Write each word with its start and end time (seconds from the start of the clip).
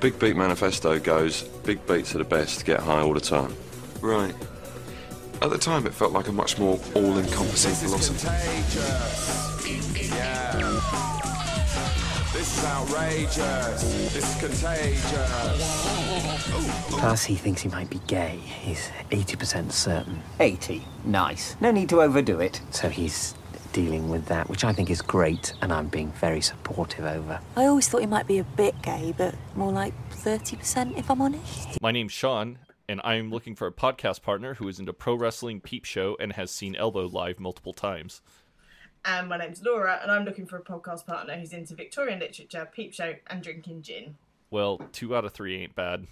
Big 0.00 0.18
Beat 0.20 0.36
Manifesto 0.36 0.98
goes, 1.00 1.42
big 1.42 1.84
beats 1.88 2.14
are 2.14 2.18
the 2.18 2.24
best, 2.24 2.64
get 2.64 2.78
high 2.78 3.00
all 3.00 3.14
the 3.14 3.20
time. 3.20 3.52
Right. 4.00 4.34
At 5.42 5.50
the 5.50 5.58
time, 5.58 5.86
it 5.86 5.94
felt 5.94 6.12
like 6.12 6.28
a 6.28 6.32
much 6.32 6.56
more 6.56 6.78
all-encompassing 6.94 7.74
philosophy. 7.74 8.28
Yeah. 10.14 10.52
This 12.32 12.58
is 12.58 12.64
outrageous. 12.64 14.12
This 14.12 14.24
is 14.24 14.40
contagious. 14.40 15.62
Plus, 16.90 17.24
he 17.24 17.34
thinks 17.34 17.62
he 17.62 17.68
might 17.68 17.90
be 17.90 18.00
gay. 18.06 18.38
He's 18.38 18.90
80% 19.10 19.72
certain. 19.72 20.22
80? 20.38 20.84
Nice. 21.04 21.56
No 21.60 21.72
need 21.72 21.88
to 21.88 22.02
overdo 22.02 22.38
it. 22.38 22.60
So 22.70 22.88
he's 22.88 23.34
dealing 23.78 24.08
with 24.08 24.26
that, 24.26 24.50
which 24.50 24.64
I 24.64 24.72
think 24.72 24.90
is 24.90 25.00
great, 25.00 25.52
and 25.62 25.72
I'm 25.72 25.86
being 25.86 26.10
very 26.10 26.40
supportive 26.40 27.04
over. 27.04 27.38
I 27.54 27.66
always 27.66 27.86
thought 27.86 28.00
he 28.00 28.08
might 28.08 28.26
be 28.26 28.38
a 28.38 28.44
bit 28.44 28.82
gay, 28.82 29.14
but 29.16 29.36
more 29.54 29.70
like 29.70 29.94
30% 30.10 30.98
if 30.98 31.08
I'm 31.08 31.22
honest. 31.22 31.80
My 31.80 31.92
name's 31.92 32.10
Sean, 32.10 32.58
and 32.88 33.00
I'm 33.04 33.30
looking 33.30 33.54
for 33.54 33.68
a 33.68 33.72
podcast 33.72 34.22
partner 34.22 34.54
who 34.54 34.66
is 34.66 34.80
into 34.80 34.92
pro 34.92 35.14
wrestling 35.14 35.60
peep 35.60 35.84
show 35.84 36.16
and 36.18 36.32
has 36.32 36.50
seen 36.50 36.74
Elbow 36.74 37.06
live 37.06 37.38
multiple 37.38 37.72
times. 37.72 38.20
And 39.04 39.28
my 39.28 39.38
name's 39.38 39.62
Laura, 39.62 40.00
and 40.02 40.10
I'm 40.10 40.24
looking 40.24 40.46
for 40.46 40.56
a 40.56 40.64
podcast 40.64 41.06
partner 41.06 41.38
who's 41.38 41.52
into 41.52 41.76
Victorian 41.76 42.18
literature, 42.18 42.68
peep 42.74 42.92
show, 42.92 43.14
and 43.28 43.44
drinking 43.44 43.82
gin. 43.82 44.16
Well, 44.50 44.80
two 44.90 45.14
out 45.14 45.24
of 45.24 45.32
three 45.34 45.62
ain't 45.62 45.76
bad. 45.76 46.08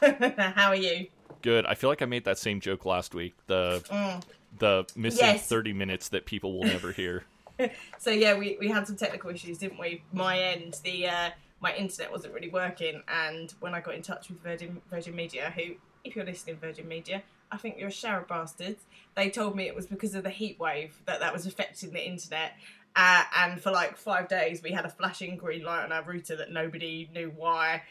How 0.02 0.68
are 0.68 0.76
you? 0.76 1.06
Good. 1.40 1.64
I 1.64 1.76
feel 1.76 1.88
like 1.88 2.02
I 2.02 2.06
made 2.06 2.26
that 2.26 2.36
same 2.36 2.60
joke 2.60 2.84
last 2.84 3.14
week. 3.14 3.36
The 3.46 3.82
mm. 3.88 4.22
The 4.58 4.86
missing. 4.96 5.26
Yes. 5.26 5.46
30 5.46 5.72
minutes 5.72 6.08
that 6.10 6.26
people 6.26 6.58
will 6.58 6.66
never 6.66 6.92
hear. 6.92 7.24
So 7.98 8.10
yeah, 8.10 8.36
we, 8.36 8.58
we 8.60 8.68
had 8.68 8.86
some 8.86 8.96
technical 8.96 9.30
issues, 9.30 9.56
didn't 9.56 9.78
we? 9.78 10.02
My 10.12 10.38
end, 10.38 10.78
the 10.84 11.08
uh, 11.08 11.30
my 11.60 11.74
internet 11.74 12.12
wasn't 12.12 12.34
really 12.34 12.50
working, 12.50 13.02
and 13.08 13.52
when 13.60 13.74
I 13.74 13.80
got 13.80 13.94
in 13.94 14.02
touch 14.02 14.28
with 14.28 14.42
Virgin 14.42 14.82
Virgin 14.90 15.16
Media, 15.16 15.52
who, 15.56 15.76
if 16.04 16.14
you're 16.14 16.26
listening, 16.26 16.58
Virgin 16.58 16.86
Media, 16.86 17.22
I 17.50 17.56
think 17.56 17.76
you're 17.78 17.88
a 17.88 17.92
shower 17.92 18.20
of 18.20 18.28
bastards. 18.28 18.84
They 19.14 19.30
told 19.30 19.56
me 19.56 19.66
it 19.66 19.74
was 19.74 19.86
because 19.86 20.14
of 20.14 20.24
the 20.24 20.30
heat 20.30 20.58
wave 20.60 21.00
that 21.06 21.20
that 21.20 21.32
was 21.32 21.46
affecting 21.46 21.92
the 21.92 22.06
internet. 22.06 22.52
Uh, 22.94 23.24
and 23.38 23.60
for 23.60 23.70
like 23.70 23.96
five 23.96 24.28
days, 24.28 24.62
we 24.62 24.72
had 24.72 24.84
a 24.84 24.88
flashing 24.88 25.36
green 25.36 25.62
light 25.62 25.84
on 25.84 25.92
our 25.92 26.02
router 26.02 26.36
that 26.36 26.50
nobody 26.50 27.08
knew 27.12 27.32
why, 27.34 27.82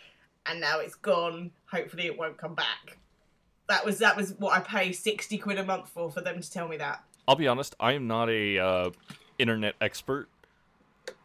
and 0.45 0.61
now 0.61 0.79
it's 0.79 0.95
gone. 0.95 1.51
Hopefully, 1.71 2.05
it 2.05 2.17
won't 2.17 2.37
come 2.37 2.55
back. 2.55 2.97
That 3.67 3.85
was 3.85 3.99
that 3.99 4.15
was 4.15 4.33
what 4.37 4.53
I 4.53 4.59
pay 4.59 4.91
sixty 4.91 5.37
quid 5.37 5.57
a 5.57 5.63
month 5.63 5.89
for 5.89 6.11
for 6.11 6.21
them 6.21 6.41
to 6.41 6.51
tell 6.51 6.67
me 6.67 6.77
that. 6.77 7.03
I'll 7.27 7.35
be 7.35 7.47
honest, 7.47 7.75
I 7.79 7.93
am 7.93 8.07
not 8.07 8.29
a 8.29 8.59
uh, 8.59 8.89
internet 9.39 9.75
expert. 9.81 10.29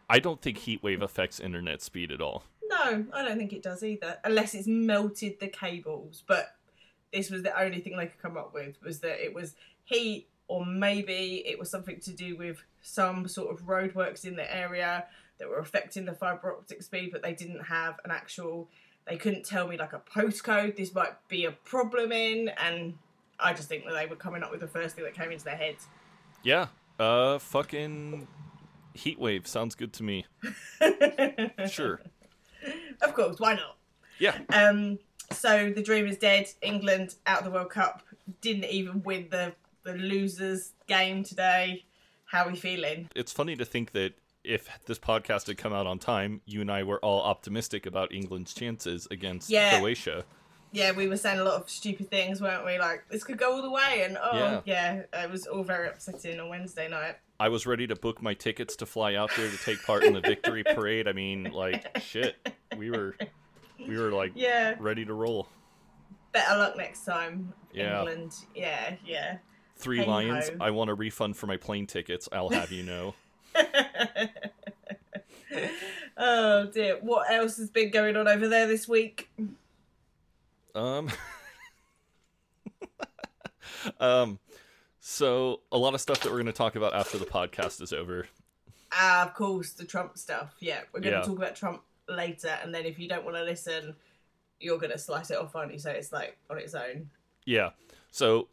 I 0.08 0.19
don't 0.19 0.41
think 0.41 0.58
heatwave 0.58 1.02
affects 1.02 1.38
internet 1.38 1.82
speed 1.82 2.10
at 2.10 2.20
all. 2.20 2.44
No, 2.64 3.05
I 3.12 3.22
don't 3.22 3.36
think 3.36 3.52
it 3.52 3.62
does 3.62 3.84
either, 3.84 4.19
unless 4.24 4.55
it's 4.55 4.66
melted 4.66 5.38
the 5.41 5.48
cables. 5.48 6.24
But 6.27 6.55
this 7.12 7.30
was 7.30 7.42
the 7.42 7.58
only 7.60 7.80
thing 7.80 7.97
they 7.97 8.06
could 8.06 8.22
come 8.22 8.36
up 8.36 8.54
with 8.54 8.80
was 8.82 9.00
that 9.00 9.22
it 9.22 9.34
was 9.34 9.54
heat, 9.84 10.28
or 10.48 10.64
maybe 10.64 11.42
it 11.47 11.58
was 11.58 11.70
something 11.70 12.00
to 12.00 12.12
do 12.12 12.36
with 12.36 12.62
some 12.80 13.28
sort 13.28 13.52
of 13.52 13.66
roadworks 13.66 14.25
in 14.25 14.36
the 14.36 14.56
area 14.56 15.04
that 15.38 15.48
were 15.48 15.58
affecting 15.58 16.06
the 16.06 16.14
fibre 16.14 16.56
optic 16.56 16.82
speed, 16.82 17.10
but 17.12 17.22
they 17.22 17.34
didn't 17.34 17.64
have 17.64 18.00
an 18.04 18.10
actual. 18.10 18.69
They 19.06 19.16
couldn't 19.16 19.44
tell 19.44 19.66
me 19.66 19.76
like 19.76 19.92
a 19.92 20.00
postcode. 20.00 20.76
This 20.76 20.94
might 20.94 21.14
be 21.28 21.44
a 21.44 21.52
problem 21.52 22.12
in, 22.12 22.50
and 22.62 22.94
I 23.38 23.52
just 23.52 23.68
think 23.68 23.84
that 23.84 23.94
they 23.94 24.06
were 24.06 24.16
coming 24.16 24.42
up 24.42 24.50
with 24.50 24.60
the 24.60 24.68
first 24.68 24.94
thing 24.94 25.04
that 25.04 25.14
came 25.14 25.32
into 25.32 25.44
their 25.44 25.56
heads. 25.56 25.86
Yeah. 26.42 26.66
Uh, 26.98 27.38
fucking 27.38 28.28
heatwave 28.96 29.46
sounds 29.46 29.74
good 29.74 29.92
to 29.94 30.02
me. 30.02 30.26
sure. 31.68 32.00
Of 33.02 33.14
course, 33.14 33.40
why 33.40 33.54
not? 33.54 33.76
Yeah. 34.18 34.36
Um, 34.50 34.98
so 35.32 35.72
the 35.74 35.82
dream 35.82 36.06
is 36.06 36.18
dead. 36.18 36.48
England 36.60 37.14
out 37.26 37.38
of 37.38 37.44
the 37.44 37.50
World 37.50 37.70
Cup 37.70 38.02
didn't 38.40 38.64
even 38.64 39.02
win 39.02 39.28
the 39.30 39.54
the 39.82 39.94
losers 39.94 40.72
game 40.86 41.24
today. 41.24 41.84
How 42.26 42.44
are 42.44 42.50
we 42.50 42.56
feeling? 42.56 43.08
It's 43.16 43.32
funny 43.32 43.56
to 43.56 43.64
think 43.64 43.92
that 43.92 44.12
if 44.44 44.68
this 44.86 44.98
podcast 44.98 45.46
had 45.46 45.58
come 45.58 45.72
out 45.72 45.86
on 45.86 45.98
time, 45.98 46.40
you 46.46 46.60
and 46.60 46.70
I 46.70 46.82
were 46.82 46.98
all 47.04 47.22
optimistic 47.22 47.86
about 47.86 48.12
England's 48.12 48.54
chances 48.54 49.06
against 49.10 49.50
Yeah. 49.50 49.78
Croatia. 49.78 50.24
Yeah, 50.72 50.92
we 50.92 51.08
were 51.08 51.16
saying 51.16 51.40
a 51.40 51.44
lot 51.44 51.60
of 51.60 51.68
stupid 51.68 52.10
things, 52.10 52.40
weren't 52.40 52.64
we? 52.64 52.78
Like 52.78 53.04
this 53.10 53.24
could 53.24 53.38
go 53.38 53.56
all 53.56 53.62
the 53.62 53.70
way, 53.70 54.02
and 54.04 54.16
oh 54.22 54.62
yeah, 54.64 55.02
it 55.12 55.30
was 55.30 55.46
all 55.46 55.64
very 55.64 55.88
upsetting 55.88 56.38
on 56.38 56.48
Wednesday 56.48 56.88
night. 56.88 57.16
I 57.40 57.48
was 57.48 57.66
ready 57.66 57.86
to 57.88 57.96
book 57.96 58.22
my 58.22 58.34
tickets 58.34 58.76
to 58.76 58.86
fly 58.86 59.14
out 59.16 59.30
there 59.36 59.50
to 59.50 59.56
take 59.58 59.82
part 59.84 60.04
in 60.04 60.12
the 60.12 60.20
victory 60.20 60.62
parade. 60.74 61.08
I 61.08 61.12
mean, 61.12 61.44
like 61.52 61.98
shit. 62.00 62.36
We 62.76 62.90
were 62.90 63.16
we 63.84 63.98
were 63.98 64.12
like 64.12 64.32
Yeah, 64.36 64.76
ready 64.78 65.04
to 65.06 65.12
roll. 65.12 65.48
better 66.32 66.56
luck 66.56 66.76
next 66.76 67.04
time, 67.04 67.52
Yeah. 67.72 67.98
England. 67.98 68.32
Yeah, 68.54 68.94
yeah. 69.04 69.38
Three 69.76 69.98
Hey-ho. 69.98 70.10
lions. 70.10 70.50
I 70.60 70.70
want 70.70 70.90
a 70.90 70.94
refund 70.94 71.36
for 71.36 71.46
my 71.48 71.56
plane 71.56 71.86
tickets. 71.88 72.28
I'll 72.30 72.50
have 72.50 72.70
you 72.70 72.84
know. 72.84 73.14
Oh 76.16 76.66
dear, 76.72 76.99
what 77.00 77.31
else 77.31 77.56
has 77.56 77.71
been 77.71 77.91
going 77.91 78.16
on 78.16 78.28
over 78.28 78.49
there 78.49 78.66
this 78.66 78.87
week? 78.87 79.31
Um 80.75 81.11
Um 84.00 84.38
so 85.00 85.61
a 85.72 85.78
lot 85.78 85.94
of 85.94 86.00
stuff 86.00 86.21
that 86.21 86.28
we're 86.31 86.37
going 86.37 86.47
to 86.47 86.53
talk 86.53 86.77
about 86.77 86.94
after 86.94 87.16
the 87.16 87.25
podcast 87.25 87.81
is 87.81 87.93
over. 87.93 88.27
Ah, 88.93 89.27
of 89.27 89.34
course, 89.34 89.72
the 89.72 89.84
Trump 89.84 90.19
stuff. 90.19 90.55
Yeah, 90.61 90.81
we're 90.93 91.00
going 91.00 91.15
to 91.15 91.21
Yeah. 91.21 91.25
talk 91.25 91.38
about 91.38 91.56
Trump 91.56 91.82
later, 92.06 92.59
and 92.62 92.75
then 92.75 92.84
if 92.84 92.99
you 92.99 93.09
don't 93.09 93.25
want 93.25 93.37
to 93.38 93.43
listen, 93.43 93.97
you're 94.61 94.78
going 94.78 94.93
to 94.93 94.99
slice 94.99 95.31
it 95.31 95.38
off, 95.38 95.56
aren't 95.56 95.72
you? 95.72 95.78
So 95.78 95.91
it's 95.91 96.12
like 96.12 96.37
on 96.50 96.59
its 96.59 96.75
own. 96.75 97.09
Yeah. 97.47 97.71
So 98.11 98.49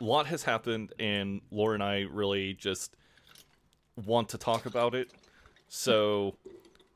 a 0.00 0.04
lot 0.04 0.26
has 0.26 0.42
happened 0.42 0.92
and 0.98 1.40
Laura 1.52 1.74
and 1.74 1.82
I 1.82 2.00
really 2.10 2.54
just 2.54 2.96
want 4.04 4.28
to 4.30 4.38
talk 4.38 4.66
about 4.66 4.94
it. 4.94 5.10
So 5.68 6.34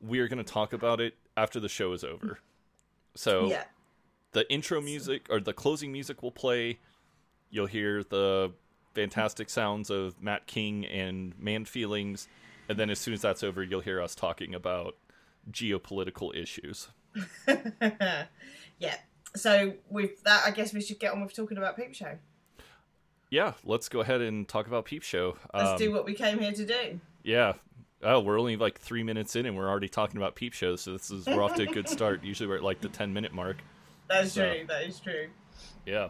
we 0.00 0.20
are 0.20 0.28
going 0.28 0.42
to 0.44 0.52
talk 0.52 0.72
about 0.72 1.00
it 1.00 1.14
after 1.36 1.60
the 1.60 1.68
show 1.68 1.92
is 1.92 2.04
over. 2.04 2.38
So 3.14 3.46
Yeah. 3.48 3.64
the 4.32 4.50
intro 4.52 4.80
music 4.80 5.26
or 5.30 5.40
the 5.40 5.52
closing 5.52 5.92
music 5.92 6.22
will 6.22 6.30
play. 6.32 6.78
You'll 7.50 7.66
hear 7.66 8.04
the 8.04 8.52
fantastic 8.94 9.50
sounds 9.50 9.90
of 9.90 10.20
Matt 10.22 10.46
King 10.46 10.84
and 10.86 11.38
Man 11.38 11.64
Feelings, 11.64 12.28
and 12.68 12.78
then 12.78 12.90
as 12.90 12.98
soon 12.98 13.14
as 13.14 13.22
that's 13.22 13.42
over, 13.42 13.62
you'll 13.62 13.80
hear 13.80 14.00
us 14.00 14.14
talking 14.14 14.54
about 14.54 14.96
geopolitical 15.50 16.34
issues. 16.34 16.88
yeah. 18.78 18.96
So 19.36 19.74
with 19.88 20.22
that, 20.24 20.42
I 20.46 20.50
guess 20.50 20.72
we 20.72 20.80
should 20.80 20.98
get 20.98 21.12
on 21.12 21.22
with 21.22 21.34
talking 21.34 21.58
about 21.58 21.76
Peep 21.76 21.94
Show. 21.94 22.18
Yeah, 23.30 23.52
let's 23.64 23.88
go 23.88 24.00
ahead 24.00 24.20
and 24.20 24.46
talk 24.48 24.66
about 24.66 24.84
Peep 24.86 25.02
Show. 25.02 25.36
Let's 25.54 25.70
Um, 25.70 25.78
do 25.78 25.92
what 25.92 26.04
we 26.04 26.14
came 26.14 26.38
here 26.40 26.52
to 26.52 26.66
do. 26.66 27.00
Yeah. 27.22 27.52
Oh, 28.02 28.20
we're 28.20 28.38
only 28.40 28.56
like 28.56 28.78
three 28.80 29.02
minutes 29.02 29.36
in, 29.36 29.46
and 29.46 29.56
we're 29.56 29.68
already 29.68 29.88
talking 29.88 30.16
about 30.16 30.34
Peep 30.34 30.52
Show. 30.52 30.74
So 30.76 30.92
this 30.92 31.10
is 31.10 31.26
we're 31.26 31.42
off 31.42 31.54
to 31.54 31.62
a 31.62 31.66
good 31.66 31.88
start. 31.88 32.24
Usually 32.24 32.48
we're 32.48 32.56
at 32.56 32.62
like 32.64 32.80
the 32.80 32.88
ten 32.88 33.12
minute 33.12 33.32
mark. 33.32 33.58
That's 34.08 34.32
so- 34.32 34.52
true. 34.52 34.66
That 34.66 34.84
is 34.84 34.98
true. 34.98 35.28
Yeah. 35.86 36.08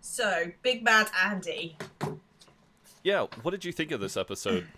So, 0.00 0.52
Big 0.62 0.84
Bad 0.84 1.10
Andy. 1.24 1.76
Yeah. 3.02 3.26
What 3.42 3.50
did 3.50 3.64
you 3.64 3.72
think 3.72 3.90
of 3.90 4.00
this 4.00 4.16
episode? 4.16 4.66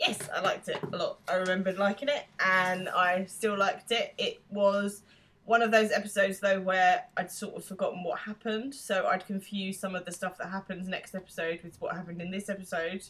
Yes, 0.00 0.28
I 0.34 0.40
liked 0.40 0.68
it 0.68 0.82
a 0.92 0.96
lot. 0.96 1.20
I 1.28 1.34
remembered 1.36 1.78
liking 1.78 2.08
it, 2.08 2.24
and 2.44 2.88
I 2.88 3.26
still 3.26 3.56
liked 3.56 3.92
it. 3.92 4.12
It 4.18 4.42
was 4.50 5.02
one 5.44 5.62
of 5.62 5.70
those 5.70 5.90
episodes, 5.90 6.40
though, 6.40 6.60
where 6.60 7.04
I'd 7.16 7.30
sort 7.30 7.54
of 7.54 7.64
forgotten 7.64 8.02
what 8.02 8.18
happened, 8.18 8.74
so 8.74 9.06
I'd 9.06 9.26
confuse 9.26 9.78
some 9.78 9.94
of 9.94 10.04
the 10.04 10.12
stuff 10.12 10.38
that 10.38 10.48
happens 10.50 10.88
next 10.88 11.14
episode 11.14 11.60
with 11.62 11.80
what 11.80 11.94
happened 11.94 12.22
in 12.22 12.30
this 12.30 12.48
episode. 12.48 13.02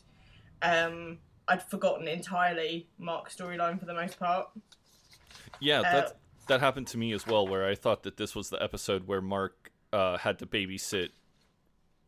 Um, 0.62 1.18
I'd 1.46 1.62
forgotten 1.62 2.08
entirely 2.08 2.88
Mark's 2.98 3.36
storyline 3.36 3.78
for 3.78 3.86
the 3.86 3.94
most 3.94 4.18
part. 4.18 4.48
Yeah, 5.60 5.80
Uh, 5.80 5.82
that 5.82 6.16
that 6.48 6.60
happened 6.60 6.86
to 6.88 6.98
me 6.98 7.12
as 7.12 7.26
well. 7.26 7.46
Where 7.46 7.66
I 7.66 7.74
thought 7.74 8.02
that 8.02 8.16
this 8.16 8.34
was 8.34 8.50
the 8.50 8.62
episode 8.62 9.06
where 9.06 9.20
Mark 9.20 9.70
uh, 9.92 10.18
had 10.18 10.38
to 10.40 10.46
babysit 10.46 11.10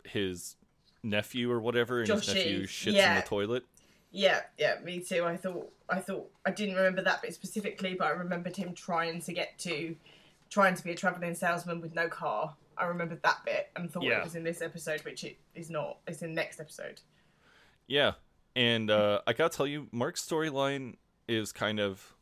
his 0.05 0.57
nephew 1.03 1.51
or 1.51 1.61
whatever, 1.61 2.01
and 2.01 2.09
his 2.09 2.27
nephew 2.29 2.67
shits 2.67 2.95
in 2.95 3.15
the 3.15 3.23
toilet. 3.23 3.65
Yeah, 4.11 4.41
yeah, 4.59 4.77
me 4.83 5.01
too. 5.01 5.25
I 5.25 5.37
thought, 5.37 5.71
I 5.91 6.01
thought, 6.01 6.31
I 6.47 6.51
didn't 6.51 6.77
remember 6.77 7.03
that 7.03 7.21
bit 7.23 7.35
specifically, 7.35 7.95
but 7.99 8.07
I 8.07 8.11
remembered 8.11 8.57
him 8.57 8.73
trying 8.73 9.21
to 9.23 9.33
get 9.33 9.59
to, 9.59 9.95
trying 10.57 10.75
to 10.75 10.83
be 10.83 10.91
a 10.93 10.95
traveling 10.95 11.35
salesman 11.35 11.83
with 11.83 11.95
no 11.95 12.09
car. 12.09 12.55
I 12.79 12.87
remembered 12.87 13.23
that 13.25 13.45
bit 13.45 13.69
and 13.77 13.91
thought 13.91 14.05
Yeah. 14.05 14.21
it 14.21 14.25
was 14.25 14.37
in 14.37 14.43
this 14.43 14.63
episode, 14.63 15.03
which 15.05 15.23
it 15.23 15.37
is 15.55 15.69
not. 15.69 15.99
It's 16.07 16.23
in 16.23 16.33
next 16.33 16.61
episode. 16.61 17.03
Yeah, 17.87 18.13
and 18.55 18.91
uh, 18.91 19.21
I 19.27 19.35
gotta 19.35 19.55
tell 19.55 19.67
you, 19.67 19.87
Mark's 19.93 20.27
storyline 20.27 20.95
is 21.29 21.53
kind 21.53 21.79
of 21.79 22.15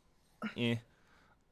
eh 0.57 0.75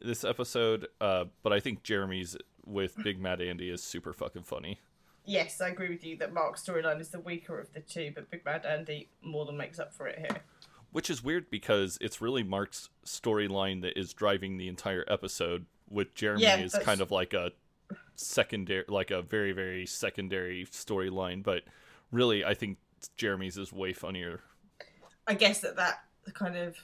this 0.01 0.25
episode, 0.25 0.89
uh, 0.99 1.23
but 1.41 1.53
I 1.53 1.61
think 1.61 1.83
Jeremy's 1.83 2.35
with 2.65 3.01
Big 3.01 3.17
Mad 3.17 3.39
Andy 3.39 3.69
is 3.69 3.81
super 3.81 4.11
fucking 4.11 4.43
funny. 4.43 4.81
Yes, 5.23 5.61
I 5.61 5.69
agree 5.69 5.87
with 5.87 6.03
you 6.03 6.17
that 6.17 6.33
Mark's 6.33 6.61
storyline 6.67 6.99
is 6.99 7.07
the 7.11 7.19
weaker 7.21 7.57
of 7.61 7.71
the 7.71 7.79
two, 7.79 8.11
but 8.13 8.29
Big 8.29 8.43
Mad 8.43 8.65
Andy 8.65 9.07
more 9.21 9.45
than 9.45 9.55
makes 9.55 9.79
up 9.79 9.93
for 9.93 10.05
it 10.07 10.19
here. 10.19 10.41
Which 10.91 11.09
is 11.09 11.23
weird 11.23 11.49
because 11.49 11.97
it's 12.01 12.19
really 12.19 12.43
Mark's 12.43 12.89
storyline 13.05 13.81
that 13.83 13.97
is 13.97 14.11
driving 14.13 14.57
the 14.57 14.67
entire 14.67 15.05
episode, 15.07 15.65
with 15.89 16.13
Jeremy 16.15 16.43
Yeah, 16.43 16.57
is 16.57 16.75
kind 16.81 17.01
of 17.01 17.11
like 17.11 17.33
a 17.33 17.51
secondary, 18.15 18.85
like 18.87 19.11
a 19.11 19.21
very 19.21 19.51
very 19.51 19.85
secondary 19.85 20.65
storyline. 20.65 21.43
But 21.43 21.63
really, 22.11 22.43
I 22.43 22.53
think 22.53 22.77
Jeremy's 23.17 23.57
is 23.57 23.71
way 23.71 23.93
funnier. 23.93 24.41
I 25.27 25.35
guess 25.35 25.61
that 25.61 25.75
that 25.77 26.03
kind 26.33 26.57
of 26.57 26.75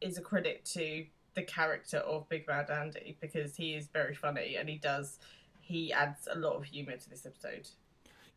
is 0.00 0.18
a 0.18 0.22
credit 0.22 0.64
to 0.64 1.06
the 1.34 1.42
character 1.42 1.98
of 1.98 2.28
Big 2.28 2.46
Bad 2.46 2.70
Andy 2.70 3.16
because 3.20 3.56
he 3.56 3.74
is 3.74 3.88
very 3.88 4.14
funny 4.14 4.56
and 4.56 4.68
he 4.68 4.76
does 4.76 5.18
he 5.60 5.92
adds 5.92 6.26
a 6.32 6.38
lot 6.38 6.54
of 6.54 6.64
humor 6.64 6.96
to 6.96 7.10
this 7.10 7.26
episode. 7.26 7.68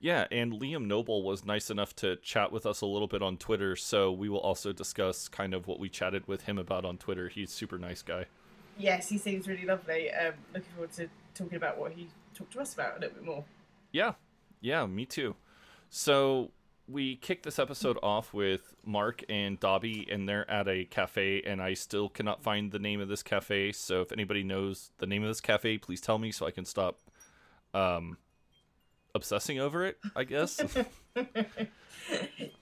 Yeah, 0.02 0.26
and 0.32 0.54
Liam 0.54 0.86
Noble 0.86 1.24
was 1.24 1.46
nice 1.46 1.70
enough 1.70 1.96
to 1.98 2.16
chat 2.18 2.52
with 2.52 2.66
us 2.66 2.82
a 2.82 2.88
little 2.88 3.08
bit 3.08 3.22
on 3.22 3.38
Twitter, 3.38 3.76
so 3.76 4.12
we 4.12 4.30
will 4.30 4.40
also 4.40 4.74
discuss 4.74 5.28
kind 5.28 5.54
of 5.54 5.68
what 5.68 5.80
we 5.80 5.90
chatted 5.90 6.28
with 6.28 6.44
him 6.44 6.58
about 6.58 6.86
on 6.86 6.98
Twitter. 6.98 7.30
He's 7.30 7.52
a 7.52 7.54
super 7.54 7.78
nice 7.78 8.02
guy. 8.02 8.26
Yes, 8.82 9.10
he 9.10 9.18
seems 9.18 9.48
really 9.48 9.66
lovely. 9.66 10.12
Um, 10.12 10.34
looking 10.54 10.72
forward 10.74 10.92
to 10.94 11.08
talking 11.36 11.58
about 11.58 11.78
what 11.78 11.92
he 11.92 12.08
talked 12.34 12.54
to 12.54 12.62
us 12.62 12.74
about 12.74 12.98
a 12.98 13.00
little 13.02 13.16
bit 13.16 13.26
more. 13.26 13.44
Yeah, 13.92 14.14
yeah, 14.60 14.86
me 14.86 15.06
too. 15.06 15.36
So 15.90 16.52
we 16.88 17.16
kicked 17.16 17.44
this 17.44 17.60
episode 17.60 17.98
off 18.02 18.34
with 18.34 18.74
Mark 18.86 19.24
and 19.30 19.60
Dobby, 19.60 20.08
and 20.10 20.28
they're 20.28 20.50
at 20.50 20.68
a 20.68 20.86
cafe, 20.86 21.42
and 21.46 21.62
I 21.62 21.74
still 21.74 22.10
cannot 22.10 22.42
find 22.42 22.72
the 22.72 22.80
name 22.80 23.00
of 23.02 23.08
this 23.08 23.24
cafe. 23.24 23.72
So 23.72 24.02
if 24.02 24.12
anybody 24.12 24.44
knows 24.44 24.92
the 24.98 25.06
name 25.06 25.22
of 25.22 25.30
this 25.30 25.42
cafe, 25.42 25.78
please 25.78 26.02
tell 26.02 26.18
me 26.18 26.32
so 26.32 26.48
I 26.48 26.52
can 26.52 26.66
stop 26.66 27.00
um, 27.74 28.18
obsessing 29.14 29.60
over 29.60 29.86
it. 29.86 30.00
I 30.16 30.24
guess. 30.24 30.60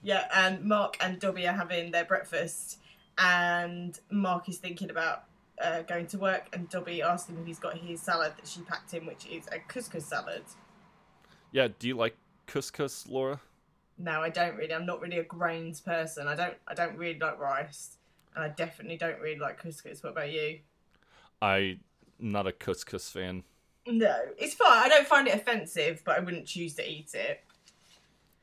Yeah, 0.02 0.26
and 0.34 0.64
Mark 0.64 0.96
and 1.00 1.18
Dobby 1.18 1.46
are 1.46 1.52
having 1.52 1.90
their 1.90 2.04
breakfast, 2.04 2.78
and 3.18 3.98
Mark 4.10 4.48
is 4.48 4.58
thinking 4.58 4.90
about 4.90 5.24
uh, 5.62 5.82
going 5.82 6.06
to 6.08 6.18
work, 6.18 6.48
and 6.52 6.68
Dobby 6.68 7.02
asks 7.02 7.28
him 7.28 7.38
if 7.40 7.46
he's 7.46 7.58
got 7.58 7.76
his 7.76 8.00
salad 8.00 8.32
that 8.36 8.46
she 8.48 8.60
packed 8.62 8.92
him, 8.92 9.06
which 9.06 9.26
is 9.26 9.46
a 9.52 9.58
couscous 9.58 10.04
salad. 10.06 10.42
yeah. 11.52 11.68
Do 11.78 11.88
you 11.88 11.96
like 11.96 12.16
couscous, 12.46 13.08
Laura? 13.08 13.40
No, 13.98 14.20
I 14.22 14.30
don't 14.30 14.56
really. 14.56 14.72
I'm 14.72 14.86
not 14.86 15.00
really 15.00 15.18
a 15.18 15.24
grains 15.24 15.80
person. 15.80 16.26
I 16.26 16.34
don't. 16.34 16.54
I 16.66 16.74
don't 16.74 16.96
really 16.96 17.18
like 17.18 17.38
rice, 17.38 17.98
and 18.34 18.44
I 18.44 18.48
definitely 18.48 18.96
don't 18.96 19.20
really 19.20 19.38
like 19.38 19.62
couscous. 19.62 20.02
What 20.02 20.10
about 20.12 20.32
you? 20.32 20.60
I'm 21.42 21.80
not 22.18 22.46
a 22.46 22.52
couscous 22.52 23.10
fan. 23.10 23.44
No, 23.86 24.14
it's 24.38 24.54
fine. 24.54 24.84
I 24.84 24.88
don't 24.88 25.06
find 25.06 25.26
it 25.26 25.34
offensive, 25.34 26.02
but 26.04 26.16
I 26.16 26.20
wouldn't 26.20 26.46
choose 26.46 26.74
to 26.74 26.88
eat 26.88 27.14
it. 27.14 27.42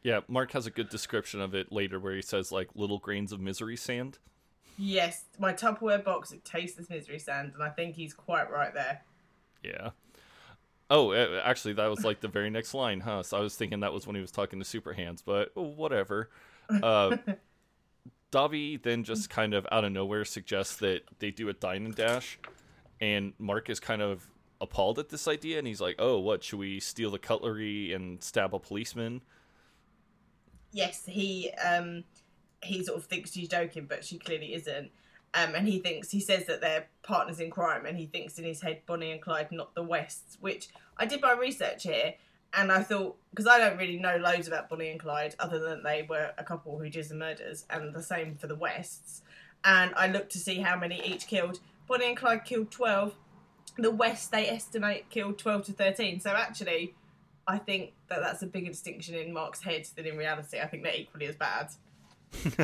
Yeah, 0.04 0.22
Mark 0.28 0.52
has 0.54 0.66
a 0.66 0.72
good 0.72 0.90
description 0.90 1.42
of 1.42 1.54
it 1.54 1.72
later 1.72 2.00
where 2.00 2.16
he 2.16 2.22
says 2.22 2.52
like 2.52 2.70
little 2.76 2.98
grains 2.98 3.32
of 3.32 3.40
misery 3.40 3.76
sand. 3.76 4.20
Yes, 4.78 5.26
my 5.40 5.54
Tupperware 5.54 6.04
box 6.04 6.32
it 6.32 6.46
tastes 6.46 6.80
as 6.80 6.90
misery 6.90 7.20
sand, 7.20 7.54
and 7.54 7.64
I 7.64 7.70
think 7.70 7.96
he's 7.96 8.14
quite 8.14 8.52
right 8.52 8.74
there. 8.74 9.02
Yeah. 9.64 9.90
Oh, 10.90 11.14
actually, 11.14 11.74
that 11.74 11.88
was 11.88 12.06
like 12.06 12.22
the 12.22 12.28
very 12.28 12.50
next 12.50 12.74
line, 12.74 13.02
huh? 13.02 13.24
So 13.24 13.38
I 13.38 13.42
was 13.42 13.56
thinking 13.56 13.82
that 13.82 13.92
was 13.92 14.08
when 14.08 14.16
he 14.16 14.22
was 14.22 14.32
talking 14.32 14.60
to 14.60 14.66
Super 14.66 14.94
Hans, 14.94 15.22
but 15.22 15.56
whatever. 15.56 16.30
Uh, 16.70 17.18
Dobby 18.32 18.78
then 18.78 19.04
just 19.04 19.30
kind 19.30 19.54
of 19.54 19.68
out 19.72 19.84
of 19.84 19.92
nowhere 19.92 20.26
suggests 20.26 20.78
that 20.78 21.02
they 21.20 21.32
do 21.32 21.50
a 21.50 21.54
dine 21.54 21.86
and 21.86 21.96
dash, 21.96 22.40
and 23.02 23.34
Mark 23.40 23.70
is 23.70 23.80
kind 23.80 24.02
of 24.02 24.26
appalled 24.62 25.00
at 25.00 25.10
this 25.10 25.28
idea, 25.28 25.58
and 25.58 25.68
he's 25.68 25.82
like, 25.82 25.96
"Oh, 25.98 26.20
what? 26.20 26.44
Should 26.44 26.60
we 26.60 26.80
steal 26.80 27.12
the 27.12 27.20
cutlery 27.20 27.94
and 27.94 28.22
stab 28.24 28.54
a 28.54 28.60
policeman?" 28.60 29.22
yes, 30.72 31.06
he 31.06 31.52
um 31.66 32.04
he 32.64 32.84
sort 32.84 32.98
of 32.98 33.06
thinks 33.06 33.34
she's 33.34 33.50
joking, 33.50 33.86
but 33.86 34.04
she 34.04 34.18
clearly 34.18 34.54
isn't. 34.54 34.92
Um, 35.34 35.56
and 35.56 35.68
he 35.68 35.80
thinks 35.80 36.10
he 36.10 36.20
says 36.20 36.46
that 36.46 36.62
they're 36.62 36.88
partners 37.04 37.40
in 37.40 37.52
crime, 37.52 37.86
and 37.86 37.98
he 37.98 38.06
thinks 38.06 38.40
in 38.40 38.46
his 38.46 38.62
head 38.62 38.82
Bonnie 38.86 39.12
and 39.12 39.22
Clyde, 39.22 39.52
not 39.52 39.76
the 39.76 39.84
Wests. 39.84 40.38
Which 40.40 40.70
I 40.98 41.06
did 41.06 41.22
my 41.22 41.34
research 41.34 41.84
here, 41.84 42.16
and 42.54 42.72
I 42.72 42.82
thought 42.82 43.18
because 43.30 43.46
I 43.46 43.60
don't 43.60 43.78
really 43.78 43.98
know 43.98 44.18
loads 44.18 44.48
about 44.48 44.70
Bonnie 44.70 44.90
and 44.90 45.00
Clyde, 45.00 45.36
other 45.38 45.60
than 45.60 45.84
they 45.84 46.08
were 46.10 46.32
a 46.38 46.44
couple 46.44 46.80
who 46.80 46.90
did 46.90 47.08
the 47.10 47.16
murders, 47.16 47.66
and 47.70 47.94
the 47.94 48.02
same 48.02 48.36
for 48.36 48.48
the 48.48 48.56
Wests. 48.56 49.22
And 49.64 49.94
I 49.96 50.08
looked 50.08 50.32
to 50.32 50.40
see 50.40 50.60
how 50.60 50.78
many 50.78 51.02
each 51.06 51.28
killed. 51.28 51.60
Bonnie 51.88 52.08
and 52.08 52.18
Clyde 52.18 52.46
killed 52.46 52.72
twelve. 52.72 53.14
The 53.78 53.92
West 53.92 54.32
they 54.32 54.48
estimate 54.48 55.10
killed 55.10 55.38
twelve 55.38 55.66
to 55.66 55.74
thirteen. 55.74 56.20
So 56.20 56.32
actually, 56.32 56.96
I 57.46 57.58
think 57.58 57.94
that 58.08 58.22
that's 58.22 58.42
a 58.42 58.48
bigger 58.48 58.70
distinction 58.70 59.16
in 59.16 59.34
Mark's 59.34 59.62
head 59.62 59.88
than 59.96 60.06
in 60.06 60.18
reality. 60.18 60.60
I 60.60 60.68
think 60.68 60.84
they're 60.84 60.96
equally 60.96 61.28
as 61.28 61.36
bad. 61.36 61.70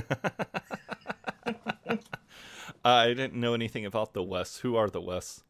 I 2.85 3.07
didn't 3.07 3.35
know 3.35 3.53
anything 3.53 3.85
about 3.85 4.13
the 4.13 4.23
West. 4.23 4.59
Who 4.59 4.75
are 4.75 4.89
the 4.89 5.01
Wests? 5.01 5.43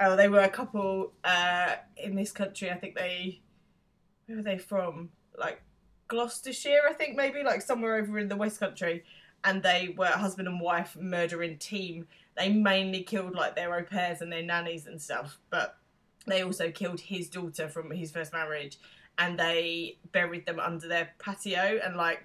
Oh, 0.00 0.16
they 0.16 0.28
were 0.28 0.40
a 0.40 0.48
couple 0.48 1.12
uh, 1.22 1.76
in 1.96 2.14
this 2.14 2.32
country. 2.32 2.70
I 2.70 2.74
think 2.74 2.94
they, 2.94 3.40
where 4.26 4.38
were 4.38 4.42
they 4.42 4.58
from? 4.58 5.10
Like 5.38 5.62
Gloucestershire, 6.08 6.82
I 6.88 6.92
think 6.92 7.16
maybe, 7.16 7.42
like 7.42 7.62
somewhere 7.62 7.96
over 7.96 8.18
in 8.18 8.28
the 8.28 8.36
West 8.36 8.60
Country. 8.60 9.04
And 9.44 9.62
they 9.62 9.94
were 9.96 10.06
a 10.06 10.18
husband 10.18 10.48
and 10.48 10.60
wife 10.60 10.96
murdering 11.00 11.58
team. 11.58 12.06
They 12.36 12.48
mainly 12.50 13.02
killed 13.02 13.34
like 13.34 13.54
their 13.54 13.74
au 13.74 13.82
pairs 13.84 14.20
and 14.20 14.32
their 14.32 14.42
nannies 14.42 14.86
and 14.86 15.00
stuff, 15.00 15.38
but 15.50 15.78
they 16.26 16.42
also 16.42 16.70
killed 16.70 17.00
his 17.00 17.28
daughter 17.28 17.68
from 17.68 17.90
his 17.90 18.10
first 18.10 18.32
marriage, 18.32 18.78
and 19.18 19.38
they 19.38 19.98
buried 20.12 20.46
them 20.46 20.58
under 20.58 20.88
their 20.88 21.10
patio 21.18 21.78
and 21.84 21.96
like 21.96 22.24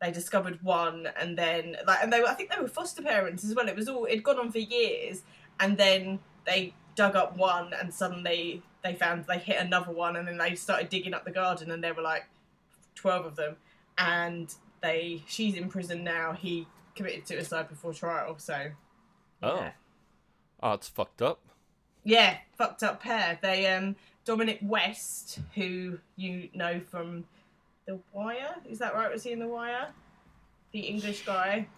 they 0.00 0.10
discovered 0.12 0.62
one 0.62 1.08
and 1.20 1.36
then 1.36 1.76
like 1.86 1.98
and 2.02 2.12
they 2.12 2.20
were 2.20 2.28
I 2.28 2.34
think 2.34 2.50
they 2.50 2.60
were 2.60 2.68
foster 2.68 3.02
parents 3.02 3.44
as 3.44 3.54
well. 3.54 3.68
It 3.68 3.76
was 3.76 3.88
all 3.88 4.04
it'd 4.06 4.22
gone 4.22 4.38
on 4.38 4.52
for 4.52 4.58
years 4.58 5.22
and 5.60 5.76
then 5.76 6.20
they 6.46 6.74
dug 6.94 7.16
up 7.16 7.36
one 7.36 7.72
and 7.72 7.92
suddenly 7.92 8.62
they 8.84 8.94
found 8.94 9.24
they 9.26 9.38
hit 9.38 9.60
another 9.60 9.92
one 9.92 10.16
and 10.16 10.26
then 10.28 10.38
they 10.38 10.54
started 10.54 10.88
digging 10.88 11.14
up 11.14 11.24
the 11.24 11.30
garden 11.30 11.70
and 11.70 11.82
there 11.82 11.94
were 11.94 12.02
like 12.02 12.24
twelve 12.94 13.26
of 13.26 13.36
them 13.36 13.56
and 13.96 14.54
they 14.80 15.22
she's 15.26 15.54
in 15.56 15.68
prison 15.68 16.04
now. 16.04 16.32
He 16.32 16.66
committed 16.94 17.26
suicide 17.26 17.68
before 17.68 17.92
trial, 17.92 18.36
so 18.38 18.70
Oh, 19.42 19.56
yeah. 19.56 19.70
oh, 20.62 20.72
it's 20.72 20.88
fucked 20.88 21.22
up. 21.22 21.40
Yeah, 22.04 22.38
fucked 22.56 22.82
up 22.82 23.00
pair. 23.02 23.38
They 23.42 23.66
um 23.66 23.96
Dominic 24.24 24.58
West, 24.62 25.40
who 25.54 25.98
you 26.16 26.50
know 26.54 26.80
from 26.80 27.24
The 27.88 27.98
Wire, 28.12 28.54
is 28.68 28.78
that 28.80 28.94
right? 28.94 29.10
Was 29.10 29.22
he 29.24 29.32
in 29.32 29.38
The 29.38 29.48
Wire? 29.48 29.88
The 30.72 30.80
English 30.80 31.24
guy. 31.24 31.68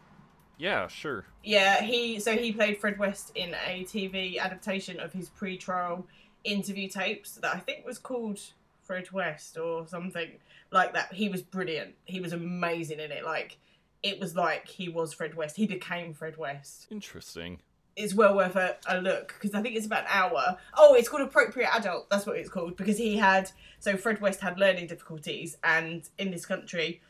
Yeah, 0.59 0.89
sure. 0.89 1.25
Yeah, 1.45 1.83
he 1.83 2.19
so 2.19 2.37
he 2.37 2.51
played 2.51 2.79
Fred 2.79 2.99
West 2.99 3.31
in 3.37 3.55
a 3.67 3.85
TV 3.85 4.37
adaptation 4.37 4.99
of 4.99 5.13
his 5.13 5.29
pre-trial 5.29 6.05
interview 6.43 6.89
tapes 6.89 7.37
that 7.37 7.55
I 7.55 7.61
think 7.61 7.87
was 7.87 7.99
called 7.99 8.41
Fred 8.83 9.13
West 9.13 9.57
or 9.57 9.87
something 9.87 10.33
like 10.73 10.95
that. 10.95 11.13
He 11.13 11.29
was 11.29 11.43
brilliant. 11.43 11.95
He 12.07 12.19
was 12.19 12.33
amazing 12.33 12.99
in 12.99 13.13
it. 13.13 13.25
Like 13.25 13.59
it 14.03 14.19
was 14.19 14.35
like 14.35 14.67
he 14.67 14.89
was 14.89 15.15
Fred 15.15 15.37
West. 15.37 15.57
He 15.57 15.69
became 15.69 16.13
Fred 16.13 16.37
West 16.37 16.89
Interesting. 16.91 17.61
It's 18.03 18.15
well 18.15 18.35
worth 18.35 18.57
a, 18.57 18.77
a 18.89 19.01
look 19.01 19.35
because 19.35 19.55
I 19.55 19.63
think 19.63 19.77
it's 19.77 19.87
about 19.87 20.03
an 20.03 20.11
hour. 20.11 20.57
Oh, 20.77 20.95
it's 20.95 21.09
called 21.09 21.23
Appropriate 21.23 21.69
Adult. 21.75 22.09
That's 22.11 22.27
what 22.27 22.37
it's 22.37 22.49
called 22.49 22.77
because 22.77 22.99
he 22.99 23.17
had 23.17 23.51
so 23.79 23.97
Fred 23.97 24.21
West 24.21 24.41
had 24.41 24.59
learning 24.59 24.87
difficulties, 24.87 25.57
and 25.65 26.09
in 26.19 26.31
this 26.31 26.47
country, 26.47 27.01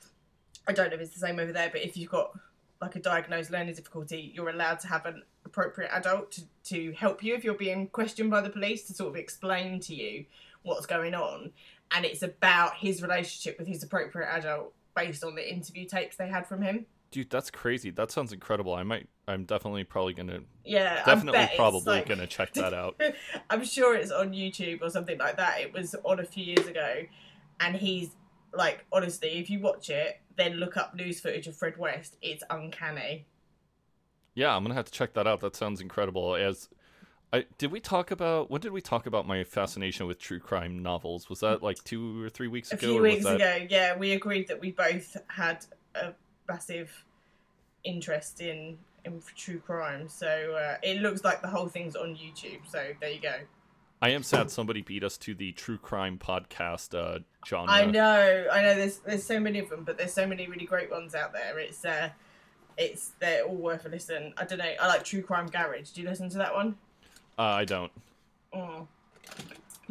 I 0.67 0.73
don't 0.73 0.91
know 0.91 0.97
if 0.97 1.01
it's 1.01 1.15
the 1.15 1.21
same 1.21 1.39
over 1.39 1.53
there, 1.53 1.71
but 1.71 1.83
if 1.83 1.97
you've 1.97 2.11
got 2.11 2.33
like 2.81 2.97
a 2.97 3.01
diagnosed 3.01 3.51
learning 3.51 3.75
difficulty, 3.75 4.33
you're 4.35 4.49
allowed 4.49 4.81
to 4.81 4.89
have 4.89 5.05
an 5.07 5.23
appropriate 5.45 5.91
adult 5.93 6.31
to, 6.33 6.43
to 6.65 6.93
help 6.93 7.23
you 7.23 7.35
if 7.35 7.45
you're 7.45 7.55
being 7.55 7.89
questioned 7.89 8.31
by 8.31 8.41
the 8.41 8.51
police 8.51 8.87
to 8.87 8.95
sort 8.95 9.11
of 9.11 9.17
explain 9.17 9.81
to 9.81 9.95
you 9.95 10.25
what's 10.63 10.87
going 10.87 11.15
on. 11.15 11.53
And 11.91 12.05
it's 12.05 12.23
about 12.23 12.77
his 12.77 13.03
relationship 13.03 13.59
with 13.59 13.67
his 13.67 13.83
appropriate 13.83 14.29
adult 14.31 14.73
based 14.97 15.25
on 15.25 15.35
the 15.35 15.53
interview 15.53 15.87
tapes 15.87 16.17
they 16.17 16.29
had 16.29 16.47
from 16.47 16.63
him. 16.63 16.87
Dude, 17.11 17.29
that's 17.29 17.51
crazy. 17.51 17.91
That 17.91 18.11
sounds 18.11 18.33
incredible. 18.33 18.75
I 18.75 18.85
might 18.85 19.09
I'm 19.27 19.45
definitely 19.45 19.85
probably 19.85 20.15
gonna 20.15 20.41
Yeah, 20.65 21.05
definitely 21.05 21.49
probably 21.57 21.95
like- 21.95 22.09
gonna 22.09 22.27
check 22.27 22.53
that 22.55 22.75
out. 22.75 23.01
I'm 23.51 23.65
sure 23.65 23.95
it's 23.95 24.11
on 24.11 24.33
YouTube 24.33 24.83
or 24.83 24.91
something 24.91 25.19
like 25.19 25.37
that. 25.37 25.61
It 25.61 25.73
was 25.73 25.95
on 26.05 26.21
a 26.21 26.25
few 26.25 26.45
years 26.45 26.67
ago, 26.67 27.03
and 27.61 27.77
he's 27.77 28.11
like, 28.53 28.85
honestly, 28.93 29.39
if 29.39 29.51
you 29.51 29.61
watch 29.61 29.91
it, 29.91 30.21
then 30.37 30.55
look 30.55 30.77
up 30.77 30.95
news 30.95 31.21
footage 31.21 31.47
of 31.47 31.57
Fred 31.57 31.77
West. 31.77 32.17
It's 32.23 32.43
uncanny. 32.51 33.27
Yeah, 34.35 34.55
I'm 34.55 34.63
gonna 34.63 34.75
have 34.75 34.87
to 34.87 34.93
check 34.93 35.15
that 35.15 35.27
out. 35.27 35.41
That 35.41 35.57
sounds 35.57 35.81
incredible. 35.81 36.35
As 36.35 36.69
I 37.33 37.45
did 37.59 37.71
we 37.71 37.81
talk 37.81 38.11
about 38.11 38.51
when 38.51 38.61
did 38.61 38.73
we 38.73 38.81
talk 38.81 39.07
about 39.07 39.27
my 39.27 39.45
fascination 39.45 40.07
with 40.07 40.19
true 40.19 40.41
crime 40.41 40.83
novels? 40.83 41.29
Was 41.29 41.41
that 41.41 41.63
like 41.63 41.83
two 41.85 42.25
or 42.25 42.31
three 42.31 42.49
weeks 42.49 42.73
ago? 42.73 42.89
A 42.89 42.91
few 42.93 43.03
weeks 43.03 43.25
that... 43.25 43.37
ago, 43.37 43.67
yeah, 43.69 43.97
we 43.97 44.13
agreed 44.13 44.49
that 44.49 44.61
we 44.61 44.73
both 44.73 45.17
had 45.29 45.65
a 45.95 46.13
massive 46.51 47.05
interest 47.85 48.41
in 48.41 48.77
in 49.05 49.23
true 49.37 49.59
crime. 49.59 50.09
So 50.09 50.27
uh, 50.27 50.77
it 50.83 51.01
looks 51.01 51.25
like 51.25 51.41
the 51.41 51.49
whole 51.49 51.69
thing's 51.69 51.97
on 51.97 52.17
YouTube. 52.17 52.61
So 52.69 52.89
there 53.01 53.11
you 53.11 53.21
go. 53.21 53.35
I 54.03 54.11
am 54.11 54.23
sad 54.23 54.51
somebody 54.51 54.81
beat 54.81 55.05
us 55.05 55.19
to 55.19 55.35
the 55.35 55.53
true 55.53 55.77
crime 55.77 56.19
podcast 56.19 56.99
uh, 56.99 57.19
genre. 57.47 57.71
I 57.71 57.85
know, 57.85 58.47
I 58.51 58.63
know. 58.63 58.75
There's 58.75 58.99
there's 58.99 59.25
so 59.25 59.39
many 59.39 59.59
of 59.59 59.69
them, 59.69 59.85
but 59.85 59.99
there's 59.99 60.13
so 60.13 60.27
many 60.27 60.47
really 60.49 60.65
great 60.65 60.91
ones 60.91 61.15
out 61.15 61.35
there. 61.35 61.59
It's 61.59 61.85
uh, 61.85 62.09
it's 62.79 63.13
they're 63.21 63.45
all 63.45 63.57
worth 63.57 63.85
a 63.85 63.91
listen. 63.91 64.33
I 64.39 64.45
don't 64.45 64.59
know. 64.59 64.73
I 64.81 64.87
like 64.89 65.05
True 65.05 65.23
Crime 65.23 65.49
Garage. 65.49 65.91
Do 65.91 66.01
you 66.01 66.09
listen 66.09 66.31
to 66.31 66.39
that 66.39 66.55
one? 66.55 66.77
Uh, 67.39 67.43
I 67.43 67.65
don't. 67.67 67.93
Oh. 68.55 68.89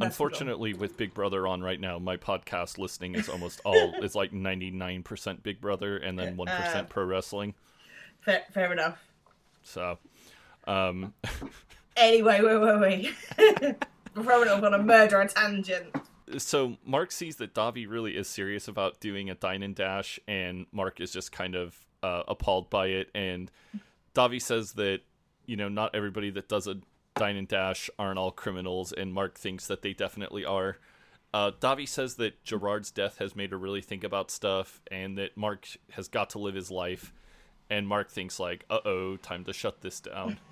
Unfortunately, 0.01 0.73
with 0.73 0.97
Big 0.97 1.13
Brother 1.13 1.47
on 1.47 1.61
right 1.61 1.79
now, 1.79 1.99
my 1.99 2.17
podcast 2.17 2.77
listening 2.77 3.15
is 3.15 3.29
almost 3.29 3.61
all 3.65 3.93
it's 4.03 4.15
like 4.15 4.33
ninety 4.33 4.71
nine 4.71 5.03
percent 5.03 5.43
Big 5.43 5.61
Brother 5.61 5.97
and 5.97 6.17
then 6.17 6.37
one 6.37 6.47
Uh, 6.47 6.85
pro 6.89 7.03
wrestling. 7.05 7.53
Fair, 8.21 8.43
fair 8.51 8.71
enough. 8.71 8.99
So, 9.63 9.97
um, 10.67 11.13
Anyway, 11.97 12.39
wait, 12.41 12.57
wait, 12.57 12.79
wait. 12.79 13.13
We're 14.15 14.23
throwing 14.23 14.47
it 14.47 14.51
off 14.51 14.63
on 14.63 14.73
a 14.73 14.81
murderer 14.81 15.25
tangent. 15.25 15.95
so 16.37 16.77
Mark 16.85 17.11
sees 17.11 17.35
that 17.37 17.53
Dobby 17.53 17.87
really 17.87 18.15
is 18.15 18.27
serious 18.27 18.67
about 18.67 18.99
doing 18.99 19.29
a 19.29 19.35
dine 19.35 19.63
and 19.63 19.75
dash, 19.75 20.19
and 20.27 20.65
Mark 20.71 21.01
is 21.01 21.11
just 21.11 21.31
kind 21.31 21.55
of 21.55 21.77
uh, 22.01 22.23
appalled 22.27 22.69
by 22.69 22.87
it. 22.87 23.09
And 23.13 23.51
Dobby 24.13 24.39
says 24.39 24.73
that 24.73 25.01
you 25.45 25.57
know 25.57 25.67
not 25.69 25.93
everybody 25.93 26.29
that 26.31 26.47
does 26.47 26.67
a 26.67 26.77
dine 27.19 27.35
and 27.35 27.47
dash 27.47 27.89
aren't 27.99 28.17
all 28.17 28.31
criminals, 28.31 28.93
and 28.93 29.13
Mark 29.13 29.38
thinks 29.38 29.67
that 29.67 29.81
they 29.81 29.93
definitely 29.93 30.45
are. 30.45 30.77
Uh, 31.33 31.51
Dobby 31.59 31.85
says 31.85 32.15
that 32.15 32.43
Gerard's 32.43 32.89
death 32.91 33.17
has 33.19 33.35
made 33.35 33.51
her 33.51 33.57
really 33.57 33.81
think 33.81 34.03
about 34.03 34.31
stuff, 34.31 34.81
and 34.89 35.17
that 35.17 35.35
Mark 35.35 35.67
has 35.91 36.07
got 36.07 36.29
to 36.31 36.39
live 36.39 36.55
his 36.55 36.71
life. 36.71 37.13
And 37.69 37.88
Mark 37.88 38.09
thinks 38.09 38.39
like, 38.39 38.65
"Uh 38.69 38.79
oh, 38.85 39.17
time 39.17 39.43
to 39.43 39.53
shut 39.53 39.81
this 39.81 39.99
down." 39.99 40.39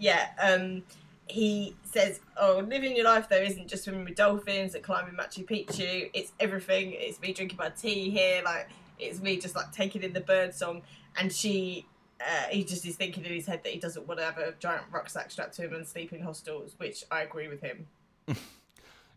Yeah, 0.00 0.30
um, 0.42 0.82
he 1.28 1.76
says, 1.84 2.18
"Oh, 2.36 2.64
living 2.66 2.96
your 2.96 3.04
life 3.04 3.28
though 3.28 3.36
isn't 3.36 3.68
just 3.68 3.84
swimming 3.84 4.04
with 4.04 4.16
dolphins 4.16 4.74
and 4.74 4.82
climbing 4.82 5.14
Machu 5.14 5.46
Picchu. 5.46 6.10
It's 6.12 6.32
everything. 6.40 6.94
It's 6.94 7.20
me 7.20 7.32
drinking 7.32 7.56
my 7.56 7.68
tea 7.68 8.10
here. 8.10 8.42
Like 8.44 8.68
it's 8.98 9.20
me 9.20 9.38
just 9.38 9.54
like 9.54 9.70
taking 9.70 10.02
in 10.02 10.12
the 10.12 10.20
bird 10.20 10.52
song." 10.52 10.82
And 11.16 11.32
she, 11.32 11.86
uh, 12.20 12.48
he 12.50 12.64
just 12.64 12.84
is 12.86 12.96
thinking 12.96 13.24
in 13.24 13.32
his 13.32 13.46
head 13.46 13.62
that 13.64 13.72
he 13.72 13.78
doesn't 13.78 14.06
want 14.06 14.20
to 14.20 14.26
have 14.26 14.38
a 14.38 14.54
giant 14.58 14.84
rucksack 14.90 15.30
strapped 15.30 15.54
to 15.56 15.62
him 15.62 15.74
and 15.74 15.86
sleep 15.86 16.12
in 16.12 16.20
hostels, 16.20 16.74
which 16.78 17.04
I 17.10 17.22
agree 17.22 17.48
with 17.48 17.60
him. 17.60 17.86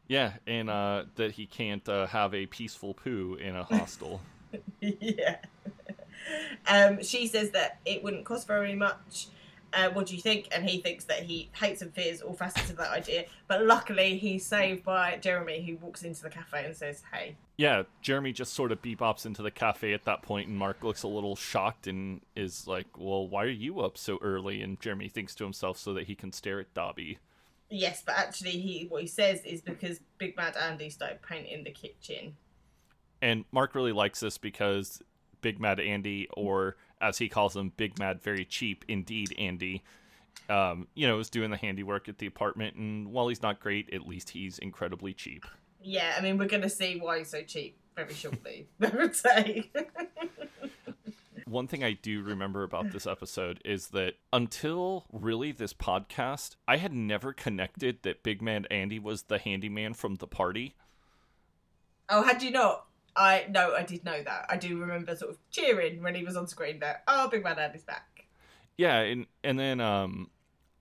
Yeah, 0.10 0.34
and 0.48 0.72
uh, 0.72 1.04
that 1.16 1.34
he 1.34 1.46
can't 1.46 1.88
uh, 1.88 2.08
have 2.08 2.34
a 2.34 2.48
peaceful 2.48 2.96
poo 2.96 3.38
in 3.40 3.56
a 3.56 3.64
hostel. 3.64 4.20
yeah. 4.82 5.38
Um, 6.68 7.02
she 7.02 7.26
says 7.26 7.52
that 7.52 7.80
it 7.86 8.04
wouldn't 8.04 8.26
cost 8.26 8.46
very 8.46 8.76
much. 8.76 9.28
Uh, 9.74 9.90
what 9.90 10.08
do 10.08 10.16
you 10.16 10.22
think? 10.22 10.48
And 10.52 10.68
he 10.68 10.80
thinks 10.80 11.06
that 11.06 11.24
he 11.24 11.50
hates 11.54 11.82
and 11.82 11.94
fears 11.94 12.22
all 12.22 12.34
facets 12.34 12.70
of 12.70 12.78
that 12.78 12.90
idea. 12.92 13.26
But 13.48 13.66
luckily, 13.66 14.18
he's 14.18 14.46
saved 14.46 14.84
by 14.84 15.18
Jeremy, 15.22 15.64
who 15.64 15.78
walks 15.86 16.04
into 16.04 16.24
the 16.24 16.30
cafe 16.30 16.66
and 16.66 16.76
says, 16.76 17.04
"Hey." 17.14 17.36
yeah, 17.60 17.84
Jeremy 18.02 18.32
just 18.32 18.54
sort 18.54 18.72
of 18.72 18.82
bebops 18.82 19.26
into 19.26 19.42
the 19.42 19.52
cafe 19.52 19.92
at 19.92 20.06
that 20.06 20.22
point, 20.22 20.48
and 20.48 20.58
Mark 20.58 20.82
looks 20.82 21.04
a 21.04 21.10
little 21.10 21.36
shocked 21.36 21.88
and 21.88 22.22
is 22.34 22.68
like, 22.68 22.88
"Well, 22.98 23.28
why 23.28 23.44
are 23.44 23.50
you 23.50 23.82
up 23.82 23.98
so 23.98 24.18
early?" 24.22 24.62
And 24.62 24.80
Jeremy 24.80 25.10
thinks 25.10 25.36
to 25.36 25.44
himself 25.44 25.78
so 25.78 25.94
that 25.96 26.08
he 26.08 26.16
can 26.16 26.32
stare 26.32 26.62
at 26.62 26.74
Dobby. 26.74 27.18
Yes, 27.70 28.02
but 28.06 28.16
actually, 28.16 28.52
he 28.52 28.86
what 28.88 29.02
he 29.02 29.08
says 29.10 29.44
is 29.44 29.60
because 29.60 30.00
Big 30.18 30.38
Mad 30.38 30.56
Andy 30.56 30.90
started 30.90 31.22
painting 31.22 31.66
the 31.66 31.72
kitchen. 31.72 32.38
And 33.22 33.44
Mark 33.52 33.76
really 33.76 33.92
likes 33.92 34.22
this 34.22 34.38
because 34.38 35.04
Big 35.42 35.60
Mad 35.60 35.82
Andy, 35.82 36.30
or 36.32 36.78
as 37.02 37.18
he 37.18 37.30
calls 37.30 37.56
him, 37.56 37.72
Big 37.78 37.98
Mad 38.00 38.22
Very 38.22 38.46
Cheap, 38.46 38.86
indeed 38.88 39.34
Andy, 39.38 39.84
um, 40.50 40.88
you 40.96 41.08
know, 41.08 41.20
is 41.20 41.30
doing 41.30 41.52
the 41.52 41.58
handiwork 41.58 42.10
at 42.10 42.18
the 42.18 42.26
apartment. 42.28 42.76
And 42.76 43.12
while 43.12 43.28
he's 43.28 43.42
not 43.42 43.60
great, 43.60 43.94
at 43.94 44.08
least 44.08 44.32
he's 44.32 44.60
incredibly 44.60 45.14
cheap. 45.14 45.46
Yeah, 45.82 46.16
I 46.18 46.22
mean, 46.22 46.38
we're 46.38 46.48
going 46.48 46.64
to 46.64 46.70
see 46.70 47.00
why 47.00 47.20
he's 47.20 47.30
so 47.30 47.42
cheap 47.44 47.78
very 47.96 48.14
shortly. 48.14 48.68
I 48.82 48.90
would 48.90 49.16
say. 49.16 49.72
One 51.46 51.68
thing 51.68 51.84
I 51.84 51.94
do 51.94 52.22
remember 52.22 52.64
about 52.64 52.92
this 52.92 53.08
episode 53.08 53.60
is 53.66 53.88
that 53.88 54.16
until 54.32 55.06
really 55.12 55.52
this 55.52 55.74
podcast, 55.74 56.58
I 56.68 56.78
had 56.78 56.94
never 56.94 57.34
connected 57.34 58.04
that 58.04 58.22
Big 58.22 58.42
Man 58.42 58.66
Andy 58.70 59.00
was 59.00 59.24
the 59.24 59.40
handyman 59.40 59.96
from 59.96 60.16
the 60.16 60.28
party. 60.28 60.76
oh, 62.10 62.22
had 62.22 62.44
you 62.44 62.52
not? 62.52 62.86
I 63.20 63.46
no, 63.50 63.76
I 63.76 63.84
did 63.84 64.06
know 64.06 64.24
that. 64.24 64.46
I 64.50 64.56
do 64.56 64.80
remember 64.80 65.14
sort 65.16 65.32
of 65.32 65.38
cheering 65.52 66.02
when 66.02 66.16
he 66.16 66.24
was 66.24 66.38
on 66.38 66.48
screen. 66.48 66.80
That 66.80 67.04
oh, 67.08 67.28
Big 67.28 67.44
Mad 67.44 67.60
Andy's 67.60 67.84
back. 67.84 68.26
Yeah, 68.78 69.00
and 69.00 69.28
and 69.44 69.60
then 69.60 69.82
um, 69.82 70.30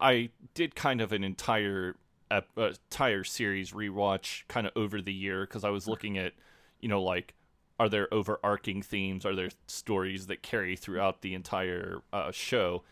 I 0.00 0.30
did 0.54 0.76
kind 0.76 1.00
of 1.00 1.12
an 1.12 1.24
entire 1.24 1.96
uh, 2.30 2.42
entire 2.56 3.24
series 3.24 3.72
rewatch 3.72 4.46
kind 4.46 4.68
of 4.68 4.72
over 4.76 5.02
the 5.02 5.12
year 5.12 5.46
because 5.46 5.64
I 5.64 5.70
was 5.70 5.88
looking 5.88 6.16
at, 6.16 6.32
you 6.80 6.88
know, 6.88 7.02
like 7.02 7.34
are 7.80 7.88
there 7.88 8.12
overarching 8.12 8.82
themes? 8.82 9.26
Are 9.26 9.34
there 9.34 9.50
stories 9.66 10.26
that 10.28 10.42
carry 10.42 10.76
throughout 10.76 11.22
the 11.22 11.34
entire 11.34 12.02
uh, 12.12 12.30
show? 12.30 12.84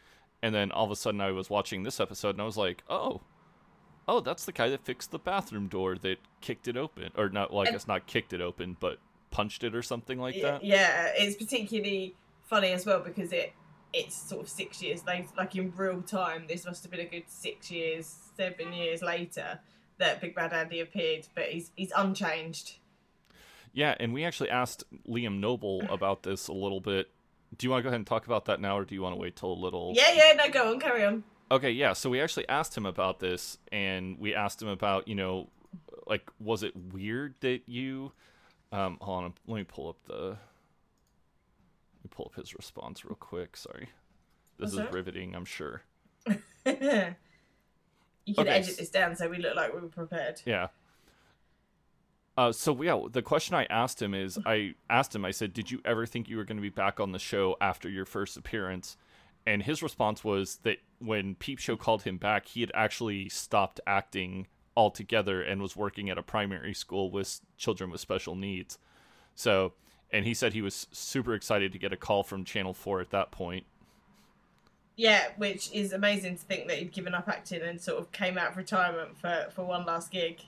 And 0.43 0.55
then 0.55 0.73
all 0.73 0.85
of 0.85 0.91
a 0.91 0.97
sudden 0.97 1.21
I 1.21 1.31
was 1.31 1.49
watching 1.49 1.85
this 1.85 2.00
episode 2.00 2.31
and 2.31 2.43
I 2.43 2.45
was 2.45 2.57
like, 2.57 2.83
oh, 2.88 3.21
oh, 4.09 4.21
that's 4.21 4.45
the 4.45 4.53
guy 4.53 4.69
that 4.69 4.85
fixed 4.85 5.11
the 5.11 5.19
bathroom 5.19 5.69
door 5.69 5.97
that 5.99 6.19
kicked 6.41 6.69
it 6.69 6.76
open, 6.76 7.11
or 7.17 7.29
not? 7.29 7.53
Well, 7.53 7.67
I 7.67 7.71
guess 7.71 7.88
not 7.88 8.07
kicked 8.07 8.33
it 8.33 8.41
open, 8.41 8.76
but 8.79 8.99
punched 9.30 9.64
it 9.64 9.75
or 9.75 9.83
something 9.83 10.18
like 10.18 10.40
that. 10.40 10.64
yeah, 10.64 11.12
it's 11.16 11.37
particularly 11.37 12.14
funny 12.45 12.73
as 12.73 12.87
well 12.87 13.00
because 13.00 13.33
it 13.33 13.52
it's 13.92 14.14
sort 14.14 14.42
of 14.42 14.49
six 14.49 14.83
years 14.83 15.04
later, 15.06 15.28
like 15.37 15.56
in 15.56 15.73
real 15.76 16.02
time. 16.02 16.47
This 16.47 16.66
must 16.66 16.83
have 16.83 16.90
been 16.90 17.00
a 17.00 17.06
good 17.06 17.25
six 17.28 17.71
years, 17.71 18.14
seven 18.37 18.73
years 18.73 19.02
later 19.02 19.61
that 19.99 20.21
Big 20.21 20.35
Bad 20.35 20.52
Andy 20.52 20.80
appeared, 20.80 21.26
but 21.35 21.45
he's 21.45 21.73
he's 21.76 21.92
unchanged. 21.97 22.78
Yeah, 23.73 23.95
and 24.00 24.12
we 24.12 24.25
actually 24.25 24.50
asked 24.50 24.85
Liam 25.09 25.40
Noble 25.40 25.83
about 25.90 26.23
this 26.23 26.49
a 26.49 26.52
little 26.52 26.80
bit. 26.80 27.11
Do 27.56 27.66
you 27.66 27.71
want 27.71 27.80
to 27.80 27.83
go 27.85 27.88
ahead 27.88 28.00
and 28.00 28.06
talk 28.06 28.26
about 28.26 28.47
that 28.47 28.61
now, 28.61 28.78
or 28.78 28.85
do 28.85 28.95
you 28.95 29.02
want 29.02 29.14
to 29.14 29.21
wait 29.21 29.37
till 29.37 29.52
a 29.52 29.54
little? 29.54 29.92
Yeah, 29.95 30.12
yeah, 30.12 30.33
no, 30.37 30.50
go 30.50 30.73
on, 30.73 30.80
carry 30.80 31.04
on. 31.04 31.25
Okay, 31.50 31.71
yeah. 31.71 31.92
So 31.92 32.11
we 32.11 32.21
actually 32.21 32.49
asked 32.49 32.76
him 32.76 32.87
about 32.87 33.21
this, 33.21 33.59
and 33.71 34.18
we 34.18 34.35
asked 34.35 34.61
him 34.61 34.68
about, 34.68 35.06
you 35.06 35.14
know, 35.14 35.49
like, 36.06 36.28
was 36.40 36.62
it 36.62 36.75
weird 36.92 37.37
that 37.40 37.62
you? 37.66 38.12
Um, 38.76 38.99
hold 39.00 39.25
on, 39.25 39.35
let 39.47 39.56
me 39.56 39.64
pull 39.64 39.88
up 39.88 39.97
the. 40.06 40.14
Let 40.23 40.37
me 42.04 42.11
pull 42.11 42.26
up 42.26 42.38
his 42.38 42.54
response 42.54 43.06
real 43.06 43.14
quick. 43.18 43.56
Sorry, 43.56 43.88
this 44.59 44.64
What's 44.66 44.73
is 44.73 44.78
that? 44.78 44.92
riveting. 44.92 45.35
I'm 45.35 45.47
sure. 45.47 45.83
you 46.26 46.35
can 46.66 47.16
Okay, 48.38 48.50
edit 48.50 48.76
this 48.76 48.90
down 48.90 49.16
so 49.16 49.28
we 49.30 49.38
look 49.38 49.56
like 49.56 49.73
we 49.73 49.80
were 49.80 49.88
prepared. 49.88 50.42
Yeah. 50.45 50.68
Uh, 52.37 52.52
so 52.52 52.83
yeah, 52.83 53.00
the 53.11 53.23
question 53.23 53.54
I 53.54 53.64
asked 53.71 54.02
him 54.02 54.12
is, 54.12 54.38
I 54.45 54.75
asked 54.90 55.14
him, 55.14 55.25
I 55.25 55.30
said, 55.30 55.54
"Did 55.54 55.71
you 55.71 55.80
ever 55.87 56.04
think 56.04 56.28
you 56.28 56.37
were 56.37 56.45
going 56.45 56.59
to 56.59 56.62
be 56.62 56.68
back 56.68 57.00
on 57.00 57.12
the 57.12 57.18
show 57.18 57.56
after 57.62 57.88
your 57.88 58.04
first 58.04 58.37
appearance?" 58.37 58.99
And 59.47 59.62
his 59.62 59.83
response 59.83 60.23
was 60.23 60.56
that 60.64 60.78
when 60.99 61.35
Peep 61.37 61.61
Show 61.61 61.76
called 61.76 62.02
him 62.02 62.18
back, 62.18 62.47
he 62.49 62.61
had 62.61 62.73
actually 62.75 63.30
stopped 63.30 63.80
acting 63.87 64.49
altogether 64.76 65.42
and 65.42 65.62
was 65.62 65.76
working 65.76 66.11
at 66.11 66.18
a 66.18 66.23
primary 66.23 66.75
school 66.75 67.11
with 67.11 67.40
children 67.56 67.90
with 67.90 68.00
special 68.00 68.35
needs. 68.35 68.78
So, 69.35 69.73
and 70.12 70.25
he 70.25 70.35
said 70.35 70.52
he 70.52 70.62
was 70.62 70.87
super 70.92 71.35
excited 71.35 71.73
to 71.73 71.78
get 71.78 71.92
a 71.92 71.97
call 71.97 72.23
from 72.23 72.45
Channel 72.45 72.75
Four 72.75 73.00
at 73.00 73.11
that 73.11 73.30
point. 73.30 73.64
Yeah, 74.97 75.28
which 75.37 75.71
is 75.73 75.92
amazing 75.92 76.37
to 76.37 76.42
think 76.42 76.68
that 76.68 76.78
he'd 76.78 76.92
given 76.92 77.14
up 77.14 77.28
acting 77.28 77.61
and 77.61 77.80
sort 77.80 77.99
of 77.99 78.12
came 78.12 78.38
out 78.38 78.52
of 78.52 78.56
retirement 78.56 79.18
for, 79.18 79.49
for 79.54 79.64
one 79.64 79.85
last 79.85 80.11
gig. 80.11 80.40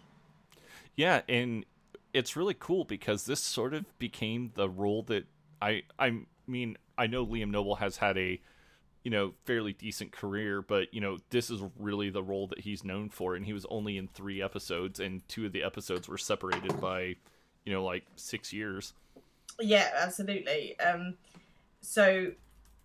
Yeah, 0.96 1.20
and 1.28 1.66
it's 2.14 2.34
really 2.34 2.56
cool 2.58 2.84
because 2.84 3.26
this 3.26 3.40
sort 3.40 3.74
of 3.74 3.98
became 3.98 4.52
the 4.54 4.68
role 4.68 5.02
that 5.04 5.26
I 5.60 5.82
I 5.98 6.22
mean, 6.46 6.78
I 6.96 7.06
know 7.06 7.26
Liam 7.26 7.50
Noble 7.50 7.76
has 7.76 7.98
had 7.98 8.16
a 8.16 8.40
you 9.04 9.10
know, 9.10 9.32
fairly 9.44 9.72
decent 9.72 10.12
career, 10.12 10.62
but 10.62 10.92
you 10.92 11.00
know, 11.00 11.18
this 11.30 11.50
is 11.50 11.62
really 11.78 12.10
the 12.10 12.22
role 12.22 12.46
that 12.48 12.60
he's 12.60 12.84
known 12.84 13.08
for 13.08 13.34
and 13.34 13.46
he 13.46 13.52
was 13.52 13.66
only 13.70 13.96
in 13.96 14.08
3 14.08 14.42
episodes 14.42 15.00
and 15.00 15.26
two 15.28 15.46
of 15.46 15.52
the 15.52 15.62
episodes 15.62 16.08
were 16.08 16.18
separated 16.18 16.80
by 16.80 17.16
you 17.64 17.72
know, 17.72 17.84
like 17.84 18.04
6 18.16 18.52
years. 18.52 18.94
Yeah, 19.60 19.88
absolutely. 19.94 20.78
Um, 20.80 21.14
so, 21.80 22.32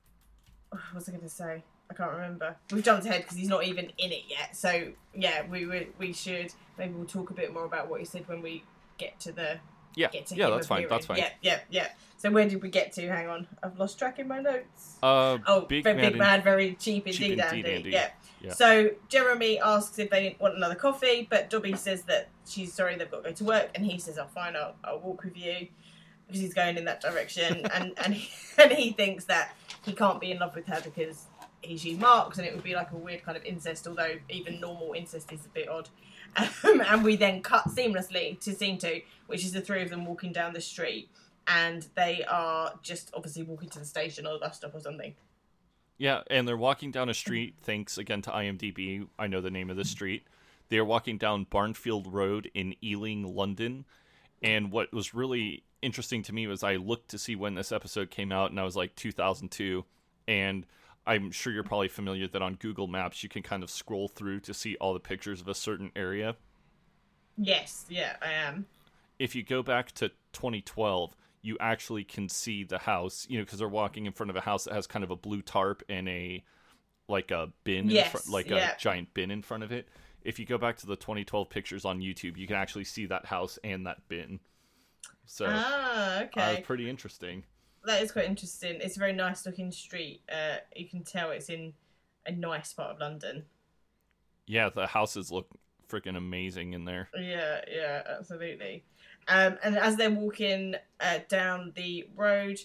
what 0.70 0.82
was 0.94 1.08
I 1.08 1.12
going 1.12 1.24
to 1.24 1.30
say? 1.30 1.64
I 1.90 1.94
can't 1.94 2.12
remember. 2.12 2.56
We've 2.72 2.84
jumped 2.84 3.06
ahead 3.06 3.22
because 3.22 3.38
he's 3.38 3.50
not 3.50 3.66
even 3.66 3.86
in 3.98 4.12
it 4.12 4.24
yet. 4.28 4.56
So, 4.56 4.92
yeah, 5.14 5.44
we 5.50 5.66
we, 5.66 5.90
we 6.00 6.14
should 6.14 6.54
maybe 6.78 6.94
we'll 6.94 7.06
talk 7.06 7.30
a 7.30 7.34
bit 7.34 7.54
more 7.54 7.66
about 7.66 7.90
what 7.90 8.00
he 8.00 8.06
said 8.06 8.28
when 8.28 8.42
we 8.42 8.64
get 8.98 9.20
to 9.22 9.32
the 9.32 9.60
Yeah. 9.96 10.10
Yeah, 10.14 10.50
that's 10.50 10.68
fine. 10.68 10.88
That's 10.90 11.06
fine. 11.06 11.18
Yeah, 11.18 11.30
yeah, 11.42 11.60
yeah. 11.70 11.90
So 12.18 12.32
where 12.32 12.48
did 12.48 12.62
we 12.64 12.70
get 12.70 12.94
to? 12.94 13.08
Hang 13.08 13.28
on, 13.28 13.48
I've 13.62 13.78
lost 13.78 14.00
track 14.00 14.18
in 14.18 14.28
my 14.28 14.40
notes. 14.40 14.98
Uh 15.04 15.40
Oh, 15.46 15.62
Big 15.62 15.84
very 15.84 16.02
big 16.02 16.16
man, 16.18 16.42
very 16.42 16.76
cheap 16.76 17.06
indeed, 17.06 17.18
Cheap 17.18 17.40
indeed, 17.40 17.66
Andy. 17.66 17.90
Yeah. 17.92 18.10
Yeah. 18.42 18.54
So 18.54 18.90
Jeremy 19.08 19.60
asks 19.60 19.98
if 20.00 20.10
they 20.10 20.36
want 20.40 20.56
another 20.56 20.76
coffee, 20.76 21.28
but 21.30 21.50
Dobby 21.50 21.76
says 21.76 22.04
that 22.04 22.30
she's 22.48 22.74
sorry 22.74 22.98
they've 22.98 23.10
got 23.10 23.24
to 23.24 23.30
go 23.30 23.36
to 23.36 23.44
work, 23.46 23.70
and 23.74 23.86
he 23.86 23.98
says, 24.00 24.18
"Oh, 24.18 24.28
fine, 24.34 24.56
I'll, 24.56 24.76
I'll 24.84 25.00
walk 25.00 25.24
with 25.24 25.38
you," 25.38 25.68
because 26.28 26.42
he's 26.42 26.54
going 26.54 26.78
in 26.78 26.86
that 26.86 27.00
direction, 27.00 27.66
and 27.74 27.94
and 28.04 28.14
he, 28.14 28.30
and 28.62 28.72
he 28.74 28.92
thinks 28.92 29.26
that 29.26 29.56
he 29.86 29.94
can't 29.94 30.20
be 30.20 30.32
in 30.32 30.40
love 30.40 30.56
with 30.56 30.68
her 30.68 30.82
because 30.84 31.28
he's 31.62 31.82
she's 31.82 31.98
marked, 31.98 32.38
and 32.38 32.46
it 32.46 32.54
would 32.54 32.64
be 32.64 32.76
like 32.76 32.92
a 32.92 32.98
weird 32.98 33.24
kind 33.24 33.38
of 33.38 33.46
incest, 33.46 33.88
although 33.88 34.16
even 34.30 34.60
normal 34.60 34.94
incest 34.94 35.32
is 35.32 35.46
a 35.46 35.50
bit 35.50 35.70
odd. 35.70 35.88
Um, 36.36 36.82
and 36.82 37.04
we 37.04 37.16
then 37.16 37.42
cut 37.42 37.66
seamlessly 37.66 38.40
to 38.42 38.54
scene 38.54 38.78
two, 38.78 39.02
which 39.28 39.44
is 39.44 39.52
the 39.52 39.62
three 39.62 39.82
of 39.82 39.90
them 39.90 40.06
walking 40.06 40.32
down 40.32 40.54
the 40.54 40.62
street, 40.62 41.10
and 41.48 41.88
they 41.96 42.24
are 42.24 42.74
just 42.82 43.12
obviously 43.14 43.44
walking 43.44 43.70
to 43.70 43.80
the 43.80 43.86
station 43.86 44.26
or 44.26 44.34
the 44.34 44.40
bus 44.40 44.58
stop 44.58 44.74
or 44.74 44.80
something. 44.80 45.14
Yeah, 45.98 46.22
and 46.30 46.48
they're 46.48 46.58
walking 46.58 46.92
down 46.92 47.10
a 47.10 47.14
street. 47.14 47.56
Thanks 47.62 47.98
again 47.98 48.22
to 48.24 48.32
IMDb. 48.32 49.08
I 49.20 49.28
know 49.28 49.42
the 49.42 49.52
name 49.52 49.70
of 49.70 49.78
the 49.78 49.86
street. 49.86 50.24
They 50.70 50.78
are 50.78 50.86
walking 50.86 51.18
down 51.18 51.46
Barnfield 51.50 52.12
Road 52.12 52.50
in 52.54 52.76
Ealing, 52.84 53.36
London. 53.36 53.86
And 54.42 54.72
what 54.72 54.92
was 54.92 55.14
really 55.14 55.64
interesting 55.82 56.24
to 56.24 56.34
me 56.34 56.48
was 56.48 56.64
I 56.64 56.78
looked 56.78 57.10
to 57.10 57.18
see 57.18 57.36
when 57.36 57.56
this 57.56 57.72
episode 57.72 58.10
came 58.10 58.32
out, 58.32 58.50
and 58.50 58.60
I 58.60 58.64
was 58.64 58.76
like 58.76 58.96
2002. 58.96 59.86
And 60.28 60.66
I'm 61.06 61.32
sure 61.32 61.54
you're 61.54 61.64
probably 61.64 61.88
familiar 61.90 62.28
that 62.30 62.42
on 62.42 62.56
Google 62.56 62.88
Maps 62.88 63.24
you 63.24 63.30
can 63.30 63.44
kind 63.44 63.64
of 63.64 63.70
scroll 63.70 64.08
through 64.08 64.42
to 64.42 64.54
see 64.54 64.76
all 64.78 64.94
the 64.94 65.00
pictures 65.00 65.42
of 65.42 65.48
a 65.48 65.56
certain 65.56 65.92
area. 65.96 66.36
Yes, 67.38 67.86
yeah, 67.90 68.16
I 68.22 68.32
am. 68.32 68.68
If 69.20 69.36
you 69.36 69.44
go 69.44 69.64
back 69.64 69.92
to 69.94 70.12
2012, 70.34 71.16
you 71.42 71.58
actually 71.60 72.04
can 72.04 72.30
see 72.30 72.64
the 72.64 72.78
house, 72.80 73.26
you 73.30 73.38
know, 73.38 73.44
because 73.44 73.60
they're 73.60 73.68
walking 73.68 74.06
in 74.06 74.14
front 74.14 74.30
of 74.30 74.36
a 74.36 74.42
house 74.42 74.66
that 74.66 74.74
has 74.74 74.88
kind 74.88 75.04
of 75.04 75.12
a 75.12 75.16
blue 75.16 75.42
tarp 75.42 75.84
and 75.90 76.08
a 76.08 76.44
like 77.10 77.32
a 77.32 77.52
bin, 77.66 77.90
in 77.90 77.92
Yes, 77.94 78.04
front, 78.04 78.30
like 78.30 78.52
yeah. 78.52 78.76
a 78.76 78.78
giant 78.78 79.14
bin 79.14 79.32
in 79.32 79.42
front 79.44 79.64
of 79.64 79.72
it. 79.72 79.90
If 80.24 80.40
you 80.40 80.46
go 80.46 80.58
back 80.58 80.78
to 80.80 80.88
the 80.88 80.96
2012 80.98 81.50
pictures 81.50 81.86
on 81.86 82.02
YouTube, 82.02 82.38
you 82.38 82.48
can 82.48 82.58
actually 82.58 82.86
see 82.86 83.06
that 83.08 83.28
house 83.28 83.60
and 83.64 83.88
that 83.88 84.08
bin. 84.10 84.40
So 85.26 85.66
Ah, 85.66 86.24
uh, 86.38 86.58
okay. 86.58 86.64
pretty 86.64 86.90
interesting. 86.90 87.44
That 87.86 88.02
is 88.02 88.12
quite 88.12 88.26
interesting. 88.26 88.80
It's 88.82 88.96
a 88.96 89.00
very 89.00 89.14
nice 89.14 89.46
looking 89.46 89.72
street. 89.72 90.22
Uh, 90.32 90.58
you 90.76 90.88
can 90.88 91.04
tell 91.04 91.32
it's 91.32 91.50
in 91.50 91.74
a 92.26 92.32
nice 92.32 92.74
part 92.74 92.92
of 92.92 93.00
London. 93.00 93.44
Yeah, 94.46 94.70
the 94.70 94.88
houses 94.88 95.32
look 95.32 95.48
freaking 95.90 96.18
amazing 96.18 96.74
in 96.74 96.86
there. 96.86 97.10
Yeah, 97.16 97.62
yeah, 97.72 98.04
absolutely. 98.18 98.84
Um, 99.28 99.58
and 99.64 99.78
as 99.78 99.96
they're 99.96 100.12
walking 100.12 100.76
uh, 101.00 101.20
down 101.30 101.72
the 101.76 102.08
road, 102.16 102.60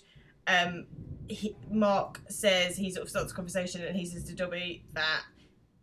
um, 0.47 0.87
he, 1.29 1.55
Mark 1.71 2.21
says 2.29 2.77
he 2.77 2.91
sort 2.91 3.05
of 3.05 3.11
starts 3.11 3.33
a 3.33 3.35
conversation 3.35 3.85
and 3.85 3.97
he 3.97 4.07
says 4.07 4.25
to 4.25 4.35
Dobby 4.35 4.85
that 4.95 5.23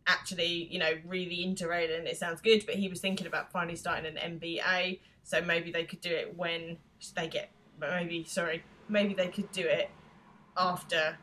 actually, 0.08 0.68
you 0.72 0.80
know, 0.80 0.94
really 1.06 1.44
interrailing, 1.46 2.06
it 2.06 2.18
sounds 2.18 2.42
good, 2.42 2.66
but 2.66 2.76
he 2.76 2.88
was 2.88 3.00
thinking 3.00 3.28
about 3.28 3.52
finally 3.52 3.76
starting 3.76 4.06
an 4.06 4.40
MBA, 4.40 5.00
so 5.24 5.42
maybe 5.42 5.72
they 5.72 5.84
could 5.84 6.02
do 6.02 6.12
it 6.12 6.36
when 6.38 6.78
they 7.16 7.28
get, 7.28 7.50
maybe, 7.80 8.24
sorry, 8.24 8.64
maybe 8.88 9.14
they 9.14 9.28
could 9.28 9.52
do 9.52 9.66
it 9.66 9.90
after 10.58 11.18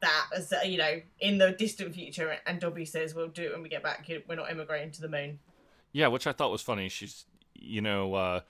that, 0.00 0.26
as 0.36 0.52
uh, 0.52 0.60
you 0.64 0.78
know, 0.78 1.00
in 1.20 1.38
the 1.38 1.52
distant 1.52 1.94
future. 1.94 2.36
And 2.46 2.60
Dobby 2.60 2.84
says, 2.84 3.14
we'll 3.14 3.28
do 3.28 3.42
it 3.42 3.52
when 3.52 3.62
we 3.62 3.68
get 3.68 3.82
back, 3.82 4.08
we're 4.28 4.36
not 4.36 4.50
immigrating 4.50 4.92
to 4.92 5.00
the 5.00 5.08
moon. 5.08 5.38
Yeah, 5.92 6.08
which 6.08 6.26
I 6.26 6.32
thought 6.32 6.50
was 6.50 6.62
funny. 6.62 6.88
She's, 6.88 7.24
you 7.54 7.80
know, 7.80 8.14
uh, 8.14 8.40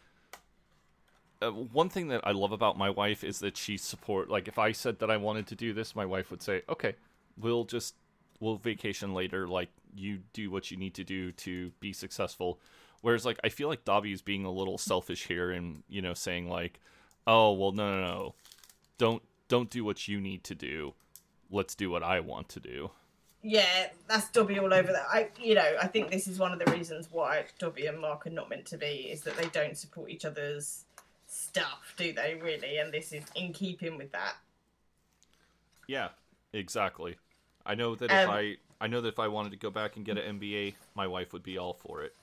uh, 1.42 1.50
one 1.50 1.88
thing 1.88 2.08
that 2.08 2.22
I 2.24 2.32
love 2.32 2.52
about 2.52 2.78
my 2.78 2.90
wife 2.90 3.22
is 3.22 3.40
that 3.40 3.56
she 3.56 3.76
support. 3.76 4.30
Like, 4.30 4.48
if 4.48 4.58
I 4.58 4.72
said 4.72 4.98
that 5.00 5.10
I 5.10 5.16
wanted 5.16 5.46
to 5.48 5.54
do 5.54 5.72
this, 5.72 5.94
my 5.94 6.06
wife 6.06 6.30
would 6.30 6.42
say, 6.42 6.62
"Okay, 6.68 6.94
we'll 7.36 7.64
just 7.64 7.94
we'll 8.40 8.56
vacation 8.56 9.14
later. 9.14 9.46
Like, 9.46 9.68
you 9.94 10.20
do 10.32 10.50
what 10.50 10.70
you 10.70 10.76
need 10.76 10.94
to 10.94 11.04
do 11.04 11.32
to 11.32 11.70
be 11.80 11.92
successful." 11.92 12.60
Whereas, 13.02 13.26
like, 13.26 13.38
I 13.44 13.50
feel 13.50 13.68
like 13.68 13.84
Dobby 13.84 14.12
is 14.12 14.22
being 14.22 14.46
a 14.46 14.50
little 14.50 14.78
selfish 14.78 15.26
here, 15.26 15.50
and 15.50 15.82
you 15.88 16.00
know, 16.00 16.14
saying 16.14 16.48
like, 16.48 16.80
"Oh, 17.26 17.52
well, 17.52 17.72
no, 17.72 18.00
no, 18.00 18.06
no, 18.06 18.34
don't 18.98 19.22
don't 19.48 19.70
do 19.70 19.84
what 19.84 20.08
you 20.08 20.20
need 20.20 20.44
to 20.44 20.54
do. 20.54 20.94
Let's 21.50 21.74
do 21.74 21.90
what 21.90 22.02
I 22.02 22.20
want 22.20 22.48
to 22.50 22.60
do." 22.60 22.90
yeah, 23.46 23.88
that's 24.08 24.30
Dobby 24.30 24.58
all 24.58 24.72
over 24.72 24.90
that. 24.90 25.06
I, 25.12 25.28
you 25.38 25.54
know, 25.54 25.76
I 25.80 25.86
think 25.86 26.10
this 26.10 26.26
is 26.26 26.38
one 26.38 26.52
of 26.52 26.58
the 26.58 26.70
reasons 26.72 27.08
why 27.10 27.44
Dobby 27.58 27.86
and 27.86 28.00
Mark 28.00 28.26
are 28.26 28.30
not 28.30 28.48
meant 28.48 28.64
to 28.66 28.78
be 28.78 29.10
is 29.10 29.20
that 29.22 29.36
they 29.36 29.48
don't 29.48 29.76
support 29.76 30.08
each 30.10 30.24
other's 30.24 30.84
stuff, 31.28 31.92
do 31.98 32.12
they? 32.12 32.40
Really, 32.42 32.78
and 32.78 32.92
this 32.92 33.12
is 33.12 33.24
in 33.34 33.52
keeping 33.52 33.98
with 33.98 34.12
that. 34.12 34.36
Yeah, 35.86 36.08
exactly. 36.54 37.16
I 37.66 37.74
know 37.74 37.94
that 37.96 38.10
if 38.10 38.28
Um, 38.28 38.30
I 38.30 38.56
I 38.80 38.86
know 38.86 39.02
that 39.02 39.08
if 39.08 39.18
I 39.18 39.28
wanted 39.28 39.50
to 39.50 39.56
go 39.58 39.70
back 39.70 39.96
and 39.96 40.04
get 40.06 40.16
an 40.18 40.38
MBA, 40.38 40.74
my 40.94 41.06
wife 41.06 41.32
would 41.34 41.42
be 41.42 41.58
all 41.58 41.74
for 41.74 42.02
it. 42.02 42.14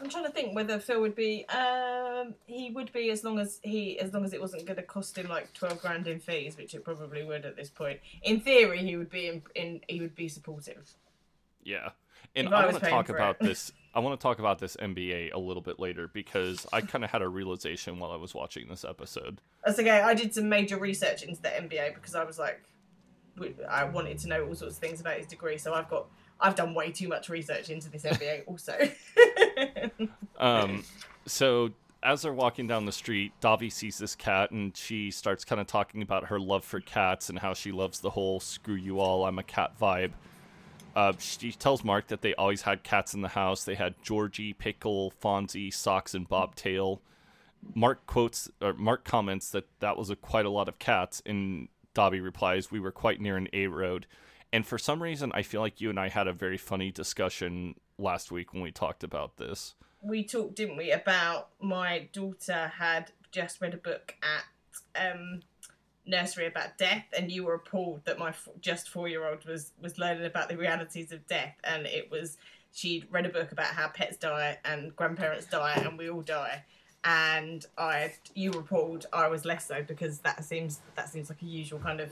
I'm 0.00 0.08
trying 0.08 0.24
to 0.24 0.30
think 0.30 0.54
whether 0.54 0.78
Phil 0.78 1.00
would 1.00 1.14
be. 1.14 1.46
Um, 1.48 2.34
he 2.46 2.70
would 2.70 2.92
be 2.92 3.10
as 3.10 3.22
long 3.22 3.38
as 3.38 3.60
he, 3.62 3.98
as 3.98 4.12
long 4.14 4.24
as 4.24 4.32
it 4.32 4.40
wasn't 4.40 4.64
going 4.64 4.76
to 4.76 4.82
cost 4.82 5.16
him 5.18 5.28
like 5.28 5.52
twelve 5.52 5.80
grand 5.80 6.06
in 6.06 6.20
fees, 6.20 6.56
which 6.56 6.74
it 6.74 6.84
probably 6.84 7.22
would 7.22 7.44
at 7.44 7.56
this 7.56 7.68
point. 7.68 8.00
In 8.22 8.40
theory, 8.40 8.78
he 8.78 8.96
would 8.96 9.10
be 9.10 9.28
in. 9.28 9.42
in 9.54 9.80
he 9.88 10.00
would 10.00 10.14
be 10.14 10.28
supportive. 10.28 10.90
Yeah. 11.62 11.90
And 12.34 12.46
If 12.46 12.52
I 12.52 12.62
I 12.62 12.66
want 12.66 12.82
to 12.82 12.90
talk 12.90 13.08
about 13.08 13.36
it. 13.40 13.44
this 13.46 13.72
I 13.94 13.98
want 13.98 14.18
to 14.18 14.22
talk 14.22 14.38
about 14.38 14.58
this 14.58 14.76
MBA 14.76 15.32
a 15.34 15.38
little 15.38 15.62
bit 15.62 15.80
later 15.80 16.08
because 16.08 16.66
I 16.72 16.80
kind 16.80 17.02
of 17.04 17.10
had 17.10 17.22
a 17.22 17.28
realization 17.28 17.98
while 17.98 18.12
I 18.12 18.16
was 18.16 18.34
watching 18.34 18.68
this 18.68 18.84
episode. 18.84 19.40
That's 19.64 19.78
okay. 19.78 20.00
I 20.00 20.14
did 20.14 20.32
some 20.32 20.48
major 20.48 20.78
research 20.78 21.22
into 21.24 21.42
the 21.42 21.48
MBA 21.48 21.94
because 21.94 22.14
I 22.14 22.22
was 22.22 22.38
like, 22.38 22.62
I 23.68 23.84
wanted 23.84 24.18
to 24.18 24.28
know 24.28 24.46
all 24.46 24.54
sorts 24.54 24.76
of 24.76 24.80
things 24.80 25.00
about 25.00 25.16
his 25.16 25.26
degree. 25.26 25.58
So 25.58 25.74
I've 25.74 25.88
got, 25.88 26.06
I've 26.40 26.54
done 26.54 26.74
way 26.74 26.90
too 26.90 27.08
much 27.08 27.28
research 27.28 27.70
into 27.70 27.90
this 27.90 28.04
MBA 28.04 28.44
also. 28.46 28.78
Um, 30.40 30.84
so 31.26 31.70
as 32.02 32.22
they're 32.22 32.32
walking 32.32 32.66
down 32.66 32.86
the 32.86 32.92
street, 32.92 33.32
Dobby 33.40 33.68
sees 33.68 33.98
this 33.98 34.14
cat 34.14 34.50
and 34.50 34.74
she 34.74 35.10
starts 35.10 35.44
kind 35.44 35.60
of 35.60 35.66
talking 35.66 36.00
about 36.00 36.28
her 36.28 36.40
love 36.40 36.64
for 36.64 36.80
cats 36.80 37.28
and 37.28 37.38
how 37.38 37.52
she 37.52 37.72
loves 37.72 38.00
the 38.00 38.10
whole 38.10 38.40
"screw 38.40 38.74
you 38.74 39.00
all, 39.00 39.26
I'm 39.26 39.38
a 39.38 39.42
cat" 39.42 39.72
vibe. 39.78 40.12
Uh, 40.96 41.12
she 41.18 41.52
tells 41.52 41.84
Mark 41.84 42.08
that 42.08 42.22
they 42.22 42.34
always 42.34 42.62
had 42.62 42.82
cats 42.82 43.14
in 43.14 43.20
the 43.20 43.28
house. 43.28 43.64
They 43.64 43.76
had 43.76 43.94
Georgie, 44.02 44.52
Pickle, 44.52 45.12
Fonzie, 45.22 45.72
Socks, 45.72 46.14
and 46.14 46.28
Bobtail. 46.28 47.00
Mark 47.74 48.06
quotes 48.06 48.50
or 48.62 48.72
Mark 48.72 49.04
comments 49.04 49.50
that 49.50 49.66
that 49.80 49.96
was 49.96 50.10
a, 50.10 50.16
quite 50.16 50.46
a 50.46 50.50
lot 50.50 50.68
of 50.68 50.78
cats, 50.78 51.22
and 51.26 51.68
Dobby 51.92 52.20
replies, 52.20 52.70
"We 52.70 52.80
were 52.80 52.92
quite 52.92 53.20
near 53.20 53.36
an 53.36 53.48
A 53.52 53.66
road." 53.66 54.06
And 54.52 54.66
for 54.66 54.78
some 54.78 55.02
reason, 55.02 55.30
I 55.34 55.42
feel 55.42 55.60
like 55.60 55.80
you 55.80 55.90
and 55.90 56.00
I 56.00 56.08
had 56.08 56.26
a 56.26 56.32
very 56.32 56.58
funny 56.58 56.90
discussion 56.90 57.76
last 57.98 58.32
week 58.32 58.52
when 58.52 58.62
we 58.62 58.72
talked 58.72 59.04
about 59.04 59.36
this. 59.36 59.74
we 60.02 60.24
talked, 60.24 60.56
didn't 60.56 60.76
we, 60.76 60.90
about 60.90 61.50
my 61.60 62.08
daughter 62.12 62.72
had 62.78 63.12
just 63.30 63.60
read 63.60 63.74
a 63.74 63.76
book 63.76 64.14
at 64.22 65.12
um, 65.12 65.40
nursery 66.06 66.46
about 66.46 66.78
death, 66.78 67.04
and 67.16 67.30
you 67.30 67.44
were 67.44 67.54
appalled 67.54 68.04
that 68.06 68.18
my 68.18 68.30
f- 68.30 68.48
just 68.60 68.88
four-year-old 68.88 69.44
was 69.44 69.72
was 69.80 69.98
learning 69.98 70.24
about 70.24 70.48
the 70.48 70.56
realities 70.56 71.12
of 71.12 71.26
death, 71.26 71.54
and 71.62 71.86
it 71.86 72.10
was 72.10 72.38
she'd 72.72 73.06
read 73.10 73.26
a 73.26 73.28
book 73.28 73.52
about 73.52 73.66
how 73.66 73.88
pets 73.88 74.16
die 74.16 74.58
and 74.64 74.94
grandparents 74.96 75.46
die 75.46 75.74
and 75.74 75.98
we 75.98 76.08
all 76.08 76.22
die. 76.22 76.64
And 77.04 77.64
I, 77.78 78.14
you 78.34 78.50
were 78.50 78.60
appalled. 78.60 79.06
I 79.12 79.28
was 79.28 79.44
less 79.44 79.66
so 79.66 79.82
because 79.82 80.18
that 80.20 80.44
seems 80.44 80.80
that 80.96 81.08
seems 81.08 81.28
like 81.30 81.42
a 81.42 81.46
usual 81.46 81.78
kind 81.78 82.00
of 82.00 82.10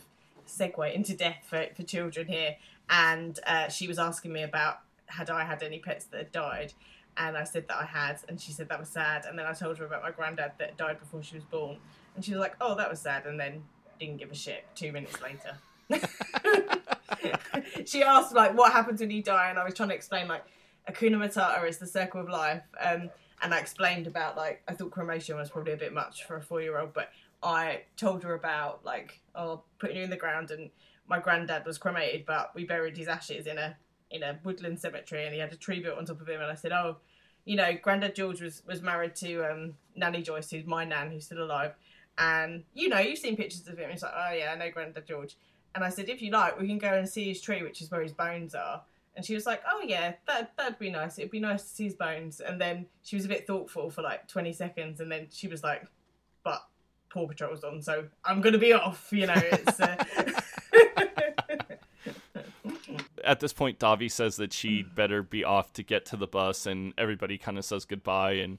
segue 0.48 0.92
into 0.92 1.14
death 1.14 1.44
for, 1.44 1.66
for 1.76 1.82
children 1.82 2.26
here. 2.26 2.56
And 2.90 3.38
uh, 3.46 3.68
she 3.68 3.87
was 3.87 3.98
asking 3.98 4.32
me 4.32 4.42
about 4.42 4.80
had 5.06 5.30
I 5.30 5.44
had 5.44 5.62
any 5.62 5.78
pets 5.78 6.06
that 6.06 6.18
had 6.18 6.32
died, 6.32 6.72
and 7.16 7.37
I 7.37 7.44
said 7.44 7.66
that 7.68 7.76
I 7.76 7.84
had, 7.84 8.20
and 8.28 8.40
she 8.40 8.52
said 8.52 8.68
that 8.68 8.78
was 8.78 8.88
sad. 8.88 9.24
And 9.26 9.38
then 9.38 9.46
I 9.46 9.52
told 9.52 9.78
her 9.78 9.87
about 9.87 10.02
my 10.02 10.11
granddad 10.11 10.52
that 10.58 10.76
died 10.76 10.98
before 11.00 11.22
she 11.22 11.34
was 11.34 11.44
born, 11.44 11.78
and 12.14 12.24
she 12.24 12.32
was 12.32 12.40
like, 12.40 12.56
"Oh, 12.61 12.74
that 12.76 12.88
was 12.90 13.00
sad," 13.00 13.26
and 13.26 13.38
then 13.38 13.62
didn't 13.98 14.18
give 14.18 14.30
a 14.30 14.34
shit. 14.34 14.64
Two 14.74 14.92
minutes 14.92 15.16
later, 15.20 15.58
she 17.84 18.02
asked 18.02 18.34
like, 18.34 18.56
"What 18.56 18.72
happens 18.72 19.00
when 19.00 19.11
you 19.11 19.22
die?" 19.22 19.50
And 19.50 19.58
I 19.58 19.64
was 19.64 19.74
trying 19.74 19.88
to 19.90 19.94
explain 19.94 20.28
like, 20.28 20.44
Hakuna 20.88 21.16
Matata 21.16 21.66
is 21.68 21.78
the 21.78 21.87
circle 21.87 22.20
of 22.20 22.28
life, 22.28 22.62
um, 22.80 23.11
and 23.42 23.54
I 23.54 23.58
explained 23.58 24.06
about 24.06 24.37
like 24.37 24.62
I 24.68 24.74
thought 24.74 24.90
cremation 24.90 25.37
was 25.37 25.50
probably 25.50 25.72
a 25.72 25.76
bit 25.76 25.92
much 25.92 26.24
for 26.24 26.37
a 26.37 26.42
four-year-old, 26.42 26.92
but 26.92 27.11
I 27.42 27.83
told 27.96 28.22
her 28.24 28.35
about 28.35 28.85
like, 28.85 29.20
oh, 29.35 29.62
putting 29.79 29.96
you 29.96 30.03
in 30.05 30.11
the 30.11 30.16
ground, 30.16 30.51
and 30.51 30.70
my 31.09 31.20
granddad 31.20 31.64
was 31.64 31.79
cremated, 31.79 32.27
but 32.27 32.53
we 32.55 32.64
buried 32.64 32.96
his 32.96 33.09
ashes 33.09 33.46
in 33.46 33.59
a 33.59 33.77
in 34.11 34.22
a 34.22 34.38
woodland 34.42 34.81
cemetery, 34.81 35.24
and 35.24 35.35
he 35.35 35.40
had 35.40 35.53
a 35.53 35.57
tree 35.57 35.81
built 35.81 35.98
on 35.98 36.05
top 36.05 36.20
of 36.20 36.29
him, 36.29 36.40
and 36.40 36.51
I 36.51 36.55
said, 36.55 36.72
oh 36.72 36.96
you 37.48 37.57
know, 37.57 37.72
granddad 37.81 38.14
George 38.14 38.42
was, 38.42 38.62
was 38.66 38.83
married 38.83 39.14
to 39.16 39.42
um, 39.51 39.74
Nanny 39.96 40.20
Joyce, 40.20 40.51
who's 40.51 40.66
my 40.66 40.85
nan, 40.85 41.11
who's 41.11 41.24
still 41.24 41.42
alive. 41.42 41.72
And, 42.18 42.62
you 42.74 42.90
know, 42.90 42.98
you've 42.98 43.18
seen 43.18 43.37
pictures 43.37 43.66
of 43.66 43.79
him. 43.79 43.88
He's 43.90 44.03
like, 44.03 44.12
oh, 44.14 44.35
yeah, 44.35 44.53
I 44.53 44.59
know 44.59 44.70
granddad 44.70 45.07
George. 45.07 45.35
And 45.74 45.83
I 45.83 45.88
said, 45.88 46.11
if 46.11 46.20
you 46.20 46.31
like, 46.31 46.61
we 46.61 46.66
can 46.66 46.77
go 46.77 46.92
and 46.92 47.09
see 47.09 47.24
his 47.24 47.40
tree, 47.40 47.62
which 47.62 47.81
is 47.81 47.90
where 47.90 48.03
his 48.03 48.12
bones 48.12 48.55
are. 48.55 48.83
And 49.16 49.24
she 49.24 49.35
was 49.35 49.46
like, 49.46 49.62
oh, 49.66 49.83
yeah, 49.83 50.12
that, 50.27 50.53
that'd 50.59 50.79
be 50.79 50.90
nice. 50.90 51.18
It'd 51.18 51.31
be 51.31 51.40
nice 51.40 51.62
to 51.62 51.68
see 51.70 51.85
his 51.85 51.94
bones. 51.94 52.40
And 52.40 52.61
then 52.61 52.85
she 53.03 53.16
was 53.16 53.24
a 53.24 53.29
bit 53.29 53.46
thoughtful 53.46 53.88
for 53.88 54.03
like 54.03 54.29
20 54.29 54.53
seconds. 54.53 55.01
And 55.01 55.11
then 55.11 55.29
she 55.31 55.48
was 55.48 55.62
like, 55.62 55.87
but 56.44 56.66
Paw 57.11 57.27
Patrol's 57.27 57.64
on, 57.64 57.83
so 57.83 58.07
I'm 58.25 58.40
going 58.40 58.53
to 58.53 58.59
be 58.59 58.73
off, 58.73 59.09
you 59.12 59.27
know. 59.27 59.35
It's. 59.37 59.81
Uh... 59.81 59.97
At 63.25 63.40
this 63.40 63.53
point, 63.53 63.79
Dobby 63.79 64.09
says 64.09 64.37
that 64.37 64.55
she'd 64.55 64.94
better 64.94 65.23
be 65.23 65.44
off 65.44 65.75
to 65.75 65.83
get 65.83 66.07
to 66.07 66.16
the 66.16 66.27
bus, 66.27 66.64
and 66.64 66.94
everybody 66.97 67.37
kind 67.37 67.59
of 67.59 67.64
says 67.64 67.85
goodbye. 67.85 68.33
And 68.33 68.59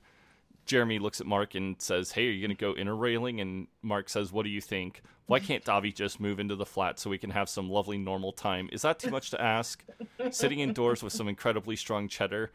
Jeremy 0.66 1.00
looks 1.00 1.20
at 1.20 1.26
Mark 1.26 1.56
and 1.56 1.82
says, 1.82 2.12
Hey, 2.12 2.28
are 2.28 2.32
you 2.32 2.46
going 2.46 2.56
to 2.56 2.62
go 2.62 2.76
interrailing? 2.76 3.42
And 3.42 3.68
Mark 3.82 4.10
says, 4.10 4.32
What 4.32 4.44
do 4.44 4.50
you 4.50 4.62
think? 4.62 5.02
Why 5.26 5.40
can't 5.40 5.66
Dobby 5.66 5.92
just 5.92 6.20
move 6.20 6.40
into 6.40 6.56
the 6.56 6.66
flat 6.66 7.00
so 7.00 7.10
we 7.10 7.18
can 7.18 7.32
have 7.32 7.50
some 7.50 7.70
lovely 7.70 7.98
normal 7.98 8.32
time? 8.32 8.70
Is 8.72 8.84
that 8.84 9.00
too 9.00 9.10
much 9.10 9.32
to 9.32 9.42
ask? 9.42 9.84
Sitting 10.32 10.60
indoors 10.60 11.02
with 11.02 11.14
some 11.14 11.28
incredibly 11.28 11.76
strong 11.76 12.08
cheddar, 12.08 12.52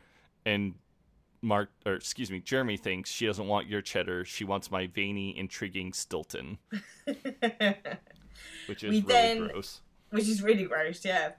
and 0.46 0.74
Mark, 1.44 1.70
or 1.86 1.94
excuse 1.94 2.30
me, 2.30 2.40
Jeremy 2.40 2.76
thinks 2.76 3.10
she 3.10 3.26
doesn't 3.26 3.46
want 3.46 3.68
your 3.68 3.82
cheddar. 3.82 4.24
She 4.24 4.44
wants 4.44 4.70
my 4.70 4.86
veiny, 4.86 5.36
intriguing 5.36 5.92
Stilton, 5.92 6.58
which 8.66 8.82
is 8.82 8.90
We 8.90 9.00
really 9.00 9.02
then- 9.02 9.48
gross. 9.48 9.80
which 10.10 10.28
is 10.28 10.42
really 10.42 10.64
gross. 10.64 11.04
Yeah. 11.04 11.32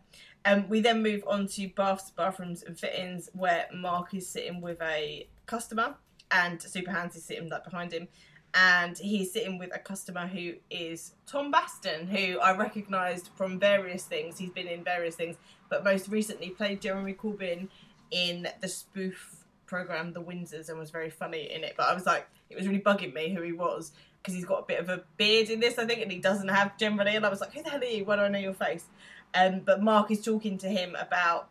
Um, 0.46 0.70
we 0.70 0.80
then 0.80 1.02
move 1.02 1.24
on 1.28 1.48
to 1.48 1.68
baths, 1.70 2.12
bathrooms, 2.12 2.62
and 2.64 2.78
fittings, 2.78 3.30
where 3.34 3.66
Mark 3.74 4.14
is 4.14 4.28
sitting 4.30 4.62
with 4.62 4.80
a 4.82 5.28
customer, 5.48 5.96
and 6.30 6.62
Super 6.62 6.92
Hans 6.92 7.16
is 7.16 7.24
sitting 7.24 7.50
like 7.50 7.64
behind 7.64 7.92
him, 7.92 8.08
and 8.54 8.96
he's 8.98 9.34
sitting 9.34 9.58
with 9.58 9.76
a 9.76 9.80
customer 9.80 10.28
who 10.28 10.54
is 10.70 11.16
Tom 11.26 11.52
Basden, 11.52 12.08
who 12.08 12.40
I 12.40 12.56
recognised 12.56 13.30
from 13.36 13.60
various 13.60 14.04
things. 14.04 14.38
He's 14.38 14.52
been 14.52 14.68
in 14.68 14.84
various 14.84 15.16
things, 15.16 15.38
but 15.68 15.84
most 15.84 16.10
recently 16.10 16.52
played 16.52 16.80
Jeremy 16.80 17.14
Corbyn 17.14 17.68
in 18.12 18.48
the 18.62 18.68
spoof 18.68 19.45
program 19.66 20.14
The 20.14 20.22
Windsors 20.22 20.70
and 20.70 20.78
was 20.78 20.92
very 20.92 21.10
funny 21.10 21.52
in 21.52 21.64
it. 21.64 21.74
But 21.78 21.88
I 21.88 21.94
was 21.94 22.06
like, 22.06 22.28
it 22.50 22.58
was 22.58 22.68
really 22.68 22.82
bugging 22.82 23.14
me 23.14 23.34
who 23.34 23.42
he 23.42 23.52
was 23.52 23.92
because 24.22 24.34
he's 24.34 24.46
got 24.46 24.62
a 24.62 24.66
bit 24.66 24.80
of 24.80 24.90
a 24.90 25.04
beard 25.18 25.50
in 25.50 25.60
this, 25.60 25.78
I 25.78 25.86
think, 25.86 26.02
and 26.02 26.12
he 26.12 26.20
doesn't 26.20 26.48
have 26.48 26.78
generally. 26.78 27.16
And 27.16 27.26
I 27.26 27.30
was 27.30 27.42
like, 27.42 27.54
who 27.54 27.64
the 27.64 27.70
hell 27.70 27.82
are 27.82 27.86
you? 27.86 28.06
Why 28.06 28.16
do 28.16 28.24
I 28.24 28.28
know 28.28 28.40
your 28.40 28.54
face? 28.54 28.86
Um, 29.34 29.62
but 29.66 29.82
Mark 29.82 30.12
is 30.12 30.22
talking 30.22 30.58
to 30.60 30.68
him 30.68 30.96
about 30.96 31.50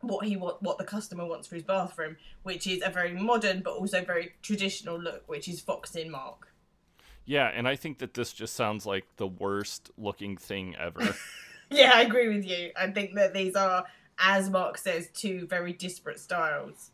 what 0.00 0.26
he 0.26 0.36
what, 0.36 0.62
what 0.62 0.78
the 0.78 0.84
customer 0.84 1.24
wants 1.24 1.46
for 1.46 1.54
his 1.54 1.64
bathroom, 1.64 2.16
which 2.42 2.66
is 2.66 2.82
a 2.84 2.90
very 2.90 3.12
modern 3.12 3.62
but 3.62 3.74
also 3.74 4.04
very 4.04 4.34
traditional 4.42 5.00
look, 5.00 5.22
which 5.26 5.48
is 5.48 5.60
Fox 5.60 5.94
in 5.94 6.10
Mark. 6.10 6.48
Yeah, 7.24 7.46
and 7.46 7.68
I 7.68 7.76
think 7.76 7.98
that 7.98 8.14
this 8.14 8.32
just 8.32 8.54
sounds 8.54 8.84
like 8.84 9.04
the 9.16 9.28
worst 9.28 9.90
looking 9.96 10.36
thing 10.36 10.74
ever. 10.76 11.16
Yeah, 11.72 11.92
I 11.94 12.02
agree 12.02 12.28
with 12.28 12.46
you. 12.46 12.70
I 12.76 12.88
think 12.88 13.14
that 13.14 13.32
these 13.32 13.56
are, 13.56 13.86
as 14.18 14.50
Mark 14.50 14.78
says, 14.78 15.08
two 15.14 15.46
very 15.46 15.72
disparate 15.72 16.20
styles. 16.20 16.90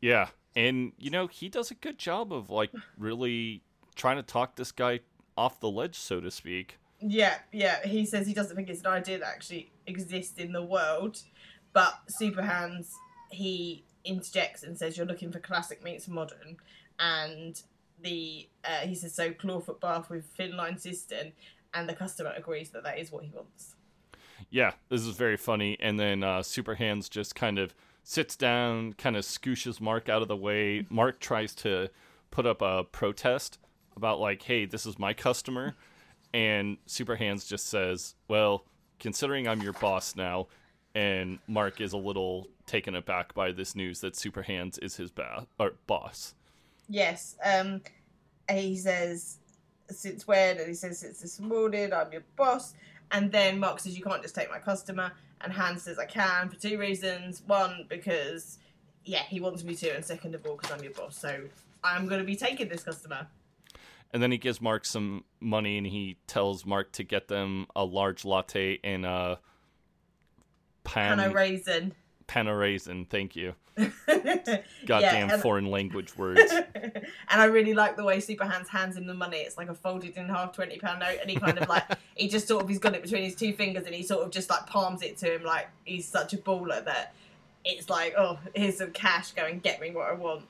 Yeah, 0.00 0.28
and 0.54 0.92
you 0.98 1.10
know, 1.10 1.26
he 1.26 1.48
does 1.48 1.70
a 1.70 1.74
good 1.74 1.98
job 1.98 2.32
of 2.32 2.50
like 2.50 2.70
really 2.96 3.62
trying 3.94 4.16
to 4.16 4.22
talk 4.22 4.56
this 4.56 4.72
guy 4.72 5.00
off 5.36 5.60
the 5.60 5.70
ledge, 5.70 5.96
so 5.96 6.20
to 6.20 6.30
speak. 6.30 6.78
Yeah, 7.00 7.36
yeah. 7.52 7.86
He 7.86 8.04
says 8.06 8.26
he 8.26 8.34
doesn't 8.34 8.56
think 8.56 8.68
it's 8.68 8.80
an 8.80 8.88
idea 8.88 9.18
that 9.18 9.28
actually 9.28 9.70
exists 9.86 10.38
in 10.38 10.52
the 10.52 10.62
world, 10.62 11.22
but 11.72 11.94
Super 12.08 12.42
Hans 12.42 12.94
he 13.30 13.84
interjects 14.04 14.62
and 14.62 14.76
says 14.76 14.96
you're 14.96 15.06
looking 15.06 15.30
for 15.30 15.38
classic 15.38 15.82
meets 15.82 16.08
modern, 16.08 16.56
and 16.98 17.60
the 18.02 18.48
uh, 18.64 18.86
he 18.86 18.94
says 18.94 19.14
so 19.14 19.30
clawfoot 19.32 19.80
bath 19.80 20.10
with 20.10 20.26
thin 20.26 20.56
line 20.56 20.78
cistern, 20.78 21.32
and 21.74 21.88
the 21.88 21.94
customer 21.94 22.32
agrees 22.36 22.70
that 22.70 22.84
that 22.84 22.98
is 22.98 23.12
what 23.12 23.24
he 23.24 23.30
wants. 23.30 23.74
Yeah, 24.50 24.72
this 24.88 25.02
is 25.02 25.16
very 25.16 25.36
funny. 25.36 25.76
And 25.80 25.98
then 25.98 26.22
uh, 26.22 26.42
Super 26.42 26.76
Hans 26.76 27.08
just 27.08 27.34
kind 27.34 27.58
of 27.58 27.74
sits 28.08 28.36
down, 28.36 28.94
kind 28.94 29.18
of 29.18 29.22
scooshes 29.22 29.82
Mark 29.82 30.08
out 30.08 30.22
of 30.22 30.28
the 30.28 30.36
way. 30.36 30.86
Mark 30.88 31.20
tries 31.20 31.54
to 31.56 31.90
put 32.30 32.46
up 32.46 32.62
a 32.62 32.82
protest 32.84 33.58
about, 33.94 34.18
like, 34.18 34.42
hey, 34.44 34.64
this 34.64 34.86
is 34.86 34.98
my 34.98 35.12
customer. 35.12 35.74
And 36.32 36.78
Super 36.86 37.16
Hans 37.16 37.44
just 37.44 37.66
says, 37.66 38.14
well, 38.26 38.64
considering 38.98 39.46
I'm 39.46 39.60
your 39.60 39.74
boss 39.74 40.16
now, 40.16 40.46
and 40.94 41.38
Mark 41.46 41.82
is 41.82 41.92
a 41.92 41.98
little 41.98 42.48
taken 42.64 42.94
aback 42.94 43.34
by 43.34 43.52
this 43.52 43.74
news 43.74 44.00
that 44.00 44.16
Super 44.16 44.40
Hans 44.40 44.78
is 44.78 44.96
his 44.96 45.10
ba- 45.10 45.46
or 45.60 45.74
boss. 45.86 46.34
Yes. 46.88 47.36
Um, 47.44 47.82
he 48.50 48.74
says, 48.76 49.36
since 49.90 50.26
when? 50.26 50.56
And 50.56 50.66
he 50.66 50.72
says, 50.74 51.00
since 51.00 51.20
this 51.20 51.38
morning, 51.40 51.92
I'm 51.92 52.10
your 52.10 52.24
boss. 52.36 52.72
And 53.10 53.30
then 53.30 53.58
Mark 53.58 53.80
says, 53.80 53.98
you 53.98 54.02
can't 54.02 54.22
just 54.22 54.34
take 54.34 54.50
my 54.50 54.60
customer. 54.60 55.12
And 55.40 55.52
Hans 55.52 55.82
says, 55.82 55.98
I 55.98 56.06
can 56.06 56.48
for 56.48 56.56
two 56.56 56.78
reasons. 56.78 57.42
One, 57.46 57.86
because, 57.88 58.58
yeah, 59.04 59.22
he 59.22 59.40
wants 59.40 59.64
me 59.64 59.74
to. 59.76 59.94
And 59.94 60.04
second 60.04 60.34
of 60.34 60.44
all, 60.46 60.56
because 60.56 60.72
I'm 60.72 60.82
your 60.82 60.92
boss. 60.92 61.16
So 61.16 61.44
I'm 61.84 62.06
going 62.06 62.20
to 62.20 62.26
be 62.26 62.36
taking 62.36 62.68
this 62.68 62.82
customer. 62.82 63.26
And 64.12 64.22
then 64.22 64.32
he 64.32 64.38
gives 64.38 64.60
Mark 64.60 64.84
some 64.86 65.24
money 65.38 65.76
and 65.76 65.86
he 65.86 66.16
tells 66.26 66.64
Mark 66.64 66.92
to 66.92 67.04
get 67.04 67.28
them 67.28 67.66
a 67.76 67.84
large 67.84 68.24
latte 68.24 68.80
and 68.82 69.04
a 69.04 69.38
pan, 70.82 71.20
And 71.20 71.30
a 71.30 71.34
raisin. 71.34 71.92
Pan 72.28 72.46
raisin. 72.46 73.06
Thank 73.06 73.34
you. 73.34 73.54
yeah, 73.76 74.60
Goddamn 74.86 75.30
and, 75.30 75.42
foreign 75.42 75.66
language 75.66 76.16
words. 76.16 76.52
and 76.74 77.06
I 77.30 77.46
really 77.46 77.74
like 77.74 77.96
the 77.96 78.04
way 78.04 78.20
Super 78.20 78.44
Hans 78.44 78.68
hands 78.68 78.96
him 78.96 79.06
the 79.06 79.14
money. 79.14 79.38
It's 79.38 79.56
like 79.56 79.68
a 79.68 79.74
folded 79.74 80.16
in 80.16 80.28
half 80.28 80.52
twenty 80.52 80.78
pound 80.78 81.00
note, 81.00 81.18
and 81.20 81.30
he 81.30 81.36
kind 81.36 81.58
of 81.58 81.68
like 81.68 81.84
he 82.14 82.28
just 82.28 82.46
sort 82.46 82.62
of 82.62 82.68
he's 82.68 82.78
got 82.78 82.94
it 82.94 83.02
between 83.02 83.24
his 83.24 83.34
two 83.34 83.52
fingers, 83.52 83.86
and 83.86 83.94
he 83.94 84.02
sort 84.02 84.24
of 84.24 84.30
just 84.30 84.50
like 84.50 84.66
palms 84.66 85.02
it 85.02 85.16
to 85.18 85.34
him 85.34 85.42
like 85.42 85.68
he's 85.84 86.06
such 86.06 86.34
a 86.34 86.36
baller 86.36 86.84
that 86.84 87.14
it's 87.64 87.88
like 87.88 88.14
oh 88.16 88.38
here's 88.54 88.76
some 88.76 88.92
cash, 88.92 89.32
go 89.32 89.46
and 89.46 89.62
get 89.62 89.80
me 89.80 89.90
what 89.90 90.08
I 90.08 90.12
want. 90.12 90.42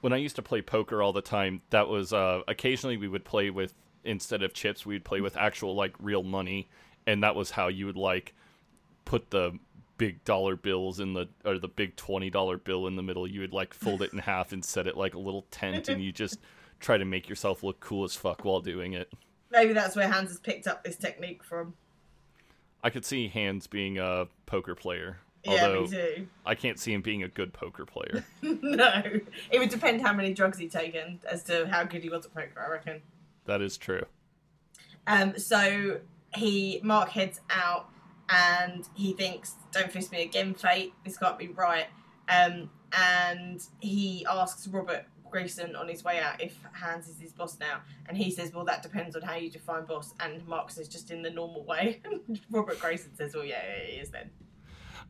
when 0.00 0.12
I 0.12 0.18
used 0.18 0.36
to 0.36 0.42
play 0.42 0.62
poker 0.62 1.02
all 1.02 1.12
the 1.12 1.20
time, 1.20 1.62
that 1.70 1.88
was 1.88 2.12
uh, 2.12 2.42
occasionally 2.46 2.96
we 2.96 3.08
would 3.08 3.24
play 3.24 3.50
with 3.50 3.74
instead 4.04 4.42
of 4.42 4.54
chips, 4.54 4.86
we'd 4.86 5.04
play 5.04 5.20
with 5.20 5.36
actual 5.36 5.74
like 5.74 5.94
real 6.00 6.22
money, 6.22 6.68
and 7.08 7.24
that 7.24 7.34
was 7.34 7.50
how 7.50 7.66
you 7.68 7.86
would 7.86 7.96
like 7.96 8.34
put 9.04 9.30
the 9.30 9.58
big 10.02 10.24
dollar 10.24 10.56
bills 10.56 10.98
in 10.98 11.12
the 11.14 11.28
or 11.44 11.60
the 11.60 11.68
big 11.68 11.94
twenty 11.94 12.28
dollar 12.28 12.58
bill 12.58 12.88
in 12.88 12.96
the 12.96 13.04
middle. 13.04 13.24
You 13.24 13.40
would 13.42 13.52
like 13.52 13.72
fold 13.72 14.02
it 14.02 14.12
in 14.12 14.18
half 14.18 14.50
and 14.50 14.64
set 14.64 14.88
it 14.88 14.96
like 14.96 15.14
a 15.14 15.18
little 15.20 15.46
tent, 15.52 15.88
and 15.88 16.02
you 16.02 16.10
just 16.10 16.40
try 16.80 16.98
to 16.98 17.04
make 17.04 17.28
yourself 17.28 17.62
look 17.62 17.78
cool 17.78 18.02
as 18.02 18.16
fuck 18.16 18.44
while 18.44 18.60
doing 18.60 18.94
it. 18.94 19.12
Maybe 19.52 19.72
that's 19.72 19.94
where 19.94 20.08
Hans 20.08 20.30
has 20.30 20.40
picked 20.40 20.66
up 20.66 20.82
this 20.82 20.96
technique 20.96 21.44
from. 21.44 21.74
I 22.82 22.90
could 22.90 23.04
see 23.04 23.28
Hans 23.28 23.68
being 23.68 23.98
a 24.00 24.26
poker 24.44 24.74
player, 24.74 25.18
Yeah, 25.44 25.52
although 25.52 25.82
me 25.82 25.88
too. 25.88 26.26
I 26.44 26.56
can't 26.56 26.80
see 26.80 26.92
him 26.92 27.00
being 27.00 27.22
a 27.22 27.28
good 27.28 27.52
poker 27.52 27.86
player. 27.86 28.24
no, 28.42 29.02
it 29.52 29.58
would 29.60 29.68
depend 29.68 30.00
how 30.02 30.12
many 30.12 30.34
drugs 30.34 30.58
he'd 30.58 30.72
taken 30.72 31.20
as 31.30 31.44
to 31.44 31.68
how 31.68 31.84
good 31.84 32.02
he 32.02 32.08
was 32.08 32.26
at 32.26 32.34
poker. 32.34 32.60
I 32.66 32.68
reckon. 32.72 33.02
that 33.44 33.62
is 33.62 33.76
true. 33.76 34.04
Um, 35.06 35.38
so 35.38 36.00
he 36.34 36.80
Mark 36.82 37.10
heads 37.10 37.40
out 37.50 37.88
and 38.32 38.88
he 38.94 39.12
thinks, 39.12 39.54
"Don't 39.70 39.92
fist 39.92 40.10
me 40.10 40.22
again, 40.22 40.54
fate. 40.54 40.94
This 41.04 41.18
can't 41.18 41.38
be 41.38 41.48
right." 41.48 41.86
Um, 42.28 42.70
and 42.92 43.62
he 43.80 44.26
asks 44.28 44.66
Robert 44.68 45.04
Grayson 45.30 45.76
on 45.76 45.88
his 45.88 46.04
way 46.04 46.20
out 46.20 46.40
if 46.40 46.58
Hans 46.72 47.08
is 47.08 47.20
his 47.20 47.32
boss 47.32 47.58
now, 47.60 47.80
and 48.08 48.16
he 48.16 48.30
says, 48.30 48.52
"Well, 48.52 48.64
that 48.64 48.82
depends 48.82 49.14
on 49.14 49.22
how 49.22 49.34
you 49.34 49.50
define 49.50 49.84
boss." 49.84 50.14
And 50.20 50.46
Mark 50.48 50.70
says, 50.70 50.88
"Just 50.88 51.10
in 51.10 51.22
the 51.22 51.30
normal 51.30 51.64
way." 51.64 52.00
Robert 52.50 52.80
Grayson 52.80 53.14
says, 53.14 53.34
"Well, 53.34 53.44
yeah, 53.44 53.62
yeah, 53.66 53.86
he 53.86 53.96
is 53.98 54.10
then." 54.10 54.30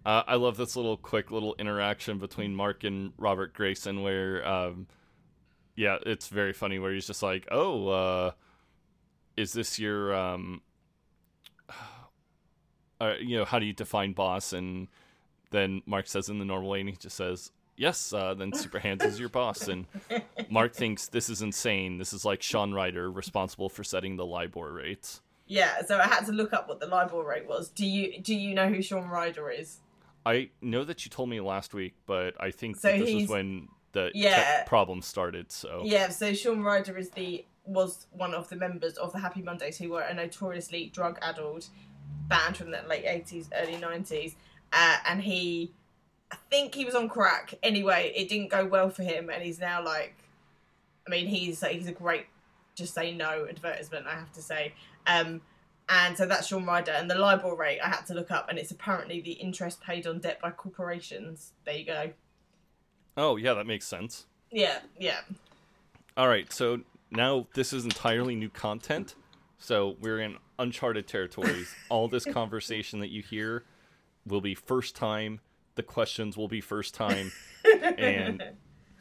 Uh, 0.04 0.24
I 0.26 0.34
love 0.34 0.56
this 0.56 0.74
little 0.74 0.96
quick 0.96 1.30
little 1.30 1.54
interaction 1.58 2.18
between 2.18 2.54
Mark 2.56 2.82
and 2.82 3.12
Robert 3.18 3.54
Grayson 3.54 4.02
where, 4.02 4.44
um, 4.46 4.88
yeah, 5.76 5.98
it's 6.04 6.26
very 6.26 6.52
funny 6.52 6.80
where 6.80 6.92
he's 6.92 7.06
just 7.06 7.22
like, 7.22 7.46
oh, 7.52 7.86
uh, 7.88 8.30
is 9.36 9.52
this 9.52 9.78
your, 9.78 10.12
um, 10.12 10.60
uh, 13.02 13.14
you 13.20 13.36
know, 13.36 13.44
how 13.44 13.58
do 13.58 13.66
you 13.66 13.72
define 13.72 14.12
boss? 14.12 14.52
And 14.52 14.88
then 15.50 15.82
Mark 15.86 16.06
says 16.06 16.28
in 16.28 16.38
the 16.38 16.44
normal 16.44 16.70
way, 16.70 16.80
and 16.80 16.88
he 16.88 16.96
just 16.96 17.16
says, 17.16 17.50
yes, 17.76 18.12
uh, 18.12 18.34
then 18.34 18.52
Super 18.52 18.78
Hans 18.78 19.04
is 19.04 19.18
your 19.18 19.28
boss. 19.28 19.68
And 19.68 19.86
Mark 20.48 20.74
thinks 20.74 21.08
this 21.08 21.28
is 21.28 21.42
insane. 21.42 21.98
This 21.98 22.12
is 22.12 22.24
like 22.24 22.42
Shaun 22.42 22.72
Ryder, 22.72 23.10
responsible 23.10 23.68
for 23.68 23.82
setting 23.84 24.16
the 24.16 24.26
LIBOR 24.26 24.72
rates. 24.72 25.20
Yeah, 25.46 25.82
so 25.82 25.98
I 25.98 26.06
had 26.06 26.24
to 26.26 26.32
look 26.32 26.52
up 26.52 26.68
what 26.68 26.80
the 26.80 26.86
LIBOR 26.86 27.24
rate 27.24 27.46
was. 27.46 27.68
Do 27.68 27.84
you 27.84 28.20
do 28.20 28.34
you 28.34 28.54
know 28.54 28.68
who 28.68 28.80
Shaun 28.80 29.08
Ryder 29.08 29.50
is? 29.50 29.80
I 30.24 30.50
know 30.60 30.84
that 30.84 31.04
you 31.04 31.10
told 31.10 31.28
me 31.28 31.40
last 31.40 31.74
week, 31.74 31.94
but 32.06 32.34
I 32.40 32.52
think 32.52 32.76
So 32.76 32.88
that 32.88 32.98
this 33.00 33.12
was 33.14 33.28
when 33.28 33.68
the 33.90 34.12
Yeah. 34.14 34.62
problem 34.64 35.02
started. 35.02 35.50
So 35.50 35.82
Yeah, 35.84 36.08
so 36.08 36.32
Shaun 36.32 36.62
Ryder 36.62 36.96
is 36.96 37.10
the 37.10 37.44
was 37.64 38.06
one 38.10 38.34
of 38.34 38.48
the 38.48 38.56
members 38.56 38.96
of 38.96 39.12
the 39.12 39.18
Happy 39.18 39.42
Mondays 39.42 39.78
who 39.78 39.90
were 39.90 40.02
a 40.02 40.14
notoriously 40.14 40.86
drug 40.86 41.18
addled 41.22 41.68
band 42.28 42.56
from 42.56 42.70
the 42.70 42.82
late 42.88 43.04
eighties, 43.06 43.48
early 43.60 43.76
nineties, 43.76 44.36
uh, 44.72 44.96
and 45.06 45.22
he, 45.22 45.72
I 46.30 46.36
think 46.50 46.74
he 46.74 46.84
was 46.84 46.94
on 46.94 47.08
crack. 47.08 47.54
Anyway, 47.62 48.12
it 48.14 48.28
didn't 48.28 48.50
go 48.50 48.64
well 48.66 48.90
for 48.90 49.02
him, 49.02 49.30
and 49.30 49.42
he's 49.42 49.60
now 49.60 49.84
like, 49.84 50.14
I 51.06 51.10
mean, 51.10 51.26
he's 51.26 51.64
he's 51.64 51.88
a 51.88 51.92
great 51.92 52.26
just 52.74 52.94
say 52.94 53.12
no 53.12 53.46
advertisement, 53.48 54.06
I 54.06 54.14
have 54.14 54.32
to 54.32 54.42
say. 54.42 54.74
Um, 55.06 55.42
and 55.88 56.16
so 56.16 56.26
that's 56.26 56.46
Shaun 56.46 56.64
Ryder, 56.64 56.92
and 56.92 57.10
the 57.10 57.16
LIBOR 57.16 57.54
rate 57.54 57.80
I 57.80 57.88
had 57.88 58.06
to 58.06 58.14
look 58.14 58.30
up, 58.30 58.48
and 58.48 58.58
it's 58.58 58.70
apparently 58.70 59.20
the 59.20 59.32
interest 59.32 59.80
paid 59.80 60.06
on 60.06 60.20
debt 60.20 60.40
by 60.40 60.50
corporations. 60.50 61.52
There 61.64 61.76
you 61.76 61.84
go. 61.84 62.10
oh 63.16 63.36
yeah, 63.36 63.54
that 63.54 63.66
makes 63.66 63.86
sense. 63.86 64.26
Yeah, 64.50 64.78
yeah. 64.98 65.20
All 66.16 66.28
right, 66.28 66.50
so 66.52 66.80
now 67.10 67.46
this 67.54 67.72
is 67.72 67.84
entirely 67.84 68.34
new 68.36 68.48
content. 68.48 69.14
So 69.62 69.96
we're 70.00 70.18
in 70.18 70.38
uncharted 70.58 71.06
territories. 71.06 71.72
All 71.88 72.08
this 72.08 72.24
conversation 72.24 72.98
that 72.98 73.10
you 73.10 73.22
hear 73.22 73.64
will 74.26 74.40
be 74.40 74.56
first 74.56 74.96
time. 74.96 75.40
The 75.76 75.84
questions 75.84 76.36
will 76.36 76.48
be 76.48 76.60
first 76.60 76.94
time, 76.94 77.32
and 77.96 78.42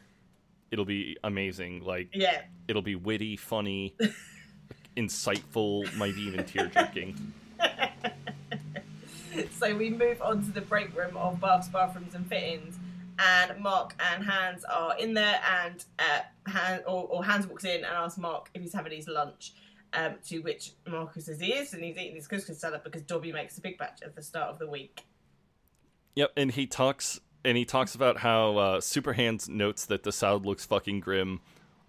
it'll 0.71 0.85
be 0.85 1.17
amazing. 1.23 1.83
Like 1.83 2.09
Yeah, 2.13 2.43
it'll 2.67 2.83
be 2.83 2.95
witty, 2.95 3.35
funny, 3.37 3.95
insightful, 4.95 5.93
maybe 5.97 6.21
even 6.21 6.45
tear 6.45 6.67
jerking. 6.67 7.33
So 9.59 9.75
we 9.75 9.89
move 9.89 10.21
on 10.21 10.43
to 10.45 10.51
the 10.51 10.61
break 10.61 10.95
room 10.95 11.17
of 11.17 11.41
baths, 11.41 11.67
bathrooms, 11.69 12.13
and 12.13 12.27
fittings. 12.27 12.77
And 13.19 13.59
Mark 13.59 13.95
and 14.11 14.23
Hans 14.23 14.63
are 14.63 14.97
in 14.97 15.13
there, 15.13 15.41
and 15.63 15.83
uh, 15.99 16.21
Han, 16.47 16.81
or, 16.87 17.07
or 17.07 17.25
Hans 17.25 17.47
walks 17.47 17.65
in 17.65 17.77
and 17.77 17.85
asks 17.85 18.17
Mark 18.17 18.49
if 18.53 18.61
he's 18.61 18.73
having 18.73 18.93
his 18.93 19.07
lunch. 19.07 19.53
Um, 19.93 20.15
to 20.27 20.39
which 20.39 20.71
Marcus 20.87 21.25
says 21.25 21.41
he 21.41 21.51
is, 21.53 21.73
and 21.73 21.83
he's 21.83 21.97
eating 21.97 22.15
his 22.15 22.25
couscous 22.25 22.59
salad 22.59 22.81
because 22.83 23.01
Dobby 23.01 23.33
makes 23.33 23.57
a 23.57 23.61
big 23.61 23.77
batch 23.77 24.01
at 24.03 24.15
the 24.15 24.23
start 24.23 24.49
of 24.49 24.57
the 24.57 24.69
week. 24.69 25.03
Yep, 26.15 26.31
and 26.37 26.51
he 26.51 26.65
talks 26.65 27.19
and 27.43 27.57
he 27.57 27.65
talks 27.65 27.95
about 27.95 28.17
how 28.17 28.57
uh, 28.57 28.79
Superhans 28.79 29.49
notes 29.49 29.85
that 29.85 30.03
the 30.03 30.11
salad 30.11 30.45
looks 30.45 30.65
fucking 30.65 30.99
grim. 30.99 31.41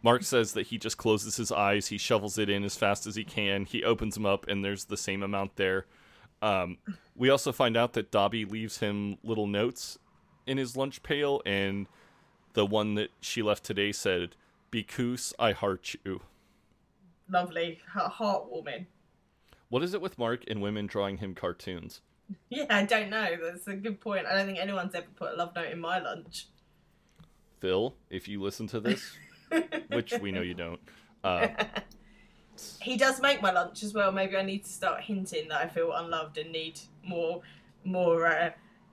Mark 0.02 0.24
says 0.24 0.54
that 0.54 0.68
he 0.68 0.78
just 0.78 0.96
closes 0.96 1.36
his 1.36 1.52
eyes, 1.52 1.88
he 1.88 1.98
shovels 1.98 2.38
it 2.38 2.48
in 2.48 2.64
as 2.64 2.76
fast 2.76 3.06
as 3.06 3.14
he 3.14 3.24
can, 3.24 3.66
he 3.66 3.84
opens 3.84 4.14
them 4.14 4.26
up, 4.26 4.46
and 4.48 4.64
there's 4.64 4.86
the 4.86 4.96
same 4.96 5.22
amount 5.22 5.56
there. 5.56 5.86
Um, 6.40 6.78
we 7.14 7.30
also 7.30 7.52
find 7.52 7.76
out 7.76 7.92
that 7.92 8.10
Dobby 8.10 8.44
leaves 8.44 8.78
him 8.78 9.18
little 9.22 9.46
notes 9.46 9.98
in 10.46 10.58
his 10.58 10.76
lunch 10.76 11.02
pail, 11.04 11.40
and 11.46 11.86
the 12.54 12.66
one 12.66 12.96
that 12.96 13.10
she 13.20 13.42
left 13.42 13.62
today 13.62 13.92
said, 13.92 14.34
"Because 14.72 15.32
I 15.38 15.52
heart 15.52 15.94
you." 16.04 16.22
Lovely, 17.28 17.80
heartwarming. 17.94 18.86
What 19.68 19.82
is 19.82 19.94
it 19.94 20.00
with 20.00 20.18
Mark 20.18 20.44
and 20.48 20.60
women 20.60 20.86
drawing 20.86 21.18
him 21.18 21.34
cartoons? 21.34 22.00
Yeah, 22.50 22.66
I 22.70 22.84
don't 22.84 23.10
know. 23.10 23.36
That's 23.42 23.66
a 23.66 23.74
good 23.74 24.00
point. 24.00 24.26
I 24.26 24.34
don't 24.34 24.46
think 24.46 24.58
anyone's 24.58 24.94
ever 24.94 25.06
put 25.16 25.32
a 25.32 25.36
love 25.36 25.54
note 25.54 25.70
in 25.70 25.80
my 25.80 25.98
lunch. 25.98 26.46
Phil, 27.60 27.94
if 28.10 28.28
you 28.28 28.42
listen 28.42 28.66
to 28.68 28.80
this, 28.80 29.16
which 29.88 30.12
we 30.20 30.32
know 30.32 30.42
you 30.42 30.54
don't, 30.54 30.80
uh, 31.24 31.48
He 32.80 32.96
does 32.96 33.20
make 33.20 33.42
my 33.42 33.50
lunch 33.50 33.82
as 33.82 33.94
well. 33.94 34.12
Maybe 34.12 34.36
I 34.36 34.42
need 34.42 34.64
to 34.64 34.70
start 34.70 35.02
hinting 35.02 35.48
that 35.48 35.60
I 35.60 35.68
feel 35.68 35.92
unloved 35.92 36.38
and 36.38 36.52
need 36.52 36.80
more, 37.04 37.40
more, 37.84 38.26
uh, 38.26 38.50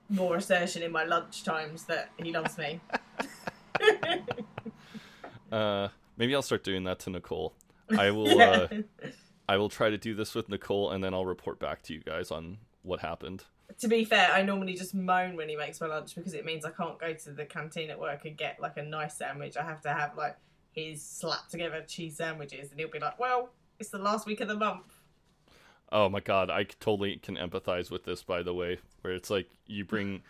more 0.09 0.37
assertion 0.37 0.81
in 0.83 0.91
my 0.91 1.03
lunch 1.03 1.43
times 1.43 1.83
that 1.85 2.09
he 2.17 2.31
loves 2.31 2.57
me. 2.57 2.79
uh, 5.51 5.89
maybe 6.17 6.33
I'll 6.35 6.41
start 6.41 6.63
doing 6.63 6.83
that 6.85 6.99
to 6.99 7.09
Nicole. 7.09 7.53
I 7.97 8.11
will. 8.11 8.37
Yeah. 8.37 8.67
Uh, 8.71 8.81
I 9.47 9.57
will 9.57 9.69
try 9.69 9.89
to 9.89 9.97
do 9.97 10.13
this 10.13 10.35
with 10.35 10.47
Nicole, 10.49 10.91
and 10.91 11.03
then 11.03 11.13
I'll 11.13 11.25
report 11.25 11.59
back 11.59 11.81
to 11.83 11.93
you 11.93 12.01
guys 12.01 12.29
on 12.29 12.57
what 12.83 12.99
happened. 12.99 13.43
to 13.79 13.87
be 13.87 14.05
fair, 14.05 14.31
I 14.31 14.43
normally 14.43 14.75
just 14.75 14.93
moan 14.93 15.35
when 15.35 15.49
he 15.49 15.55
makes 15.55 15.81
my 15.81 15.87
lunch 15.87 16.15
because 16.15 16.33
it 16.33 16.45
means 16.45 16.65
I 16.65 16.71
can't 16.71 16.99
go 16.99 17.13
to 17.13 17.31
the 17.31 17.45
canteen 17.45 17.89
at 17.89 17.99
work 17.99 18.25
and 18.25 18.37
get 18.37 18.59
like 18.59 18.77
a 18.77 18.83
nice 18.83 19.17
sandwich. 19.17 19.57
I 19.57 19.63
have 19.63 19.81
to 19.81 19.89
have 19.93 20.15
like 20.15 20.37
his 20.71 21.03
slapped 21.03 21.49
together 21.51 21.83
cheese 21.87 22.17
sandwiches, 22.17 22.69
and 22.71 22.79
he'll 22.79 22.89
be 22.89 22.99
like, 22.99 23.19
"Well, 23.19 23.49
it's 23.79 23.89
the 23.89 23.97
last 23.97 24.27
week 24.27 24.39
of 24.41 24.47
the 24.47 24.55
month." 24.55 24.93
Oh 25.91 26.07
my 26.09 26.19
god, 26.19 26.51
I 26.51 26.65
totally 26.65 27.15
can 27.17 27.35
empathize 27.35 27.89
with 27.89 28.03
this. 28.05 28.21
By 28.21 28.43
the 28.43 28.53
way, 28.53 28.77
where 29.01 29.13
it's 29.13 29.31
like 29.31 29.49
you 29.65 29.83
bring, 29.83 30.21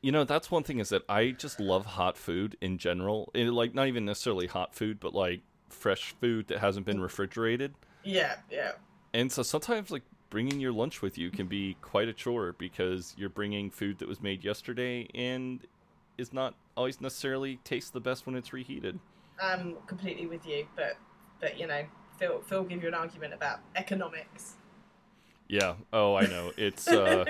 you 0.00 0.12
know, 0.12 0.22
that's 0.22 0.50
one 0.52 0.62
thing 0.62 0.78
is 0.78 0.90
that 0.90 1.02
I 1.08 1.32
just 1.32 1.58
love 1.58 1.84
hot 1.84 2.16
food 2.16 2.56
in 2.60 2.78
general. 2.78 3.32
It, 3.34 3.50
like 3.50 3.74
not 3.74 3.88
even 3.88 4.04
necessarily 4.04 4.46
hot 4.46 4.72
food, 4.76 5.00
but 5.00 5.12
like 5.14 5.40
fresh 5.72 6.14
food 6.20 6.48
that 6.48 6.58
hasn't 6.58 6.86
been 6.86 7.00
refrigerated. 7.00 7.74
Yeah, 8.04 8.36
yeah. 8.50 8.72
And 9.14 9.30
so 9.30 9.42
sometimes 9.42 9.90
like 9.90 10.02
bringing 10.30 10.60
your 10.60 10.72
lunch 10.72 11.02
with 11.02 11.18
you 11.18 11.30
can 11.30 11.46
be 11.46 11.76
quite 11.82 12.08
a 12.08 12.12
chore 12.12 12.54
because 12.58 13.14
you're 13.18 13.28
bringing 13.28 13.70
food 13.70 13.98
that 13.98 14.08
was 14.08 14.22
made 14.22 14.42
yesterday 14.42 15.06
and 15.14 15.60
is 16.16 16.32
not 16.32 16.54
always 16.76 17.00
necessarily 17.00 17.56
tastes 17.64 17.90
the 17.90 18.00
best 18.00 18.26
when 18.26 18.34
it's 18.34 18.52
reheated. 18.52 18.98
I'm 19.40 19.76
completely 19.86 20.26
with 20.26 20.46
you, 20.46 20.66
but 20.76 20.96
but 21.40 21.58
you 21.58 21.66
know, 21.66 21.84
Phil 22.18 22.40
Phil 22.42 22.64
give 22.64 22.82
you 22.82 22.88
an 22.88 22.94
argument 22.94 23.34
about 23.34 23.60
economics. 23.76 24.54
Yeah. 25.48 25.74
Oh, 25.92 26.14
I 26.14 26.26
know. 26.26 26.52
It's 26.56 26.88
uh 26.88 27.24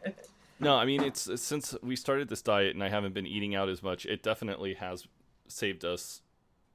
No, 0.60 0.76
I 0.76 0.84
mean 0.84 1.02
it's 1.02 1.28
since 1.40 1.74
we 1.82 1.96
started 1.96 2.28
this 2.28 2.42
diet 2.42 2.74
and 2.74 2.82
I 2.82 2.88
haven't 2.88 3.14
been 3.14 3.26
eating 3.26 3.54
out 3.54 3.68
as 3.68 3.82
much, 3.82 4.06
it 4.06 4.22
definitely 4.22 4.74
has 4.74 5.06
saved 5.48 5.84
us, 5.84 6.22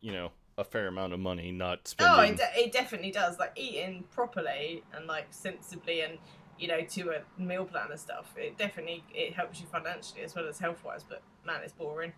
you 0.01 0.11
know, 0.11 0.31
a 0.57 0.63
fair 0.63 0.87
amount 0.87 1.13
of 1.13 1.19
money 1.19 1.51
not 1.51 1.93
Oh, 1.99 2.19
it, 2.21 2.37
de- 2.37 2.59
it 2.65 2.71
definitely 2.71 3.11
does. 3.11 3.37
Like 3.39 3.53
eating 3.55 4.03
properly 4.11 4.83
and 4.93 5.05
like 5.05 5.27
sensibly 5.29 6.01
and 6.01 6.17
you 6.57 6.67
know 6.67 6.81
to 6.81 7.11
a 7.11 7.41
meal 7.41 7.65
plan 7.65 7.87
and 7.91 7.99
stuff. 7.99 8.33
It 8.35 8.57
definitely 8.57 9.03
it 9.13 9.33
helps 9.33 9.59
you 9.61 9.67
financially 9.67 10.21
as 10.21 10.35
well 10.35 10.47
as 10.47 10.59
health 10.59 10.83
wise. 10.83 11.03
But 11.07 11.21
man, 11.45 11.61
it's 11.63 11.73
boring. 11.73 12.13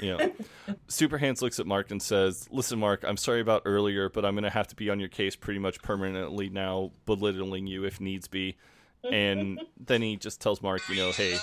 Yeah. 0.00 0.28
Super 0.86 1.18
Hans 1.18 1.42
looks 1.42 1.58
at 1.58 1.66
Mark 1.66 1.90
and 1.90 2.00
says, 2.00 2.48
Listen, 2.52 2.78
Mark, 2.78 3.02
I'm 3.04 3.16
sorry 3.16 3.40
about 3.40 3.62
earlier, 3.64 4.08
but 4.08 4.24
I'm 4.24 4.34
going 4.34 4.44
to 4.44 4.50
have 4.50 4.68
to 4.68 4.76
be 4.76 4.88
on 4.88 5.00
your 5.00 5.08
case 5.08 5.34
pretty 5.34 5.58
much 5.58 5.82
permanently 5.82 6.48
now, 6.48 6.92
belittling 7.06 7.66
you 7.66 7.84
if 7.84 8.00
needs 8.00 8.28
be. 8.28 8.56
And 9.02 9.60
then 9.84 10.00
he 10.00 10.16
just 10.16 10.40
tells 10.40 10.62
Mark, 10.62 10.88
you 10.88 10.94
know, 10.94 11.10
hey, 11.10 11.36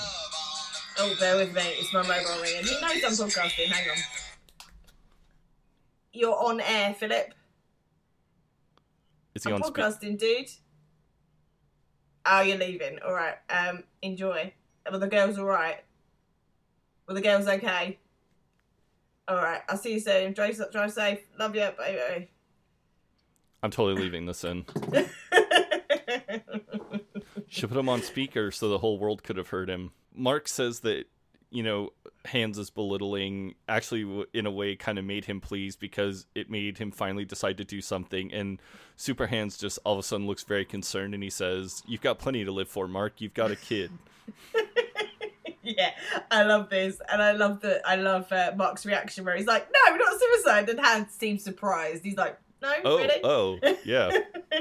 Oh, 0.97 1.13
bear 1.19 1.35
with 1.35 1.53
me. 1.53 1.61
It's 1.79 1.93
my 1.93 2.03
mobile 2.03 2.41
ringing. 2.41 2.63
He 2.63 2.79
knows 2.79 3.19
I'm 3.19 3.27
podcasting. 3.27 3.65
Hang 3.67 3.89
on. 3.89 3.97
You're 6.13 6.35
on 6.35 6.59
air, 6.59 6.93
Philip. 6.93 7.33
is 9.33 9.43
he 9.43 9.49
I'm 9.51 9.61
on 9.61 9.71
podcasting, 9.71 10.17
dude. 10.17 10.49
Oh, 12.25 12.41
you're 12.41 12.57
leaving. 12.57 12.99
All 13.05 13.13
right. 13.13 13.35
Um, 13.49 13.83
enjoy. 14.01 14.53
Were 14.91 14.97
the 14.97 15.07
girls 15.07 15.37
all 15.37 15.45
right? 15.45 15.83
Were 17.07 17.13
the 17.13 17.21
girls 17.21 17.47
okay? 17.47 17.97
All 19.27 19.37
right. 19.37 19.61
I'll 19.69 19.77
see 19.77 19.93
you 19.93 19.99
soon. 19.99 20.33
Drive, 20.33 20.59
drive 20.71 20.91
safe. 20.91 21.19
Love 21.39 21.55
you. 21.55 21.69
Bye 21.77 22.27
I'm 23.63 23.71
totally 23.71 24.01
leaving 24.01 24.25
this 24.25 24.43
in. 24.43 24.65
bye. 24.89 25.09
Should 27.47 27.69
put 27.69 27.77
him 27.77 27.89
on 27.89 28.01
speaker 28.01 28.51
so 28.51 28.69
the 28.69 28.77
whole 28.79 28.97
world 28.97 29.23
could 29.23 29.37
have 29.37 29.49
heard 29.49 29.69
him. 29.69 29.91
Mark 30.13 30.47
says 30.47 30.81
that, 30.81 31.05
you 31.51 31.63
know, 31.63 31.91
Hans 32.25 32.57
is 32.57 32.69
belittling 32.69 33.55
actually 33.67 34.25
in 34.33 34.45
a 34.45 34.51
way 34.51 34.75
kind 34.75 34.97
of 34.97 35.05
made 35.05 35.25
him 35.25 35.41
pleased 35.41 35.79
because 35.79 36.25
it 36.33 36.49
made 36.49 36.77
him 36.77 36.91
finally 36.91 37.25
decide 37.25 37.57
to 37.57 37.63
do 37.65 37.81
something. 37.81 38.31
And 38.33 38.59
Super 38.95 39.27
Hans 39.27 39.57
just 39.57 39.77
all 39.83 39.93
of 39.93 39.99
a 39.99 40.03
sudden 40.03 40.27
looks 40.27 40.43
very 40.43 40.65
concerned 40.65 41.13
and 41.13 41.21
he 41.21 41.29
says, 41.29 41.83
You've 41.85 42.01
got 42.01 42.19
plenty 42.19 42.45
to 42.45 42.51
live 42.51 42.69
for, 42.69 42.87
Mark. 42.87 43.19
You've 43.19 43.33
got 43.33 43.51
a 43.51 43.55
kid. 43.55 43.91
yeah, 45.63 45.91
I 46.29 46.43
love 46.43 46.69
this, 46.69 47.01
and 47.11 47.21
I 47.21 47.33
love 47.33 47.61
that. 47.61 47.81
I 47.85 47.95
love 47.95 48.31
uh, 48.31 48.51
Mark's 48.55 48.85
reaction 48.85 49.25
where 49.25 49.35
he's 49.35 49.47
like, 49.47 49.67
"No, 49.71 49.95
not 49.95 50.19
suicide," 50.19 50.69
and 50.69 50.79
Hans 50.79 51.13
seems 51.13 51.43
surprised. 51.43 52.03
He's 52.03 52.17
like, 52.17 52.39
"No, 52.61 52.73
Oh, 52.85 52.97
really?" 52.97 53.19
oh, 53.23 53.59
yeah. 53.83 54.09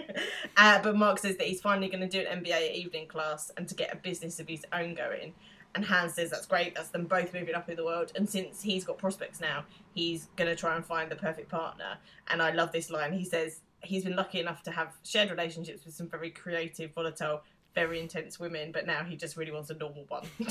uh, 0.56 0.82
but 0.82 0.96
Mark 0.96 1.18
says 1.18 1.36
that 1.36 1.46
he's 1.46 1.60
finally 1.60 1.88
going 1.88 2.00
to 2.00 2.08
do 2.08 2.26
an 2.26 2.42
MBA 2.42 2.74
evening 2.74 3.06
class 3.06 3.50
and 3.56 3.68
to 3.68 3.74
get 3.74 3.92
a 3.92 3.96
business 3.96 4.40
of 4.40 4.48
his 4.48 4.64
own 4.72 4.94
going. 4.94 5.34
And 5.74 5.84
Hans 5.84 6.14
says 6.14 6.30
that's 6.30 6.46
great. 6.46 6.74
That's 6.74 6.88
them 6.88 7.04
both 7.04 7.32
moving 7.32 7.54
up 7.54 7.68
in 7.68 7.76
the 7.76 7.84
world. 7.84 8.12
And 8.16 8.28
since 8.28 8.60
he's 8.62 8.84
got 8.84 8.98
prospects 8.98 9.40
now, 9.40 9.64
he's 9.94 10.28
going 10.36 10.48
to 10.48 10.56
try 10.56 10.74
and 10.74 10.84
find 10.84 11.10
the 11.10 11.16
perfect 11.16 11.48
partner. 11.48 11.96
And 12.28 12.42
I 12.42 12.50
love 12.50 12.72
this 12.72 12.90
line. 12.90 13.12
He 13.12 13.24
says 13.24 13.60
he's 13.82 14.04
been 14.04 14.16
lucky 14.16 14.40
enough 14.40 14.62
to 14.64 14.70
have 14.70 14.96
shared 15.04 15.30
relationships 15.30 15.84
with 15.84 15.94
some 15.94 16.08
very 16.08 16.30
creative, 16.30 16.92
volatile, 16.92 17.42
very 17.74 18.00
intense 18.00 18.40
women, 18.40 18.72
but 18.72 18.86
now 18.86 19.04
he 19.04 19.16
just 19.16 19.36
really 19.36 19.52
wants 19.52 19.70
a 19.70 19.74
normal 19.74 20.04
one. 20.08 20.24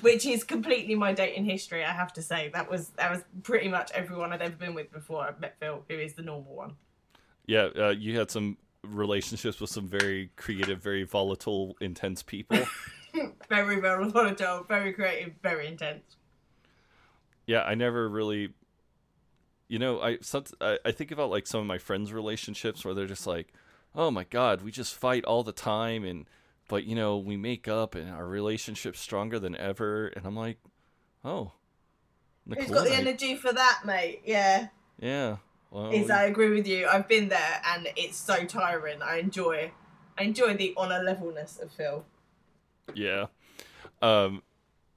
Which 0.00 0.26
is 0.26 0.44
completely 0.44 0.94
my 0.94 1.12
dating 1.12 1.44
history, 1.44 1.84
I 1.84 1.92
have 1.92 2.12
to 2.14 2.22
say. 2.22 2.50
That 2.52 2.70
was 2.70 2.88
that 2.90 3.10
was 3.10 3.22
pretty 3.42 3.68
much 3.68 3.90
everyone 3.92 4.32
I'd 4.32 4.42
ever 4.42 4.56
been 4.56 4.74
with 4.74 4.92
before 4.92 5.22
I 5.22 5.32
met 5.38 5.56
Phil, 5.58 5.84
who 5.88 5.98
is 5.98 6.14
the 6.14 6.22
normal 6.22 6.54
one. 6.54 6.76
Yeah, 7.46 7.68
uh, 7.76 7.88
you 7.90 8.18
had 8.18 8.30
some 8.30 8.56
relationships 8.84 9.60
with 9.60 9.70
some 9.70 9.88
very 9.88 10.30
creative, 10.36 10.80
very 10.80 11.04
volatile, 11.04 11.76
intense 11.80 12.22
people. 12.22 12.58
very 13.48 13.80
very 13.80 14.08
volatile, 14.10 14.64
very 14.68 14.92
creative, 14.92 15.34
very 15.42 15.66
intense. 15.66 16.16
yeah, 17.46 17.62
I 17.62 17.74
never 17.74 18.08
really, 18.08 18.50
you 19.68 19.78
know, 19.78 20.00
I 20.00 20.18
some, 20.20 20.44
I, 20.60 20.78
I 20.84 20.92
think 20.92 21.10
about 21.10 21.30
like 21.30 21.46
some 21.46 21.60
of 21.60 21.66
my 21.66 21.78
friends' 21.78 22.12
relationships 22.12 22.84
where 22.84 22.94
they're 22.94 23.06
just 23.06 23.26
like, 23.26 23.52
oh 23.94 24.10
my 24.10 24.24
god, 24.24 24.62
we 24.62 24.70
just 24.70 24.94
fight 24.94 25.24
all 25.24 25.42
the 25.42 25.52
time, 25.52 26.04
and 26.04 26.26
but 26.68 26.84
you 26.84 26.94
know 26.94 27.18
we 27.18 27.36
make 27.36 27.68
up 27.68 27.94
and 27.94 28.10
our 28.10 28.26
relationship's 28.26 29.00
stronger 29.00 29.38
than 29.38 29.56
ever, 29.56 30.06
and 30.08 30.24
I'm 30.26 30.36
like, 30.36 30.58
oh, 31.24 31.52
Who's 32.48 32.56
Nicole 32.58 32.74
got 32.74 32.84
the 32.84 32.94
I- 32.94 32.98
energy 33.00 33.34
for 33.36 33.52
that, 33.52 33.80
mate? 33.84 34.22
Yeah. 34.24 34.68
Yeah, 34.98 35.36
well, 35.70 35.90
Is 35.90 36.10
I 36.10 36.24
agree 36.24 36.50
with 36.50 36.66
you. 36.66 36.86
I've 36.86 37.08
been 37.08 37.28
there 37.28 37.60
and 37.66 37.88
it's 37.96 38.16
so 38.16 38.44
tiring. 38.44 39.02
I 39.02 39.16
enjoy 39.18 39.72
I 40.16 40.22
enjoy 40.24 40.54
the 40.54 40.74
on 40.76 40.92
a 40.92 41.02
levelness 41.02 41.58
of 41.60 41.72
Phil. 41.72 42.04
Yeah. 42.94 43.26
Um, 44.00 44.42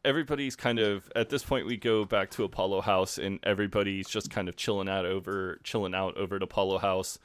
everybody's 0.03 0.55
kind 0.55 0.79
of 0.79 1.11
at 1.15 1.29
this 1.29 1.43
point. 1.43 1.65
We 1.65 1.77
go 1.77 2.05
back 2.05 2.31
to 2.31 2.43
Apollo 2.43 2.81
House, 2.81 3.17
and 3.17 3.39
everybody's 3.43 4.07
just 4.07 4.29
kind 4.29 4.47
of 4.49 4.55
chilling 4.55 4.89
out 4.89 5.05
over 5.05 5.59
chilling 5.63 5.93
out 5.95 6.17
over 6.17 6.37
at 6.37 6.43
Apollo 6.43 6.79
House. 6.79 7.19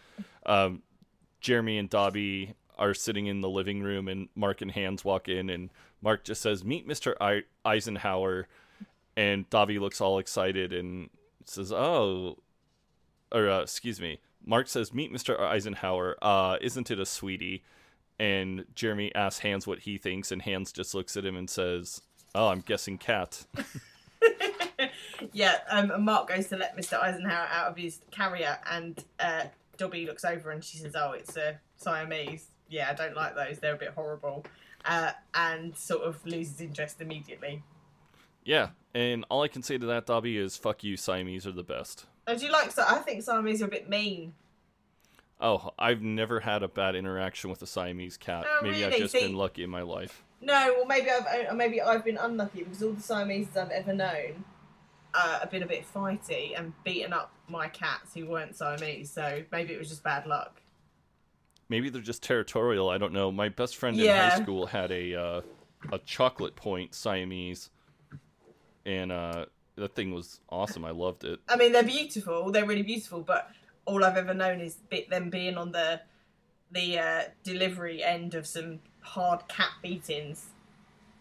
Um, 0.46 0.82
Jeremy 1.40 1.78
and 1.78 1.88
Dobby 1.88 2.54
are 2.78 2.94
sitting 2.94 3.26
in 3.26 3.40
the 3.40 3.48
living 3.48 3.82
room, 3.82 4.08
and 4.08 4.28
Mark 4.34 4.62
and 4.62 4.70
Hans 4.70 5.04
walk 5.04 5.28
in, 5.28 5.50
and 5.50 5.70
Mark 6.02 6.24
just 6.24 6.42
says, 6.42 6.64
"Meet 6.64 6.86
Mister 6.86 7.16
I- 7.20 7.44
Eisenhower," 7.64 8.48
and 9.16 9.48
Dobby 9.50 9.78
looks 9.78 10.00
all 10.00 10.18
excited 10.18 10.72
and 10.72 11.10
says, 11.44 11.72
"Oh." 11.72 12.38
Or 13.32 13.48
uh, 13.48 13.60
excuse 13.62 14.00
me, 14.00 14.18
Mark 14.44 14.66
says, 14.66 14.92
"Meet 14.92 15.12
Mr. 15.12 15.38
Eisenhower. 15.38 16.16
Uh, 16.20 16.56
isn't 16.60 16.90
it 16.90 16.98
a 16.98 17.06
sweetie?" 17.06 17.62
And 18.20 18.66
Jeremy 18.74 19.12
asks 19.14 19.40
Hans 19.40 19.66
what 19.66 19.80
he 19.80 19.96
thinks, 19.96 20.30
and 20.30 20.42
Hans 20.42 20.72
just 20.72 20.94
looks 20.94 21.16
at 21.16 21.24
him 21.24 21.36
and 21.36 21.48
says, 21.48 22.02
"Oh, 22.34 22.48
I'm 22.48 22.60
guessing 22.60 22.98
cat." 22.98 23.46
yeah, 25.32 25.56
um, 25.70 26.04
Mark 26.04 26.28
goes 26.28 26.48
to 26.48 26.58
let 26.58 26.76
Mr. 26.76 27.02
Eisenhower 27.02 27.48
out 27.50 27.68
of 27.68 27.78
his 27.78 28.00
carrier, 28.10 28.58
and 28.70 29.02
uh, 29.18 29.44
Dobby 29.78 30.04
looks 30.04 30.22
over 30.22 30.50
and 30.50 30.62
she 30.62 30.76
says, 30.76 30.94
"Oh, 30.94 31.12
it's 31.12 31.34
a 31.38 31.58
Siamese." 31.76 32.48
Yeah, 32.68 32.90
I 32.90 32.94
don't 32.94 33.16
like 33.16 33.34
those. 33.34 33.58
They're 33.58 33.74
a 33.74 33.78
bit 33.78 33.94
horrible, 33.94 34.44
uh, 34.84 35.12
and 35.34 35.74
sort 35.74 36.02
of 36.02 36.24
loses 36.26 36.60
interest 36.60 37.00
immediately. 37.00 37.62
Yeah, 38.44 38.68
and 38.94 39.24
all 39.30 39.42
I 39.42 39.48
can 39.48 39.62
say 39.62 39.78
to 39.78 39.86
that, 39.86 40.04
Dobby, 40.04 40.36
is 40.36 40.58
fuck 40.58 40.84
you, 40.84 40.98
Siamese 40.98 41.46
are 41.46 41.52
the 41.52 41.62
best. 41.62 42.04
Oh, 42.26 42.36
do 42.36 42.44
you 42.44 42.52
like? 42.52 42.70
So 42.70 42.84
I 42.86 42.98
think 42.98 43.22
Siamese 43.22 43.62
are 43.62 43.66
a 43.66 43.68
bit 43.68 43.88
mean. 43.88 44.34
Oh, 45.40 45.70
I've 45.78 46.02
never 46.02 46.40
had 46.40 46.62
a 46.62 46.68
bad 46.68 46.94
interaction 46.94 47.48
with 47.50 47.62
a 47.62 47.66
Siamese 47.66 48.16
cat. 48.16 48.44
Oh, 48.46 48.60
Maybe 48.62 48.84
I've 48.84 48.96
just 48.96 49.12
See- 49.12 49.20
been 49.26 49.36
lucky 49.36 49.62
in 49.62 49.70
my 49.70 49.82
life. 49.82 50.22
No, 50.42 50.72
well 50.76 50.86
maybe 50.86 51.10
I've 51.10 51.50
uh, 51.50 51.54
maybe 51.54 51.82
I've 51.82 52.02
been 52.02 52.16
unlucky 52.16 52.62
because 52.62 52.82
all 52.82 52.92
the 52.92 53.02
Siameses 53.02 53.56
I've 53.58 53.70
ever 53.70 53.92
known 53.92 54.42
uh, 55.12 55.40
have 55.40 55.50
been 55.50 55.62
a 55.62 55.66
bit 55.66 55.84
fighty 55.92 56.58
and 56.58 56.72
beaten 56.82 57.12
up 57.12 57.30
my 57.46 57.68
cats 57.68 58.14
who 58.14 58.26
weren't 58.26 58.56
Siamese. 58.56 59.10
So 59.10 59.42
maybe 59.52 59.74
it 59.74 59.78
was 59.78 59.90
just 59.90 60.02
bad 60.02 60.26
luck. 60.26 60.62
Maybe 61.68 61.90
they're 61.90 62.00
just 62.00 62.22
territorial. 62.22 62.88
I 62.88 62.96
don't 62.96 63.12
know. 63.12 63.30
My 63.30 63.50
best 63.50 63.76
friend 63.76 64.00
in 64.00 64.06
high 64.06 64.40
school 64.40 64.64
had 64.66 64.90
a 64.90 65.14
uh, 65.14 65.40
a 65.92 65.98
chocolate 65.98 66.56
point 66.56 66.94
Siamese, 66.94 67.68
and 68.86 69.12
uh, 69.12 69.44
that 69.76 69.94
thing 69.94 70.12
was 70.12 70.40
awesome. 70.48 70.84
I 70.86 70.90
loved 70.90 71.24
it. 71.24 71.38
I 71.48 71.56
mean, 71.56 71.72
they're 71.72 71.82
beautiful. 71.82 72.50
They're 72.50 72.66
really 72.66 72.82
beautiful, 72.82 73.20
but 73.20 73.50
all 73.84 74.04
I've 74.04 74.16
ever 74.16 74.34
known 74.34 74.60
is 74.60 74.78
them 75.08 75.30
being 75.30 75.56
on 75.56 75.72
the 75.72 76.00
the 76.72 76.98
uh, 76.98 77.22
delivery 77.42 78.02
end 78.02 78.34
of 78.34 78.46
some 78.46 78.80
hard 79.00 79.48
cat 79.48 79.70
beatings. 79.82 80.46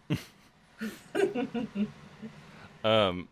Um, 2.83 3.27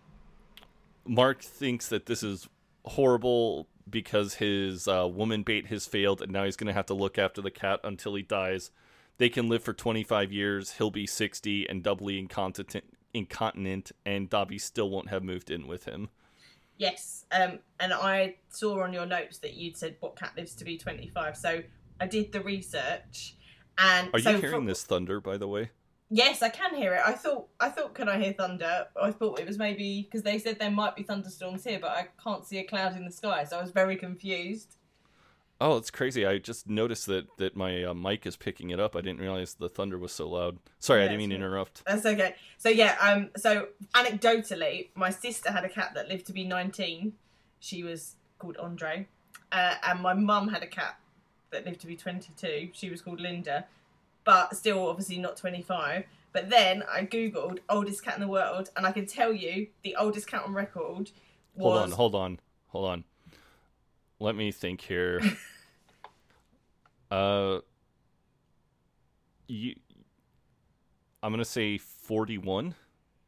Mark 1.06 1.42
thinks 1.42 1.88
that 1.90 2.06
this 2.06 2.24
is 2.24 2.48
horrible 2.86 3.68
because 3.90 4.36
his 4.36 4.88
uh, 4.88 5.08
woman 5.10 5.44
bait 5.44 5.68
has 5.68 5.86
failed, 5.86 6.22
and 6.22 6.32
now 6.32 6.44
he's 6.44 6.58
going 6.58 6.68
to 6.68 6.74
have 6.74 6.86
to 6.88 6.94
look 6.94 7.18
after 7.18 7.42
the 7.42 7.52
cat 7.52 7.80
until 7.84 8.16
he 8.16 8.24
dies. 8.24 8.72
They 9.18 9.30
can 9.30 9.48
live 9.48 9.64
for 9.64 9.74
25 9.74 10.32
years. 10.32 10.74
He'll 10.74 10.92
be 10.92 11.08
60 11.08 11.68
and 11.70 11.82
doubly 11.82 12.20
incontinent, 12.20 12.94
incontinent, 13.14 13.92
and 14.06 14.30
Dobby 14.30 14.58
still 14.60 14.90
won't 14.90 15.10
have 15.10 15.24
moved 15.24 15.50
in 15.50 15.66
with 15.66 15.86
him. 15.86 16.10
Yes, 16.78 17.26
um, 17.32 17.60
and 17.80 17.94
I 17.94 18.36
saw 18.50 18.82
on 18.84 18.94
your 18.94 19.06
notes 19.06 19.40
that 19.40 19.56
you'd 19.56 19.78
said 19.78 19.98
what 20.00 20.16
cat 20.16 20.34
lives 20.38 20.54
to 20.56 20.66
be 20.66 20.78
25. 20.78 21.36
So 21.36 21.62
I 22.00 22.08
did 22.08 22.32
the 22.32 22.42
research, 22.42 23.36
and 23.78 24.10
Are 24.14 24.20
you 24.20 24.38
hearing 24.38 24.52
from- 24.52 24.66
this 24.66 24.84
thunder, 24.84 25.20
by 25.20 25.38
the 25.38 25.48
way? 25.48 25.72
Yes, 26.10 26.42
I 26.42 26.48
can 26.50 26.74
hear 26.74 26.94
it. 26.94 27.02
I 27.06 27.12
thought 27.14 27.50
I 27.60 27.70
thought 27.70 27.94
can 27.94 28.08
I 28.08 28.18
hear 28.18 28.32
thunder? 28.32 28.88
I 29.02 29.12
thought 29.12 29.40
it 29.40 29.46
was 29.46 29.58
maybe 29.58 30.04
because 30.04 30.24
they 30.24 30.40
said 30.40 30.58
there 30.58 30.72
might 30.72 30.96
be 30.96 31.04
thunderstorms 31.04 31.66
here, 31.66 31.80
but 31.82 31.92
I 31.92 32.08
can't 32.24 32.46
see 32.46 32.60
a 32.60 32.64
cloud 32.64 32.96
in 32.96 33.04
the 33.04 33.12
sky, 33.12 33.44
so 33.44 33.58
I 33.58 33.62
was 33.62 33.72
very 33.72 33.98
confused. 33.98 34.77
Oh, 35.60 35.78
it's 35.78 35.90
crazy. 35.90 36.26
I 36.26 36.38
just 36.38 36.70
noticed 36.70 37.08
that, 37.08 37.26
that 37.38 37.56
my 37.56 37.84
uh, 37.84 37.94
mic 37.94 38.28
is 38.28 38.36
picking 38.36 38.70
it 38.70 38.80
up. 38.80 38.96
I 38.96 39.02
didn't 39.02 39.20
realize 39.20 39.56
the 39.56 39.70
thunder 39.70 39.98
was 39.98 40.12
so 40.12 40.30
loud. 40.30 40.60
Sorry, 40.80 41.02
I 41.02 41.06
didn't 41.06 41.18
mean 41.18 41.30
to 41.32 41.36
interrupt. 41.36 41.84
That's 41.86 42.06
okay. 42.06 42.36
So 42.58 42.70
yeah, 42.70 42.96
um, 43.02 43.30
so 43.38 43.70
anecdotally, 43.96 44.90
my 44.94 45.10
sister 45.10 45.52
had 45.52 45.66
a 45.66 45.70
cat 45.70 45.94
that 45.96 46.10
lived 46.10 46.28
to 46.28 46.34
be 46.34 46.44
19. 46.44 47.14
She 47.60 47.84
was 47.84 48.16
called 48.38 48.58
Andre, 48.58 49.08
uh, 49.52 49.76
and 49.88 50.00
my 50.02 50.14
mum 50.14 50.50
had 50.50 50.62
a 50.62 50.68
cat 50.68 51.00
that 51.50 51.66
lived 51.66 51.82
to 51.82 51.88
be 51.88 51.96
22. 51.96 52.70
She 52.74 52.90
was 52.92 53.02
called 53.02 53.20
Linda, 53.20 53.66
but 54.26 54.56
still 54.56 54.88
obviously 54.88 55.18
not 55.18 55.38
25. 55.38 56.04
But 56.34 56.52
then 56.52 56.84
I 56.92 57.04
googled 57.04 57.60
oldest 57.68 58.04
cat 58.04 58.14
in 58.14 58.22
the 58.22 58.28
world, 58.28 58.70
and 58.78 58.86
I 58.86 58.92
can 58.92 59.08
tell 59.08 59.34
you 59.34 59.68
the 59.84 59.96
oldest 59.96 60.28
cat 60.28 60.44
on 60.46 60.54
record 60.54 61.10
was 61.56 61.64
Hold 61.64 61.78
on, 61.78 61.92
hold 61.92 62.16
on, 62.16 62.40
hold 62.68 62.90
on. 62.90 63.04
Let 64.20 64.36
me 64.36 64.52
think 64.52 64.82
here. 64.82 65.22
uh, 67.12 67.60
you, 69.48 69.76
I'm 71.22 71.32
gonna 71.32 71.46
say 71.46 71.78
41. 71.78 72.76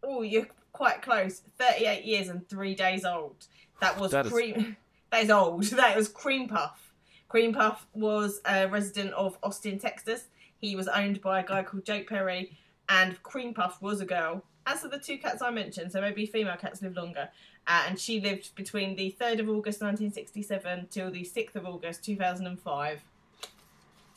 Oh, 0.03 0.21
you're 0.21 0.47
quite 0.73 1.01
close. 1.01 1.41
38 1.59 2.05
years 2.05 2.29
and 2.29 2.47
three 2.49 2.73
days 2.75 3.05
old. 3.05 3.45
That 3.81 3.99
was 3.99 4.11
That 4.11 4.25
is- 4.25 4.31
cream. 4.31 4.77
That 5.11 5.23
is 5.23 5.31
old. 5.31 5.63
That 5.71 5.95
was 5.97 6.07
Cream 6.07 6.47
Puff. 6.47 6.93
Cream 7.29 7.51
Puff 7.51 7.87
was 7.93 8.41
a 8.45 8.67
resident 8.67 9.11
of 9.13 9.39
Austin, 9.41 9.79
Texas. 9.79 10.27
He 10.59 10.75
was 10.75 10.87
owned 10.87 11.19
by 11.21 11.39
a 11.39 11.43
guy 11.43 11.63
called 11.63 11.83
Jake 11.83 12.07
Perry, 12.07 12.57
and 12.87 13.21
Cream 13.23 13.55
Puff 13.55 13.81
was 13.81 14.01
a 14.01 14.05
girl. 14.05 14.43
As 14.69 14.81
for 14.81 14.87
the 14.87 14.99
two 14.99 15.17
cats 15.17 15.41
I 15.41 15.49
mentioned, 15.49 15.91
so 15.91 15.99
maybe 15.99 16.27
female 16.27 16.55
cats 16.55 16.83
live 16.83 16.95
longer, 16.95 17.27
uh, 17.65 17.85
and 17.87 17.99
she 17.99 18.21
lived 18.21 18.53
between 18.53 18.95
the 18.95 19.15
3rd 19.19 19.39
of 19.39 19.49
August 19.49 19.81
1967 19.81 20.87
till 20.91 21.09
the 21.09 21.23
6th 21.23 21.55
of 21.55 21.65
August 21.65 22.05
2005. 22.05 23.01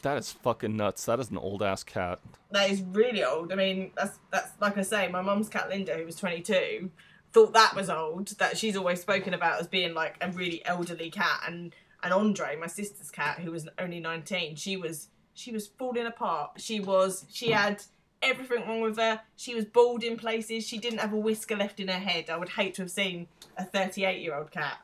That 0.03 0.19
is 0.19 0.31
fucking 0.31 0.77
nuts. 0.77 1.07
That 1.07 1.21
is 1.21 1.31
an 1.31 1.39
old 1.39 1.63
ass 1.63 1.83
cat. 1.83 2.19
that 2.51 2.69
is 2.71 2.83
really 2.83 3.25
old. 3.25 3.51
I 3.51 3.55
mean, 3.55 3.93
that's 3.97 4.19
that's 4.31 4.53
like 4.61 4.77
I 4.77 4.83
say, 4.83 5.09
my 5.09 5.23
mum's 5.23 5.49
cat 5.49 5.71
Linda, 5.71 5.95
who 5.95 6.05
was 6.05 6.17
22, 6.17 6.91
thought 7.33 7.55
that 7.55 7.75
was 7.75 7.89
old. 7.89 8.29
That 8.39 8.59
she's 8.59 8.77
always 8.77 9.01
spoken 9.01 9.33
about 9.33 9.59
as 9.59 9.69
being 9.69 9.95
like 9.95 10.17
a 10.21 10.31
really 10.33 10.63
elderly 10.67 11.11
cat, 11.11 11.45
and 11.47 11.75
and 12.03 12.13
Andre, 12.13 12.59
my 12.61 12.67
sister's 12.67 13.11
cat, 13.11 13.39
who 13.39 13.53
was 13.53 13.69
only 13.79 14.01
19, 14.01 14.57
she 14.57 14.77
was 14.77 15.09
she 15.33 15.51
was 15.51 15.67
falling 15.67 16.05
apart. 16.07 16.51
She 16.59 16.79
was 16.79 17.25
she 17.31 17.53
had 17.53 17.83
everything 18.23 18.67
wrong 18.67 18.81
with 18.81 18.97
her. 18.99 19.21
She 19.37 19.55
was 19.55 19.65
bald 19.65 20.03
in 20.03 20.17
places. 20.17 20.67
She 20.67 20.79
didn't 20.79 21.01
have 21.01 21.13
a 21.13 21.17
whisker 21.19 21.57
left 21.57 21.81
in 21.81 21.89
her 21.89 21.99
head. 21.99 22.31
I 22.31 22.37
would 22.37 22.51
hate 22.51 22.75
to 22.75 22.83
have 22.83 22.91
seen 22.91 23.27
a 23.57 23.65
38 23.65 24.21
year 24.21 24.35
old 24.35 24.51
cat. 24.51 24.79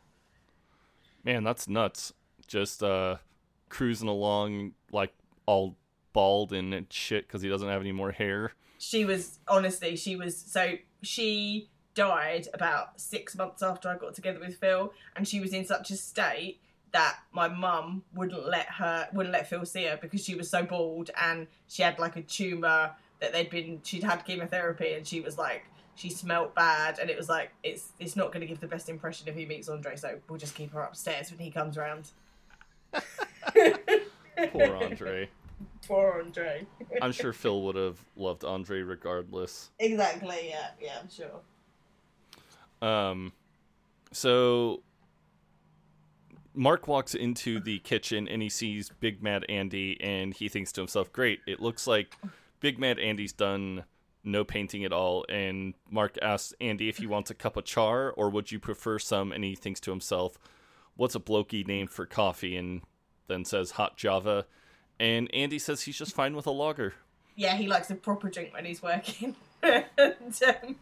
Man, 1.25 1.45
that's 1.45 1.69
nuts. 1.69 2.13
Just 2.47 2.83
uh, 2.83 3.17
cruising 3.69 4.09
along 4.09 4.73
like 4.93 5.13
all 5.47 5.77
bald 6.13 6.53
and 6.53 6.87
shit 6.91 7.27
because 7.27 7.43
he 7.43 7.49
doesn't 7.49 7.69
have 7.69 7.81
any 7.81 7.93
more 7.93 8.13
hair. 8.13 8.53
she 8.79 9.05
was 9.05 9.39
honestly 9.49 9.97
she 9.97 10.17
was 10.17 10.37
so 10.37 10.75
she 11.03 11.69
died 11.95 12.47
about 12.55 12.99
six 13.01 13.37
months 13.37 13.63
after 13.63 13.89
i 13.89 13.97
got 13.97 14.15
together 14.15 14.39
with 14.39 14.57
phil 14.57 14.93
and 15.17 15.27
she 15.29 15.41
was 15.41 15.53
in 15.53 15.65
such 15.67 15.91
a 15.91 15.97
state 15.97 16.61
that 16.93 17.19
my 17.33 17.49
mum 17.49 18.03
wouldn't 18.15 18.49
let 18.49 18.67
her 18.67 19.09
wouldn't 19.13 19.33
let 19.33 19.49
phil 19.49 19.65
see 19.65 19.85
her 19.85 19.99
because 20.01 20.25
she 20.25 20.35
was 20.35 20.49
so 20.49 20.63
bald 20.63 21.11
and 21.21 21.47
she 21.67 21.83
had 21.83 21.99
like 21.99 22.17
a 22.17 22.23
tumor 22.23 22.93
that 23.21 23.33
they'd 23.33 23.51
been 23.51 23.81
she'd 23.83 24.03
had 24.05 24.25
chemotherapy 24.25 24.93
and 24.95 25.07
she 25.07 25.21
was 25.21 25.37
like 25.39 25.65
she 25.95 26.09
smelt 26.11 26.55
bad 26.55 26.99
and 27.01 27.11
it 27.11 27.17
was 27.17 27.29
like 27.29 27.51
it's 27.65 27.89
it's 27.99 28.15
not 28.17 28.29
going 28.29 28.41
to 28.41 28.47
give 28.47 28.61
the 28.61 28.67
best 28.69 28.89
impression 28.89 29.27
if 29.29 29.35
he 29.35 29.45
meets 29.47 29.69
andre 29.69 29.97
so 29.97 30.19
we'll 30.29 30.39
just 30.39 30.55
keep 30.55 30.73
her 30.73 30.83
upstairs 30.83 31.31
when 31.31 31.41
he 31.41 31.51
comes 31.51 31.77
around 31.77 32.11
Poor 34.53 34.77
Andre. 34.77 35.29
poor 35.87 36.23
andre 36.25 36.65
I'm 37.03 37.11
sure 37.13 37.33
Phil 37.33 37.63
would 37.63 37.75
have 37.77 37.99
loved 38.17 38.45
Andre 38.45 38.81
regardless. 38.83 39.71
exactly 39.81 40.49
yeah 40.51 40.69
yeah 40.81 40.99
i'm 41.03 41.09
sure 41.11 41.41
Um, 42.81 43.33
so 44.13 44.83
Mark 46.55 46.87
walks 46.87 47.15
into 47.15 47.59
the 47.61 47.81
kitchen 47.81 48.29
and 48.29 48.41
he 48.43 48.49
sees 48.49 48.91
Big 49.01 49.23
Mad 49.23 49.45
Andy, 49.49 50.01
and 50.01 50.33
he 50.35 50.49
thinks 50.49 50.73
to 50.73 50.81
himself, 50.81 51.13
"Great! 51.13 51.41
It 51.47 51.61
looks 51.61 51.87
like 51.87 52.17
Big 52.61 52.79
Mad 52.79 52.99
Andy's 52.99 53.33
done 53.33 53.85
no 54.25 54.45
painting 54.45 54.85
at 54.85 54.93
all." 54.93 55.25
And 55.29 55.75
Mark 55.91 56.19
asks 56.23 56.55
Andy 56.61 56.89
if 56.89 56.99
he 56.99 57.07
wants 57.07 57.31
a 57.31 57.35
cup 57.35 57.57
of 57.57 57.65
char 57.65 58.11
or 58.13 58.31
would 58.31 58.53
you 58.53 58.59
prefer 58.59 58.99
some, 58.99 59.33
and 59.33 59.45
he 59.45 59.55
thinks 59.55 59.81
to 59.81 59.91
himself, 59.91 60.39
"What's 60.97 61.15
a 61.15 61.21
blokey 61.21 61.67
name 61.67 61.87
for 61.87 62.07
coffee?" 62.07 62.57
And 62.57 62.83
then 63.29 63.45
says 63.45 63.73
hot 63.73 63.97
Java. 63.97 64.47
And 65.01 65.33
Andy 65.33 65.59
says 65.59 65.83
he's 65.83 65.97
just 65.97 66.15
fine 66.15 66.35
with 66.35 66.47
a 66.47 66.51
lager. 66.51 66.95
yeah, 67.37 67.55
he 67.55 67.69
likes 67.69 67.89
a 67.91 67.95
proper 67.95 68.29
drink 68.29 68.53
when 68.53 68.65
he's 68.65 68.83
working. 68.83 69.37
and, 69.63 69.85
um, 69.97 70.77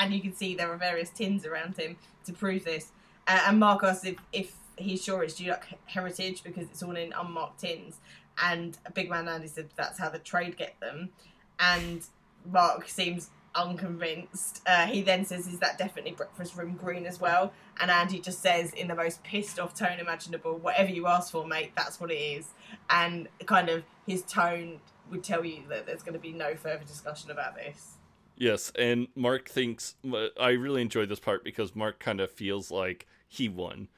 and 0.00 0.14
you 0.14 0.20
can 0.20 0.34
see 0.34 0.54
there 0.54 0.72
are 0.72 0.76
various 0.78 1.10
tins 1.10 1.44
around 1.44 1.76
him 1.76 1.96
to 2.24 2.32
prove 2.32 2.64
this. 2.64 2.90
Uh, 3.28 3.40
and 3.46 3.60
Mark 3.60 3.84
asks 3.84 4.06
if, 4.06 4.16
if 4.32 4.52
he's 4.76 5.04
sure 5.04 5.22
it's 5.22 5.38
Dulux 5.38 5.60
Heritage 5.84 6.42
because 6.42 6.64
it's 6.70 6.82
all 6.82 6.96
in 6.96 7.12
unmarked 7.12 7.60
tins. 7.60 7.98
And 8.42 8.76
Big 8.94 9.10
Mad 9.10 9.28
Andy 9.28 9.48
said 9.48 9.68
that's 9.76 9.98
how 9.98 10.08
the 10.08 10.18
trade 10.18 10.56
get 10.56 10.78
them. 10.80 11.10
And 11.58 12.04
Mark 12.50 12.88
seems 12.88 13.30
unconvinced. 13.54 14.62
Uh, 14.66 14.86
he 14.86 15.02
then 15.02 15.24
says, 15.24 15.46
Is 15.46 15.58
that 15.58 15.78
definitely 15.78 16.12
breakfast 16.12 16.56
room 16.56 16.74
green 16.74 17.06
as 17.06 17.20
well? 17.20 17.52
And 17.80 17.90
Andy 17.90 18.20
just 18.20 18.40
says, 18.40 18.72
in 18.72 18.88
the 18.88 18.94
most 18.94 19.22
pissed 19.22 19.58
off 19.58 19.74
tone 19.74 19.98
imaginable, 19.98 20.56
Whatever 20.56 20.90
you 20.90 21.06
ask 21.06 21.32
for, 21.32 21.46
mate, 21.46 21.72
that's 21.76 22.00
what 22.00 22.10
it 22.10 22.18
is. 22.18 22.48
And 22.88 23.28
kind 23.46 23.68
of 23.68 23.84
his 24.06 24.22
tone 24.22 24.80
would 25.10 25.24
tell 25.24 25.44
you 25.44 25.62
that 25.68 25.86
there's 25.86 26.02
going 26.02 26.14
to 26.14 26.20
be 26.20 26.32
no 26.32 26.54
further 26.54 26.84
discussion 26.84 27.30
about 27.30 27.56
this. 27.56 27.96
Yes, 28.36 28.72
and 28.78 29.08
Mark 29.14 29.50
thinks 29.50 29.96
I 30.40 30.50
really 30.50 30.80
enjoyed 30.80 31.10
this 31.10 31.20
part 31.20 31.44
because 31.44 31.76
Mark 31.76 31.98
kind 31.98 32.20
of 32.20 32.30
feels 32.30 32.70
like 32.70 33.06
he 33.28 33.50
won. 33.50 33.88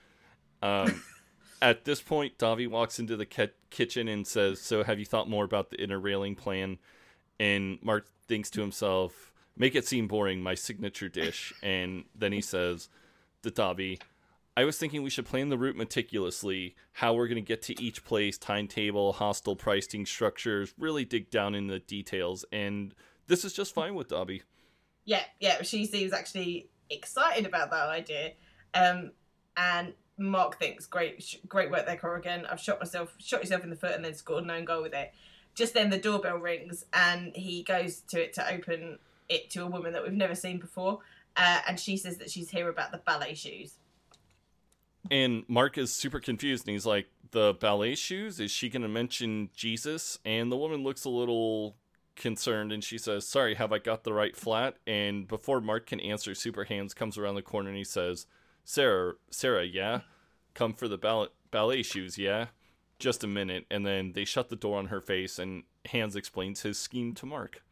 Um, 0.60 1.04
at 1.62 1.84
this 1.84 2.02
point, 2.02 2.38
Dobby 2.38 2.66
walks 2.66 2.98
into 2.98 3.16
the 3.16 3.26
kitchen 3.72 4.08
and 4.08 4.26
says, 4.26 4.60
"So, 4.60 4.84
have 4.84 4.98
you 4.98 5.04
thought 5.04 5.28
more 5.28 5.44
about 5.44 5.70
the 5.70 5.76
interrailing 5.76 6.36
plan?" 6.36 6.78
And 7.40 7.78
Mark 7.82 8.06
thinks 8.28 8.50
to 8.50 8.60
himself, 8.60 9.32
"Make 9.56 9.74
it 9.74 9.86
seem 9.86 10.06
boring, 10.06 10.42
my 10.42 10.54
signature 10.54 11.08
dish." 11.08 11.52
And 11.62 12.04
then 12.14 12.32
he 12.32 12.40
says, 12.40 12.88
"To 13.42 13.50
Dobby, 13.50 13.98
I 14.56 14.64
was 14.64 14.76
thinking 14.76 15.02
we 15.02 15.10
should 15.10 15.24
plan 15.24 15.48
the 15.48 15.56
route 15.56 15.76
meticulously, 15.76 16.76
how 16.92 17.14
we're 17.14 17.26
going 17.26 17.42
to 17.42 17.46
get 17.46 17.62
to 17.62 17.82
each 17.82 18.04
place, 18.04 18.36
timetable, 18.36 19.14
hostel 19.14 19.56
pricing 19.56 20.04
structures, 20.04 20.74
really 20.78 21.04
dig 21.04 21.30
down 21.30 21.54
in 21.54 21.68
the 21.68 21.78
details. 21.78 22.44
And 22.52 22.94
this 23.28 23.44
is 23.44 23.54
just 23.54 23.74
fine 23.74 23.94
with 23.94 24.08
Dobby. 24.08 24.42
Yeah, 25.04 25.22
yeah, 25.40 25.62
she 25.62 25.86
seems 25.86 26.12
actually 26.12 26.68
excited 26.90 27.46
about 27.46 27.70
that 27.70 27.88
idea. 27.88 28.32
Um, 28.74 29.12
and 29.56 29.94
Mark 30.22 30.58
thinks, 30.58 30.86
great, 30.86 31.22
sh- 31.22 31.36
great 31.48 31.70
work 31.70 31.86
there, 31.86 31.96
Corrigan. 31.96 32.46
I've 32.46 32.60
shot 32.60 32.80
myself, 32.80 33.14
shot 33.18 33.40
yourself 33.40 33.64
in 33.64 33.70
the 33.70 33.76
foot, 33.76 33.92
and 33.92 34.04
then 34.04 34.14
scored 34.14 34.44
an 34.44 34.50
own 34.50 34.64
goal 34.64 34.82
with 34.82 34.94
it. 34.94 35.12
Just 35.54 35.74
then, 35.74 35.90
the 35.90 35.98
doorbell 35.98 36.38
rings, 36.38 36.86
and 36.92 37.36
he 37.36 37.62
goes 37.62 38.00
to 38.08 38.22
it 38.22 38.32
to 38.34 38.52
open 38.52 38.98
it 39.28 39.50
to 39.50 39.62
a 39.62 39.66
woman 39.66 39.92
that 39.92 40.02
we've 40.02 40.12
never 40.12 40.34
seen 40.34 40.58
before. 40.58 41.00
Uh, 41.36 41.60
and 41.66 41.78
she 41.78 41.96
says 41.96 42.18
that 42.18 42.30
she's 42.30 42.50
here 42.50 42.68
about 42.68 42.92
the 42.92 42.98
ballet 42.98 43.34
shoes. 43.34 43.74
And 45.10 45.44
Mark 45.48 45.76
is 45.78 45.92
super 45.92 46.20
confused, 46.20 46.66
and 46.66 46.72
he's 46.72 46.86
like, 46.86 47.08
"The 47.32 47.54
ballet 47.54 47.96
shoes? 47.96 48.38
Is 48.40 48.50
she 48.50 48.68
going 48.68 48.82
to 48.82 48.88
mention 48.88 49.50
Jesus?" 49.54 50.18
And 50.24 50.52
the 50.52 50.56
woman 50.56 50.84
looks 50.84 51.04
a 51.04 51.10
little 51.10 51.76
concerned, 52.14 52.72
and 52.72 52.84
she 52.84 52.98
says, 52.98 53.26
"Sorry, 53.26 53.54
have 53.54 53.72
I 53.72 53.78
got 53.78 54.04
the 54.04 54.12
right 54.12 54.36
flat?" 54.36 54.76
And 54.86 55.26
before 55.26 55.60
Mark 55.60 55.86
can 55.86 56.00
answer, 56.00 56.34
Super 56.34 56.64
Hans 56.64 56.94
comes 56.94 57.18
around 57.18 57.34
the 57.34 57.42
corner 57.42 57.68
and 57.68 57.76
he 57.76 57.84
says, 57.84 58.26
"Sarah, 58.64 59.14
Sarah, 59.30 59.64
yeah, 59.64 60.02
come 60.54 60.72
for 60.72 60.88
the 60.88 60.98
ballet 60.98 61.28
ballet 61.50 61.82
shoes, 61.82 62.18
yeah." 62.18 62.46
Just 62.98 63.24
a 63.24 63.26
minute, 63.26 63.66
and 63.70 63.84
then 63.84 64.12
they 64.12 64.24
shut 64.24 64.48
the 64.48 64.56
door 64.56 64.78
on 64.78 64.86
her 64.86 65.00
face, 65.00 65.38
and 65.38 65.64
Hans 65.90 66.14
explains 66.14 66.62
his 66.62 66.78
scheme 66.78 67.14
to 67.14 67.26
Mark. 67.26 67.62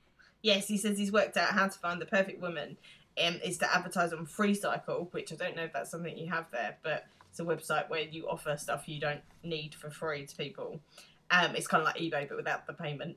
Yes, 0.43 0.67
he 0.67 0.77
says 0.77 0.99
he's 0.99 1.13
worked 1.13 1.37
out 1.37 1.51
how 1.51 1.69
to 1.69 1.79
find 1.79 2.01
the 2.01 2.07
perfect 2.07 2.41
woman. 2.41 2.77
Um, 3.23 3.39
is 3.45 3.59
to 3.59 3.73
advertise 3.73 4.13
on 4.13 4.25
Freecycle, 4.25 5.13
which 5.13 5.33
I 5.33 5.37
don't 5.37 5.55
know 5.55 5.65
if 5.65 5.73
that's 5.73 5.91
something 5.91 6.17
you 6.17 6.29
have 6.31 6.47
there, 6.53 6.79
but 6.83 7.07
it's 7.29 7.41
a 7.41 7.45
website 7.45 7.91
where 7.91 8.03
you 8.03 8.29
offer 8.29 8.57
stuff 8.57 8.89
you 8.89 9.01
don't 9.01 9.21
need 9.43 9.75
for 9.75 9.91
free 9.91 10.25
to 10.25 10.37
people. 10.37 10.81
Um, 11.31 11.55
it's 11.55 11.67
kind 11.67 11.83
of 11.83 11.87
like 11.87 11.97
eBay, 11.97 12.29
but 12.29 12.37
without 12.37 12.67
the 12.67 12.73
payment. 12.73 13.17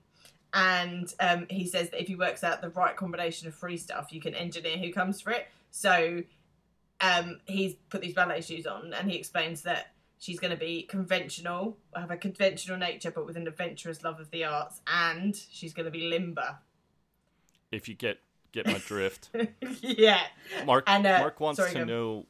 And 0.53 1.11
um, 1.19 1.47
he 1.49 1.65
says 1.65 1.89
that 1.89 2.01
if 2.01 2.07
he 2.07 2.15
works 2.15 2.43
out 2.43 2.61
the 2.61 2.69
right 2.69 2.95
combination 2.95 3.47
of 3.47 3.55
free 3.55 3.77
stuff, 3.77 4.11
you 4.11 4.21
can 4.21 4.35
engineer 4.35 4.77
who 4.77 4.91
comes 4.91 5.21
for 5.21 5.31
it. 5.31 5.47
So 5.71 6.21
um, 7.03 7.39
he's 7.45 7.75
put 7.89 8.01
these 8.01 8.13
ballet 8.13 8.41
shoes 8.41 8.65
on, 8.65 8.93
and 8.93 9.11
he 9.11 9.17
explains 9.17 9.63
that 9.63 9.93
she's 10.19 10.39
going 10.39 10.51
to 10.51 10.57
be 10.57 10.83
conventional, 10.83 11.77
have 11.95 12.11
a 12.11 12.17
conventional 12.17 12.77
nature, 12.77 13.11
but 13.11 13.25
with 13.25 13.35
an 13.35 13.47
adventurous 13.47 14.03
love 14.03 14.19
of 14.19 14.31
the 14.31 14.45
arts, 14.45 14.81
and 14.87 15.35
she's 15.35 15.73
going 15.73 15.85
to 15.85 15.91
be 15.91 16.07
limber. 16.07 16.59
If 17.71 17.89
you 17.89 17.95
get 17.95 18.19
get 18.53 18.67
my 18.67 18.77
drift, 18.77 19.29
yeah. 19.81 20.21
Mark 20.65 20.85
And, 20.87 21.05
uh, 21.05 21.19
Mark 21.19 21.39
wants 21.39 21.59
sorry, 21.59 21.73
to 21.73 21.85
know. 21.85 22.25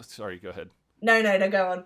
Sorry, 0.00 0.38
go 0.38 0.50
ahead. 0.50 0.68
No, 1.00 1.22
no, 1.22 1.38
no, 1.38 1.48
go 1.48 1.70
on. 1.70 1.84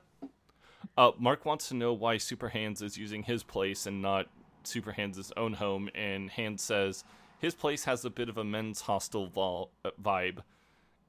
Uh, 0.97 1.13
Mark 1.19 1.45
wants 1.45 1.69
to 1.69 1.75
know 1.75 1.93
why 1.93 2.19
Super 2.19 2.49
Hans 2.49 2.83
is 2.83 2.97
using 2.97 3.23
his 3.23 3.43
place 3.43 3.87
and 3.87 4.03
not 4.03 4.27
Super 4.65 4.93
Hans' 4.93 5.33
own 5.37 5.55
home, 5.55 5.89
and 5.95 6.31
Hans 6.31 6.63
says 6.63 7.05
his 7.39 7.55
place 7.55 7.85
has 7.85 8.05
a 8.05 8.11
bit 8.11 8.29
of 8.29 8.39
a 8.39 8.45
men's 8.45 8.83
hostel 8.83 9.29
vol- 9.29 9.71
vibe. 10.03 10.39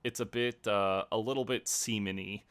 It's 0.05 0.19
a 0.19 0.25
bit, 0.25 0.67
uh, 0.67 1.05
a 1.11 1.17
little 1.17 1.45
bit 1.45 1.65
seamany, 1.65 2.43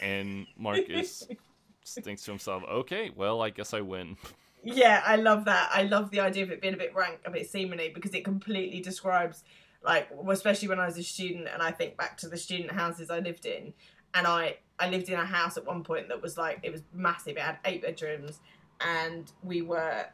and 0.00 0.46
Marcus 0.56 1.26
thinks 1.84 2.22
to 2.22 2.30
himself, 2.30 2.62
"Okay, 2.70 3.10
well, 3.10 3.42
I 3.42 3.50
guess 3.50 3.74
I 3.74 3.80
win." 3.80 4.16
Yeah, 4.62 5.02
I 5.04 5.16
love 5.16 5.44
that. 5.46 5.70
I 5.72 5.82
love 5.82 6.12
the 6.12 6.20
idea 6.20 6.44
of 6.44 6.52
it 6.52 6.60
being 6.62 6.74
a 6.74 6.76
bit 6.76 6.94
rank, 6.94 7.18
a 7.24 7.30
bit 7.32 7.50
seemingly, 7.50 7.88
because 7.92 8.14
it 8.14 8.24
completely 8.24 8.78
describes, 8.80 9.42
like, 9.82 10.08
especially 10.28 10.68
when 10.68 10.78
I 10.78 10.86
was 10.86 10.98
a 10.98 11.02
student, 11.02 11.48
and 11.52 11.60
I 11.60 11.72
think 11.72 11.96
back 11.96 12.16
to 12.18 12.28
the 12.28 12.36
student 12.36 12.70
houses 12.70 13.10
I 13.10 13.18
lived 13.18 13.44
in, 13.44 13.74
and 14.14 14.28
I 14.28 14.58
I 14.78 14.88
lived 14.88 15.08
in 15.08 15.18
a 15.18 15.26
house 15.26 15.56
at 15.56 15.66
one 15.66 15.82
point 15.82 16.06
that 16.10 16.22
was 16.22 16.38
like 16.38 16.60
it 16.62 16.70
was 16.70 16.82
massive. 16.94 17.36
It 17.36 17.42
had 17.42 17.58
eight 17.64 17.82
bedrooms, 17.82 18.38
and 18.80 19.32
we 19.42 19.62
were 19.62 20.06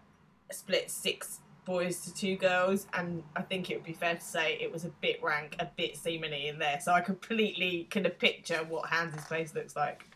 split 0.50 0.90
six 0.90 1.40
boys 1.66 2.00
to 2.00 2.14
two 2.14 2.36
girls, 2.36 2.86
and 2.94 3.22
I 3.34 3.42
think 3.42 3.70
it 3.70 3.74
would 3.74 3.84
be 3.84 3.92
fair 3.92 4.14
to 4.14 4.20
say 4.20 4.56
it 4.60 4.72
was 4.72 4.86
a 4.86 4.90
bit 5.02 5.22
rank, 5.22 5.56
a 5.58 5.66
bit 5.76 5.96
seemingly 5.96 6.48
in 6.48 6.58
there. 6.58 6.80
So 6.80 6.92
I 6.92 7.02
completely 7.02 7.86
kind 7.90 8.06
of 8.06 8.18
picture 8.18 8.64
what 8.68 8.88
Hans's 8.88 9.24
face 9.26 9.54
looks 9.54 9.76
like. 9.76 10.06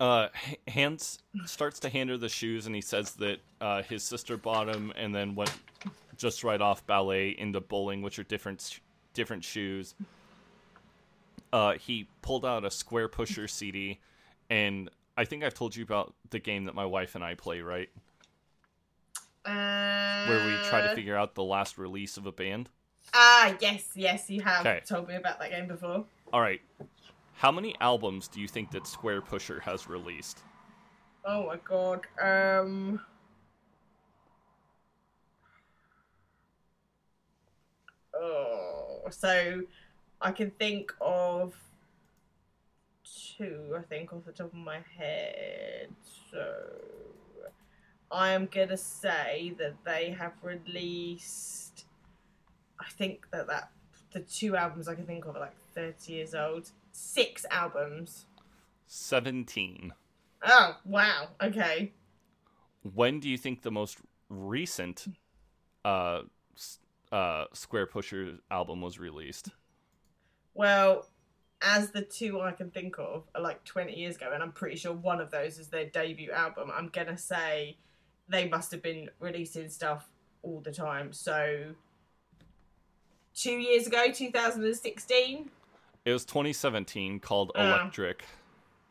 Uh, 0.00 0.28
Hans 0.68 1.18
starts 1.44 1.80
to 1.80 1.88
hand 1.88 2.08
her 2.08 2.16
the 2.16 2.28
shoes, 2.28 2.66
and 2.66 2.74
he 2.74 2.80
says 2.80 3.12
that 3.16 3.40
uh, 3.60 3.82
his 3.82 4.04
sister 4.04 4.36
bought 4.36 4.68
them, 4.68 4.92
and 4.96 5.14
then 5.14 5.34
went 5.34 5.52
just 6.16 6.44
right 6.44 6.60
off 6.60 6.86
ballet 6.86 7.30
into 7.30 7.60
bowling, 7.60 8.00
which 8.00 8.18
are 8.18 8.24
different 8.24 8.80
different 9.12 9.42
shoes. 9.44 9.94
Uh, 11.52 11.72
he 11.72 12.08
pulled 12.22 12.44
out 12.44 12.64
a 12.64 12.68
Squarepusher 12.68 13.50
CD, 13.50 13.98
and 14.48 14.88
I 15.16 15.24
think 15.24 15.42
I've 15.42 15.54
told 15.54 15.74
you 15.74 15.82
about 15.82 16.14
the 16.30 16.38
game 16.38 16.66
that 16.66 16.74
my 16.76 16.84
wife 16.84 17.16
and 17.16 17.24
I 17.24 17.34
play, 17.34 17.60
right? 17.60 17.88
Uh, 19.48 20.26
Where 20.26 20.46
we 20.46 20.68
try 20.68 20.82
to 20.82 20.94
figure 20.94 21.16
out 21.16 21.34
the 21.34 21.42
last 21.42 21.78
release 21.78 22.16
of 22.18 22.26
a 22.26 22.32
band. 22.32 22.68
Ah, 23.14 23.56
yes, 23.60 23.88
yes, 23.94 24.28
you 24.28 24.42
have 24.42 24.84
told 24.84 25.08
me 25.08 25.14
about 25.14 25.38
that 25.40 25.50
game 25.50 25.66
before. 25.66 26.04
All 26.32 26.40
right, 26.42 26.60
how 27.34 27.50
many 27.50 27.74
albums 27.80 28.28
do 28.28 28.40
you 28.40 28.48
think 28.48 28.70
that 28.72 28.82
Squarepusher 28.82 29.62
has 29.62 29.88
released? 29.88 30.42
Oh 31.24 31.46
my 31.46 31.56
god. 31.64 32.06
Um. 32.20 33.00
Oh, 38.14 39.02
so 39.10 39.62
I 40.20 40.32
can 40.32 40.50
think 40.50 40.92
of 41.00 41.54
two. 43.38 43.74
I 43.78 43.82
think 43.82 44.12
off 44.12 44.24
the 44.26 44.32
top 44.32 44.48
of 44.48 44.54
my 44.54 44.80
head. 44.96 45.88
So 46.30 46.54
I 48.10 48.30
am 48.30 48.46
gonna 48.46 48.76
say 48.76 49.54
that 49.58 49.74
they 49.84 50.10
have 50.10 50.32
released. 50.42 51.84
I 52.80 52.88
think 52.90 53.26
that 53.32 53.46
that 53.48 53.70
the 54.12 54.20
two 54.20 54.56
albums 54.56 54.88
I 54.88 54.94
can 54.94 55.04
think 55.04 55.26
of 55.26 55.36
are 55.36 55.40
like 55.40 55.56
thirty 55.74 56.14
years 56.14 56.34
old. 56.34 56.70
Six 56.92 57.44
albums. 57.50 58.26
Seventeen. 58.86 59.92
Oh 60.44 60.76
wow. 60.84 61.28
Okay. 61.42 61.92
when 62.94 63.20
do 63.20 63.28
you 63.28 63.36
think 63.36 63.62
the 63.62 63.70
most 63.70 63.98
recent 64.30 65.06
uh 65.84 66.20
uh 67.12 67.44
Squarepusher 67.54 68.38
album 68.50 68.80
was 68.80 68.98
released 68.98 69.48
Well, 70.54 71.06
as 71.60 71.90
the 71.90 72.02
two 72.02 72.40
I 72.40 72.52
can 72.52 72.70
think 72.70 72.98
of 72.98 73.24
are 73.34 73.40
like 73.42 73.64
20 73.64 73.94
years 73.98 74.16
ago, 74.16 74.30
and 74.32 74.42
I'm 74.42 74.52
pretty 74.52 74.76
sure 74.76 74.92
one 74.92 75.20
of 75.20 75.30
those 75.30 75.58
is 75.58 75.68
their 75.68 75.86
debut 75.86 76.30
album, 76.30 76.70
I'm 76.72 76.88
gonna 76.88 77.18
say 77.18 77.78
they 78.28 78.48
must 78.48 78.70
have 78.72 78.82
been 78.82 79.08
releasing 79.20 79.68
stuff 79.68 80.08
all 80.42 80.60
the 80.60 80.72
time. 80.72 81.12
So, 81.12 81.74
two 83.34 83.52
years 83.58 83.86
ago, 83.86 84.06
2016. 84.12 85.50
it 86.04 86.12
was 86.12 86.24
2017 86.24 87.20
called 87.20 87.52
Ah. 87.54 87.80
electric 87.80 88.24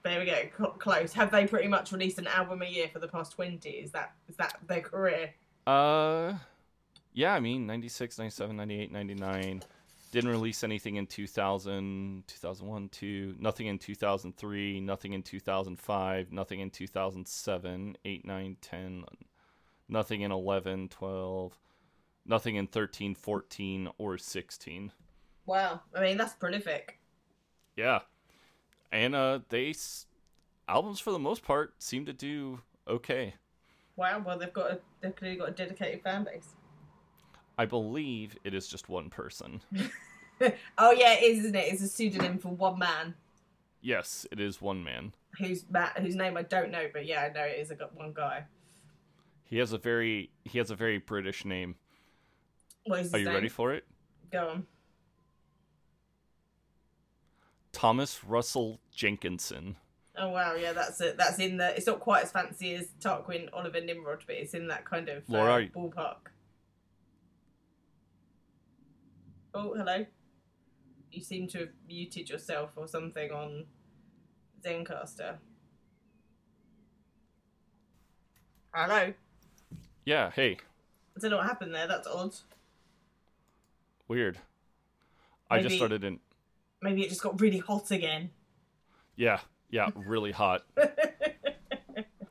There 0.03 0.19
we 0.19 0.25
go, 0.25 0.41
cl- 0.57 0.71
close. 0.71 1.13
Have 1.13 1.31
they 1.31 1.45
pretty 1.47 1.67
much 1.67 1.91
released 1.91 2.17
an 2.19 2.27
album 2.27 2.61
a 2.61 2.65
year 2.65 2.87
for 2.87 2.99
the 2.99 3.07
past 3.07 3.33
20? 3.33 3.69
Is 3.69 3.91
that 3.91 4.13
is 4.29 4.35
that 4.37 4.57
their 4.67 4.81
career? 4.81 5.33
uh 5.65 6.33
yeah 7.13 7.33
i 7.33 7.41
mean 7.41 7.67
96 7.67 8.17
97 8.19 8.55
98 8.55 8.91
99 8.91 9.63
didn't 10.11 10.29
release 10.29 10.63
anything 10.63 10.95
in 10.95 11.05
2000 11.05 12.23
2001 12.27 12.89
2 12.89 13.35
nothing 13.39 13.67
in 13.67 13.77
2003 13.77 14.79
nothing 14.79 15.13
in 15.13 15.21
2005 15.21 16.31
nothing 16.31 16.59
in 16.59 16.69
2007 16.69 17.97
8 18.05 18.25
9 18.25 18.57
10 18.61 19.05
nothing 19.89 20.21
in 20.21 20.31
11 20.31 20.89
12 20.89 21.59
nothing 22.25 22.55
in 22.55 22.67
13 22.67 23.15
14 23.15 23.89
or 23.97 24.17
16 24.17 24.91
Wow, 25.45 25.79
I 25.95 26.01
mean 26.01 26.17
that's 26.17 26.33
prolific. 26.33 26.99
Yeah, 27.77 27.99
and 28.91 29.15
uh, 29.15 29.39
they 29.47 29.69
s- 29.69 30.05
albums 30.67 30.99
for 30.99 31.11
the 31.11 31.19
most 31.19 31.41
part 31.41 31.73
seem 31.79 32.05
to 32.05 32.11
do 32.11 32.59
okay. 32.85 33.35
Wow, 33.95 34.21
well 34.25 34.37
they've 34.37 34.51
got 34.51 34.71
a, 34.71 34.79
they've 34.99 35.15
clearly 35.15 35.37
got 35.37 35.47
a 35.47 35.53
dedicated 35.53 36.03
fan 36.03 36.25
base. 36.25 36.56
I 37.57 37.65
believe 37.65 38.37
it 38.43 38.53
is 38.53 38.67
just 38.67 38.89
one 38.89 39.09
person. 39.09 39.61
Oh 40.77 40.91
yeah, 40.91 41.13
it 41.13 41.23
is, 41.23 41.39
isn't 41.39 41.55
it? 41.55 41.73
It's 41.73 41.81
a 41.81 41.87
pseudonym 41.87 42.37
for 42.37 42.49
one 42.49 42.77
man. 42.77 43.15
Yes, 43.81 44.27
it 44.31 44.39
is 44.39 44.61
one 44.61 44.83
man. 44.83 45.13
whose 45.39 45.65
Matt, 45.67 45.97
whose 45.97 46.15
name 46.15 46.37
I 46.37 46.43
don't 46.43 46.69
know, 46.69 46.85
but 46.93 47.07
yeah, 47.07 47.21
I 47.21 47.33
know 47.33 47.41
it 47.43 47.59
is 47.59 47.71
a 47.71 47.75
one 47.95 48.13
guy. 48.13 48.45
He 49.45 49.57
has 49.57 49.73
a 49.73 49.79
very 49.79 50.29
he 50.45 50.59
has 50.59 50.69
a 50.69 50.75
very 50.75 50.99
British 50.99 51.43
name. 51.43 51.73
What 52.85 52.99
is 52.99 53.13
Are 53.15 53.17
you 53.17 53.25
name? 53.25 53.33
ready 53.33 53.49
for 53.49 53.73
it? 53.73 53.85
Go 54.31 54.49
on. 54.49 54.67
Thomas 57.71 58.23
Russell 58.23 58.79
Jenkinson. 58.93 59.75
Oh 60.17 60.29
wow, 60.29 60.53
yeah, 60.53 60.73
that's 60.73 60.99
it. 61.01 61.17
That's 61.17 61.39
in 61.39 61.57
the. 61.57 61.75
It's 61.75 61.87
not 61.87 61.99
quite 61.99 62.23
as 62.23 62.31
fancy 62.31 62.75
as 62.75 62.89
Tarquin 63.01 63.49
Oliver 63.53 63.81
Nimrod, 63.81 64.23
but 64.27 64.35
it's 64.35 64.53
in 64.53 64.67
that 64.67 64.85
kind 64.85 65.09
of 65.09 65.23
uh, 65.29 65.33
Laura, 65.33 65.51
are 65.53 65.61
ballpark. 65.63 66.15
Oh, 69.59 69.73
hello. 69.75 70.05
you 71.11 71.19
seem 71.19 71.47
to 71.47 71.57
have 71.61 71.69
muted 71.87 72.29
yourself 72.29 72.69
or 72.75 72.87
something 72.87 73.31
on 73.31 73.65
Zencastr. 74.63 75.37
Hello. 78.71 79.13
Yeah, 80.05 80.29
hey, 80.29 80.57
I 81.15 81.19
don't 81.19 81.31
know 81.31 81.37
what 81.37 81.47
happened 81.47 81.73
there. 81.73 81.87
That's 81.87 82.07
odd. 82.07 82.35
weird. 84.07 84.37
I 85.49 85.59
just 85.63 85.77
started 85.77 86.03
in. 86.03 86.19
Maybe 86.83 87.01
it 87.01 87.09
just 87.09 87.23
got 87.23 87.41
really 87.41 87.57
hot 87.57 87.89
again. 87.89 88.29
Yeah, 89.15 89.39
yeah, 89.71 89.89
really 89.95 90.33
hot. 90.33 90.65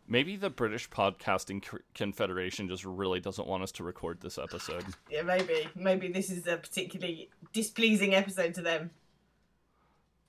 Maybe 0.08 0.36
the 0.36 0.50
British 0.50 0.88
Podcasting 0.88 1.64
Confederation 1.94 2.68
just 2.68 2.84
really 2.84 3.18
doesn't 3.18 3.46
want 3.46 3.64
us 3.64 3.72
to 3.72 3.84
record 3.84 4.20
this 4.20 4.38
episode. 4.38 4.84
Yeah, 5.10 5.22
maybe. 5.22 5.68
Maybe 5.74 6.08
this 6.08 6.30
is 6.30 6.46
a 6.46 6.56
particularly 6.56 7.30
displeasing 7.52 8.14
episode 8.14 8.54
to 8.54 8.62
them. 8.62 8.90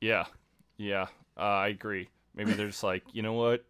Yeah, 0.01 0.25
yeah, 0.77 1.07
uh, 1.35 1.41
I 1.41 1.67
agree. 1.69 2.09
Maybe 2.35 2.53
they're 2.53 2.67
just 2.67 2.83
like, 2.83 3.03
you 3.11 3.21
know 3.21 3.33
what? 3.33 3.65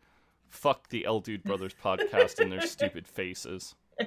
Fuck 0.49 0.89
the 0.89 1.05
El 1.05 1.21
Dude 1.21 1.43
Brothers 1.43 1.73
podcast 1.81 2.39
and 2.39 2.51
their 2.51 2.61
stupid 2.67 3.07
faces. 3.07 3.75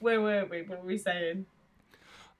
Where 0.00 0.20
were 0.20 0.46
we? 0.50 0.62
What 0.62 0.82
were 0.82 0.86
we 0.86 0.98
saying? 0.98 1.46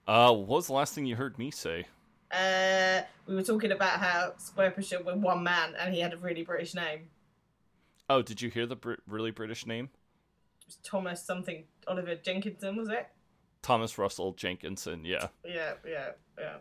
Uh, 0.06 0.32
what 0.32 0.48
was 0.48 0.66
the 0.68 0.72
last 0.72 0.94
thing 0.94 1.06
you 1.06 1.16
heard 1.16 1.38
me 1.38 1.50
say? 1.50 1.86
Uh, 2.30 3.02
we 3.26 3.34
were 3.34 3.42
talking 3.42 3.72
about 3.72 3.98
how 4.00 4.34
Squarepusher 4.38 5.04
were 5.04 5.16
one 5.16 5.42
man 5.42 5.74
and 5.78 5.94
he 5.94 6.00
had 6.00 6.12
a 6.12 6.16
really 6.16 6.44
British 6.44 6.74
name. 6.74 7.08
Oh, 8.08 8.22
did 8.22 8.40
you 8.40 8.50
hear 8.50 8.66
the 8.66 8.76
Br- 8.76 8.94
really 9.06 9.30
British 9.30 9.66
name? 9.66 9.90
Thomas 10.82 11.24
something 11.24 11.64
Oliver 11.86 12.16
Jenkinson, 12.16 12.76
was 12.76 12.88
it? 12.88 13.08
Thomas 13.62 13.98
Russell 13.98 14.32
Jenkinson. 14.32 15.04
Yeah. 15.04 15.28
Yeah, 15.44 15.74
yeah, 15.86 16.10
yeah. 16.38 16.56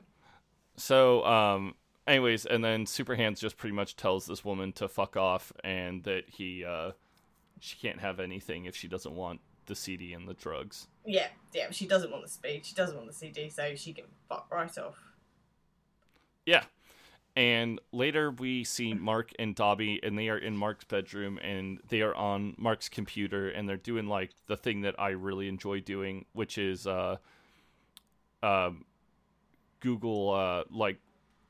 So, 0.75 1.23
um, 1.25 1.75
anyways, 2.07 2.45
and 2.45 2.63
then 2.63 2.85
Superhans 2.85 3.39
just 3.39 3.57
pretty 3.57 3.75
much 3.75 3.95
tells 3.95 4.25
this 4.25 4.43
woman 4.43 4.71
to 4.73 4.87
fuck 4.87 5.15
off 5.15 5.51
and 5.63 6.03
that 6.03 6.23
he, 6.27 6.65
uh, 6.65 6.91
she 7.59 7.77
can't 7.77 7.99
have 7.99 8.19
anything 8.19 8.65
if 8.65 8.75
she 8.75 8.87
doesn't 8.87 9.15
want 9.15 9.39
the 9.67 9.75
CD 9.75 10.13
and 10.13 10.27
the 10.27 10.33
drugs. 10.33 10.87
Yeah, 11.05 11.27
yeah, 11.53 11.67
she 11.71 11.87
doesn't 11.87 12.11
want 12.11 12.23
the 12.23 12.29
speed, 12.29 12.65
she 12.65 12.75
doesn't 12.75 12.95
want 12.95 13.07
the 13.07 13.13
CD, 13.13 13.49
so 13.49 13.75
she 13.75 13.93
can 13.93 14.05
fuck 14.27 14.47
right 14.51 14.77
off. 14.77 14.95
Yeah. 16.45 16.63
And 17.35 17.81
later 17.91 18.31
we 18.31 18.63
see 18.63 18.93
Mark 18.93 19.31
and 19.37 19.53
Dobby, 19.53 19.99
and 20.01 20.17
they 20.17 20.29
are 20.29 20.37
in 20.37 20.55
Mark's 20.55 20.85
bedroom, 20.85 21.37
and 21.39 21.79
they 21.89 22.01
are 22.01 22.15
on 22.15 22.55
Mark's 22.57 22.87
computer, 22.87 23.49
and 23.49 23.67
they're 23.67 23.75
doing 23.75 24.07
like 24.07 24.31
the 24.47 24.55
thing 24.55 24.81
that 24.81 24.95
I 24.97 25.09
really 25.09 25.49
enjoy 25.49 25.81
doing, 25.81 26.25
which 26.31 26.57
is 26.57 26.87
uh, 26.87 27.17
um, 28.41 28.85
Google, 29.81 30.31
uh, 30.31 30.63
like 30.71 30.97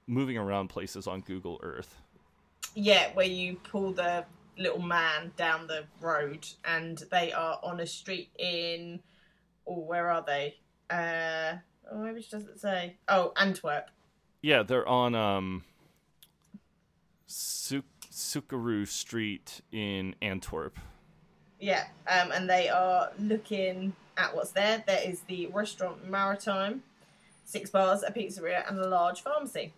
moving 0.07 0.37
around 0.37 0.69
places 0.69 1.05
on 1.05 1.21
Google 1.21 1.59
Earth. 1.61 2.01
Yeah, 2.73 3.11
where 3.13 3.27
you 3.27 3.55
pull 3.55 3.93
the 3.93 4.25
little 4.57 4.81
man 4.81 5.31
down 5.37 5.67
the 5.67 5.83
road 6.01 6.47
and 6.63 7.03
they 7.11 7.31
are 7.33 7.59
on 7.61 7.79
a 7.81 7.85
street 7.85 8.29
in 8.39 9.01
oh 9.67 9.79
where 9.79 10.09
are 10.09 10.23
they? 10.25 10.55
Uh 10.89 11.57
oh 11.91 11.97
maybe 11.97 12.21
she 12.21 12.29
doesn't 12.29 12.59
say. 12.59 12.97
Oh, 13.07 13.33
Antwerp. 13.37 13.89
Yeah, 14.41 14.63
they're 14.63 14.87
on 14.87 15.15
um, 15.15 15.63
Suk- 17.27 17.83
Sukaru 18.11 18.87
Street 18.87 19.61
in 19.71 20.15
Antwerp. 20.21 20.79
Yeah, 21.59 21.85
um, 22.07 22.31
and 22.31 22.49
they 22.49 22.69
are 22.69 23.11
looking 23.19 23.93
at 24.17 24.35
what's 24.35 24.51
there. 24.51 24.83
There 24.85 25.01
is 25.03 25.21
the 25.21 25.47
restaurant 25.47 26.09
Maritime, 26.09 26.83
six 27.43 27.69
bars, 27.69 28.03
a 28.03 28.11
pizzeria, 28.11 28.67
and 28.69 28.79
a 28.79 28.87
large 28.87 29.21
pharmacy. 29.21 29.73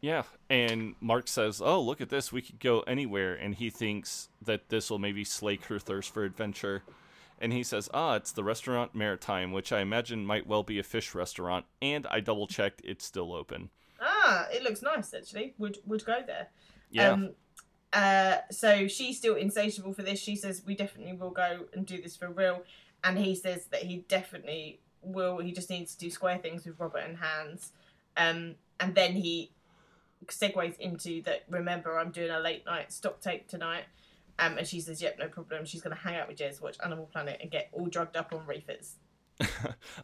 Yeah, 0.00 0.22
and 0.48 0.94
Mark 1.00 1.28
says, 1.28 1.60
"Oh, 1.60 1.80
look 1.80 2.00
at 2.00 2.08
this. 2.08 2.32
We 2.32 2.40
could 2.40 2.58
go 2.58 2.80
anywhere." 2.80 3.34
And 3.34 3.54
he 3.54 3.68
thinks 3.68 4.30
that 4.40 4.70
this 4.70 4.90
will 4.90 4.98
maybe 4.98 5.24
slake 5.24 5.66
her 5.66 5.78
thirst 5.78 6.14
for 6.14 6.24
adventure. 6.24 6.82
And 7.38 7.52
he 7.52 7.62
says, 7.62 7.90
"Ah, 7.92 8.16
it's 8.16 8.32
the 8.32 8.44
restaurant 8.44 8.94
Maritime, 8.94 9.52
which 9.52 9.72
I 9.72 9.80
imagine 9.80 10.24
might 10.24 10.46
well 10.46 10.62
be 10.62 10.78
a 10.78 10.82
fish 10.82 11.14
restaurant." 11.14 11.66
And 11.82 12.06
I 12.06 12.20
double 12.20 12.46
checked; 12.46 12.80
it's 12.84 13.04
still 13.04 13.34
open. 13.34 13.70
Ah, 14.30 14.46
it 14.52 14.62
looks 14.62 14.80
nice 14.80 15.12
actually. 15.12 15.54
Would 15.58 15.78
would 15.86 16.04
go 16.04 16.18
there. 16.24 16.48
Yeah, 16.90 17.10
Um, 17.10 17.30
uh, 17.92 18.36
so 18.50 18.86
she's 18.86 19.18
still 19.18 19.34
insatiable 19.34 19.92
for 19.92 20.02
this. 20.02 20.20
She 20.20 20.36
says 20.36 20.62
we 20.64 20.74
definitely 20.74 21.14
will 21.14 21.30
go 21.30 21.66
and 21.74 21.84
do 21.84 22.00
this 22.00 22.16
for 22.16 22.28
real, 22.28 22.62
and 23.02 23.18
he 23.18 23.34
says 23.34 23.66
that 23.66 23.82
he 23.82 24.04
definitely 24.08 24.80
will. 25.02 25.38
He 25.38 25.52
just 25.52 25.68
needs 25.70 25.94
to 25.94 26.04
do 26.04 26.10
square 26.10 26.38
things 26.38 26.64
with 26.64 26.78
Robert 26.78 27.04
and 27.08 27.16
Hans, 27.16 27.72
um, 28.16 28.54
and 28.78 28.94
then 28.94 29.12
he 29.14 29.50
segues 30.26 30.78
into 30.78 31.22
that. 31.22 31.44
Remember, 31.48 31.98
I'm 31.98 32.12
doing 32.12 32.30
a 32.30 32.38
late 32.38 32.64
night 32.66 32.92
stock 32.92 33.20
take 33.20 33.48
tonight. 33.48 33.84
Um, 34.38 34.56
and 34.56 34.66
she 34.66 34.80
says, 34.80 35.02
"Yep, 35.02 35.18
no 35.18 35.28
problem." 35.28 35.66
She's 35.66 35.82
going 35.82 35.94
to 35.94 36.02
hang 36.02 36.16
out 36.16 36.28
with 36.28 36.38
Jez, 36.38 36.62
watch 36.62 36.76
Animal 36.82 37.06
Planet, 37.12 37.38
and 37.42 37.50
get 37.50 37.68
all 37.72 37.86
drugged 37.86 38.16
up 38.16 38.32
on 38.32 38.46
reefers. 38.46 38.94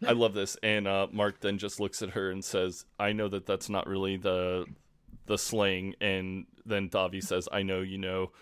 I 0.07 0.13
love 0.13 0.35
this. 0.35 0.57
And 0.63 0.87
uh, 0.87 1.09
Mark 1.13 1.41
then 1.41 1.59
just 1.59 1.81
looks 1.81 2.03
at 2.03 2.11
her 2.11 2.31
and 2.31 2.45
says, 2.45 2.85
"I 2.99 3.13
know 3.13 3.29
that 3.29 3.47
that's 3.47 3.69
not 3.69 3.87
really 3.87 4.17
the 4.17 4.67
the 5.27 5.39
slang." 5.39 5.95
And 6.01 6.47
then 6.65 6.89
Dobby 6.89 7.21
says, 7.21 7.49
"I 7.51 7.63
know, 7.63 7.81
you 7.81 7.99
know. 7.99 8.33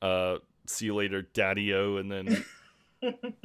Uh, 0.00 0.38
see 0.66 0.86
you 0.86 0.94
later, 0.94 1.22
Daddy-O." 1.22 1.96
And 1.96 2.10
then 2.10 2.44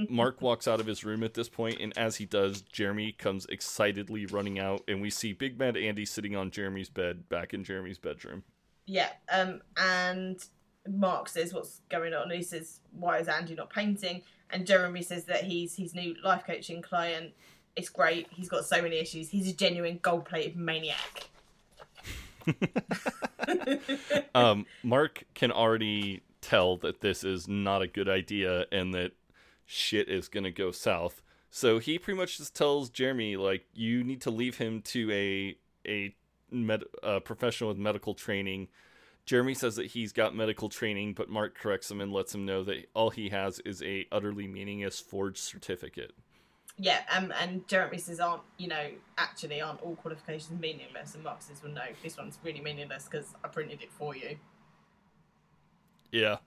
Mark 0.10 0.42
walks 0.42 0.68
out 0.68 0.80
of 0.80 0.86
his 0.86 1.04
room 1.04 1.24
at 1.24 1.34
this 1.34 1.50
point, 1.50 1.80
and 1.80 1.98
as 1.98 2.18
he 2.18 2.26
does, 2.26 2.62
Jeremy 2.62 3.12
comes 3.12 3.46
excitedly 3.48 4.26
running 4.26 4.60
out, 4.60 4.82
and 4.88 5.02
we 5.02 5.10
see 5.10 5.34
Big 5.34 5.58
Mad 5.58 5.78
Andy 5.78 6.06
sitting 6.06 6.36
on 6.36 6.52
Jeremy's 6.52 6.90
bed, 6.90 7.28
back 7.30 7.54
in 7.54 7.64
Jeremy's 7.64 8.00
bedroom. 8.00 8.44
Yeah, 8.86 9.10
um, 9.32 9.62
and 9.76 10.44
Mark 10.88 11.30
says 11.30 11.54
what's 11.54 11.82
going 11.90 12.14
on. 12.14 12.30
He 12.30 12.44
says, 12.44 12.80
"Why 12.92 13.20
is 13.20 13.28
Andy 13.28 13.56
not 13.56 13.70
painting?" 13.70 14.24
And 14.50 14.66
Jeremy 14.66 15.02
says 15.02 15.26
that 15.26 15.44
he's 15.44 15.76
his 15.76 15.94
new 15.94 16.16
life 16.24 16.44
coaching 16.46 16.82
client. 16.82 17.34
It's 17.76 17.90
great. 17.90 18.28
He's 18.32 18.50
got 18.50 18.66
so 18.66 18.82
many 18.82 18.98
issues. 18.98 19.30
He's 19.30 19.50
a 19.50 19.54
genuine 19.54 20.00
gold-plated 20.02 20.56
maniac. 20.56 21.30
um, 24.36 24.66
Mark 24.84 25.26
can 25.34 25.52
already 25.52 26.24
tell 26.42 26.78
that 26.78 27.02
this 27.02 27.24
is 27.24 27.48
not 27.48 27.82
a 27.82 27.88
good 27.88 28.08
idea 28.08 28.66
and 28.72 28.94
that 28.94 29.12
shit 29.66 30.08
is 30.08 30.28
gonna 30.28 30.52
go 30.52 30.72
south. 30.72 31.22
So 31.50 31.80
he 31.80 32.00
pretty 32.00 32.18
much 32.18 32.38
just 32.38 32.56
tells 32.56 32.90
Jeremy 32.90 33.36
like 33.36 33.66
you 33.74 34.04
need 34.04 34.22
to 34.22 34.32
leave 34.32 34.58
him 34.58 34.82
to 34.84 35.12
a 35.12 35.58
a 35.88 36.16
med- 36.52 36.84
uh, 37.04 37.20
professional 37.20 37.70
with 37.70 37.78
medical 37.78 38.14
training. 38.14 38.68
Jeremy 39.28 39.54
says 39.54 39.76
that 39.76 39.88
he's 39.88 40.14
got 40.14 40.34
medical 40.34 40.70
training, 40.70 41.14
but 41.14 41.30
Mark 41.30 41.58
corrects 41.58 41.92
him 41.92 42.00
and 42.00 42.14
lets 42.14 42.34
him 42.34 42.46
know 42.46 42.64
that 42.64 42.90
all 42.94 43.10
he 43.10 43.28
has 43.30 43.60
is 43.60 43.84
a 43.84 44.08
utterly 44.10 44.48
meaningless 44.48 45.02
forged 45.02 45.40
certificate. 45.40 46.14
Yeah, 46.80 47.02
um, 47.14 47.34
and 47.42 47.68
Jeremy 47.68 47.98
says, 47.98 48.22
"Aren't 48.22 48.44
you 48.58 48.70
know 48.70 48.90
actually 49.18 49.62
aren't 49.62 49.82
all 49.82 49.98
qualifications 49.98 50.58
meaningless?" 50.62 51.14
And 51.14 51.26
Mark 51.26 51.42
says, 51.42 51.62
"Well, 51.62 51.74
no, 51.74 51.82
this 52.02 52.18
one's 52.18 52.40
really 52.42 52.62
meaningless 52.62 53.10
because 53.12 53.36
I 53.44 53.50
printed 53.50 53.82
it 53.82 53.92
for 53.92 54.16
you." 54.16 54.38
Yeah. 56.10 56.38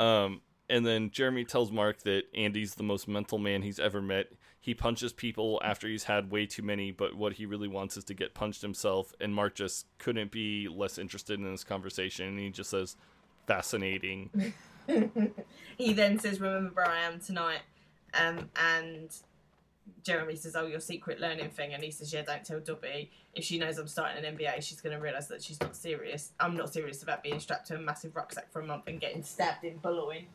Um, 0.00 0.40
and 0.68 0.84
then 0.84 1.10
Jeremy 1.10 1.44
tells 1.44 1.70
Mark 1.70 2.02
that 2.02 2.24
Andy's 2.34 2.74
the 2.74 2.82
most 2.82 3.06
mental 3.06 3.38
man 3.38 3.62
he's 3.62 3.78
ever 3.78 4.02
met. 4.02 4.32
He 4.68 4.74
punches 4.74 5.14
people 5.14 5.58
after 5.64 5.88
he's 5.88 6.04
had 6.04 6.30
way 6.30 6.44
too 6.44 6.62
many, 6.62 6.90
but 6.90 7.14
what 7.14 7.32
he 7.32 7.46
really 7.46 7.68
wants 7.68 7.96
is 7.96 8.04
to 8.04 8.12
get 8.12 8.34
punched 8.34 8.60
himself. 8.60 9.14
And 9.18 9.34
Mark 9.34 9.54
just 9.54 9.86
couldn't 9.96 10.30
be 10.30 10.68
less 10.68 10.98
interested 10.98 11.40
in 11.40 11.50
this 11.50 11.64
conversation. 11.64 12.26
And 12.26 12.38
he 12.38 12.50
just 12.50 12.68
says, 12.68 12.94
fascinating. 13.46 14.52
He 15.78 15.94
then 15.94 16.18
says, 16.18 16.38
"Remember 16.38 16.70
where 16.74 16.86
I 16.86 17.00
am 17.00 17.18
tonight," 17.18 17.60
um, 18.12 18.50
and 18.56 19.10
Jeremy 20.02 20.36
says, 20.36 20.54
"Oh, 20.54 20.66
your 20.66 20.80
secret 20.80 21.18
learning 21.18 21.48
thing," 21.50 21.72
and 21.72 21.82
he 21.82 21.90
says, 21.90 22.12
"Yeah, 22.12 22.22
don't 22.22 22.44
tell 22.44 22.60
Dobby. 22.60 23.10
If 23.34 23.44
she 23.44 23.58
knows 23.58 23.78
I'm 23.78 23.88
starting 23.88 24.22
an 24.22 24.36
MBA, 24.36 24.62
she's 24.62 24.80
going 24.80 24.94
to 24.94 25.02
realise 25.02 25.26
that 25.28 25.42
she's 25.42 25.60
not 25.60 25.76
serious. 25.76 26.32
I'm 26.40 26.56
not 26.56 26.72
serious 26.72 27.02
about 27.02 27.22
being 27.22 27.40
strapped 27.40 27.68
to 27.68 27.76
a 27.76 27.78
massive 27.78 28.16
rucksack 28.16 28.50
for 28.50 28.60
a 28.60 28.66
month 28.66 28.84
and 28.86 29.00
getting 29.00 29.22
stabbed 29.22 29.64
in 29.64 29.78
Boulogne." 29.78 30.26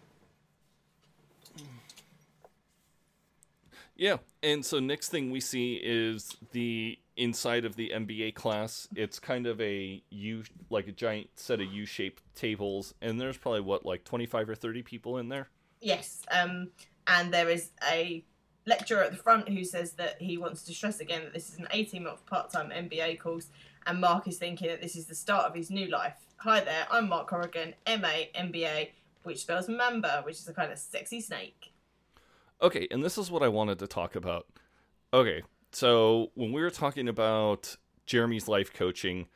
Yeah. 3.96 4.18
And 4.42 4.66
so 4.66 4.80
next 4.80 5.10
thing 5.10 5.32
we 5.32 5.40
see 5.40 5.80
is 5.84 6.36
the 6.52 6.98
inside 7.16 7.66
of 7.66 7.76
the 7.76 7.92
MBA 7.94 8.36
class. 8.36 8.88
It's 8.96 9.20
kind 9.20 9.46
of 9.46 9.62
a 9.62 10.02
U, 10.10 10.44
like 10.70 10.88
a 10.88 10.92
giant 10.92 11.30
set 11.36 11.62
of 11.62 11.72
U-shaped 11.72 12.24
tables. 12.36 12.94
And 13.02 13.22
there's 13.22 13.38
probably 13.38 13.62
what, 13.62 13.86
like 13.86 14.04
25 14.04 14.50
or 14.50 14.56
30 14.56 14.82
people 14.82 15.18
in 15.18 15.30
there? 15.30 15.50
Yes, 15.84 16.22
um, 16.32 16.70
and 17.08 17.34
there 17.34 17.50
is 17.50 17.72
a 17.92 18.24
lecturer 18.66 19.04
at 19.04 19.12
the 19.12 19.18
front 19.18 19.50
who 19.50 19.66
says 19.66 19.92
that 19.94 20.22
he 20.22 20.38
wants 20.38 20.64
to 20.64 20.74
stress 20.74 21.02
again 21.02 21.24
that 21.26 21.34
this 21.34 21.50
is 21.50 21.60
an 21.60 21.68
18 21.72 22.04
month 22.04 22.26
part 22.26 22.50
time 22.52 22.70
MBA 22.70 23.20
course, 23.20 23.48
and 23.86 24.00
Mark 24.00 24.26
is 24.30 24.38
thinking 24.38 24.70
that 24.70 24.82
this 24.82 24.96
is 24.96 25.08
the 25.08 25.16
start 25.16 25.46
of 25.46 25.54
his 25.54 25.70
new 25.70 25.88
life. 25.88 26.16
Hi 26.38 26.62
there, 26.62 26.88
I'm 26.90 27.10
Mark 27.10 27.28
Corrigan, 27.28 27.74
MA, 27.86 28.28
MBA, 28.34 28.92
which 29.24 29.42
spells 29.42 29.68
Mamba, 29.68 30.22
which 30.26 30.38
is 30.38 30.48
a 30.48 30.54
kind 30.54 30.72
of 30.72 30.80
sexy 30.80 31.20
snake. 31.20 31.73
Okay, 32.62 32.88
and 32.92 33.04
this 33.04 33.18
is 33.18 33.30
what 33.30 33.44
I 33.44 33.48
wanted 33.50 33.80
to 33.80 33.88
talk 33.88 34.16
about. 34.16 34.48
Okay, 35.14 35.44
So 35.74 36.32
when 36.36 36.52
we 36.54 36.62
were 36.62 36.70
talking 36.70 37.08
about 37.08 37.76
Jeremy's 38.06 38.48
life 38.48 38.72
coaching, 38.74 39.28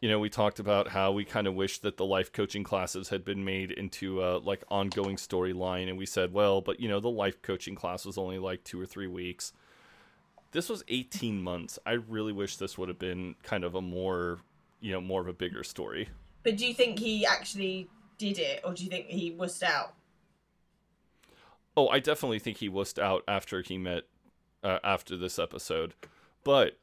you 0.00 0.08
know, 0.08 0.18
we 0.18 0.28
talked 0.28 0.58
about 0.58 0.88
how 0.88 1.12
we 1.12 1.24
kind 1.24 1.46
of 1.46 1.54
wish 1.54 1.78
that 1.78 1.96
the 1.96 2.04
life 2.04 2.32
coaching 2.32 2.64
classes 2.64 3.08
had 3.08 3.24
been 3.24 3.44
made 3.44 3.70
into 3.70 4.22
a 4.22 4.38
like 4.38 4.64
ongoing 4.68 5.16
storyline, 5.16 5.88
and 5.88 5.96
we 5.96 6.04
said, 6.06 6.32
well, 6.32 6.60
but 6.60 6.80
you 6.80 6.88
know, 6.88 7.00
the 7.00 7.08
life 7.08 7.40
coaching 7.40 7.74
class 7.76 8.04
was 8.04 8.18
only 8.18 8.38
like 8.38 8.64
two 8.64 8.80
or 8.80 8.86
three 8.86 9.06
weeks. 9.06 9.52
This 10.52 10.68
was 10.68 10.84
18 10.88 11.40
months. 11.42 11.78
I 11.86 11.92
really 11.92 12.32
wish 12.32 12.56
this 12.56 12.76
would 12.76 12.88
have 12.88 12.98
been 12.98 13.36
kind 13.42 13.64
of 13.64 13.74
a 13.74 13.80
more, 13.80 14.38
you 14.80 14.92
know, 14.92 15.00
more 15.00 15.20
of 15.20 15.28
a 15.28 15.32
bigger 15.32 15.64
story. 15.64 16.08
But 16.42 16.56
do 16.56 16.66
you 16.66 16.74
think 16.74 16.98
he 16.98 17.26
actually 17.26 17.88
did 18.18 18.38
it, 18.38 18.60
or 18.64 18.72
do 18.74 18.84
you 18.84 18.90
think 18.90 19.06
he 19.06 19.32
wussed 19.32 19.62
out? 19.62 19.94
Oh, 21.76 21.88
I 21.88 21.98
definitely 21.98 22.38
think 22.38 22.58
he 22.58 22.70
wussed 22.70 22.98
out 22.98 23.22
after 23.28 23.62
he 23.62 23.76
met 23.76 24.04
uh, 24.64 24.78
after 24.82 25.16
this 25.16 25.38
episode, 25.38 25.94
but 26.42 26.78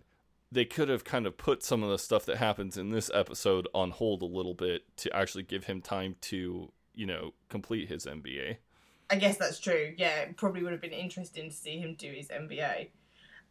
they 0.52 0.66
could 0.66 0.88
have 0.88 1.04
kind 1.04 1.26
of 1.26 1.38
put 1.38 1.64
some 1.64 1.82
of 1.82 1.90
the 1.90 1.98
stuff 1.98 2.26
that 2.26 2.38
happens 2.38 2.78
in 2.78 2.90
this 2.90 3.10
episode 3.14 3.68
on 3.74 3.92
hold 3.92 4.22
a 4.22 4.26
little 4.26 4.54
bit 4.54 4.84
to 4.98 5.14
actually 5.16 5.44
give 5.44 5.66
him 5.66 5.82
time 5.82 6.16
to, 6.22 6.72
you 6.94 7.06
know, 7.06 7.34
complete 7.50 7.90
his 7.90 8.06
MBA. 8.06 8.58
I 9.10 9.16
guess 9.16 9.38
that's 9.38 9.60
true. 9.60 9.94
Yeah, 9.98 10.20
it 10.22 10.38
probably 10.38 10.64
would 10.64 10.72
have 10.72 10.82
been 10.82 10.92
interesting 10.92 11.50
to 11.50 11.56
see 11.56 11.80
him 11.80 11.96
do 11.96 12.12
his 12.12 12.28
MBA. 12.28 12.90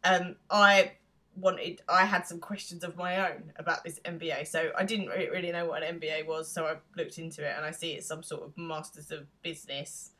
Um, 0.03 0.37
I 0.49 0.93
wanted, 1.35 1.81
I 1.89 2.05
had 2.05 2.25
some 2.25 2.39
questions 2.39 2.83
of 2.83 2.95
my 2.95 3.29
own 3.29 3.51
about 3.57 3.83
this 3.83 3.99
MBA. 4.05 4.47
So 4.47 4.71
I 4.77 4.83
didn't 4.83 5.07
really 5.07 5.51
know 5.51 5.65
what 5.65 5.83
an 5.83 5.99
MBA 5.99 6.25
was, 6.25 6.49
so 6.49 6.65
I 6.65 6.75
looked 6.95 7.17
into 7.17 7.45
it 7.45 7.53
and 7.55 7.65
I 7.65 7.71
see 7.71 7.91
it's 7.91 8.07
some 8.07 8.23
sort 8.23 8.43
of 8.43 8.57
Masters 8.57 9.11
of 9.11 9.25
Business, 9.41 10.11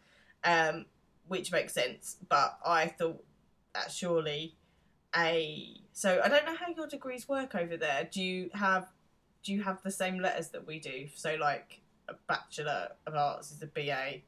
um, 0.44 0.86
which 1.28 1.52
makes 1.52 1.74
sense. 1.74 2.18
But 2.28 2.58
I 2.66 2.88
thought 2.88 3.24
that 3.74 3.92
surely 3.92 4.56
a 5.16 5.80
so 5.92 6.22
I 6.24 6.28
don't 6.28 6.46
know 6.46 6.56
how 6.56 6.74
your 6.76 6.88
degrees 6.88 7.28
work 7.28 7.56
over 7.56 7.78
there. 7.78 8.08
Do 8.12 8.22
you 8.22 8.50
have 8.54 8.88
do 9.44 9.54
you 9.54 9.62
have 9.64 9.82
the 9.84 9.92
same 9.92 10.20
letters 10.20 10.50
that 10.50 10.66
we 10.66 10.80
do? 10.80 11.08
So 11.16 11.36
like 11.40 11.82
a 12.10 12.16
bachelor 12.28 12.90
of 13.06 13.16
arts 13.16 13.52
is 13.52 13.62
a 13.62 13.68
BA, 13.68 14.22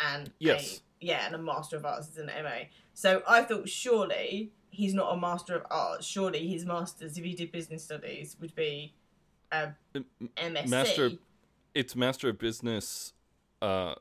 and 0.00 0.30
Yes. 0.38 0.80
a, 1.00 1.04
yeah, 1.04 1.26
and 1.26 1.34
a 1.34 1.38
master 1.38 1.76
of 1.76 1.84
arts 1.84 2.08
is 2.08 2.18
an 2.18 2.26
MA. 2.26 2.66
So 2.94 3.22
I 3.26 3.42
thought 3.42 3.68
surely 3.68 4.52
he's 4.70 4.94
not 4.94 5.12
a 5.12 5.16
master 5.16 5.56
of 5.56 5.66
arts. 5.70 6.06
Surely 6.06 6.48
his 6.48 6.64
masters, 6.64 7.18
if 7.18 7.24
he 7.24 7.34
did 7.34 7.50
business 7.50 7.84
studies, 7.84 8.36
would 8.40 8.54
be 8.54 8.94
a 9.50 9.72
MSc. 10.36 10.68
Master, 10.68 11.10
it's 11.74 11.96
Master 11.96 12.28
of 12.28 12.38
Business 12.38 13.12
uh, 13.60 13.94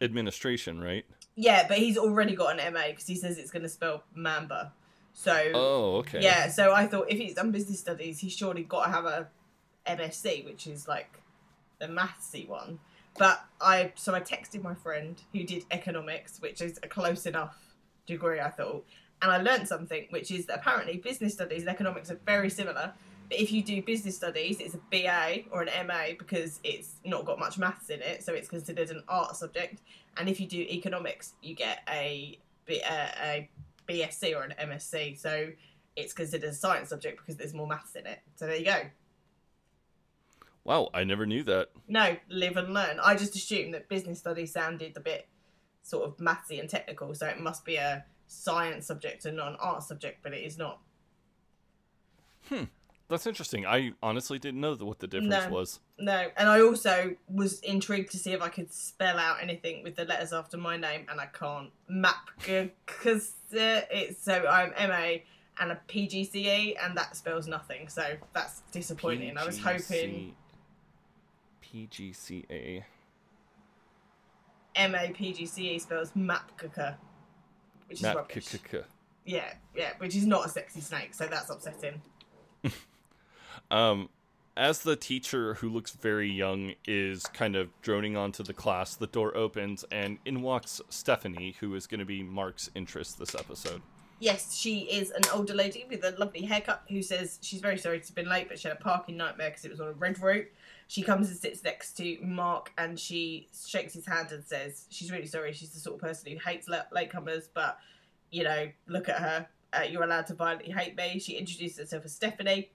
Administration, 0.00 0.80
right? 0.80 1.04
Yeah, 1.36 1.68
but 1.68 1.78
he's 1.78 1.98
already 1.98 2.34
got 2.34 2.58
an 2.58 2.72
MA 2.72 2.88
because 2.88 3.06
he 3.06 3.14
says 3.14 3.38
it's 3.38 3.50
going 3.50 3.62
to 3.62 3.68
spell 3.68 4.02
Mamba. 4.14 4.72
So 5.12 5.50
Oh, 5.54 5.96
okay. 5.98 6.22
Yeah, 6.22 6.48
so 6.48 6.72
I 6.72 6.86
thought 6.86 7.10
if 7.10 7.18
he's 7.18 7.34
done 7.34 7.52
business 7.52 7.78
studies, 7.78 8.18
he's 8.18 8.32
surely 8.32 8.62
got 8.62 8.86
to 8.86 8.90
have 8.90 9.04
a 9.04 9.28
MSc, 9.86 10.44
which 10.44 10.66
is 10.66 10.88
like 10.88 11.20
the 11.78 11.86
mathsy 11.86 12.48
one. 12.48 12.80
But 13.18 13.44
I 13.60 13.92
so 13.94 14.14
I 14.14 14.20
texted 14.20 14.62
my 14.62 14.74
friend 14.74 15.20
who 15.32 15.42
did 15.44 15.64
economics, 15.70 16.40
which 16.40 16.60
is 16.60 16.78
a 16.82 16.88
close 16.88 17.26
enough 17.26 17.56
degree, 18.06 18.40
I 18.40 18.50
thought, 18.50 18.84
and 19.22 19.30
I 19.30 19.38
learned 19.38 19.68
something, 19.68 20.06
which 20.10 20.30
is 20.30 20.46
that 20.46 20.58
apparently 20.58 20.98
business 20.98 21.32
studies 21.32 21.62
and 21.62 21.70
economics 21.70 22.10
are 22.10 22.20
very 22.26 22.50
similar. 22.50 22.92
But 23.28 23.40
if 23.40 23.50
you 23.50 23.62
do 23.62 23.82
business 23.82 24.16
studies, 24.16 24.60
it's 24.60 24.74
a 24.74 24.80
BA 24.90 25.48
or 25.50 25.62
an 25.62 25.86
MA 25.86 26.14
because 26.18 26.60
it's 26.62 26.96
not 27.04 27.24
got 27.24 27.38
much 27.38 27.58
maths 27.58 27.90
in 27.90 28.00
it, 28.00 28.22
so 28.22 28.32
it's 28.32 28.48
considered 28.48 28.90
an 28.90 29.02
art 29.08 29.36
subject. 29.36 29.80
And 30.16 30.28
if 30.28 30.40
you 30.40 30.46
do 30.46 30.60
economics, 30.60 31.34
you 31.42 31.54
get 31.54 31.80
a 31.88 32.38
BSc 32.68 34.34
uh, 34.34 34.38
or 34.38 34.42
an 34.42 34.54
MSc, 34.60 35.18
so 35.18 35.48
it's 35.96 36.12
considered 36.12 36.50
a 36.50 36.54
science 36.54 36.90
subject 36.90 37.18
because 37.18 37.36
there's 37.36 37.54
more 37.54 37.66
maths 37.66 37.96
in 37.96 38.06
it. 38.06 38.20
So 38.36 38.46
there 38.46 38.56
you 38.56 38.64
go. 38.64 38.80
Wow, 40.64 40.90
I 40.92 41.04
never 41.04 41.26
knew 41.26 41.42
that. 41.44 41.68
No, 41.88 42.16
live 42.28 42.56
and 42.56 42.74
learn. 42.74 42.98
I 43.02 43.14
just 43.14 43.36
assumed 43.36 43.74
that 43.74 43.88
business 43.88 44.18
studies 44.18 44.52
sounded 44.52 44.96
a 44.96 45.00
bit 45.00 45.28
sort 45.82 46.04
of 46.04 46.16
mathsy 46.16 46.58
and 46.58 46.68
technical, 46.68 47.14
so 47.14 47.26
it 47.26 47.40
must 47.40 47.64
be 47.64 47.76
a 47.76 48.04
science 48.26 48.86
subject 48.86 49.24
and 49.24 49.36
not 49.36 49.48
an 49.48 49.56
art 49.60 49.82
subject, 49.84 50.22
but 50.22 50.32
it 50.32 50.44
is 50.44 50.58
not. 50.58 50.80
Hmm. 52.48 52.64
That's 53.08 53.26
interesting. 53.26 53.64
I 53.66 53.92
honestly 54.02 54.38
didn't 54.38 54.60
know 54.60 54.74
what 54.74 54.98
the 54.98 55.06
difference 55.06 55.44
No. 55.44 55.50
was. 55.50 55.80
No, 55.98 56.26
and 56.36 56.48
I 56.48 56.60
also 56.60 57.14
was 57.28 57.60
intrigued 57.60 58.10
to 58.12 58.18
see 58.18 58.32
if 58.32 58.42
I 58.42 58.48
could 58.48 58.72
spell 58.72 59.18
out 59.18 59.40
anything 59.40 59.84
with 59.84 59.94
the 59.94 60.04
letters 60.04 60.32
after 60.32 60.56
my 60.56 60.76
name, 60.76 61.06
and 61.08 61.20
I 61.20 61.26
can't. 61.26 61.70
Map 61.88 62.30
because 62.38 63.32
it's 63.52 64.22
so 64.22 64.46
I'm 64.46 64.70
MA 64.88 65.18
and 65.58 65.72
a 65.72 65.80
PGCE, 65.88 66.74
and 66.82 66.96
that 66.96 67.14
spells 67.16 67.46
nothing. 67.46 67.88
So 67.88 68.16
that's 68.34 68.62
disappointing. 68.72 69.38
I 69.38 69.46
was 69.46 69.58
hoping 69.60 70.34
PGCA. 71.62 72.82
MA 74.76 75.06
PGCE 75.14 75.80
spells 75.80 76.10
Mapkaka, 76.12 76.96
which 77.88 77.98
is 77.98 78.02
Map 78.02 78.16
rubbish. 78.16 78.54
Yeah, 79.24 79.54
yeah, 79.74 79.92
which 79.98 80.14
is 80.14 80.26
not 80.26 80.46
a 80.46 80.48
sexy 80.48 80.80
snake, 80.80 81.14
so 81.14 81.26
that's 81.26 81.50
upsetting. 81.50 82.02
Um, 83.70 84.08
as 84.56 84.80
the 84.80 84.96
teacher 84.96 85.54
who 85.54 85.68
looks 85.68 85.90
very 85.90 86.30
young 86.30 86.74
is 86.86 87.24
kind 87.26 87.56
of 87.56 87.68
droning 87.82 88.16
onto 88.16 88.42
the 88.42 88.54
class, 88.54 88.96
the 88.96 89.06
door 89.06 89.36
opens 89.36 89.84
and 89.90 90.18
in 90.24 90.40
walks 90.40 90.80
Stephanie, 90.88 91.56
who 91.60 91.74
is 91.74 91.86
going 91.86 92.00
to 92.00 92.06
be 92.06 92.22
Mark's 92.22 92.70
interest 92.74 93.18
this 93.18 93.34
episode. 93.34 93.82
Yes, 94.18 94.56
she 94.56 94.80
is 94.80 95.10
an 95.10 95.24
older 95.34 95.52
lady 95.52 95.84
with 95.90 96.02
a 96.02 96.12
lovely 96.18 96.40
haircut 96.40 96.84
who 96.88 97.02
says 97.02 97.38
she's 97.42 97.60
very 97.60 97.76
sorry 97.76 97.98
have 97.98 98.14
been 98.14 98.30
late, 98.30 98.48
but 98.48 98.58
she 98.58 98.66
had 98.66 98.78
a 98.78 98.80
parking 98.80 99.18
nightmare 99.18 99.50
because 99.50 99.66
it 99.66 99.70
was 99.70 99.80
on 99.80 99.88
a 99.88 99.92
red 99.92 100.18
route. 100.22 100.46
She 100.88 101.02
comes 101.02 101.28
and 101.28 101.36
sits 101.36 101.62
next 101.62 101.98
to 101.98 102.16
Mark 102.22 102.72
and 102.78 102.98
she 102.98 103.48
shakes 103.66 103.92
his 103.92 104.06
hand 104.06 104.32
and 104.32 104.42
says 104.42 104.86
she's 104.88 105.12
really 105.12 105.26
sorry. 105.26 105.52
She's 105.52 105.70
the 105.70 105.80
sort 105.80 105.96
of 105.96 106.00
person 106.00 106.32
who 106.32 106.38
hates 106.38 106.66
latecomers, 106.66 107.48
but 107.52 107.78
you 108.30 108.42
know, 108.42 108.68
look 108.86 109.10
at 109.10 109.18
her. 109.18 109.46
Uh, 109.74 109.82
you're 109.82 110.04
allowed 110.04 110.26
to 110.28 110.34
violently 110.34 110.72
hate 110.72 110.96
me. 110.96 111.18
She 111.18 111.34
introduces 111.34 111.78
herself 111.78 112.06
as 112.06 112.14
Stephanie, 112.14 112.70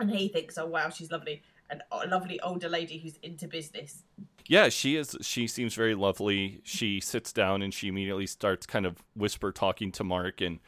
and 0.00 0.10
he 0.10 0.28
thinks, 0.28 0.58
oh 0.58 0.66
wow, 0.66 0.90
she's 0.90 1.10
lovely. 1.10 1.42
An, 1.70 1.80
a 1.90 2.06
lovely 2.06 2.38
older 2.40 2.68
lady 2.68 2.98
who's 2.98 3.16
into 3.22 3.48
business. 3.48 4.02
Yeah, 4.46 4.68
she 4.68 4.96
is. 4.96 5.16
She 5.22 5.46
seems 5.46 5.74
very 5.74 5.94
lovely. 5.94 6.60
She 6.62 7.00
sits 7.00 7.32
down 7.32 7.62
and 7.62 7.72
she 7.72 7.88
immediately 7.88 8.26
starts 8.26 8.66
kind 8.66 8.84
of 8.84 9.02
whisper 9.16 9.50
talking 9.50 9.90
to 9.92 10.04
Mark, 10.04 10.42
and 10.42 10.58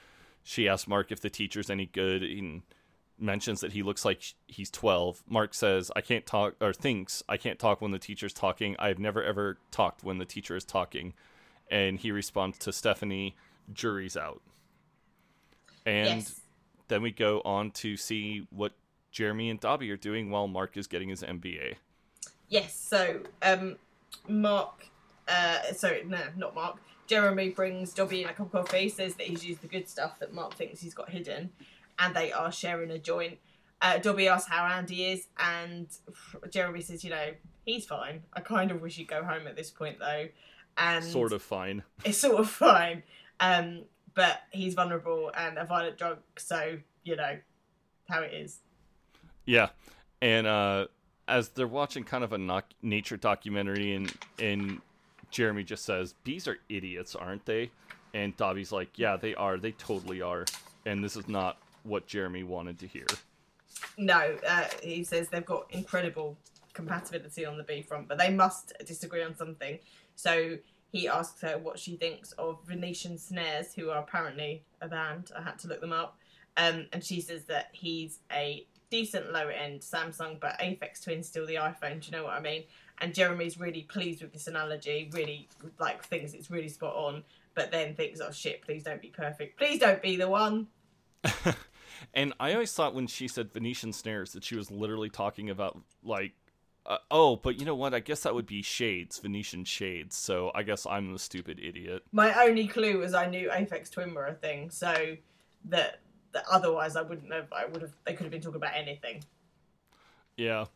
she 0.43 0.68
asks 0.68 0.89
Mark 0.89 1.12
if 1.12 1.20
the 1.20 1.29
teacher's 1.29 1.68
any 1.68 1.87
good, 1.87 2.22
and 2.22 2.62
mentions 3.18 3.61
that 3.61 3.72
he 3.72 3.83
looks 3.83 4.05
like 4.05 4.35
he's 4.47 4.70
twelve. 4.70 5.22
Mark 5.29 5.53
says, 5.53 5.91
"I 5.95 6.01
can't 6.01 6.24
talk," 6.24 6.55
or 6.61 6.72
thinks, 6.72 7.22
"I 7.29 7.37
can't 7.37 7.59
talk 7.59 7.83
when 7.83 7.91
the 7.91 7.99
teacher's 7.99 8.33
talking. 8.33 8.74
I've 8.79 8.99
never 8.99 9.22
ever 9.22 9.59
talked 9.70 10.03
when 10.03 10.16
the 10.16 10.24
teacher 10.24 10.57
is 10.57 10.64
talking," 10.64 11.12
and 11.70 11.99
he 11.99 12.11
responds 12.11 12.57
to 12.61 12.72
Stephanie, 12.72 13.37
"Jury's 13.70 14.16
out." 14.16 14.41
And 15.85 16.20
yes. 16.20 16.41
then 16.89 17.03
we 17.03 17.11
go 17.11 17.43
on 17.45 17.70
to 17.72 17.99
see 17.99 18.47
what 18.51 18.72
Jeremy 19.16 19.48
and 19.48 19.58
Dobby 19.58 19.90
are 19.90 19.96
doing 19.96 20.30
while 20.30 20.46
Mark 20.46 20.76
is 20.76 20.86
getting 20.86 21.08
his 21.08 21.22
MBA. 21.22 21.76
Yes, 22.50 22.78
so 22.78 23.20
um, 23.40 23.76
Mark, 24.28 24.88
uh, 25.26 25.72
sorry, 25.72 26.04
no, 26.06 26.20
not 26.36 26.54
Mark. 26.54 26.76
Jeremy 27.06 27.48
brings 27.48 27.94
Dobby 27.94 28.24
in 28.24 28.28
a 28.28 28.34
cup 28.34 28.52
of 28.52 28.66
coffee, 28.66 28.90
says 28.90 29.14
that 29.14 29.26
he's 29.26 29.42
used 29.42 29.62
the 29.62 29.68
good 29.68 29.88
stuff 29.88 30.18
that 30.18 30.34
Mark 30.34 30.52
thinks 30.52 30.82
he's 30.82 30.92
got 30.92 31.08
hidden, 31.08 31.48
and 31.98 32.14
they 32.14 32.30
are 32.30 32.52
sharing 32.52 32.90
a 32.90 32.98
joint. 32.98 33.38
Uh, 33.80 33.96
Dobby 33.96 34.28
asks 34.28 34.50
how 34.50 34.66
Andy 34.66 35.06
is, 35.06 35.28
and 35.38 35.88
Jeremy 36.50 36.82
says, 36.82 37.02
you 37.02 37.08
know, 37.08 37.30
he's 37.64 37.86
fine. 37.86 38.22
I 38.34 38.40
kind 38.40 38.70
of 38.70 38.82
wish 38.82 38.96
he'd 38.96 39.08
go 39.08 39.24
home 39.24 39.46
at 39.46 39.56
this 39.56 39.70
point, 39.70 39.98
though. 39.98 40.26
And 40.76 41.02
Sort 41.02 41.32
of 41.32 41.40
fine. 41.40 41.84
it's 42.04 42.18
sort 42.18 42.38
of 42.38 42.50
fine. 42.50 43.02
Um, 43.40 43.84
but 44.12 44.42
he's 44.50 44.74
vulnerable 44.74 45.30
and 45.34 45.56
a 45.56 45.64
violent 45.64 45.96
drunk, 45.96 46.18
so, 46.36 46.76
you 47.02 47.16
know, 47.16 47.38
how 48.10 48.20
it 48.20 48.34
is. 48.34 48.60
Yeah, 49.47 49.68
and 50.20 50.47
uh, 50.47 50.86
as 51.28 51.49
they're 51.51 51.66
watching 51.66 52.05
kind 52.05 52.24
of 52.24 52.32
a 52.32 52.38
knoc- 52.38 52.74
nature 52.82 53.16
documentary, 53.16 53.94
and 53.94 54.12
and 54.38 54.80
Jeremy 55.30 55.64
just 55.64 55.84
says, 55.84 56.14
"Bees 56.24 56.47
are 56.49 56.59
idiots, 56.68 57.14
aren't 57.14 57.47
they?" 57.47 57.70
And 58.12 58.36
Dobby's 58.36 58.72
like, 58.72 58.99
"Yeah, 58.99 59.16
they 59.16 59.34
are. 59.34 59.57
They 59.57 59.72
totally 59.72 60.20
are." 60.20 60.44
And 60.84 61.03
this 61.03 61.16
is 61.16 61.28
not 61.28 61.59
what 61.84 62.07
Jeremy 62.07 62.42
wanted 62.42 62.78
to 62.80 62.86
hear. 62.86 63.07
No, 63.99 64.36
uh, 64.47 64.64
he 64.82 65.05
says 65.05 65.28
they've 65.28 65.44
got 65.44 65.66
incredible 65.70 66.36
compatibility 66.72 67.44
on 67.47 67.57
the 67.57 67.64
bee 67.64 67.82
front, 67.82 68.09
but 68.09 68.18
they 68.18 68.30
must 68.30 68.72
disagree 68.84 69.22
on 69.22 69.34
something. 69.36 69.78
So 70.14 70.59
he 70.92 71.09
asks 71.09 71.40
her 71.42 71.59
what 71.59 71.78
she 71.78 71.97
thinks 71.97 72.32
of 72.32 72.59
Venetian 72.66 73.18
Snares, 73.18 73.74
who 73.74 73.90
are 73.90 73.99
apparently 73.99 74.62
a 74.80 74.88
band. 74.88 75.30
I 75.36 75.42
had 75.42 75.59
to 75.61 75.68
look 75.68 75.80
them 75.80 75.92
up. 75.92 76.18
Um, 76.57 76.86
and 76.92 77.05
she 77.05 77.20
says 77.20 77.44
that 77.47 77.68
he's 77.72 78.20
a 78.32 78.66
decent 78.91 79.32
low 79.32 79.49
end 79.49 79.80
Samsung, 79.80 80.41
but 80.41 80.59
Aphex 80.59 81.03
Twin's 81.03 81.26
still 81.28 81.47
the 81.47 81.57
iPhone. 81.57 82.01
Do 82.01 82.07
you 82.07 82.12
know 82.12 82.24
what 82.24 82.34
I 82.34 82.41
mean? 82.41 82.64
And 82.99 83.14
Jeremy's 83.14 83.59
really 83.59 83.82
pleased 83.82 84.22
with 84.22 84.32
this 84.32 84.47
analogy, 84.47 85.11
really 85.12 85.49
like 85.78 86.05
thinks 86.05 86.32
it's 86.32 86.51
really 86.51 86.68
spot 86.68 86.95
on, 86.95 87.24
but 87.55 87.70
then 87.70 87.95
thinks, 87.95 88.20
oh 88.20 88.30
shit, 88.30 88.62
please 88.62 88.82
don't 88.82 89.03
be 89.03 89.09
perfect. 89.09 89.59
Please 89.59 89.78
don't 89.78 90.01
be 90.01 90.16
the 90.16 90.28
one. 90.28 90.68
And 92.14 92.32
I 92.41 92.53
always 92.53 92.72
thought 92.72 92.95
when 92.95 93.07
she 93.07 93.28
said 93.28 93.53
Venetian 93.53 93.93
snares 93.93 94.32
that 94.32 94.45
she 94.45 94.57
was 94.57 94.70
literally 94.70 95.11
talking 95.11 95.51
about 95.51 95.78
like, 96.03 96.32
uh, 96.84 96.99
oh, 97.11 97.37
but 97.37 97.59
you 97.59 97.64
know 97.64 97.74
what? 97.74 97.95
I 97.95 98.01
guess 98.01 98.20
that 98.22 98.34
would 98.34 98.47
be 98.47 98.62
shades, 98.62 99.18
Venetian 99.18 99.64
shades. 99.64 100.16
So 100.16 100.53
I 100.55 100.62
guess 100.62 100.87
I'm 100.87 101.12
the 101.12 101.18
stupid 101.18 101.61
idiot. 101.62 102.05
My 102.12 102.45
only 102.45 102.68
clue 102.68 102.99
was 102.99 103.12
I 103.12 103.26
knew 103.26 103.49
Aphex 103.51 103.91
Twin 103.91 104.14
were 104.14 104.26
a 104.26 104.34
thing, 104.34 104.70
so 104.70 105.16
that, 105.66 106.01
that 106.37 106.45
otherwise 106.51 106.97
I 106.97 107.03
wouldn't 107.03 107.32
have. 107.32 107.51
I 107.51 107.64
would 107.64 107.80
have. 107.80 107.93
They 108.05 108.12
could 108.12 108.24
have 108.24 108.30
been 108.30 108.43
talking 108.43 108.57
about 108.57 108.76
anything. 108.76 109.24
Yeah. 110.37 110.66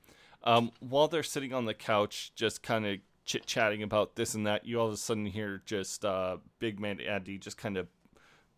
Um, 0.43 0.73
while 0.81 1.07
they're 1.07 1.23
sitting 1.23 1.53
on 1.53 1.67
the 1.67 1.75
couch, 1.75 2.33
just 2.35 2.63
kind 2.63 2.87
of 2.87 2.99
chit 3.27 3.45
chatting 3.45 3.83
about 3.83 4.17
this 4.17 4.35
and 4.35 4.47
that, 4.47 4.65
you 4.65 4.81
all 4.81 4.87
of 4.87 4.93
a 4.95 4.97
sudden 4.97 5.27
hear 5.27 5.61
just 5.67 6.03
uh, 6.03 6.39
Big 6.59 6.81
Mad 6.81 6.99
Andy 7.01 7.37
just 7.37 7.59
kind 7.59 7.77
of 7.77 7.89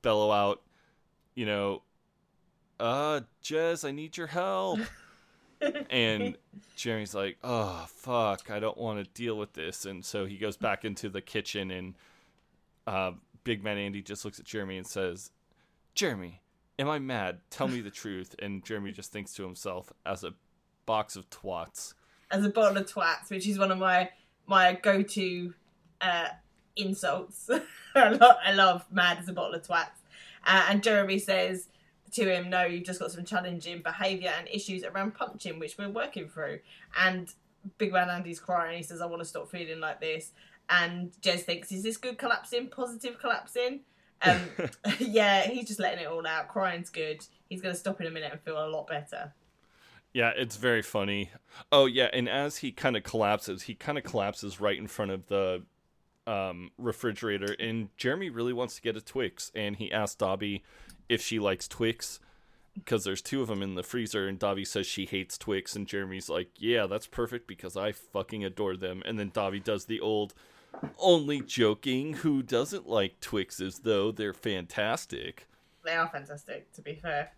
bellow 0.00 0.30
out, 0.30 0.62
you 1.34 1.44
know, 1.44 1.82
uh, 2.78 3.22
Jez, 3.42 3.86
I 3.86 3.90
need 3.90 4.16
your 4.16 4.28
help. 4.28 4.78
and 5.90 6.36
Jeremy's 6.76 7.14
like, 7.16 7.38
oh, 7.42 7.84
fuck, 7.88 8.48
I 8.48 8.60
don't 8.60 8.78
want 8.78 9.04
to 9.04 9.10
deal 9.20 9.36
with 9.36 9.54
this. 9.54 9.84
And 9.84 10.04
so 10.04 10.24
he 10.24 10.36
goes 10.36 10.56
back 10.56 10.84
into 10.84 11.08
the 11.08 11.20
kitchen, 11.20 11.72
and 11.72 11.94
uh, 12.86 13.12
Big 13.42 13.64
Mad 13.64 13.78
Andy 13.78 14.02
just 14.02 14.24
looks 14.24 14.38
at 14.38 14.46
Jeremy 14.46 14.78
and 14.78 14.86
says, 14.86 15.32
Jeremy, 15.94 16.40
am 16.82 16.90
I 16.90 16.98
mad? 16.98 17.38
Tell 17.48 17.68
me 17.68 17.80
the 17.80 17.90
truth. 17.90 18.34
And 18.40 18.64
Jeremy 18.64 18.92
just 18.92 19.12
thinks 19.12 19.32
to 19.34 19.44
himself, 19.44 19.92
as 20.04 20.24
a 20.24 20.34
box 20.84 21.16
of 21.16 21.30
twats. 21.30 21.94
As 22.30 22.44
a 22.44 22.50
bottle 22.50 22.78
of 22.78 22.86
twats, 22.86 23.30
which 23.30 23.46
is 23.46 23.58
one 23.58 23.70
of 23.70 23.78
my 23.78 24.10
my 24.46 24.74
go 24.74 25.02
to 25.02 25.54
uh, 26.00 26.28
insults. 26.76 27.48
I, 27.94 28.08
love, 28.08 28.36
I 28.44 28.52
love 28.52 28.84
mad 28.90 29.18
as 29.18 29.28
a 29.28 29.32
bottle 29.32 29.54
of 29.54 29.62
twats. 29.62 30.00
Uh, 30.44 30.66
and 30.68 30.82
Jeremy 30.82 31.18
says 31.18 31.68
to 32.12 32.24
him, 32.24 32.50
No, 32.50 32.64
you've 32.64 32.84
just 32.84 33.00
got 33.00 33.12
some 33.12 33.24
challenging 33.24 33.82
behaviour 33.82 34.32
and 34.36 34.48
issues 34.48 34.82
around 34.82 35.14
punching, 35.14 35.58
which 35.58 35.78
we're 35.78 35.88
working 35.88 36.28
through. 36.28 36.58
And 36.98 37.32
Big 37.78 37.92
Mad 37.92 38.08
Andy's 38.08 38.40
crying. 38.40 38.78
He 38.78 38.82
says, 38.82 39.00
I 39.00 39.06
want 39.06 39.22
to 39.22 39.28
stop 39.28 39.50
feeling 39.50 39.78
like 39.80 40.00
this. 40.00 40.32
And 40.68 41.12
Jez 41.20 41.42
thinks, 41.42 41.70
Is 41.70 41.84
this 41.84 41.96
good 41.96 42.18
collapsing? 42.18 42.68
Positive 42.68 43.18
collapsing? 43.20 43.80
Um, 44.24 44.40
yeah, 44.98 45.48
he's 45.48 45.68
just 45.68 45.80
letting 45.80 46.00
it 46.00 46.06
all 46.06 46.26
out. 46.26 46.48
Crying's 46.48 46.90
good. 46.90 47.24
He's 47.48 47.60
going 47.60 47.74
to 47.74 47.78
stop 47.78 48.00
in 48.00 48.06
a 48.06 48.10
minute 48.10 48.32
and 48.32 48.40
feel 48.40 48.64
a 48.64 48.68
lot 48.68 48.86
better. 48.86 49.32
Yeah, 50.12 50.32
it's 50.36 50.56
very 50.56 50.82
funny. 50.82 51.30
Oh 51.70 51.86
yeah, 51.86 52.08
and 52.12 52.28
as 52.28 52.58
he 52.58 52.70
kind 52.70 52.96
of 52.96 53.02
collapses, 53.02 53.62
he 53.62 53.74
kind 53.74 53.96
of 53.96 54.04
collapses 54.04 54.60
right 54.60 54.76
in 54.76 54.86
front 54.86 55.10
of 55.10 55.26
the 55.28 55.62
um, 56.26 56.70
refrigerator, 56.76 57.56
and 57.58 57.88
Jeremy 57.96 58.28
really 58.28 58.52
wants 58.52 58.76
to 58.76 58.82
get 58.82 58.96
a 58.96 59.00
Twix, 59.00 59.50
and 59.54 59.76
he 59.76 59.90
asks 59.90 60.16
Dobby 60.16 60.62
if 61.08 61.22
she 61.22 61.38
likes 61.38 61.66
Twix 61.66 62.20
because 62.74 63.04
there's 63.04 63.22
two 63.22 63.42
of 63.42 63.48
them 63.48 63.62
in 63.62 63.74
the 63.74 63.82
freezer, 63.82 64.26
and 64.28 64.38
Dobby 64.38 64.64
says 64.64 64.86
she 64.86 65.06
hates 65.06 65.36
Twix, 65.36 65.76
and 65.76 65.86
Jeremy's 65.86 66.28
like, 66.28 66.50
"Yeah, 66.56 66.86
that's 66.86 67.06
perfect 67.06 67.46
because 67.46 67.76
I 67.76 67.92
fucking 67.92 68.44
adore 68.44 68.76
them." 68.76 69.02
And 69.04 69.18
then 69.18 69.30
Dobby 69.32 69.60
does 69.60 69.86
the 69.86 70.00
old, 70.00 70.34
only 70.98 71.40
joking. 71.40 72.14
Who 72.14 72.42
doesn't 72.42 72.88
like 72.88 73.20
Twixes 73.20 73.82
though? 73.82 74.12
They're 74.12 74.34
fantastic. 74.34 75.46
They 75.84 75.92
are 75.92 76.08
fantastic, 76.08 76.72
to 76.72 76.82
be 76.82 76.94
fair. 76.94 77.32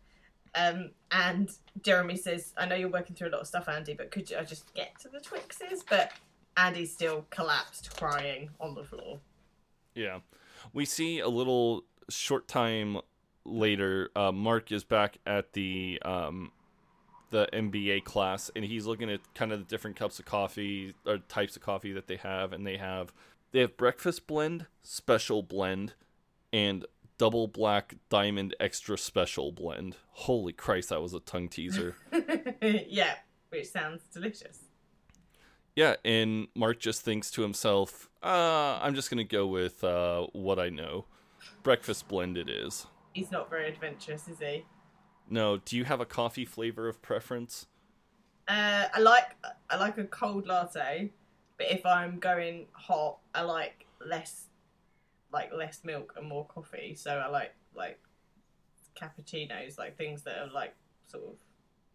Um, 0.54 0.90
and 1.10 1.50
Jeremy 1.82 2.16
says, 2.16 2.52
I 2.56 2.66
know 2.66 2.76
you're 2.76 2.88
working 2.88 3.16
through 3.16 3.28
a 3.28 3.30
lot 3.30 3.40
of 3.40 3.46
stuff, 3.46 3.68
Andy, 3.68 3.94
but 3.94 4.10
could 4.10 4.30
you 4.30 4.38
I 4.38 4.44
just 4.44 4.72
get 4.74 4.98
to 5.00 5.08
the 5.08 5.18
Twixes? 5.18 5.82
But 5.88 6.12
Andy's 6.56 6.92
still 6.92 7.26
collapsed, 7.30 7.96
crying 7.96 8.50
on 8.60 8.74
the 8.74 8.84
floor. 8.84 9.18
Yeah. 9.94 10.20
We 10.72 10.84
see 10.84 11.18
a 11.20 11.28
little 11.28 11.84
short 12.08 12.46
time 12.46 12.98
later, 13.44 14.10
uh, 14.16 14.32
Mark 14.32 14.72
is 14.72 14.84
back 14.84 15.18
at 15.26 15.52
the 15.52 16.00
um, 16.04 16.52
the 17.34 17.48
MBA 17.52 18.04
class, 18.04 18.48
and 18.54 18.64
he's 18.64 18.86
looking 18.86 19.10
at 19.10 19.18
kind 19.34 19.50
of 19.50 19.58
the 19.58 19.64
different 19.64 19.96
cups 19.96 20.20
of 20.20 20.24
coffee 20.24 20.94
or 21.04 21.18
types 21.18 21.56
of 21.56 21.62
coffee 21.62 21.92
that 21.92 22.06
they 22.06 22.14
have, 22.14 22.52
and 22.52 22.64
they 22.64 22.76
have 22.76 23.12
they 23.50 23.58
have 23.58 23.76
breakfast 23.76 24.28
blend, 24.28 24.66
special 24.84 25.42
blend, 25.42 25.94
and 26.52 26.86
double 27.18 27.48
black 27.48 27.96
diamond 28.08 28.54
extra 28.60 28.96
special 28.96 29.50
blend. 29.50 29.96
Holy 30.10 30.52
Christ, 30.52 30.90
that 30.90 31.02
was 31.02 31.12
a 31.12 31.18
tongue 31.18 31.48
teaser. 31.48 31.96
yeah, 32.62 33.16
which 33.48 33.66
sounds 33.66 34.02
delicious. 34.12 34.60
yeah, 35.74 35.96
and 36.04 36.46
Mark 36.54 36.78
just 36.78 37.02
thinks 37.02 37.32
to 37.32 37.42
himself, 37.42 38.08
uh, 38.22 38.78
I'm 38.80 38.94
just 38.94 39.10
gonna 39.10 39.24
go 39.24 39.48
with 39.48 39.82
uh, 39.82 40.28
what 40.32 40.60
I 40.60 40.68
know. 40.68 41.06
Breakfast 41.64 42.06
blend 42.06 42.38
it 42.38 42.48
is. 42.48 42.86
He's 43.12 43.32
not 43.32 43.50
very 43.50 43.68
adventurous, 43.68 44.28
is 44.28 44.38
he? 44.38 44.66
No, 45.28 45.56
do 45.58 45.76
you 45.76 45.84
have 45.84 46.00
a 46.00 46.06
coffee 46.06 46.44
flavor 46.44 46.88
of 46.88 47.00
preference? 47.02 47.66
Uh, 48.46 48.88
I 48.92 49.00
like 49.00 49.36
I 49.70 49.76
like 49.76 49.96
a 49.98 50.04
cold 50.04 50.46
latte, 50.46 51.12
but 51.56 51.70
if 51.70 51.86
I'm 51.86 52.18
going 52.18 52.66
hot, 52.72 53.18
I 53.34 53.42
like 53.42 53.86
less 54.04 54.48
like 55.32 55.52
less 55.52 55.80
milk 55.82 56.14
and 56.16 56.28
more 56.28 56.46
coffee. 56.46 56.94
So 56.94 57.10
I 57.10 57.28
like 57.28 57.54
like 57.74 57.98
cappuccinos, 58.94 59.78
like 59.78 59.96
things 59.96 60.22
that 60.22 60.38
are 60.38 60.52
like 60.52 60.74
sort 61.06 61.24
of 61.24 61.36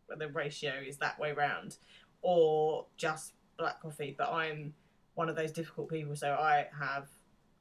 where 0.08 0.18
the 0.18 0.28
ratio 0.28 0.74
is 0.86 0.98
that 0.98 1.20
way 1.20 1.32
round, 1.32 1.78
or 2.22 2.86
just 2.98 3.34
black 3.58 3.82
coffee. 3.82 4.16
But 4.18 4.32
I'm 4.32 4.74
one 5.14 5.30
of 5.30 5.36
those 5.36 5.52
difficult 5.52 5.90
people, 5.90 6.16
so 6.16 6.32
I 6.32 6.68
have 6.80 7.10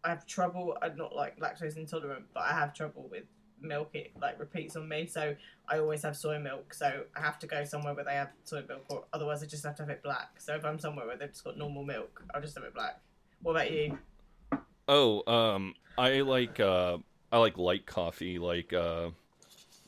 I 0.03 0.09
have 0.09 0.27
trouble. 0.27 0.79
I'm 0.81 0.97
not 0.97 1.15
like 1.15 1.39
lactose 1.39 1.77
intolerant, 1.77 2.25
but 2.33 2.45
I 2.45 2.53
have 2.53 2.73
trouble 2.73 3.07
with 3.11 3.25
milk. 3.61 3.91
It 3.95 4.13
like 4.21 4.39
repeats 4.39 4.77
on 4.77 4.89
me, 4.89 5.07
so 5.07 5.35
I 5.69 5.79
always 5.79 6.03
have 6.03 6.17
soy 6.17 6.39
milk. 6.39 6.75
So 6.75 7.05
I 7.17 7.21
have 7.21 7.39
to 7.41 7.47
go 7.47 7.65
somewhere 7.65 7.95
where 7.95 8.05
they 8.05 8.15
have 8.15 8.31
soy 8.45 8.63
milk, 8.69 8.85
or 8.89 9.05
otherwise 9.13 9.43
I 9.43 9.47
just 9.47 9.65
have 9.65 9.77
to 9.77 9.83
have 9.83 9.91
it 9.91 10.03
black. 10.03 10.41
So 10.41 10.55
if 10.55 10.65
I'm 10.65 10.79
somewhere 10.79 11.07
where 11.07 11.17
they've 11.17 11.31
just 11.31 11.45
got 11.45 11.57
normal 11.57 11.85
milk, 11.85 12.23
I'll 12.35 12.41
just 12.41 12.55
have 12.57 12.65
it 12.65 12.75
black. 12.75 13.01
What 13.43 13.53
about 13.53 13.71
you? 13.71 13.99
Oh, 14.89 15.31
um, 15.31 15.75
I 15.97 16.21
like 16.21 16.61
uh, 16.61 16.99
I 17.31 17.39
like 17.39 17.59
light 17.59 17.87
coffee, 17.87 18.39
like 18.39 18.73
uh, 18.73 19.11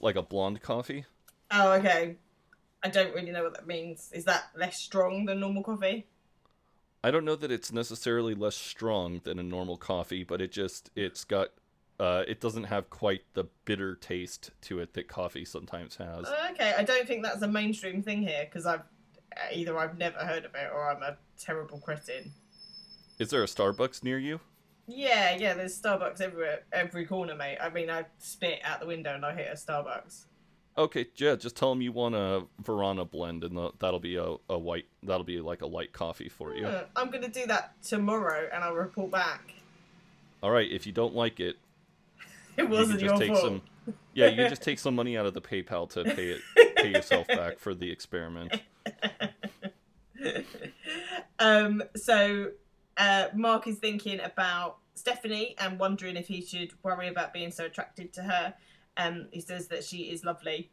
like 0.00 0.16
a 0.16 0.22
blonde 0.22 0.62
coffee. 0.62 1.04
Oh, 1.50 1.72
okay. 1.72 2.16
I 2.82 2.88
don't 2.88 3.14
really 3.14 3.30
know 3.30 3.42
what 3.42 3.54
that 3.54 3.66
means. 3.66 4.10
Is 4.12 4.24
that 4.24 4.50
less 4.56 4.78
strong 4.78 5.26
than 5.26 5.40
normal 5.40 5.62
coffee? 5.62 6.06
I 7.02 7.10
don't 7.10 7.24
know 7.24 7.36
that 7.36 7.50
it's 7.50 7.72
necessarily 7.72 8.34
less 8.34 8.56
strong 8.56 9.20
than 9.24 9.38
a 9.38 9.42
normal 9.42 9.76
coffee, 9.76 10.22
but 10.22 10.40
it 10.40 10.52
just 10.52 10.90
it's 10.94 11.24
got 11.24 11.48
uh, 12.00 12.24
it 12.26 12.40
doesn't 12.40 12.64
have 12.64 12.88
quite 12.88 13.20
the 13.34 13.44
bitter 13.66 13.94
taste 13.94 14.50
to 14.62 14.80
it 14.80 14.94
that 14.94 15.06
coffee 15.06 15.44
sometimes 15.44 15.96
has. 15.96 16.24
Oh, 16.26 16.48
okay, 16.52 16.72
I 16.76 16.82
don't 16.82 17.06
think 17.06 17.22
that's 17.22 17.42
a 17.42 17.48
mainstream 17.48 18.02
thing 18.02 18.22
here 18.22 18.46
because 18.46 18.64
I've 18.64 18.82
either 19.52 19.76
I've 19.76 19.98
never 19.98 20.18
heard 20.18 20.46
of 20.46 20.54
it 20.54 20.70
or 20.72 20.90
I'm 20.90 21.02
a 21.02 21.18
terrible 21.38 21.78
cretin. 21.78 22.32
Is 23.18 23.28
there 23.28 23.42
a 23.42 23.46
Starbucks 23.46 24.02
near 24.02 24.18
you? 24.18 24.40
Yeah, 24.88 25.36
yeah. 25.36 25.52
There's 25.52 25.78
Starbucks 25.78 26.22
everywhere, 26.22 26.62
every 26.72 27.04
corner, 27.04 27.34
mate. 27.34 27.58
I 27.60 27.68
mean, 27.68 27.90
I 27.90 28.06
spit 28.18 28.60
out 28.64 28.80
the 28.80 28.86
window 28.86 29.14
and 29.14 29.24
I 29.24 29.34
hit 29.34 29.48
a 29.52 29.54
Starbucks. 29.54 30.24
Okay, 30.78 31.06
yeah, 31.16 31.34
just 31.34 31.56
tell 31.56 31.68
them 31.68 31.82
you 31.82 31.92
want 31.92 32.14
a 32.14 32.44
Veranda 32.62 33.04
blend, 33.04 33.44
and 33.44 33.56
the, 33.58 33.72
that'll 33.80 34.00
be 34.00 34.16
a, 34.16 34.36
a 34.48 34.58
white. 34.58 34.86
That'll 35.02 35.24
be 35.24 35.40
like 35.40 35.60
a 35.60 35.66
light 35.66 35.92
coffee 35.92 36.30
for 36.30 36.54
you. 36.54 36.64
Uh, 36.64 36.84
I'm 36.96 37.10
gonna 37.10 37.28
do 37.28 37.44
that 37.46 37.74
tomorrow 37.82 38.48
and 38.50 38.64
I'll 38.64 38.74
report 38.74 39.10
back. 39.10 39.52
All 40.42 40.50
right, 40.50 40.70
if 40.70 40.86
you 40.86 40.92
don't 40.92 41.14
like 41.14 41.38
it, 41.38 41.56
It 42.60 42.64
you 42.64 42.68
wasn't 42.68 43.00
just 43.00 43.04
your 43.04 43.18
take 43.18 43.36
fault. 43.36 43.40
some. 43.40 43.62
Yeah, 44.14 44.28
you 44.28 44.36
just 44.48 44.62
take 44.62 44.78
some 44.78 44.94
money 44.94 45.16
out 45.16 45.26
of 45.26 45.34
the 45.34 45.40
PayPal 45.40 45.88
to 45.90 46.04
pay 46.04 46.30
it, 46.30 46.40
pay 46.76 46.90
yourself 46.90 47.26
back 47.28 47.58
for 47.58 47.74
the 47.74 47.90
experiment. 47.90 48.60
um, 51.38 51.82
so 51.96 52.50
uh, 52.96 53.26
Mark 53.34 53.66
is 53.66 53.78
thinking 53.78 54.20
about 54.20 54.78
Stephanie 54.94 55.54
and 55.58 55.78
wondering 55.78 56.16
if 56.16 56.28
he 56.28 56.42
should 56.42 56.72
worry 56.82 57.08
about 57.08 57.32
being 57.32 57.50
so 57.50 57.64
attracted 57.64 58.12
to 58.14 58.22
her. 58.22 58.54
Um, 58.96 59.28
he 59.32 59.40
says 59.40 59.68
that 59.68 59.84
she 59.84 60.10
is 60.10 60.24
lovely. 60.24 60.70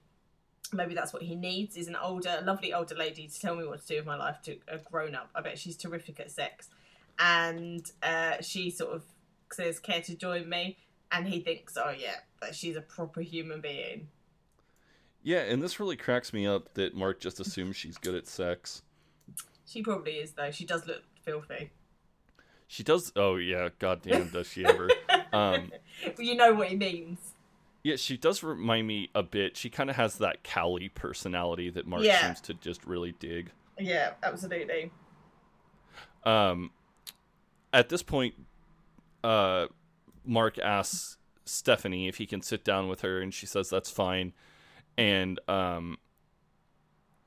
Maybe 0.74 0.94
that's 0.94 1.14
what 1.14 1.22
he 1.22 1.36
needs 1.36 1.78
is 1.78 1.88
an 1.88 1.96
older, 1.96 2.42
lovely 2.44 2.74
older 2.74 2.96
lady 2.96 3.28
to 3.28 3.40
tell 3.40 3.56
me 3.56 3.66
what 3.66 3.80
to 3.80 3.88
do 3.88 3.96
with 3.96 4.06
my 4.06 4.18
life 4.18 4.42
to 4.44 4.58
a 4.68 4.80
grown 4.80 5.16
up. 5.16 5.30
I 5.34 5.40
bet 5.40 5.58
she's 5.58 5.78
terrific 5.78 6.20
at 6.20 6.30
sex. 6.30 6.68
And 7.20 7.90
uh, 8.04 8.42
she 8.42 8.70
sort 8.70 8.94
of 8.94 9.04
says, 9.54 9.80
care 9.80 10.02
to 10.02 10.16
join 10.16 10.50
me? 10.50 10.78
And 11.12 11.28
he 11.28 11.40
thinks, 11.40 11.78
oh 11.78 11.94
yeah, 11.98 12.16
that 12.42 12.54
she's 12.56 12.76
a 12.76 12.82
proper 12.82 13.22
human 13.22 13.62
being. 13.62 14.08
Yeah, 15.24 15.40
and 15.40 15.62
this 15.62 15.80
really 15.80 15.96
cracks 15.98 16.32
me 16.34 16.46
up 16.48 16.74
that 16.76 16.96
Mark 16.96 17.20
just 17.20 17.40
assumes 17.40 17.76
she's 17.76 17.98
good 17.98 18.16
at 18.16 18.28
sex. 18.28 18.82
She 19.66 19.82
probably 19.82 20.14
is 20.14 20.32
though. 20.34 20.52
She 20.52 20.66
does 20.66 20.86
look 20.88 21.04
filthy. 21.24 21.72
She 22.68 22.84
does. 22.84 23.12
Oh 23.16 23.36
yeah, 23.36 23.70
goddamn, 23.80 24.30
does 24.30 24.48
she 24.48 24.66
ever? 24.66 24.90
Um, 25.34 25.74
you 26.18 26.36
know 26.36 26.54
what 26.54 26.70
he 26.70 26.78
means. 26.78 27.20
yeah, 27.84 27.98
she 27.98 28.16
does 28.16 28.42
remind 28.44 28.88
me 28.88 29.10
a 29.14 29.22
bit. 29.22 29.58
She 29.58 29.70
kind 29.70 29.90
of 29.90 29.98
has 29.98 30.20
that 30.20 30.38
Callie 30.44 30.88
personality 30.88 31.70
that 31.72 31.86
Mark 31.86 32.04
Yeah. 32.04 32.22
seems 32.26 32.40
to 32.42 32.54
just 32.54 32.86
really 32.86 33.12
dig. 33.20 33.52
Yeah, 33.78 34.14
absolutely. 34.24 34.90
Um, 36.24 36.72
at 37.74 37.90
this 37.90 38.02
point, 38.04 38.36
uh, 39.22 39.68
Mark 40.28 40.60
asks 40.60 41.18
Stephanie 41.46 42.08
if 42.08 42.18
he 42.18 42.26
can 42.26 42.42
sit 42.42 42.64
down 42.64 42.88
with 42.88 43.02
her, 43.02 43.22
and 43.22 43.34
she 43.34 43.46
says 43.46 43.70
that's 43.70 43.90
fine. 43.90 44.34
And 44.98 45.40
um, 45.48 45.98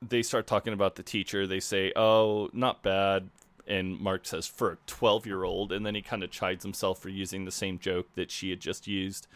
they 0.06 0.22
start 0.22 0.46
talking 0.46 0.72
about 0.72 0.96
the 0.96 1.02
teacher. 1.02 1.46
They 1.46 1.60
say, 1.60 1.92
"Oh, 1.96 2.50
not 2.52 2.82
bad." 2.82 3.30
And 3.66 4.00
Mark 4.00 4.26
says, 4.26 4.46
"For 4.46 4.72
a 4.72 4.78
twelve-year-old," 4.86 5.72
and 5.72 5.86
then 5.86 5.94
he 5.94 6.02
kind 6.02 6.22
of 6.22 6.30
chides 6.30 6.64
himself 6.64 7.00
for 7.00 7.08
using 7.08 7.44
the 7.44 7.50
same 7.50 7.78
joke 7.78 8.14
that 8.14 8.30
she 8.30 8.50
had 8.50 8.60
just 8.60 8.86
used. 8.86 9.26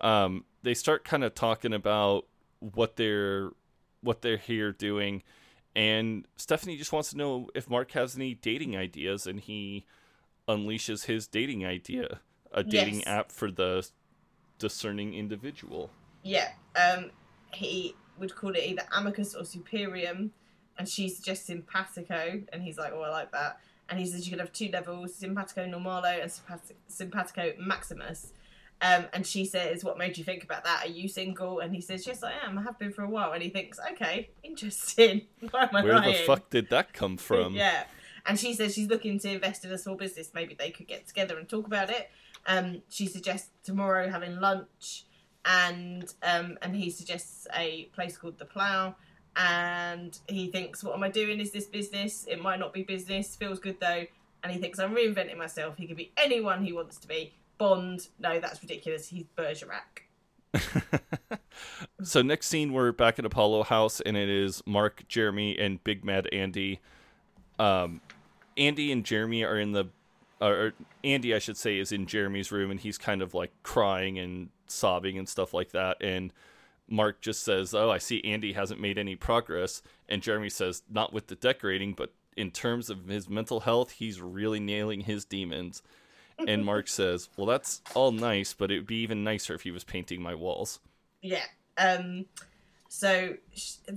Um, 0.00 0.44
they 0.62 0.74
start 0.74 1.04
kind 1.04 1.24
of 1.24 1.34
talking 1.34 1.72
about 1.72 2.26
what 2.60 2.96
they're 2.96 3.50
what 4.02 4.22
they're 4.22 4.36
here 4.36 4.72
doing, 4.72 5.22
and 5.74 6.26
Stephanie 6.36 6.76
just 6.76 6.92
wants 6.92 7.10
to 7.10 7.16
know 7.16 7.48
if 7.54 7.70
Mark 7.70 7.92
has 7.92 8.16
any 8.16 8.34
dating 8.34 8.76
ideas, 8.76 9.26
and 9.26 9.40
he 9.40 9.86
unleashes 10.46 11.06
his 11.06 11.26
dating 11.26 11.64
idea, 11.64 12.20
a 12.54 12.64
dating 12.64 13.00
Yes. 13.00 13.06
app 13.06 13.32
for 13.32 13.50
the 13.50 13.86
discerning 14.58 15.14
individual. 15.14 15.90
Yeah. 16.22 16.52
Um, 16.76 17.10
he 17.52 17.94
would 18.18 18.34
call 18.34 18.50
it 18.54 18.62
either 18.64 18.82
Amicus 18.96 19.34
or 19.34 19.42
Superium, 19.42 20.30
and 20.78 20.88
she 20.88 21.08
suggests 21.08 21.46
Simpatico, 21.46 22.42
and 22.52 22.62
he's 22.62 22.78
like, 22.78 22.92
"Oh, 22.92 23.02
I 23.02 23.10
like 23.10 23.32
that." 23.32 23.60
And 23.88 24.00
he 24.00 24.06
says 24.06 24.26
you 24.26 24.30
could 24.30 24.40
have 24.40 24.52
two 24.52 24.68
levels: 24.72 25.14
Simpatico 25.14 25.66
Normalo 25.66 26.20
and 26.22 26.30
Simpat- 26.30 26.72
Simpatico 26.88 27.52
Maximus. 27.58 28.32
Um, 28.80 29.06
and 29.12 29.26
she 29.26 29.44
says, 29.44 29.84
"What 29.84 29.98
made 29.98 30.18
you 30.18 30.24
think 30.24 30.42
about 30.42 30.64
that? 30.64 30.84
Are 30.84 30.88
you 30.90 31.08
single?" 31.08 31.60
And 31.60 31.74
he 31.74 31.80
says, 31.80 32.06
"Yes, 32.06 32.22
I 32.22 32.32
am. 32.44 32.58
I 32.58 32.62
have 32.62 32.78
been 32.78 32.92
for 32.92 33.02
a 33.02 33.08
while." 33.08 33.32
And 33.32 33.42
he 33.42 33.50
thinks, 33.50 33.78
"Okay, 33.92 34.30
interesting. 34.42 35.22
Why 35.50 35.64
am 35.64 35.76
I 35.76 35.82
Where 35.84 36.00
the 36.00 36.14
fuck 36.26 36.50
did 36.50 36.70
that 36.70 36.92
come 36.92 37.16
from? 37.16 37.54
yeah. 37.64 37.84
And 38.26 38.38
she 38.40 38.54
says 38.54 38.74
she's 38.74 38.88
looking 38.88 39.18
to 39.20 39.30
invest 39.30 39.64
in 39.64 39.70
a 39.72 39.78
small 39.78 39.96
business. 39.96 40.30
Maybe 40.34 40.54
they 40.54 40.70
could 40.70 40.86
get 40.88 41.06
together 41.06 41.38
and 41.38 41.46
talk 41.48 41.66
about 41.66 41.90
it. 41.90 42.10
Um, 42.46 42.82
she 42.88 43.06
suggests 43.06 43.50
tomorrow 43.62 44.10
having 44.10 44.40
lunch, 44.40 45.04
and 45.44 46.12
um, 46.22 46.58
and 46.62 46.76
he 46.76 46.90
suggests 46.90 47.46
a 47.56 47.84
place 47.94 48.16
called 48.16 48.38
the 48.38 48.44
Plough. 48.44 48.94
And 49.36 50.16
he 50.28 50.50
thinks, 50.50 50.84
"What 50.84 50.94
am 50.94 51.02
I 51.02 51.08
doing? 51.08 51.40
Is 51.40 51.50
this 51.50 51.66
business? 51.66 52.26
It 52.28 52.40
might 52.40 52.60
not 52.60 52.72
be 52.72 52.82
business. 52.82 53.36
Feels 53.36 53.58
good 53.58 53.80
though." 53.80 54.06
And 54.42 54.52
he 54.52 54.58
thinks, 54.58 54.78
"I'm 54.78 54.94
reinventing 54.94 55.36
myself. 55.36 55.76
He 55.76 55.86
could 55.86 55.96
be 55.96 56.12
anyone 56.16 56.64
he 56.64 56.72
wants 56.72 56.98
to 56.98 57.08
be. 57.08 57.34
Bond? 57.56 58.08
No, 58.18 58.40
that's 58.40 58.62
ridiculous. 58.62 59.08
He's 59.08 59.24
Bergerac." 59.36 60.02
So 62.02 62.22
next 62.22 62.48
scene, 62.48 62.72
we're 62.72 62.92
back 62.92 63.18
at 63.18 63.24
Apollo 63.24 63.64
House, 63.64 64.00
and 64.00 64.16
it 64.16 64.28
is 64.28 64.62
Mark, 64.66 65.04
Jeremy, 65.08 65.58
and 65.58 65.82
Big 65.84 66.04
Mad 66.04 66.28
Andy. 66.32 66.80
Um, 67.58 68.02
Andy 68.58 68.92
and 68.92 69.04
Jeremy 69.04 69.42
are 69.42 69.58
in 69.58 69.72
the, 69.72 69.86
or 70.40 70.72
Andy, 71.02 71.34
I 71.34 71.38
should 71.38 71.56
say, 71.56 71.78
is 71.78 71.92
in 71.92 72.06
Jeremy's 72.06 72.52
room, 72.52 72.70
and 72.70 72.80
he's 72.80 72.98
kind 72.98 73.22
of 73.22 73.34
like 73.34 73.52
crying 73.62 74.18
and 74.18 74.50
sobbing 74.66 75.18
and 75.18 75.28
stuff 75.28 75.54
like 75.54 75.70
that. 75.72 75.96
And 76.00 76.32
Mark 76.88 77.20
just 77.20 77.42
says, 77.42 77.74
"Oh, 77.74 77.90
I 77.90 77.98
see 77.98 78.22
Andy 78.24 78.52
hasn't 78.52 78.80
made 78.80 78.98
any 78.98 79.16
progress," 79.16 79.82
and 80.08 80.22
Jeremy 80.22 80.50
says, 80.50 80.82
"Not 80.90 81.12
with 81.12 81.28
the 81.28 81.34
decorating, 81.34 81.92
but 81.92 82.12
in 82.36 82.50
terms 82.50 82.90
of 82.90 83.06
his 83.06 83.28
mental 83.28 83.60
health, 83.60 83.92
he's 83.92 84.20
really 84.20 84.60
nailing 84.60 85.02
his 85.02 85.24
demons." 85.24 85.82
And 86.46 86.64
Mark 86.66 86.88
says, 86.88 87.28
"Well, 87.36 87.46
that's 87.46 87.80
all 87.94 88.12
nice, 88.12 88.52
but 88.52 88.70
it 88.70 88.78
would 88.78 88.86
be 88.86 89.02
even 89.02 89.24
nicer 89.24 89.54
if 89.54 89.62
he 89.62 89.70
was 89.70 89.84
painting 89.84 90.20
my 90.20 90.34
walls." 90.34 90.80
Yeah. 91.22 91.44
Um, 91.78 92.26
so 92.88 93.36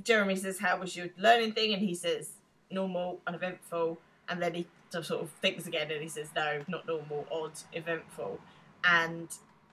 Jeremy 0.03 0.35
says, 0.35 0.59
"How 0.59 0.77
was 0.77 0.95
your 0.95 1.09
learning 1.17 1.53
thing?" 1.53 1.73
And 1.73 1.81
he 1.81 1.93
says, 1.93 2.31
"Normal, 2.71 3.21
uneventful." 3.27 3.97
And 4.29 4.41
then 4.41 4.53
he 4.53 4.67
sort 4.91 5.21
of 5.21 5.29
thinks 5.41 5.67
again, 5.67 5.91
and 5.91 6.01
he 6.01 6.09
says, 6.09 6.29
"No, 6.35 6.63
not 6.67 6.87
normal, 6.87 7.27
odd, 7.31 7.53
eventful." 7.73 8.39
And 8.83 9.29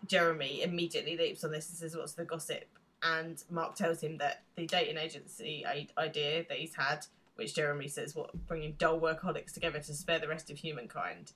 Jeremy 0.07 0.63
immediately 0.63 1.17
leaps 1.17 1.45
on 1.45 1.53
this 1.53 1.69
and 1.69 1.79
says, 1.79 1.97
"What's 1.97 2.15
the 2.15 2.25
gossip?" 2.25 2.65
And 3.03 3.43
Mark 3.51 3.75
tells 3.75 4.01
him 4.01 4.19
that 4.19 4.45
the 4.57 4.67
dating 4.67 4.97
agency 4.97 5.65
idea 5.99 6.45
that 6.49 6.59
he's 6.59 6.75
had, 6.75 7.07
which 7.37 7.55
Jeremy 7.55 7.89
says, 7.89 8.15
"What 8.15 8.47
bringing 8.47 8.73
dull 8.73 9.01
workaholics 9.01 9.53
together 9.53 9.81
to 9.81 9.95
spare 9.95 10.19
the 10.19 10.29
rest 10.29 10.51
of 10.51 10.59
humankind." 10.59 11.33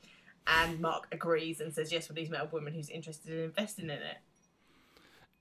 And 0.46 0.80
Mark 0.80 1.08
agrees 1.12 1.60
and 1.60 1.74
says, 1.74 1.92
"Yes, 1.92 2.08
well, 2.08 2.16
he's 2.16 2.30
met 2.30 2.42
a 2.42 2.46
woman 2.46 2.74
who's 2.74 2.88
interested 2.88 3.32
in 3.32 3.44
investing 3.44 3.86
in 3.86 3.90
it." 3.90 4.18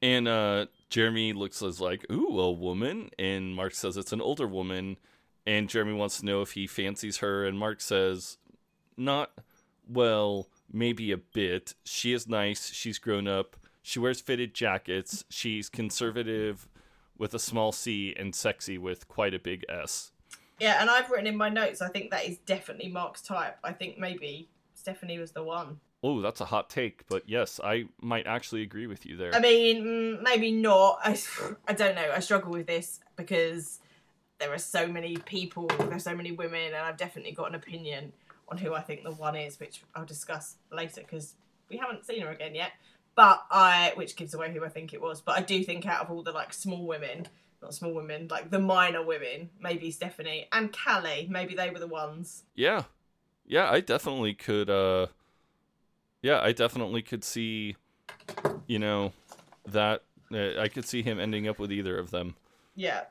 And 0.02 0.28
uh, 0.28 0.68
Jeremy 0.90 1.34
looks 1.34 1.62
as 1.62 1.82
like, 1.82 2.06
ooh, 2.12 2.40
a 2.40 2.52
woman. 2.52 3.10
And 3.18 3.56
Mark 3.56 3.74
says 3.74 3.98
it's 3.98 4.14
an 4.14 4.22
older 4.22 4.48
woman. 4.48 4.98
And 5.48 5.70
Jeremy 5.70 5.94
wants 5.94 6.20
to 6.20 6.26
know 6.26 6.42
if 6.42 6.52
he 6.52 6.68
fancies 6.68 7.20
her. 7.20 7.46
And 7.46 7.58
Mark 7.58 7.80
says, 7.80 8.38
not, 8.98 9.32
well, 9.88 10.50
maybe 10.72 11.14
a 11.14 11.18
bit. 11.18 11.74
She 11.86 12.12
is 12.12 12.28
nice. 12.28 12.74
She's 12.74 13.00
grown 13.00 13.30
up. 13.30 13.56
She 13.82 13.98
wears 13.98 14.20
fitted 14.20 14.54
jackets. 14.54 15.24
She's 15.30 15.70
conservative 15.70 16.68
with 17.18 17.34
a 17.34 17.40
small 17.40 17.72
C 17.72 18.14
and 18.20 18.36
sexy 18.36 18.78
with 18.78 19.08
quite 19.08 19.34
a 19.34 19.40
big 19.40 19.64
S. 19.70 20.12
Yeah, 20.60 20.82
and 20.82 20.90
I've 20.90 21.10
written 21.10 21.28
in 21.28 21.38
my 21.38 21.48
notes. 21.48 21.82
I 21.82 21.88
think 21.88 22.12
that 22.12 22.26
is 22.26 22.40
definitely 22.40 22.90
Mark's 22.90 23.22
type. 23.22 23.58
I 23.64 23.72
think 23.72 23.98
maybe 23.98 24.50
Stephanie 24.74 25.18
was 25.18 25.32
the 25.32 25.44
one. 25.44 25.80
Oh, 26.04 26.20
that's 26.20 26.42
a 26.42 26.46
hot 26.46 26.70
take. 26.70 27.08
But 27.08 27.24
yes, 27.26 27.62
I 27.64 27.86
might 28.02 28.28
actually 28.28 28.64
agree 28.64 28.88
with 28.88 29.06
you 29.06 29.16
there. 29.16 29.34
I 29.34 29.40
mean, 29.40 29.86
mm, 29.86 30.22
maybe 30.24 30.52
not. 30.52 31.00
I, 31.04 31.18
I 31.68 31.74
don't 31.74 31.96
know. 31.96 32.12
I 32.14 32.20
struggle 32.20 32.52
with 32.52 32.68
this 32.68 33.00
because 33.16 33.80
there 34.40 34.54
are 34.54 34.60
so 34.60 34.88
many 34.88 35.18
people, 35.18 35.68
there's 35.90 36.04
so 36.04 36.16
many 36.16 36.32
women, 36.32 36.68
and 36.68 36.76
I've 36.76 36.98
definitely 36.98 37.32
got 37.32 37.50
an 37.50 37.56
opinion 37.56 38.14
on 38.50 38.58
who 38.58 38.74
I 38.74 38.82
think 38.82 39.04
the 39.04 39.12
one 39.12 39.36
is, 39.36 39.60
which 39.60 39.82
I'll 39.96 40.06
discuss 40.06 40.56
later 40.72 41.02
because 41.02 41.36
we 41.70 41.78
haven't 41.78 42.06
seen 42.06 42.22
her 42.22 42.32
again 42.32 42.56
yet. 42.56 42.72
But 43.16 43.44
I, 43.50 43.94
which 43.96 44.16
gives 44.16 44.34
away 44.36 44.54
who 44.54 44.64
I 44.64 44.70
think 44.70 44.94
it 44.94 45.02
was. 45.02 45.22
But 45.22 45.38
I 45.38 45.42
do 45.42 45.64
think 45.64 45.88
out 45.88 46.02
of 46.02 46.12
all 46.12 46.22
the 46.22 46.32
like 46.32 46.54
small 46.54 46.86
women, 46.86 47.28
not 47.62 47.74
small 47.74 47.94
women, 47.94 48.28
like 48.30 48.52
the 48.52 48.60
minor 48.60 49.04
women, 49.04 49.50
maybe 49.60 49.90
Stephanie 49.90 50.48
and 50.52 50.72
Callie, 50.72 51.28
maybe 51.30 51.56
they 51.56 51.72
were 51.72 51.80
the 51.80 51.88
ones. 51.88 52.44
Yeah. 52.54 52.84
Yeah, 53.46 53.72
I 53.72 53.80
definitely 53.80 54.36
could 54.36 54.70
uh 54.70 55.08
yeah, 56.22 56.42
I 56.42 56.52
definitely 56.52 57.02
could 57.02 57.24
see 57.24 57.76
you 58.68 58.78
know 58.78 59.14
that 59.66 60.04
uh, 60.32 60.60
I 60.60 60.68
could 60.68 60.86
see 60.86 61.02
him 61.02 61.20
ending 61.20 61.48
up 61.48 61.58
with 61.58 61.72
either 61.72 61.98
of 61.98 62.12
them. 62.12 62.36
Yeah. 62.76 63.06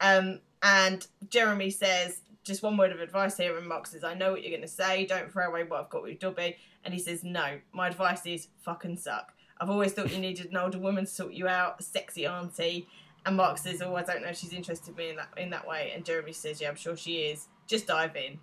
Um, 0.00 0.40
and 0.62 1.06
Jeremy 1.28 1.70
says, 1.70 2.20
just 2.44 2.62
one 2.62 2.76
word 2.76 2.92
of 2.92 3.00
advice 3.00 3.36
here. 3.36 3.58
And 3.58 3.66
Mark 3.66 3.86
says, 3.86 4.04
I 4.04 4.14
know 4.14 4.30
what 4.30 4.42
you're 4.42 4.50
going 4.50 4.62
to 4.62 4.68
say. 4.68 5.04
Don't 5.04 5.30
throw 5.30 5.48
away 5.48 5.64
what 5.64 5.80
I've 5.80 5.90
got 5.90 6.02
with 6.02 6.20
Dobby. 6.20 6.56
And 6.84 6.94
he 6.94 7.00
says, 7.00 7.24
no, 7.24 7.58
my 7.72 7.88
advice 7.88 8.24
is 8.26 8.48
fucking 8.62 8.98
suck. 8.98 9.32
I've 9.60 9.70
always 9.70 9.92
thought 9.92 10.12
you 10.12 10.18
needed 10.18 10.50
an 10.50 10.56
older 10.56 10.78
woman 10.78 11.06
to 11.06 11.10
sort 11.10 11.32
you 11.32 11.48
out, 11.48 11.76
a 11.80 11.82
sexy 11.82 12.26
auntie. 12.26 12.86
And 13.24 13.36
Mark 13.36 13.58
says, 13.58 13.82
oh, 13.82 13.96
I 13.96 14.02
don't 14.02 14.22
know 14.22 14.32
she's 14.32 14.52
interested 14.52 14.90
in 14.90 14.96
me 14.96 15.10
in 15.10 15.16
that, 15.16 15.28
in 15.36 15.50
that 15.50 15.66
way. 15.66 15.92
And 15.94 16.04
Jeremy 16.04 16.32
says, 16.32 16.60
yeah, 16.60 16.68
I'm 16.68 16.76
sure 16.76 16.96
she 16.96 17.16
is. 17.16 17.48
Just 17.66 17.88
dive 17.88 18.14
in. 18.14 18.38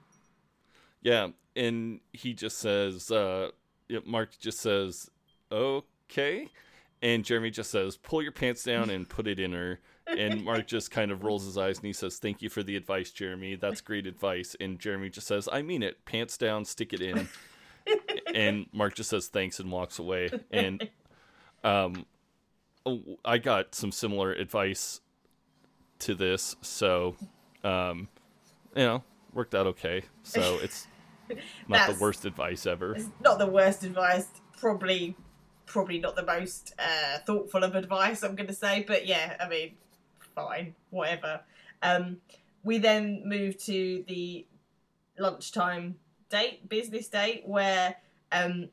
Yeah, 1.03 1.30
and 1.55 1.99
he 2.14 2.34
just 2.34 2.59
says 2.59 3.11
uh 3.11 3.49
Mark 4.05 4.32
just 4.39 4.59
says, 4.59 5.11
"Okay." 5.51 6.47
And 7.01 7.26
Jeremy 7.26 7.51
just 7.51 7.70
says, 7.70 7.97
"Pull 7.97 8.24
your 8.24 8.32
pants 8.32 8.64
down 8.64 8.89
and 8.89 9.07
put 9.07 9.28
it 9.28 9.39
in 9.39 9.51
her." 9.51 9.80
And 10.08 10.43
Mark 10.43 10.68
just 10.68 10.91
kind 10.91 11.12
of 11.12 11.24
rolls 11.24 11.45
his 11.45 11.58
eyes 11.58 11.78
and 11.78 11.86
he 11.86 11.93
says, 11.93 12.18
"Thank 12.18 12.41
you 12.41 12.49
for 12.49 12.62
the 12.62 12.76
advice, 12.76 13.12
Jeremy. 13.12 13.56
That's 13.56 13.82
great 13.82 14.06
advice." 14.06 14.56
And 14.60 14.80
Jeremy 14.80 15.10
just 15.10 15.28
says, 15.28 15.47
"I 15.51 15.62
mean 15.62 15.82
it. 15.82 16.04
Pants 16.06 16.38
down, 16.38 16.66
stick 16.66 16.93
it 16.93 17.01
in." 17.01 17.30
and 18.34 18.68
Mark 18.74 18.95
just 18.95 19.10
says 19.10 19.28
thanks 19.28 19.60
and 19.60 19.72
walks 19.72 19.99
away. 19.99 20.30
And 20.51 20.89
um, 21.64 22.06
oh, 22.86 23.01
I 23.24 23.38
got 23.38 23.76
some 23.76 23.91
similar 23.91 24.34
advice 24.34 25.01
to 25.99 26.16
this, 26.16 26.56
so 26.62 27.16
um, 27.64 28.08
you 28.76 28.84
know, 28.84 29.04
worked 29.34 29.56
out 29.56 29.68
okay. 29.68 30.04
So 30.24 30.60
it's 30.62 30.88
not 31.68 31.89
the 31.89 31.99
worst 31.99 32.26
advice 32.26 32.66
ever. 32.66 32.95
It's 32.95 33.10
not 33.22 33.39
the 33.39 33.47
worst 33.47 33.84
advice. 33.84 34.28
Probably, 34.58 35.16
probably 35.66 35.99
not 35.99 36.16
the 36.16 36.26
most 36.26 36.74
uh, 36.80 37.20
thoughtful 37.26 37.64
of 37.64 37.76
advice. 37.76 38.24
I'm 38.24 38.36
going 38.36 38.47
to 38.47 38.54
say, 38.54 38.84
but 38.88 39.06
yeah, 39.06 39.36
I 39.39 39.47
mean, 39.47 39.74
fine, 40.36 40.75
whatever. 40.89 41.41
Um, 41.81 42.17
we 42.63 42.77
then 42.77 43.23
move 43.25 43.57
to 43.63 44.03
the 44.07 44.45
lunchtime 45.17 45.95
date, 46.29 46.67
business 46.69 47.07
date, 47.07 47.43
where 47.45 47.95
um, 48.31 48.69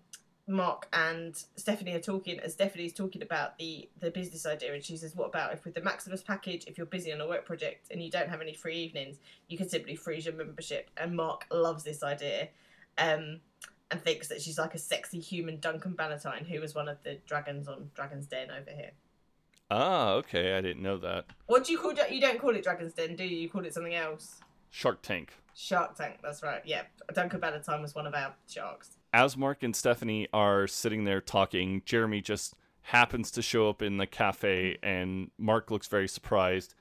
Mark 0.46 0.88
and 0.92 1.36
Stephanie 1.56 1.94
are 1.94 2.00
talking. 2.00 2.40
As 2.40 2.52
Stephanie's 2.52 2.92
talking 2.92 3.22
about 3.22 3.58
the 3.58 3.88
the 3.98 4.11
business 4.11 4.46
idea, 4.46 4.72
and 4.74 4.82
she 4.82 4.96
says, 4.96 5.14
"What 5.14 5.26
about 5.26 5.52
if 5.52 5.64
with 5.64 5.74
the 5.74 5.82
Maximus 5.82 6.22
package, 6.22 6.64
if 6.66 6.78
you're 6.78 6.86
busy 6.86 7.12
on 7.12 7.20
a 7.20 7.28
work 7.28 7.44
project 7.44 7.88
and 7.90 8.02
you 8.02 8.11
don't 8.11 8.28
have 8.28 8.40
any 8.40 8.54
free 8.54 8.76
evenings, 8.76 9.18
you 9.48 9.58
can 9.58 9.68
simply 9.68 9.96
freeze 9.96 10.26
your 10.26 10.34
membership?" 10.34 10.90
And 10.96 11.16
Mark 11.16 11.46
loves 11.50 11.84
this 11.84 12.02
idea. 12.02 12.48
Um, 12.98 13.40
and 13.90 14.00
thinks 14.02 14.28
that 14.28 14.40
she's 14.40 14.58
like 14.58 14.74
a 14.74 14.78
sexy 14.78 15.18
human 15.18 15.58
Duncan 15.58 15.94
Bannatyne, 15.94 16.46
who 16.46 16.61
was 16.61 16.74
one 16.74 16.88
of 16.88 17.02
the 17.02 17.18
dragons 17.26 17.66
on 17.66 17.90
Dragon's 17.94 18.26
Den 18.26 18.50
over 18.50 18.70
here. 18.70 18.92
Ah, 19.70 20.12
okay, 20.14 20.54
I 20.56 20.60
didn't 20.60 20.82
know 20.82 20.98
that. 20.98 21.26
What 21.46 21.64
do 21.64 21.72
you 21.72 21.78
call 21.78 21.90
it? 21.90 22.10
You 22.10 22.20
don't 22.20 22.40
call 22.40 22.54
it 22.56 22.64
Dragon's 22.64 22.92
Den, 22.92 23.14
do 23.16 23.24
you? 23.24 23.36
You 23.36 23.48
call 23.48 23.64
it 23.64 23.72
something 23.74 23.94
else. 23.94 24.40
Shark 24.70 25.02
Tank. 25.02 25.32
Shark 25.54 25.96
Tank, 25.96 26.18
that's 26.22 26.42
right. 26.42 26.62
Yeah, 26.64 26.82
Duncan 27.14 27.40
Bannatyne 27.40 27.82
was 27.82 27.94
one 27.94 28.06
of 28.06 28.14
our 28.14 28.34
sharks. 28.48 28.96
As 29.12 29.36
Mark 29.36 29.62
and 29.62 29.74
Stephanie 29.74 30.28
are 30.32 30.66
sitting 30.66 31.04
there 31.04 31.20
talking, 31.20 31.82
Jeremy 31.84 32.20
just 32.20 32.54
happens 32.82 33.30
to 33.32 33.42
show 33.42 33.68
up 33.68 33.82
in 33.82 33.96
the 33.98 34.06
cafe, 34.06 34.78
and 34.82 35.30
Mark 35.38 35.70
looks 35.70 35.86
very 35.88 36.08
surprised. 36.08 36.74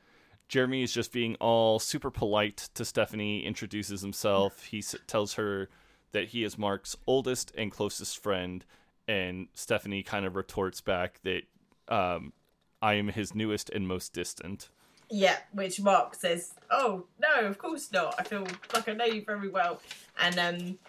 Jeremy 0.48 0.82
is 0.82 0.92
just 0.94 1.12
being 1.12 1.36
all 1.36 1.78
super 1.78 2.10
polite 2.10 2.70
to 2.74 2.84
Stephanie, 2.86 3.46
introduces 3.46 4.02
himself. 4.02 4.64
He 4.66 4.80
s- 4.80 4.96
tells 5.06 5.34
her 5.34 5.70
that 6.12 6.30
he 6.30 6.44
is 6.44 6.58
Mark's 6.58 6.96
oldest 7.06 7.52
and 7.56 7.72
closest 7.72 8.18
friend, 8.22 8.66
and 9.08 9.48
Stephanie 9.54 10.02
kind 10.02 10.26
of 10.26 10.36
retorts 10.36 10.82
back 10.82 11.20
that 11.24 11.44
um, 11.88 12.34
I 12.82 12.96
am 12.96 13.10
his 13.10 13.36
newest 13.36 13.70
and 13.70 13.88
most 13.88 14.14
distant. 14.14 14.70
Yeah, 15.10 15.38
which 15.52 15.82
Mark 15.82 16.16
says, 16.16 16.54
"Oh 16.70 17.06
no, 17.20 17.48
of 17.48 17.58
course 17.58 17.92
not. 17.92 18.16
I 18.20 18.24
feel 18.24 18.46
like 18.74 18.88
I 18.88 18.94
know 18.94 19.06
you 19.06 19.24
very 19.26 19.50
well," 19.50 19.82
and 20.22 20.38
um, 20.40 20.80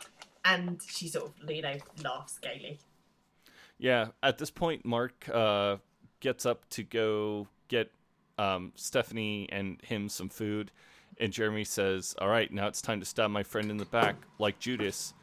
and 0.44 0.80
she 0.86 1.08
sort 1.08 1.32
of 1.42 1.50
you 1.50 1.62
know 1.62 1.76
laughs 2.04 2.38
gaily. 2.38 2.78
Yeah, 3.78 4.08
at 4.22 4.36
this 4.36 4.50
point, 4.50 4.84
Mark 4.84 5.28
uh, 5.32 5.78
gets 6.20 6.44
up 6.44 6.68
to 6.70 6.82
go 6.82 7.48
get 7.68 7.90
um, 8.38 8.72
Stephanie 8.74 9.48
and 9.50 9.80
him 9.82 10.10
some 10.10 10.28
food, 10.28 10.70
and 11.18 11.32
Jeremy 11.32 11.64
says, 11.64 12.14
"All 12.18 12.28
right, 12.28 12.52
now 12.52 12.66
it's 12.66 12.82
time 12.82 13.00
to 13.00 13.06
stab 13.06 13.30
my 13.30 13.42
friend 13.42 13.70
in 13.70 13.78
the 13.78 13.86
back, 13.86 14.16
like 14.38 14.58
Judas. 14.58 15.14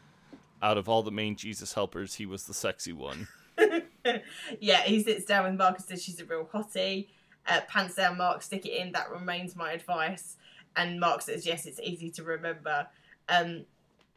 Out 0.59 0.79
of 0.79 0.89
all 0.89 1.03
the 1.03 1.11
main 1.11 1.35
Jesus 1.35 1.73
helpers, 1.73 2.15
he 2.15 2.25
was 2.25 2.45
the 2.45 2.53
sexy 2.53 2.93
one." 2.93 3.27
yeah, 4.59 4.81
he 4.83 5.03
sits 5.03 5.25
down 5.25 5.45
with 5.45 5.55
Mark 5.55 5.77
and 5.77 5.85
says 5.85 6.03
she's 6.03 6.19
a 6.19 6.25
real 6.25 6.45
hottie. 6.45 7.07
Uh, 7.47 7.61
pants 7.67 7.95
down, 7.95 8.17
Mark, 8.17 8.41
stick 8.41 8.65
it 8.65 8.73
in. 8.73 8.91
That 8.91 9.09
remains 9.09 9.55
my 9.55 9.71
advice. 9.71 10.37
And 10.75 10.99
Mark 10.99 11.21
says, 11.21 11.45
yes, 11.45 11.65
it's 11.65 11.79
easy 11.79 12.09
to 12.11 12.23
remember. 12.23 12.87
Um, 13.29 13.65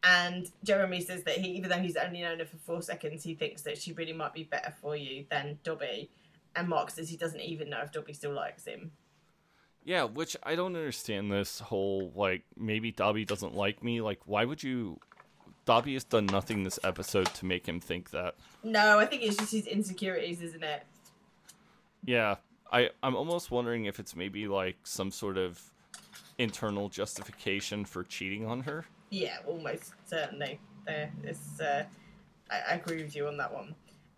and 0.03 0.51
Jeremy 0.65 1.01
says 1.01 1.25
that 1.25 1.39
he, 1.39 1.51
even 1.53 1.71
though 1.71 1.79
he's 1.79 1.97
only 1.97 2.23
known 2.23 2.39
her 2.39 2.47
for 2.47 2.57
four 2.57 2.83
seconds, 2.83 3.23
he 3.23 3.35
thinks 3.35 3.63
that 3.63 3.79
she 3.79 3.93
really 3.93 4.13
might 4.13 4.33
be 4.33 4.45
better 4.45 4.75
for 4.81 4.97
you 4.97 5.27
than 5.31 5.59
Dobby. 5.63 6.11
And 6.57 6.69
Mark 6.69 6.91
says 6.91 7.09
he 7.09 7.17
doesn't 7.17 7.41
even 7.41 7.71
know 7.71 7.81
if 7.83 7.93
Dobby 7.93 8.13
still 8.13 8.33
likes 8.33 8.65
him. 8.65 8.93
Yeah, 9.85 10.05
which 10.05 10.37
I 10.43 10.57
don't 10.57 10.77
understand 10.77 11.33
this 11.33 11.61
whole 11.61 12.13
like 12.15 12.45
maybe 12.57 12.93
Dobby 12.93 13.25
doesn't 13.25 13.55
like 13.55 13.83
me. 13.83 14.01
Like, 14.01 14.21
why 14.27 14.45
would 14.45 14.63
you? 14.63 14.99
Dobby 15.71 15.95
has 15.95 16.03
done 16.03 16.27
nothing 16.27 16.65
this 16.65 16.81
episode 16.83 17.27
to 17.27 17.47
make 17.47 17.65
him 17.69 17.79
think 17.79 18.11
that. 18.11 18.35
No, 18.65 18.99
I 18.99 19.07
think 19.07 19.23
it's 19.23 19.37
just 19.37 19.53
his 19.53 19.69
insecurities, 19.69 20.43
isn't 20.43 20.65
it? 20.65 20.83
Yeah, 22.05 22.39
I 22.73 22.91
I'm 23.05 23.15
almost 23.15 23.53
wondering 23.53 23.85
if 23.85 24.01
it's 24.01 24.17
maybe 24.17 24.49
like 24.49 24.79
some 24.83 25.13
sort 25.13 25.39
of 25.39 25.63
internal 26.39 26.89
justification 26.89 27.85
for 27.85 28.03
cheating 28.03 28.47
on 28.47 28.63
her. 28.63 28.85
Yeah, 29.11 29.37
almost 29.47 29.93
certainly. 30.07 30.59
There, 30.89 31.13
it's. 31.23 31.61
Uh, 31.61 31.85
I, 32.51 32.73
I 32.73 32.75
agree 32.75 33.05
with 33.05 33.15
you 33.15 33.29
on 33.29 33.37
that 33.37 33.55
one. 33.55 33.77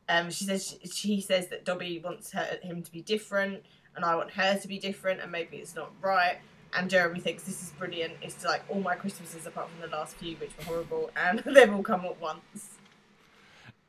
Um, 0.09 0.31
she 0.31 0.45
says 0.45 0.79
she, 0.83 0.89
she 0.89 1.21
says 1.21 1.49
that 1.49 1.67
Dobby 1.67 2.01
wants 2.03 2.33
her, 2.33 2.61
him 2.63 2.83
to 2.83 2.91
be 2.91 3.03
different, 3.03 3.63
and 3.95 4.07
I 4.07 4.17
want 4.17 4.31
her 4.31 4.59
to 4.59 4.69
be 4.69 4.79
different, 4.79 5.21
and 5.21 5.31
maybe 5.31 5.59
it's 5.59 5.77
not 5.77 5.93
right. 6.01 6.39
And 6.75 6.89
Jeremy 6.89 7.20
thinks 7.20 7.43
this 7.43 7.62
is 7.62 7.70
brilliant. 7.70 8.14
It's 8.23 8.45
like 8.45 8.62
all 8.68 8.81
my 8.81 8.95
Christmases 8.95 9.47
apart 9.47 9.68
from 9.70 9.81
the 9.89 9.95
last 9.95 10.16
few, 10.16 10.37
which 10.37 10.51
were 10.59 10.64
horrible, 10.64 11.11
and 11.16 11.41
they've 11.41 11.73
all 11.73 11.83
come 11.83 12.05
at 12.05 12.20
once. 12.20 12.79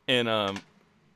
And 0.07 0.27
um, 0.27 0.57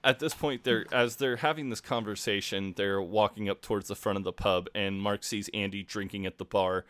at 0.03 0.19
this 0.19 0.33
point, 0.33 0.63
they're 0.63 0.85
as 0.91 1.17
they're 1.17 1.37
having 1.37 1.69
this 1.69 1.81
conversation, 1.81 2.73
they're 2.77 3.01
walking 3.01 3.49
up 3.49 3.61
towards 3.61 3.89
the 3.89 3.95
front 3.95 4.17
of 4.17 4.23
the 4.23 4.31
pub, 4.31 4.69
and 4.73 5.01
Mark 5.01 5.23
sees 5.23 5.49
Andy 5.53 5.83
drinking 5.83 6.25
at 6.25 6.37
the 6.37 6.45
bar. 6.45 6.85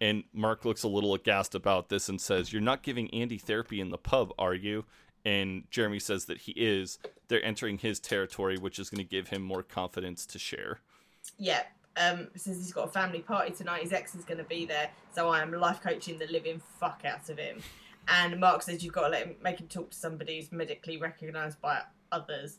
And 0.00 0.22
Mark 0.32 0.64
looks 0.64 0.84
a 0.84 0.88
little 0.88 1.14
aghast 1.14 1.56
about 1.56 1.88
this 1.88 2.08
and 2.08 2.20
says, 2.20 2.52
"You're 2.52 2.62
not 2.62 2.84
giving 2.84 3.12
Andy 3.12 3.38
therapy 3.38 3.80
in 3.80 3.90
the 3.90 3.98
pub, 3.98 4.32
are 4.38 4.54
you?" 4.54 4.84
And 5.24 5.64
Jeremy 5.70 5.98
says 5.98 6.26
that 6.26 6.42
he 6.42 6.52
is. 6.52 7.00
They're 7.26 7.44
entering 7.44 7.78
his 7.78 7.98
territory, 7.98 8.56
which 8.56 8.78
is 8.78 8.88
going 8.88 9.04
to 9.04 9.08
give 9.08 9.28
him 9.28 9.42
more 9.42 9.64
confidence 9.64 10.24
to 10.26 10.38
share. 10.38 10.78
Yeah. 11.38 11.64
Um, 12.00 12.28
says 12.34 12.56
he's 12.56 12.72
got 12.72 12.88
a 12.88 12.90
family 12.90 13.20
party 13.20 13.52
tonight. 13.52 13.82
His 13.82 13.92
ex 13.92 14.14
is 14.14 14.24
going 14.24 14.38
to 14.38 14.44
be 14.44 14.64
there, 14.64 14.90
so 15.14 15.28
I 15.28 15.42
am 15.42 15.52
life 15.52 15.82
coaching 15.82 16.18
the 16.18 16.26
living 16.28 16.60
fuck 16.78 17.02
out 17.04 17.28
of 17.28 17.38
him. 17.38 17.62
And 18.08 18.40
Mark 18.40 18.62
says 18.62 18.82
you've 18.82 18.94
got 18.94 19.02
to 19.02 19.08
let 19.08 19.26
him 19.26 19.36
make 19.42 19.60
him 19.60 19.68
talk 19.68 19.90
to 19.90 19.96
somebody 19.96 20.36
who's 20.38 20.50
medically 20.50 20.96
recognised 20.96 21.60
by 21.60 21.82
others. 22.10 22.58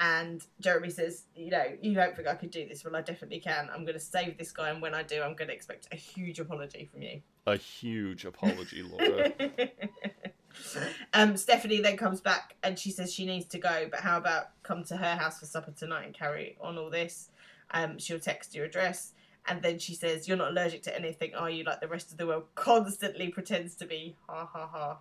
And 0.00 0.44
Jeremy 0.60 0.90
says, 0.90 1.24
you 1.36 1.50
know, 1.50 1.64
you 1.82 1.94
don't 1.94 2.16
think 2.16 2.26
I 2.26 2.34
could 2.34 2.50
do 2.50 2.66
this? 2.66 2.84
Well, 2.84 2.96
I 2.96 3.02
definitely 3.02 3.38
can. 3.38 3.68
I'm 3.72 3.82
going 3.84 3.94
to 3.94 4.00
save 4.00 4.38
this 4.38 4.50
guy, 4.50 4.70
and 4.70 4.80
when 4.80 4.94
I 4.94 5.02
do, 5.02 5.22
I'm 5.22 5.36
going 5.36 5.48
to 5.48 5.54
expect 5.54 5.88
a 5.92 5.96
huge 5.96 6.40
apology 6.40 6.88
from 6.90 7.02
you. 7.02 7.20
A 7.46 7.56
huge 7.56 8.24
apology, 8.24 8.82
Laura. 8.82 9.32
um, 11.14 11.36
Stephanie 11.36 11.80
then 11.80 11.96
comes 11.96 12.20
back 12.20 12.56
and 12.62 12.78
she 12.78 12.90
says 12.90 13.12
she 13.12 13.26
needs 13.26 13.46
to 13.46 13.58
go, 13.58 13.88
but 13.90 14.00
how 14.00 14.18
about 14.18 14.50
come 14.62 14.84
to 14.84 14.96
her 14.96 15.16
house 15.16 15.40
for 15.40 15.46
supper 15.46 15.72
tonight 15.72 16.04
and 16.04 16.14
carry 16.14 16.56
on 16.60 16.78
all 16.78 16.90
this? 16.90 17.30
Um, 17.72 17.98
she'll 17.98 18.18
text 18.20 18.54
your 18.54 18.64
address. 18.64 19.12
And 19.46 19.62
then 19.62 19.78
she 19.78 19.94
says, 19.94 20.28
You're 20.28 20.36
not 20.36 20.50
allergic 20.50 20.82
to 20.82 20.94
anything, 20.96 21.34
are 21.34 21.48
you? 21.50 21.64
Like 21.64 21.80
the 21.80 21.88
rest 21.88 22.12
of 22.12 22.18
the 22.18 22.26
world 22.26 22.44
constantly 22.54 23.28
pretends 23.28 23.74
to 23.76 23.86
be. 23.86 24.16
Ha 24.28 24.46
ha 24.52 24.66
ha. 24.66 24.98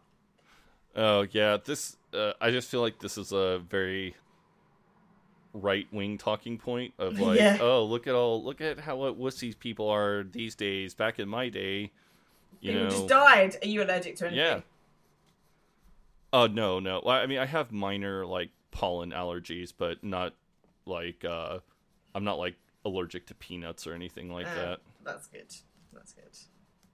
Oh 0.95 1.25
yeah, 1.31 1.57
this 1.63 1.97
uh, 2.13 2.33
I 2.41 2.49
just 2.51 2.69
feel 2.69 2.81
like 2.81 2.99
this 2.99 3.17
is 3.17 3.31
a 3.31 3.59
very 3.69 4.15
right 5.53 5.87
wing 5.91 6.17
talking 6.17 6.57
point 6.57 6.93
of 6.99 7.19
like, 7.19 7.39
Yeah. 7.39 7.57
oh 7.59 7.83
look 7.83 8.07
at 8.07 8.15
all 8.15 8.43
look 8.43 8.61
at 8.61 8.79
how 8.79 8.95
what 8.97 9.19
wussies 9.19 9.57
people 9.57 9.89
are 9.89 10.23
these 10.23 10.55
days. 10.55 10.93
Back 10.93 11.19
in 11.19 11.27
my 11.29 11.49
day, 11.49 11.91
you 12.61 12.71
People 12.71 12.83
know, 12.85 12.89
just 12.89 13.07
died. 13.07 13.57
Are 13.61 13.67
you 13.67 13.83
allergic 13.83 14.15
to 14.17 14.27
anything? 14.27 14.45
yeah. 14.45 14.61
Oh 16.31 16.47
no, 16.47 16.79
no. 16.79 17.01
I 17.07 17.25
mean, 17.25 17.39
I 17.39 17.45
have 17.45 17.71
minor 17.71 18.25
like 18.25 18.49
pollen 18.71 19.11
allergies, 19.11 19.73
but 19.75 20.03
not 20.03 20.33
like 20.85 21.25
uh, 21.25 21.59
I'm 22.15 22.23
not 22.23 22.37
like 22.39 22.55
allergic 22.85 23.27
to 23.27 23.35
peanuts 23.35 23.85
or 23.87 23.93
anything 23.93 24.31
like 24.31 24.47
Uh, 24.47 24.55
that. 24.55 24.79
That's 25.03 25.27
good. 25.27 25.53
That's 25.93 26.13
good. 26.13 26.23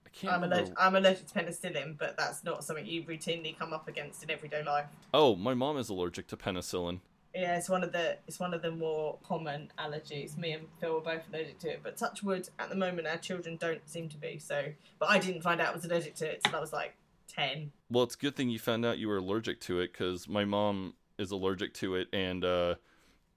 I 0.05 0.09
can't. 0.09 0.33
I'm 0.33 0.41
remember- 0.41 0.55
allergic, 0.55 0.75
I'm 0.79 0.95
allergic 0.95 1.27
to 1.27 1.33
penicillin, 1.39 1.97
but 1.97 2.17
that's 2.17 2.43
not 2.43 2.63
something 2.63 2.85
you 2.85 3.03
routinely 3.03 3.57
come 3.57 3.73
up 3.73 3.87
against 3.87 4.23
in 4.23 4.31
everyday 4.31 4.63
life. 4.63 4.87
Oh, 5.13 5.35
my 5.35 5.53
mom 5.53 5.77
is 5.77 5.89
allergic 5.89 6.27
to 6.27 6.37
penicillin. 6.37 7.01
Yeah, 7.33 7.57
it's 7.57 7.67
one 7.67 7.83
of 7.83 7.91
the 7.91 8.17
it's 8.27 8.39
one 8.39 8.53
of 8.53 8.61
the 8.61 8.71
more 8.71 9.17
common 9.21 9.69
allergies. 9.77 10.37
Me 10.37 10.53
and 10.53 10.67
Phil 10.79 10.93
were 10.93 11.01
both 11.01 11.27
allergic 11.29 11.59
to 11.59 11.69
it, 11.69 11.81
but 11.83 11.97
touch 11.97 12.23
wood, 12.23 12.47
at 12.59 12.69
the 12.69 12.75
moment 12.75 13.07
our 13.07 13.17
children 13.17 13.57
don't 13.57 13.87
seem 13.89 14.07
to 14.09 14.17
be. 14.17 14.39
So, 14.39 14.71
but 14.99 15.09
I 15.09 15.19
didn't 15.19 15.41
find 15.41 15.59
out 15.59 15.67
I 15.67 15.73
was 15.73 15.83
allergic 15.83 16.15
to 16.15 16.31
it 16.31 16.41
until 16.45 16.57
I 16.57 16.61
was 16.61 16.71
like 16.71 16.95
ten. 17.27 17.73
Well, 17.89 18.05
it's 18.05 18.15
a 18.15 18.17
good 18.19 18.37
thing 18.37 18.49
you 18.49 18.57
found 18.57 18.85
out 18.85 18.99
you 18.99 19.09
were 19.09 19.17
allergic 19.17 19.59
to 19.61 19.81
it 19.81 19.91
because 19.91 20.29
my 20.29 20.45
mom 20.45 20.93
is 21.17 21.31
allergic 21.31 21.73
to 21.73 21.95
it, 21.95 22.07
and 22.13 22.45
uh, 22.45 22.75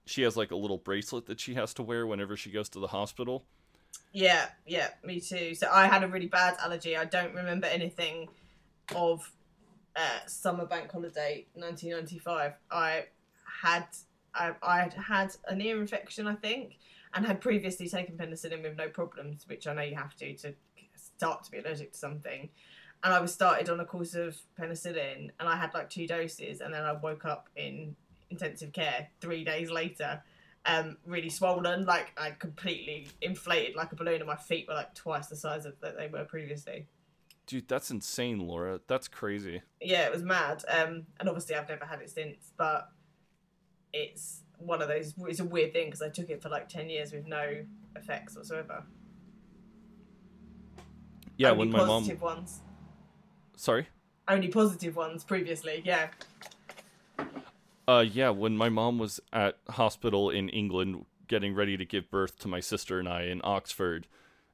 she 0.08 0.22
has 0.22 0.36
like 0.36 0.50
a 0.50 0.56
little 0.56 0.78
bracelet 0.78 1.26
that 1.26 1.40
she 1.40 1.54
has 1.54 1.74
to 1.74 1.82
wear 1.82 2.06
whenever 2.06 2.36
she 2.36 2.50
goes 2.50 2.68
to 2.70 2.80
the 2.80 2.88
hospital. 2.88 3.44
Yeah, 4.12 4.46
yeah, 4.66 4.90
me 5.04 5.20
too. 5.20 5.54
So 5.54 5.68
I 5.70 5.86
had 5.86 6.02
a 6.02 6.08
really 6.08 6.26
bad 6.26 6.56
allergy. 6.62 6.96
I 6.96 7.04
don't 7.04 7.34
remember 7.34 7.66
anything 7.66 8.28
of 8.94 9.30
uh, 9.96 10.26
summer 10.26 10.66
bank 10.66 10.90
holiday 10.90 11.46
1995. 11.54 12.54
I 12.70 13.04
had 13.62 13.86
I 14.34 14.52
I 14.62 14.78
had 14.80 14.94
had 14.94 15.36
an 15.46 15.60
ear 15.60 15.80
infection, 15.80 16.26
I 16.26 16.34
think, 16.34 16.78
and 17.14 17.26
had 17.26 17.40
previously 17.40 17.88
taken 17.88 18.16
penicillin 18.16 18.62
with 18.62 18.76
no 18.76 18.88
problems, 18.88 19.46
which 19.46 19.66
I 19.66 19.74
know 19.74 19.82
you 19.82 19.96
have 19.96 20.16
to 20.16 20.34
to 20.38 20.54
start 20.96 21.44
to 21.44 21.50
be 21.50 21.58
allergic 21.58 21.92
to 21.92 21.98
something. 21.98 22.48
And 23.04 23.14
I 23.14 23.20
was 23.20 23.32
started 23.32 23.68
on 23.68 23.78
a 23.78 23.84
course 23.84 24.14
of 24.14 24.36
penicillin, 24.58 25.30
and 25.38 25.48
I 25.48 25.56
had 25.56 25.74
like 25.74 25.90
two 25.90 26.06
doses, 26.06 26.60
and 26.60 26.72
then 26.72 26.84
I 26.84 26.92
woke 26.92 27.24
up 27.24 27.48
in 27.56 27.94
intensive 28.30 28.72
care 28.72 29.08
three 29.20 29.44
days 29.44 29.70
later 29.70 30.22
um, 30.66 30.96
really 31.06 31.30
swollen. 31.30 31.84
Like 31.84 32.12
I 32.16 32.30
completely 32.30 33.08
inflated 33.20 33.74
like 33.74 33.92
a 33.92 33.96
balloon, 33.96 34.16
and 34.16 34.26
my 34.26 34.36
feet 34.36 34.66
were 34.68 34.74
like 34.74 34.94
twice 34.94 35.26
the 35.26 35.36
size 35.36 35.66
of 35.66 35.74
that 35.80 35.96
they 35.96 36.08
were 36.08 36.24
previously. 36.24 36.86
Dude, 37.46 37.66
that's 37.66 37.90
insane, 37.90 38.40
Laura. 38.40 38.80
That's 38.86 39.08
crazy. 39.08 39.62
Yeah, 39.80 40.04
it 40.04 40.12
was 40.12 40.22
mad. 40.22 40.64
Um, 40.68 41.06
and 41.18 41.28
obviously 41.28 41.54
I've 41.54 41.68
never 41.68 41.86
had 41.86 42.02
it 42.02 42.10
since, 42.10 42.52
but 42.58 42.90
it's 43.94 44.42
one 44.58 44.82
of 44.82 44.88
those. 44.88 45.14
It's 45.20 45.40
a 45.40 45.44
weird 45.44 45.72
thing 45.72 45.86
because 45.86 46.02
I 46.02 46.10
took 46.10 46.28
it 46.28 46.42
for 46.42 46.50
like 46.50 46.68
ten 46.68 46.90
years 46.90 47.12
with 47.12 47.26
no 47.26 47.64
effects 47.96 48.36
whatsoever. 48.36 48.84
Yeah, 51.38 51.52
Only 51.52 51.58
when 51.60 51.70
my 51.70 51.78
mom. 51.78 52.02
positive 52.02 52.20
ones. 52.20 52.60
Sorry. 53.56 53.88
Only 54.26 54.48
positive 54.48 54.96
ones 54.96 55.24
previously. 55.24 55.82
Yeah. 55.84 56.08
Uh, 57.88 58.00
yeah, 58.00 58.28
when 58.28 58.54
my 58.54 58.68
mom 58.68 58.98
was 58.98 59.18
at 59.32 59.56
hospital 59.70 60.28
in 60.28 60.50
England 60.50 61.06
getting 61.26 61.54
ready 61.54 61.74
to 61.76 61.86
give 61.86 62.10
birth 62.10 62.38
to 62.38 62.46
my 62.46 62.60
sister 62.60 62.98
and 62.98 63.08
I 63.08 63.22
in 63.22 63.40
Oxford, 63.42 64.06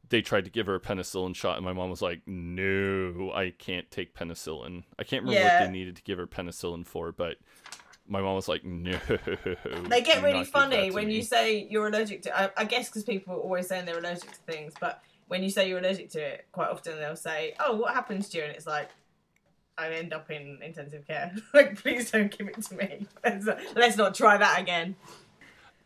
they 0.09 0.23
tried 0.23 0.45
to 0.45 0.51
give 0.51 0.67
her 0.67 0.77
a 0.77 0.81
penicillin 0.81 1.35
shot, 1.35 1.57
and 1.57 1.65
my 1.65 1.73
mom 1.73 1.91
was 1.91 2.01
like, 2.01 2.21
"No, 2.27 3.33
I 3.35 3.51
can't 3.51 3.91
take 3.91 4.15
penicillin." 4.15 4.85
I 4.99 5.03
can't 5.03 5.25
remember 5.25 5.47
Yeah. 5.47 5.59
what 5.61 5.67
they 5.67 5.73
needed 5.73 5.97
to 5.97 6.03
give 6.03 6.19
her 6.19 6.27
penicillin 6.29 6.87
for, 6.87 7.11
but 7.11 7.39
my 8.07 8.21
mom 8.21 8.37
was 8.37 8.47
like, 8.47 8.65
"No." 8.65 8.99
They 9.89 10.03
get 10.03 10.23
really 10.23 10.45
funny 10.45 10.91
when 10.93 11.09
me." 11.09 11.17
you 11.17 11.23
say 11.23 11.67
you're 11.69 11.89
allergic 11.89 12.23
to. 12.23 12.39
I, 12.39 12.51
I 12.57 12.65
guess 12.65 12.89
because 12.89 13.03
people 13.03 13.35
are 13.35 13.39
always 13.39 13.67
saying 13.67 13.85
they're 13.87 13.99
allergic 13.99 14.31
to 14.31 14.39
things, 14.53 14.75
but 14.79 15.03
when 15.27 15.43
you 15.43 15.51
say 15.51 15.69
you're 15.69 15.79
allergic 15.79 16.11
to 16.11 16.21
it, 16.21 16.47
quite 16.53 16.69
often 16.71 16.99
they'll 16.99 17.17
say, 17.17 17.55
"Oh, 17.59 17.75
what 17.77 17.95
happens 17.95 18.29
to 18.29 18.39
you?" 18.39 18.45
And 18.45 18.55
it's 18.55 18.67
like, 18.67 18.91
I 19.77 19.91
end 19.91 20.13
up 20.13 20.31
in 20.31 20.59
intensive 20.63 21.07
care. 21.07 21.35
like, 21.55 21.81
please 21.81 22.11
don't 22.11 22.37
give 22.37 22.49
it 22.49 22.63
to 22.63 22.75
me. 22.75 23.07
Let's 23.25 23.45
not, 23.45 23.59
let's 23.75 23.97
not 23.97 24.15
try 24.15 24.37
that 24.37 24.61
again. 24.61 24.97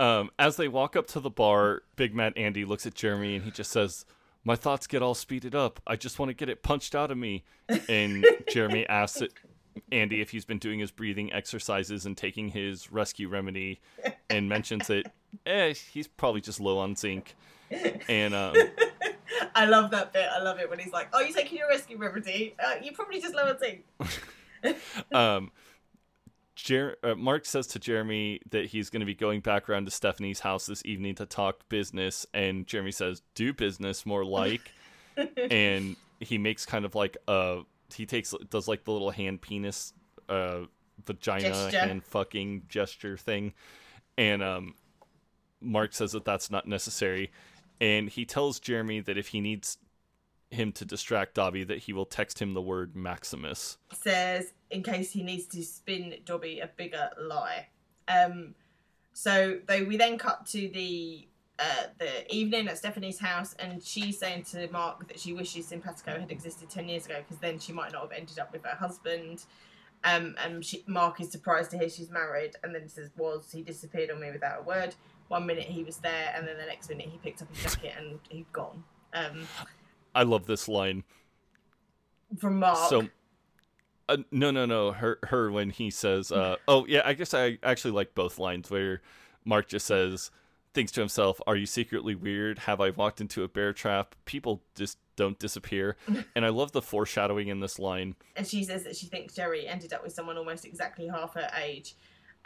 Um, 0.01 0.31
as 0.39 0.57
they 0.57 0.69
walk 0.69 0.95
up 0.95 1.07
to 1.09 1.21
the 1.21 1.31
bar, 1.31 1.83
Big 1.97 2.15
Mad 2.15 2.33
Andy 2.37 2.65
looks 2.65 2.87
at 2.87 2.95
Jeremy 2.95 3.37
and 3.37 3.45
he 3.45 3.51
just 3.51 3.73
says, 3.73 4.05
"My 4.45 4.55
thoughts 4.55 4.87
get 4.87 5.03
all 5.03 5.15
speeded 5.15 5.55
up. 5.55 5.81
I 5.87 5.97
just 5.97 6.19
want 6.19 6.31
to 6.31 6.35
get 6.35 6.49
it 6.49 6.63
punched 6.63 6.95
out 6.95 7.11
of 7.11 7.19
me." 7.19 7.45
And 7.89 8.25
Jeremy 8.49 8.87
asks 8.89 9.23
it, 9.23 9.33
Andy 9.93 10.21
if 10.21 10.31
he's 10.31 10.45
been 10.45 10.59
doing 10.59 10.79
his 10.79 10.91
breathing 10.91 11.33
exercises 11.33 12.07
and 12.07 12.17
taking 12.17 12.49
his 12.49 12.93
rescue 12.93 13.29
remedy, 13.29 13.81
and 14.31 14.49
mentions 14.49 14.87
that 14.89 15.11
eh, 15.47 15.75
he's 15.93 16.07
probably 16.07 16.41
just 16.41 16.61
low 16.61 16.79
on 16.79 16.95
zinc. 16.95 17.35
And 18.09 18.35
um, 18.35 18.55
I 19.55 19.67
love 19.67 19.91
that 19.91 20.13
bit. 20.13 20.29
I 20.33 20.43
love 20.43 20.59
it 20.59 20.69
when 20.71 20.79
he's 20.79 20.93
like, 20.93 21.09
"Oh, 21.13 21.21
you 21.21 21.33
taking 21.33 21.59
your 21.59 21.69
rescue 21.69 21.97
remedy? 21.99 22.55
Uh, 22.65 22.75
you 22.83 22.93
probably 22.93 23.21
just 23.21 23.35
lower 23.35 23.57
zinc." 23.59 23.85
um, 25.13 25.51
Jer- 26.55 26.97
uh, 27.05 27.15
Mark 27.15 27.45
says 27.45 27.67
to 27.69 27.79
Jeremy 27.79 28.41
that 28.51 28.67
he's 28.67 28.91
going 28.91 29.01
to 29.01 29.07
be 29.07 29.15
going 29.15 29.41
back 29.41 29.69
around 29.69 29.85
to 29.85 29.91
Stephanie's 29.91 30.41
house 30.41 30.67
this 30.67 30.83
evening 30.85 31.15
to 31.17 31.27
talk 31.27 31.69
business, 31.69 32.27
and 32.35 32.67
Jeremy 32.67 32.93
says, 32.93 33.23
"Do 33.35 33.53
business 33.53 34.05
more 34.05 34.25
like," 34.25 34.73
and 35.51 35.97
he 36.21 36.39
makes 36.39 36.67
kind 36.67 36.85
of 36.85 36.95
like 36.95 37.17
a 37.29 37.61
he 37.95 38.07
takes 38.07 38.35
does 38.51 38.69
like 38.69 38.85
the 38.85 38.93
little 38.93 39.11
hand 39.11 39.41
penis, 39.41 39.93
uh, 40.29 40.61
vagina 41.05 41.71
hand 41.71 42.05
fucking 42.05 42.65
gesture 42.69 43.17
thing, 43.17 43.53
and 44.17 44.43
um, 44.43 44.75
Mark 45.61 45.93
says 45.93 46.13
that 46.13 46.25
that's 46.25 46.51
not 46.51 46.67
necessary, 46.67 47.31
and 47.81 48.09
he 48.09 48.25
tells 48.25 48.61
Jeremy 48.61 49.01
that 49.01 49.17
if 49.17 49.29
he 49.29 49.41
needs 49.41 49.79
him 50.51 50.73
to 50.73 50.85
distract 50.85 51.35
Dobby, 51.35 51.65
that 51.65 51.79
he 51.79 51.93
will 51.93 52.07
text 52.07 52.41
him 52.41 52.55
the 52.55 52.63
word 52.63 52.97
Maximus. 52.97 53.79
says 53.93 54.53
in 54.71 54.83
case 54.83 55.13
he 55.13 55.23
needs 55.23 55.47
to 55.47 55.63
spin 55.63 56.15
Dobby 56.25 56.61
a 56.61 56.69
bigger 56.69 57.11
lie. 57.21 57.69
Um, 58.09 58.55
so 59.13 59.59
they 59.67 59.83
we 59.83 59.97
then 59.97 60.19
cut 60.19 60.47
to 60.47 60.69
the 60.69 61.27
uh, 61.59 61.89
the 61.99 62.35
evening 62.35 62.69
at 62.69 62.79
Stephanie's 62.79 63.19
house, 63.19 63.55
and 63.59 63.83
she's 63.83 64.17
saying 64.19 64.45
to 64.45 64.71
Mark 64.71 65.09
that 65.09 65.19
she 65.19 65.33
wishes 65.33 65.67
Simpatico 65.67 66.21
had 66.21 66.31
existed 66.31 66.71
ten 66.71 66.89
years 66.89 67.07
ago 67.07 67.17
because 67.19 67.39
then 67.39 67.59
she 67.59 67.73
might 67.73 67.93
not 67.93 68.03
have 68.03 68.13
ended 68.13 68.39
up 68.39 68.53
with 68.53 68.65
her 68.65 68.77
husband. 68.77 69.45
Um, 70.05 70.37
and 70.45 70.65
she, 70.65 70.85
Mark 70.87 71.21
is 71.21 71.33
surprised 71.33 71.73
to 71.73 71.79
hear 71.79 71.89
she's 71.89 72.11
married, 72.11 72.53
and 72.63 72.73
then 72.73 72.89
says, 72.89 73.11
"Was 73.17 73.51
he 73.51 73.63
disappeared 73.63 74.11
on 74.11 74.21
me 74.21 74.31
without 74.31 74.61
a 74.61 74.63
word? 74.63 74.95
One 75.29 75.47
minute 75.47 75.65
he 75.65 75.85
was 75.85 75.99
there, 75.99 76.33
and 76.35 76.47
then 76.47 76.57
the 76.57 76.67
next 76.67 76.89
minute 76.89 77.09
he 77.11 77.19
picked 77.19 77.43
up 77.43 77.55
his 77.55 77.63
jacket 77.75 77.93
and 77.99 78.19
he'd 78.31 78.51
gone." 78.53 78.85
Um, 79.13 79.47
I 80.15 80.23
love 80.23 80.47
this 80.47 80.69
line. 80.69 81.05
from 82.39 82.59
Mark. 82.59 82.89
So, 82.91 83.09
uh, 84.09 84.19
no, 84.31 84.51
no, 84.51 84.67
no. 84.67 84.93
Her, 84.93 85.19
her 85.25 85.51
when 85.51 85.71
he 85.71 85.91
says, 85.91 86.33
uh, 86.33 86.57
"Oh 86.67 86.87
yeah," 86.87 87.03
I 87.05 87.13
guess 87.13 87.35
I 87.35 87.59
actually 87.63 87.93
like 87.93 88.15
both 88.15 88.39
lines 88.39 88.71
where 88.71 89.03
Mark 89.45 89.69
just 89.69 89.87
says, 89.87 90.31
thinks 90.75 90.93
to 90.93 91.01
himself, 91.01 91.41
"Are 91.47 91.57
you 91.57 91.67
secretly 91.67 92.15
weird? 92.15 92.61
Have 92.61 92.81
I 92.81 92.91
walked 92.91 93.21
into 93.21 93.43
a 93.45 93.49
bear 93.49 93.73
trap? 93.73 94.15
People 94.25 94.63
just 94.75 94.99
don't 95.17 95.39
disappear." 95.39 95.97
and 96.35 96.45
I 96.45 96.49
love 96.49 96.73
the 96.73 96.83
foreshadowing 96.83 97.49
in 97.49 97.61
this 97.61 97.79
line. 97.79 98.15
and 98.37 98.47
she 98.47 98.65
says 98.65 98.85
that 98.85 98.97
she 98.97 99.07
thinks 99.07 99.35
Jerry 99.35 99.67
ended 99.67 99.93
up 99.93 100.03
with 100.03 100.13
someone 100.13 100.39
almost 100.39 100.65
exactly 100.65 101.07
half 101.09 101.35
her 101.35 101.51
age. 101.61 101.95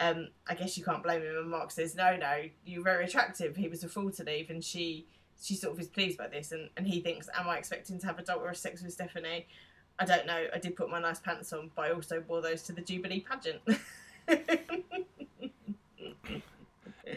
Um, 0.03 0.29
I 0.49 0.55
guess 0.55 0.77
you 0.77 0.85
can't 0.85 1.03
blame 1.03 1.23
him. 1.23 1.37
And 1.37 1.51
Mark 1.51 1.71
says, 1.71 1.95
"No, 1.95 2.17
no, 2.17 2.45
you're 2.65 2.83
very 2.83 3.05
attractive. 3.05 3.57
He 3.57 3.69
was 3.69 3.85
a 3.85 3.89
fool 3.89 4.11
to 4.13 4.25
leave." 4.25 4.51
And 4.51 4.65
she, 4.65 5.07
she 5.41 5.55
sort 5.55 5.75
of 5.75 5.81
is 5.81 5.89
pleased 5.89 6.19
by 6.19 6.29
this, 6.29 6.53
and, 6.53 6.71
and 6.77 6.87
he 6.87 7.01
thinks, 7.01 7.29
"Am 7.35 7.49
I 7.49 7.59
expecting 7.59 7.99
to 8.01 8.07
have 8.07 8.19
adulterous 8.19 8.61
sex 8.61 8.83
with 8.83 8.93
Stephanie?" 8.93 9.47
I 9.99 10.05
don't 10.05 10.27
know. 10.27 10.47
I 10.53 10.59
did 10.59 10.75
put 10.75 10.89
my 10.91 11.01
nice 11.01 11.21
pants 11.21 11.53
on, 11.53 11.71
but 11.77 11.83
I 11.83 11.91
also 11.93 12.23
wore 12.27 12.41
those 12.41 12.63
to 12.63 12.73
the 12.73 12.81
Jubilee 12.81 13.21
pageant. 13.21 13.61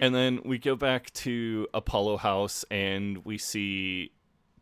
And 0.02 0.14
then 0.14 0.42
we 0.44 0.58
go 0.58 0.76
back 0.76 1.12
to 1.14 1.68
Apollo 1.74 2.18
House 2.18 2.66
and 2.70 3.24
we 3.24 3.38
see 3.38 4.12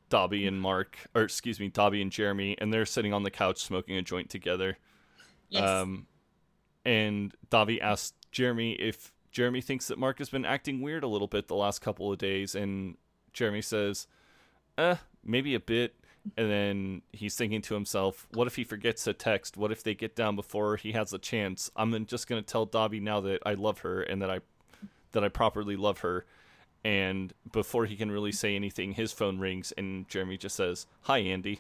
Dobby 0.10 0.46
and 0.46 0.62
Mark, 0.62 0.98
or 1.16 1.24
excuse 1.24 1.60
me, 1.60 1.70
Dobby 1.70 2.02
and 2.02 2.12
Jeremy, 2.12 2.56
and 2.60 2.72
they're 2.72 2.86
sitting 2.86 3.14
on 3.14 3.24
the 3.24 3.32
couch 3.32 3.60
smoking 3.60 3.98
a 3.98 4.02
joint 4.02 4.30
together. 4.30 4.78
yes. 5.50 5.68
Um, 5.68 6.08
and 6.86 7.34
Dobby 7.50 7.82
asks 7.82 8.14
Jeremy 8.32 8.74
if 8.74 9.12
Jeremy 9.32 9.62
thinks 9.62 9.88
that 9.88 9.98
Mark 9.98 10.20
has 10.20 10.30
been 10.30 10.46
acting 10.46 10.82
weird 10.82 11.04
a 11.04 11.08
little 11.08 11.28
bit 11.28 11.48
the 11.48 11.56
last 11.56 11.80
couple 11.80 12.12
of 12.12 12.18
days, 12.18 12.56
and 12.56 12.98
Jeremy 13.34 13.62
says, 13.62 14.08
"Eh, 14.78 14.96
maybe 15.24 15.56
a 15.56 15.60
bit." 15.60 15.96
And 16.38 16.50
then 16.50 17.02
he's 17.12 17.36
thinking 17.36 17.62
to 17.64 17.74
himself, 17.74 18.28
"What 18.32 18.48
if 18.48 18.56
he 18.56 18.64
forgets 18.64 19.04
to 19.06 19.14
text? 19.14 19.58
What 19.58 19.72
if 19.72 19.84
they 19.84 19.94
get 19.94 20.16
down 20.16 20.36
before 20.36 20.78
he 20.78 20.94
has 20.94 21.12
a 21.14 21.20
chance? 21.20 21.70
I'm 21.76 22.06
just 22.06 22.28
gonna 22.28 22.42
tell 22.42 22.66
Dobby 22.66 23.00
now 23.00 23.20
that 23.22 23.42
I 23.46 23.56
love 23.56 23.80
her 23.80 24.02
and 24.02 24.22
that 24.22 24.30
I 24.30 24.40
that 25.14 25.24
I 25.24 25.30
properly 25.30 25.76
love 25.76 26.00
her." 26.00 26.26
And 26.86 27.34
before 27.52 27.86
he 27.86 27.96
can 27.96 28.12
really 28.12 28.32
say 28.34 28.56
anything, 28.56 28.94
his 28.94 29.12
phone 29.14 29.40
rings, 29.40 29.72
and 29.78 30.08
Jeremy 30.10 30.38
just 30.38 30.56
says, 30.56 30.86
"Hi, 31.04 31.20
Andy?" 31.20 31.60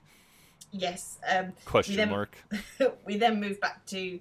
yes. 0.71 1.19
Um, 1.27 1.53
Question 1.65 1.93
we 1.93 1.97
then- 1.97 2.09
mark. 2.09 2.37
we 3.05 3.17
then 3.17 3.39
move 3.39 3.59
back 3.59 3.85
to 3.87 4.19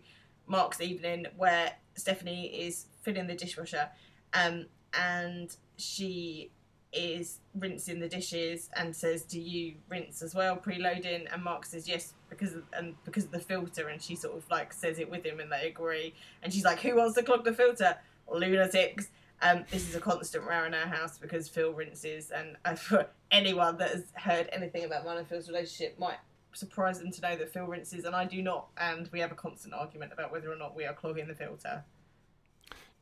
Mark's 0.53 0.83
evening 0.83 1.27
where 1.37 1.73
Stephanie 1.95 2.47
is 2.47 2.87
filling 3.01 3.27
the 3.27 3.35
dishwasher 3.35 3.89
um, 4.35 4.67
and 4.93 5.57
she 5.79 6.51
is 6.93 7.39
rinsing 7.55 8.01
the 8.01 8.09
dishes 8.09 8.69
and 8.77 8.95
says, 8.95 9.23
Do 9.23 9.41
you 9.41 9.77
rinse 9.89 10.21
as 10.21 10.35
well, 10.35 10.59
preloading? 10.59 11.27
And 11.33 11.43
Mark 11.43 11.65
says 11.65 11.89
yes 11.89 12.13
because 12.29 12.53
of, 12.53 12.65
and 12.75 12.95
because 13.07 13.25
of 13.25 13.31
the 13.31 13.41
filter 13.41 13.89
and 13.89 14.01
she 14.01 14.15
sort 14.15 14.37
of 14.37 14.45
like 14.51 14.75
says 14.75 14.99
it 14.99 15.11
with 15.11 15.25
him 15.25 15.41
and 15.41 15.51
they 15.51 15.69
agree. 15.69 16.13
And 16.43 16.53
she's 16.53 16.65
like, 16.65 16.81
Who 16.81 16.97
wants 16.97 17.15
to 17.17 17.23
clog 17.23 17.45
the 17.45 17.55
filter? 17.55 17.97
Lunatics. 18.31 19.09
Um, 19.41 19.65
this 19.71 19.89
is 19.89 19.97
a 19.97 20.01
constant 20.01 20.45
row 20.45 20.65
in 20.67 20.75
our 20.75 20.87
house 20.87 21.19
because 21.19 21.49
Phil 21.49 21.73
rinses, 21.73 22.31
and 22.31 22.57
uh, 22.65 22.77
for 22.77 23.09
anyone 23.33 23.79
that 23.79 23.91
has 23.91 24.05
heard 24.15 24.49
anything 24.53 24.85
about 24.85 25.05
mine 25.05 25.17
and 25.17 25.27
Phil's 25.27 25.49
relationship, 25.49 25.99
might 25.99 26.19
surprise 26.53 26.99
them 26.99 27.11
to 27.11 27.21
know 27.21 27.37
that 27.37 27.53
Phil 27.53 27.67
rinses 27.67 28.05
and 28.05 28.15
I 28.15 28.25
do 28.25 28.43
not, 28.43 28.69
and 28.77 29.09
we 29.13 29.21
have 29.21 29.33
a 29.33 29.37
constant 29.37 29.75
argument 29.75 30.13
about 30.13 30.33
whether 30.33 30.53
or 30.53 30.57
not 30.57 30.77
we 30.77 30.85
are 30.85 30.95
clogging 30.95 31.29
the 31.29 31.35
filter. 31.35 31.85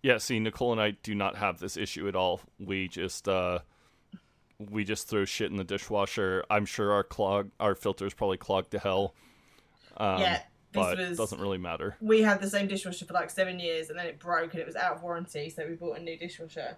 Yeah, 0.03 0.19
see, 0.19 0.39
Nicole 0.39 0.73
and 0.73 0.81
I 0.81 0.93
do 1.03 1.15
not 1.15 1.37
have 1.37 1.59
this 1.59 1.77
issue 1.77 2.09
at 2.09 2.17
all. 2.17 2.41
We 2.59 2.89
just 2.89 3.29
uh 3.29 3.61
we 4.59 4.85
just 4.85 5.09
throw 5.09 5.25
shit 5.25 5.51
in 5.51 5.57
the 5.57 5.65
dishwasher. 5.65 6.45
I'm 6.51 6.67
sure 6.67 6.93
our 6.93 7.05
clog 7.05 7.51
our 7.59 7.75
filter 7.75 8.07
is 8.07 8.15
probably 8.15 8.37
clogged 8.37 8.71
to 8.73 8.79
hell. 8.79 9.15
Um, 9.97 10.21
yeah, 10.21 10.37
this 10.73 10.83
but 10.83 10.99
was. 10.99 11.19
doesn't 11.19 11.41
really 11.41 11.59
matter. 11.59 11.97
We 12.01 12.23
had 12.23 12.41
the 12.41 12.49
same 12.49 12.67
dishwasher 12.69 13.05
for 13.05 13.15
like 13.15 13.31
seven 13.31 13.59
years, 13.59 13.91
and 13.91 13.99
then 13.99 14.07
it 14.07 14.19
broke, 14.19 14.53
and 14.53 14.61
it 14.61 14.67
was 14.67 14.77
out 14.77 14.97
of 14.97 15.03
warranty, 15.03 15.51
so 15.51 15.67
we 15.67 15.75
bought 15.75 15.99
a 15.99 16.03
new 16.03 16.17
dishwasher. 16.17 16.77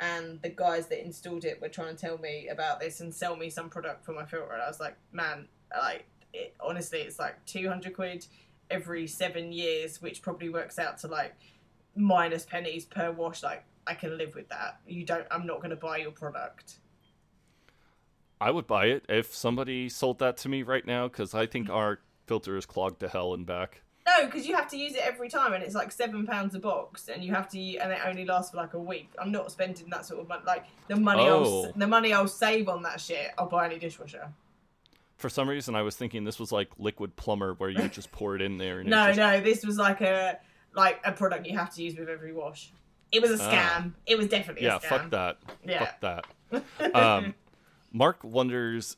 And 0.00 0.40
the 0.42 0.48
guys 0.48 0.88
that 0.88 1.04
installed 1.04 1.44
it 1.44 1.60
were 1.60 1.68
trying 1.68 1.94
to 1.94 2.00
tell 2.00 2.18
me 2.18 2.48
about 2.48 2.80
this 2.80 3.00
and 3.00 3.14
sell 3.14 3.36
me 3.36 3.50
some 3.50 3.68
product 3.68 4.04
for 4.04 4.12
my 4.12 4.24
filter, 4.24 4.52
and 4.52 4.62
I 4.62 4.68
was 4.68 4.80
like, 4.80 4.96
man, 5.12 5.48
like 5.78 6.06
it, 6.32 6.54
honestly, 6.60 7.00
it's 7.00 7.18
like 7.18 7.44
two 7.46 7.68
hundred 7.68 7.94
quid 7.94 8.26
every 8.70 9.06
seven 9.06 9.52
years, 9.52 10.00
which 10.00 10.22
probably 10.22 10.48
works 10.48 10.78
out 10.78 10.98
to 10.98 11.08
like 11.08 11.34
minus 11.94 12.44
pennies 12.44 12.84
per 12.84 13.10
wash. 13.10 13.42
Like 13.42 13.64
I 13.86 13.94
can 13.94 14.16
live 14.16 14.34
with 14.34 14.48
that. 14.48 14.80
You 14.86 15.04
don't. 15.04 15.26
I'm 15.30 15.46
not 15.46 15.58
going 15.58 15.70
to 15.70 15.76
buy 15.76 15.98
your 15.98 16.12
product. 16.12 16.76
I 18.40 18.50
would 18.50 18.66
buy 18.66 18.86
it 18.86 19.04
if 19.08 19.34
somebody 19.34 19.88
sold 19.88 20.18
that 20.18 20.36
to 20.38 20.48
me 20.48 20.62
right 20.62 20.84
now 20.86 21.06
because 21.08 21.32
I 21.34 21.46
think 21.46 21.70
our 21.70 22.00
filter 22.26 22.56
is 22.56 22.66
clogged 22.66 23.00
to 23.00 23.08
hell 23.08 23.34
and 23.34 23.46
back. 23.46 23.82
No, 24.04 24.26
because 24.26 24.48
you 24.48 24.56
have 24.56 24.68
to 24.70 24.76
use 24.76 24.94
it 24.96 25.02
every 25.04 25.28
time, 25.28 25.52
and 25.52 25.62
it's 25.62 25.76
like 25.76 25.92
seven 25.92 26.26
pounds 26.26 26.56
a 26.56 26.58
box, 26.58 27.08
and 27.08 27.22
you 27.22 27.32
have 27.32 27.48
to, 27.50 27.76
and 27.76 27.92
it 27.92 28.00
only 28.04 28.24
lasts 28.24 28.50
for 28.50 28.56
like 28.56 28.74
a 28.74 28.78
week. 28.80 29.08
I'm 29.16 29.30
not 29.30 29.52
spending 29.52 29.88
that 29.90 30.04
sort 30.06 30.20
of 30.20 30.26
money. 30.28 30.42
Like 30.44 30.64
the 30.88 30.96
money, 30.96 31.22
I'll, 31.22 31.44
Oh. 31.46 31.72
the 31.76 31.86
money 31.86 32.12
I'll 32.12 32.26
save 32.26 32.68
on 32.68 32.82
that 32.82 33.00
shit, 33.00 33.30
I'll 33.38 33.48
buy 33.48 33.66
a 33.66 33.68
new 33.68 33.78
dishwasher. 33.78 34.28
For 35.22 35.28
some 35.28 35.48
reason, 35.48 35.74
I 35.76 35.82
was 35.82 35.94
thinking 35.96 36.24
this 36.24 36.40
was 36.40 36.50
like 36.50 36.68
liquid 36.78 37.14
plumber 37.14 37.54
where 37.54 37.70
you 37.70 37.88
just 37.88 38.10
pour 38.10 38.34
it 38.34 38.42
in 38.42 38.58
there. 38.58 38.80
And 38.80 38.90
No, 38.90 39.06
just, 39.06 39.18
no, 39.18 39.40
this 39.40 39.64
was 39.64 39.78
like 39.78 40.00
a 40.00 40.38
like 40.74 41.00
a 41.04 41.12
product 41.12 41.46
you 41.46 41.56
have 41.56 41.72
to 41.74 41.82
use 41.82 41.96
with 41.96 42.08
every 42.08 42.32
wash. 42.32 42.72
It 43.12 43.22
was 43.22 43.30
a 43.40 43.44
Ah. 43.44 43.50
scam. 43.80 43.92
It 44.04 44.18
was 44.18 44.26
definitely 44.26 44.64
Yeah, 44.64 44.76
a 44.76 44.80
scam. 44.80 44.88
fuck 44.88 45.10
that. 45.10 45.38
Yeah. 45.64 45.84
Fuck 45.84 46.00
that. 46.00 46.94
Um, 46.94 47.34
Mark 47.92 48.24
wonders 48.24 48.96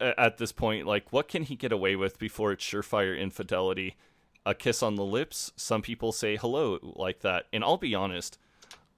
at 0.00 0.38
this 0.38 0.50
point, 0.52 0.86
like, 0.86 1.12
what 1.12 1.28
can 1.28 1.44
he 1.44 1.54
get 1.54 1.70
away 1.72 1.94
with 1.94 2.18
before 2.18 2.50
it's 2.52 2.64
surefire 2.64 3.18
infidelity? 3.18 3.96
A 4.44 4.54
kiss 4.54 4.82
on 4.82 4.96
the 4.96 5.04
lips? 5.04 5.52
Some 5.56 5.80
people 5.82 6.10
say 6.12 6.36
hello 6.36 6.78
like 6.82 7.20
that. 7.20 7.46
And 7.52 7.62
I'll 7.62 7.76
be 7.76 7.94
honest, 7.94 8.36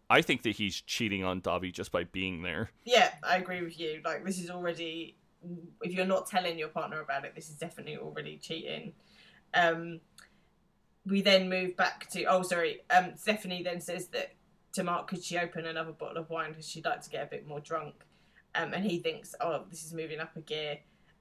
I 0.08 0.22
think 0.22 0.42
that 0.42 0.56
he's 0.56 0.80
cheating 0.80 1.24
on 1.24 1.40
Dobby 1.40 1.72
just 1.72 1.90
by 1.92 2.04
being 2.04 2.42
there. 2.42 2.70
Yeah, 2.84 3.12
I 3.22 3.36
agree 3.36 3.60
with 3.62 3.78
you. 3.78 4.00
Like 4.04 4.24
this 4.24 4.38
is 4.38 4.48
already 4.50 5.16
if 5.82 5.92
you're 5.92 6.06
not 6.06 6.26
telling 6.26 6.58
your 6.58 6.68
partner 6.68 7.00
about 7.00 7.24
it, 7.24 7.34
this 7.34 7.48
is 7.48 7.56
definitely 7.56 7.96
already 7.96 8.38
cheating. 8.38 8.92
Um 9.54 10.00
we 11.04 11.20
then 11.20 11.48
move 11.48 11.76
back 11.76 12.08
to 12.10 12.24
oh 12.24 12.42
sorry, 12.42 12.80
um 12.90 13.12
Stephanie 13.16 13.62
then 13.62 13.80
says 13.80 14.08
that 14.08 14.34
to 14.72 14.84
Mark 14.84 15.08
could 15.08 15.22
she 15.22 15.36
open 15.38 15.66
another 15.66 15.92
bottle 15.92 16.18
of 16.18 16.30
wine 16.30 16.50
because 16.50 16.68
she'd 16.68 16.84
like 16.84 17.02
to 17.02 17.10
get 17.10 17.24
a 17.24 17.26
bit 17.26 17.46
more 17.46 17.60
drunk. 17.60 17.94
Um 18.54 18.72
and 18.72 18.84
he 18.84 18.98
thinks, 18.98 19.34
Oh, 19.40 19.64
this 19.70 19.84
is 19.84 19.92
moving 19.92 20.20
up 20.20 20.36
a 20.36 20.40
gear. 20.40 20.78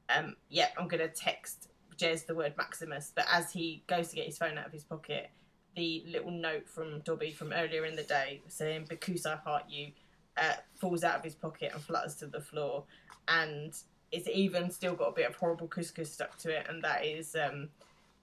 Um 0.10 0.36
yeah, 0.50 0.70
I'm 0.78 0.88
gonna 0.88 1.08
text 1.08 1.70
Jez 1.98 2.26
the 2.26 2.36
word 2.36 2.54
Maximus, 2.58 3.12
but 3.16 3.26
as 3.32 3.52
he 3.52 3.84
goes 3.88 4.10
to 4.10 4.16
get 4.16 4.26
his 4.26 4.38
phone 4.38 4.58
out 4.58 4.66
of 4.66 4.72
his 4.72 4.84
pocket, 4.84 5.30
the 5.76 6.04
little 6.08 6.32
note 6.32 6.68
from 6.68 7.00
Dobby 7.02 7.32
from 7.32 7.54
earlier 7.54 7.86
in 7.86 7.96
the 7.96 8.04
day 8.04 8.42
saying 8.48 8.86
"Because 8.90 9.26
I 9.26 9.36
heart 9.38 9.64
you," 9.70 9.92
uh, 10.38 10.56
falls 10.76 11.04
out 11.04 11.18
of 11.18 11.24
his 11.24 11.36
pocket 11.36 11.72
and 11.74 11.82
flutters 11.82 12.16
to 12.16 12.28
the 12.28 12.42
floor, 12.42 12.86
and 13.28 13.74
it's 14.12 14.28
even 14.28 14.70
still 14.70 14.94
got 14.94 15.10
a 15.10 15.14
bit 15.14 15.30
of 15.30 15.36
horrible 15.36 15.68
couscous 15.68 16.12
stuck 16.12 16.38
to 16.40 16.50
it, 16.50 16.68
and 16.70 16.84
that 16.84 17.06
is 17.06 17.36
um, 17.36 17.70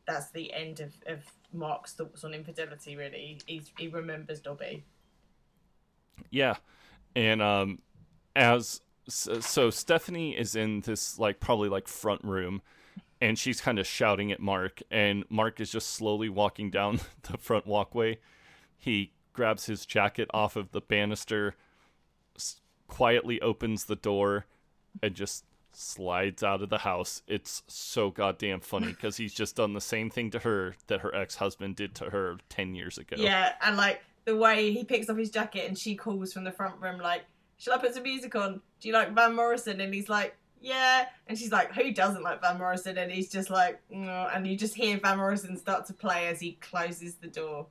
that's 0.06 0.31
the 0.31 0.52
end 0.52 0.81
of, 0.81 0.93
of 1.06 1.24
Mark's 1.52 1.93
thoughts 1.93 2.24
on 2.24 2.35
infidelity. 2.35 2.97
Really, 2.97 3.39
He's, 3.47 3.70
he 3.78 3.89
remembers 3.89 4.40
Dobby. 4.40 4.85
Yeah, 6.31 6.56
and 7.15 7.40
um, 7.40 7.78
as 8.36 8.81
so, 9.09 9.40
so 9.40 9.70
Stephanie 9.70 10.36
is 10.36 10.55
in 10.55 10.81
this 10.82 11.19
like 11.19 11.40
probably 11.40 11.69
like 11.69 11.89
front 11.89 12.23
room, 12.23 12.62
and 13.20 13.39
she's 13.39 13.60
kind 13.60 13.78
of 13.78 13.86
shouting 13.86 14.31
at 14.31 14.40
Mark, 14.40 14.82
and 14.90 15.24
Mark 15.31 15.60
is 15.60 15.70
just 15.70 15.90
slowly 15.90 16.28
walking 16.28 16.70
down 16.70 17.01
the 17.31 17.39
front 17.39 17.66
walkway. 17.66 18.19
He 18.77 19.12
grabs 19.32 19.66
his 19.66 19.86
jacket 19.86 20.28
off 20.35 20.56
of 20.56 20.73
the 20.73 20.81
banister, 20.81 21.55
quietly 22.86 23.40
opens 23.40 23.85
the 23.85 23.97
door, 23.97 24.47
and 25.02 25.15
just 25.15 25.44
slides 25.78 26.42
out 26.42 26.62
of 26.62 26.70
the 26.70 26.78
house. 26.78 27.22
It's 27.28 27.62
so 27.68 28.10
goddamn 28.10 28.60
funny 28.60 28.88
because 28.88 29.16
he's 29.16 29.32
just 29.32 29.56
done 29.56 29.74
the 29.74 29.80
same 29.80 30.10
thing 30.10 30.30
to 30.32 30.40
her 30.40 30.76
that 30.88 31.00
her 31.00 31.14
ex 31.14 31.36
husband 31.36 31.76
did 31.76 31.94
to 31.96 32.10
her 32.10 32.36
10 32.48 32.74
years 32.74 32.98
ago. 32.98 33.16
Yeah, 33.18 33.52
and 33.62 33.76
like 33.76 34.02
the 34.24 34.36
way 34.36 34.72
he 34.72 34.84
picks 34.84 35.09
up 35.09 35.16
his 35.16 35.30
jacket 35.30 35.68
and 35.68 35.78
she 35.78 35.94
calls 35.94 36.32
from 36.32 36.44
the 36.44 36.52
front 36.52 36.80
room 36.80 36.98
like, 36.98 37.24
"Shall 37.59 37.74
I 37.74 37.78
put 37.78 37.94
some 37.94 38.02
music 38.02 38.34
on? 38.34 38.60
Do 38.80 38.88
you 38.88 38.94
like 38.94 39.14
Van 39.14 39.34
Morrison?" 39.34 39.80
And 39.80 39.94
he's 39.94 40.09
like, 40.09 40.36
"Yeah." 40.60 41.06
And 41.28 41.38
she's 41.38 41.52
like, 41.52 41.72
"Who 41.74 41.92
doesn't 41.92 42.22
like 42.22 42.40
Van 42.40 42.59
Morrison?" 42.59 42.98
And 42.98 43.10
he's 43.10 43.30
just 43.30 43.48
like, 43.48 43.80
no. 43.88 44.28
and 44.34 44.46
you 44.46 44.56
just 44.56 44.74
hear 44.74 44.98
Van 44.98 45.16
Morrison 45.16 45.56
start 45.56 45.86
to 45.86 45.94
play 45.94 46.26
as 46.26 46.40
he 46.40 46.52
closes 46.60 47.14
the 47.14 47.28
door. 47.28 47.68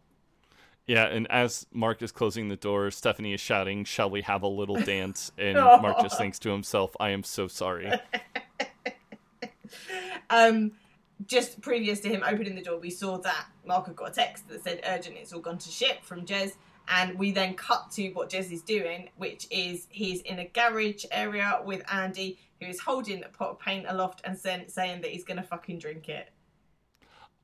Yeah, 0.88 1.06
and 1.06 1.30
as 1.30 1.68
Mark 1.74 2.02
is 2.02 2.14
closing 2.14 2.48
the 2.48 2.56
door, 2.56 2.90
Stephanie 2.92 3.34
is 3.34 3.42
shouting, 3.42 3.84
Shall 3.84 4.10
we 4.10 4.22
have 4.22 4.42
a 4.42 4.48
little 4.48 4.80
dance? 4.82 5.32
And 5.38 5.56
Mark 5.82 6.00
just 6.02 6.18
thinks 6.18 6.40
to 6.40 6.50
himself, 6.50 6.96
I 7.00 7.10
am 7.10 7.24
so 7.24 7.48
sorry. 7.48 7.92
Um, 10.30 10.74
just 11.26 11.62
previous 11.62 12.00
to 12.02 12.10
him 12.10 12.24
opening 12.26 12.56
the 12.56 12.62
door, 12.62 12.80
we 12.80 12.90
saw 12.90 13.18
that 13.20 13.48
Mark 13.66 13.88
had 13.88 13.96
got 13.96 14.12
a 14.12 14.14
text 14.14 14.48
that 14.50 14.64
said 14.64 14.82
urgent, 14.86 15.18
it's 15.18 15.34
all 15.34 15.40
gone 15.40 15.58
to 15.58 15.70
shit 15.70 16.04
from 16.04 16.26
Jez. 16.26 16.54
And 16.90 17.20
we 17.20 17.32
then 17.32 17.54
cut 17.56 17.92
to 17.92 18.10
what 18.12 18.30
Jez 18.30 18.52
is 18.52 18.62
doing, 18.62 19.10
which 19.18 19.46
is 19.52 19.88
he's 19.90 20.22
in 20.22 20.40
a 20.40 20.48
garage 20.48 21.04
area 21.12 21.60
with 21.66 21.84
Andy, 21.92 22.40
who 22.62 22.68
is 22.68 22.80
holding 22.80 23.24
a 23.24 23.28
pot 23.28 23.50
of 23.50 23.60
paint 23.60 23.86
aloft 23.90 24.22
and 24.24 24.38
saying 24.38 25.02
that 25.02 25.12
he's 25.12 25.26
going 25.26 25.38
to 25.38 25.44
fucking 25.44 25.80
drink 25.80 26.08
it. 26.08 26.30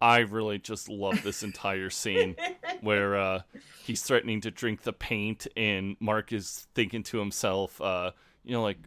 I 0.04 0.20
really 0.20 0.60
just 0.60 0.90
love 0.90 1.24
this 1.24 1.44
entire 1.44 1.90
scene 1.90 2.36
where 2.82 3.16
uh, 3.16 3.42
he's 3.86 4.02
threatening 4.02 4.42
to 4.42 4.52
drink 4.52 4.82
the 4.84 4.92
paint, 4.92 5.48
and 5.56 5.96
Mark 6.02 6.34
is 6.34 6.68
thinking 6.76 7.04
to 7.04 7.20
himself, 7.20 7.80
uh, 7.80 8.12
you 8.44 8.52
know, 8.52 8.62
like, 8.62 8.80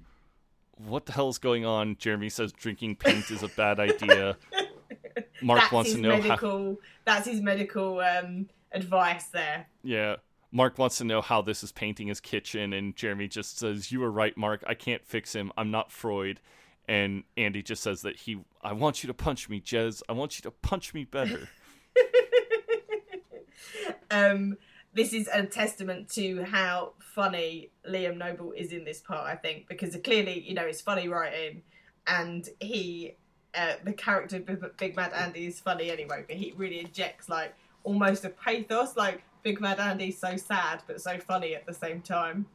what 0.76 1.06
the 1.06 1.12
hell 1.12 1.30
is 1.30 1.38
going 1.38 1.64
on? 1.64 1.96
Jeremy 1.98 2.28
says 2.28 2.52
drinking 2.52 2.96
paint 2.96 3.30
is 3.30 3.42
a 3.42 3.48
bad 3.48 3.80
idea. 3.80 4.36
Mark 5.42 5.60
that's 5.60 5.72
wants 5.72 5.92
to 5.94 5.98
know 5.98 6.20
how. 6.20 6.76
That's 7.06 7.26
his 7.26 7.40
medical 7.40 8.00
um, 8.00 8.50
advice 8.72 9.28
there. 9.28 9.68
Yeah. 9.82 10.16
Mark 10.52 10.76
wants 10.76 10.98
to 10.98 11.04
know 11.04 11.22
how 11.22 11.40
this 11.40 11.64
is 11.64 11.72
painting 11.72 12.08
his 12.08 12.20
kitchen, 12.20 12.74
and 12.74 12.94
Jeremy 12.94 13.26
just 13.26 13.58
says, 13.58 13.90
You 13.90 14.00
were 14.00 14.10
right, 14.10 14.36
Mark. 14.36 14.62
I 14.66 14.74
can't 14.74 15.02
fix 15.02 15.34
him. 15.34 15.50
I'm 15.56 15.70
not 15.70 15.90
Freud. 15.90 16.40
And 16.88 17.24
Andy 17.36 17.62
just 17.62 17.82
says 17.82 18.02
that 18.02 18.16
he, 18.16 18.38
I 18.62 18.72
want 18.72 19.02
you 19.02 19.08
to 19.08 19.14
punch 19.14 19.48
me, 19.48 19.60
Jez. 19.60 20.02
I 20.08 20.12
want 20.12 20.38
you 20.38 20.42
to 20.42 20.50
punch 20.50 20.94
me 20.94 21.04
better. 21.04 21.48
um, 24.10 24.56
this 24.94 25.12
is 25.12 25.28
a 25.32 25.44
testament 25.44 26.08
to 26.10 26.44
how 26.44 26.92
funny 26.98 27.70
Liam 27.88 28.16
Noble 28.16 28.52
is 28.52 28.72
in 28.72 28.84
this 28.84 29.00
part, 29.00 29.26
I 29.26 29.36
think, 29.36 29.68
because 29.68 29.96
clearly, 30.02 30.40
you 30.40 30.54
know, 30.54 30.64
it's 30.64 30.80
funny 30.80 31.08
writing, 31.08 31.62
and 32.06 32.48
he, 32.60 33.16
uh, 33.54 33.74
the 33.84 33.92
character 33.92 34.38
Big- 34.38 34.76
Big 34.78 34.96
Mad 34.96 35.12
Andy 35.12 35.46
is 35.46 35.60
funny 35.60 35.90
anyway, 35.90 36.24
but 36.26 36.36
he 36.36 36.54
really 36.56 36.80
injects 36.80 37.28
like 37.28 37.54
almost 37.84 38.24
a 38.24 38.30
pathos, 38.30 38.96
like 38.96 39.22
Big 39.42 39.60
Mad 39.60 39.80
Andy's 39.80 40.18
so 40.18 40.36
sad 40.36 40.82
but 40.86 41.00
so 41.00 41.18
funny 41.18 41.54
at 41.54 41.66
the 41.66 41.74
same 41.74 42.00
time. 42.00 42.46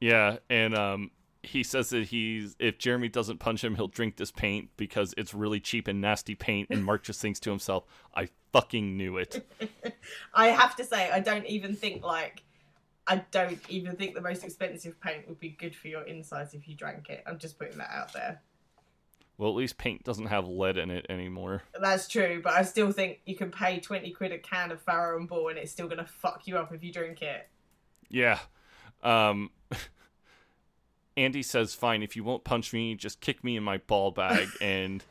Yeah, 0.00 0.36
and 0.50 0.76
um, 0.76 1.10
he 1.46 1.62
says 1.62 1.90
that 1.90 2.06
he's 2.06 2.56
if 2.58 2.78
Jeremy 2.78 3.08
doesn't 3.08 3.38
punch 3.38 3.62
him, 3.62 3.74
he'll 3.76 3.88
drink 3.88 4.16
this 4.16 4.30
paint 4.30 4.70
because 4.76 5.14
it's 5.16 5.34
really 5.34 5.60
cheap 5.60 5.88
and 5.88 6.00
nasty 6.00 6.34
paint. 6.34 6.68
And 6.70 6.84
Mark 6.84 7.04
just 7.04 7.20
thinks 7.20 7.40
to 7.40 7.50
himself, 7.50 7.84
"I 8.14 8.28
fucking 8.52 8.96
knew 8.96 9.16
it." 9.18 9.46
I 10.34 10.48
have 10.48 10.76
to 10.76 10.84
say, 10.84 11.10
I 11.10 11.20
don't 11.20 11.46
even 11.46 11.76
think 11.76 12.04
like. 12.04 12.42
I 13.06 13.22
don't 13.32 13.58
even 13.68 13.96
think 13.96 14.14
the 14.14 14.22
most 14.22 14.44
expensive 14.44 14.98
paint 14.98 15.28
would 15.28 15.38
be 15.38 15.50
good 15.50 15.76
for 15.76 15.88
your 15.88 16.04
insides 16.04 16.54
if 16.54 16.66
you 16.66 16.74
drank 16.74 17.10
it. 17.10 17.22
I'm 17.26 17.38
just 17.38 17.58
putting 17.58 17.76
that 17.76 17.90
out 17.90 18.14
there. 18.14 18.40
Well, 19.36 19.50
at 19.50 19.56
least 19.56 19.78
paint 19.78 20.04
doesn't 20.04 20.26
have 20.26 20.46
lead 20.46 20.78
in 20.78 20.90
it 20.90 21.06
anymore. 21.08 21.62
That's 21.78 22.06
true, 22.06 22.40
but 22.42 22.54
I 22.54 22.62
still 22.62 22.92
think 22.92 23.20
you 23.26 23.36
can 23.36 23.50
pay 23.50 23.80
20 23.80 24.10
quid 24.12 24.32
a 24.32 24.38
can 24.38 24.70
of 24.70 24.80
Farrow 24.80 25.18
and 25.18 25.28
Ball 25.28 25.48
and 25.48 25.58
it's 25.58 25.72
still 25.72 25.86
going 25.86 25.98
to 25.98 26.06
fuck 26.06 26.46
you 26.46 26.56
up 26.56 26.72
if 26.72 26.84
you 26.84 26.92
drink 26.92 27.20
it. 27.20 27.48
Yeah. 28.08 28.38
Um, 29.02 29.50
Andy 31.16 31.42
says, 31.42 31.74
"Fine, 31.74 32.02
if 32.02 32.16
you 32.16 32.24
won't 32.24 32.44
punch 32.44 32.72
me, 32.72 32.94
just 32.94 33.20
kick 33.20 33.44
me 33.44 33.56
in 33.56 33.62
my 33.62 33.78
ball 33.78 34.10
bag." 34.10 34.48
And 34.60 35.02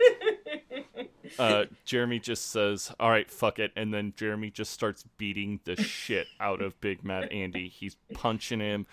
uh, 1.39 1.65
Jeremy 1.85 2.19
just 2.19 2.51
says, 2.51 2.91
"All 2.99 3.09
right, 3.09 3.29
fuck 3.29 3.59
it." 3.59 3.71
And 3.75 3.93
then 3.93 4.13
Jeremy 4.15 4.49
just 4.49 4.71
starts 4.71 5.03
beating 5.17 5.59
the 5.63 5.75
shit 5.75 6.27
out 6.39 6.61
of 6.61 6.79
Big 6.81 7.03
Mad 7.03 7.31
Andy. 7.31 7.67
He's 7.69 7.95
punching 8.13 8.59
him, 8.59 8.85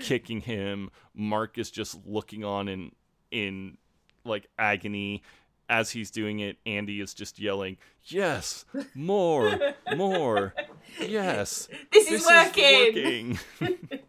kicking 0.00 0.40
him. 0.42 0.90
Mark 1.14 1.58
is 1.58 1.70
just 1.70 1.98
looking 2.06 2.44
on 2.44 2.68
in 2.68 2.92
in 3.30 3.78
like 4.24 4.48
agony. 4.58 5.22
As 5.70 5.90
he's 5.90 6.10
doing 6.10 6.40
it, 6.40 6.56
Andy 6.64 7.00
is 7.00 7.12
just 7.12 7.38
yelling, 7.38 7.76
"Yes, 8.04 8.64
more, 8.94 9.58
more, 9.94 10.54
yes, 10.98 11.68
This 11.92 12.10
is 12.10 12.24
this 12.24 12.26
working! 12.26 13.38
working." 13.60 13.78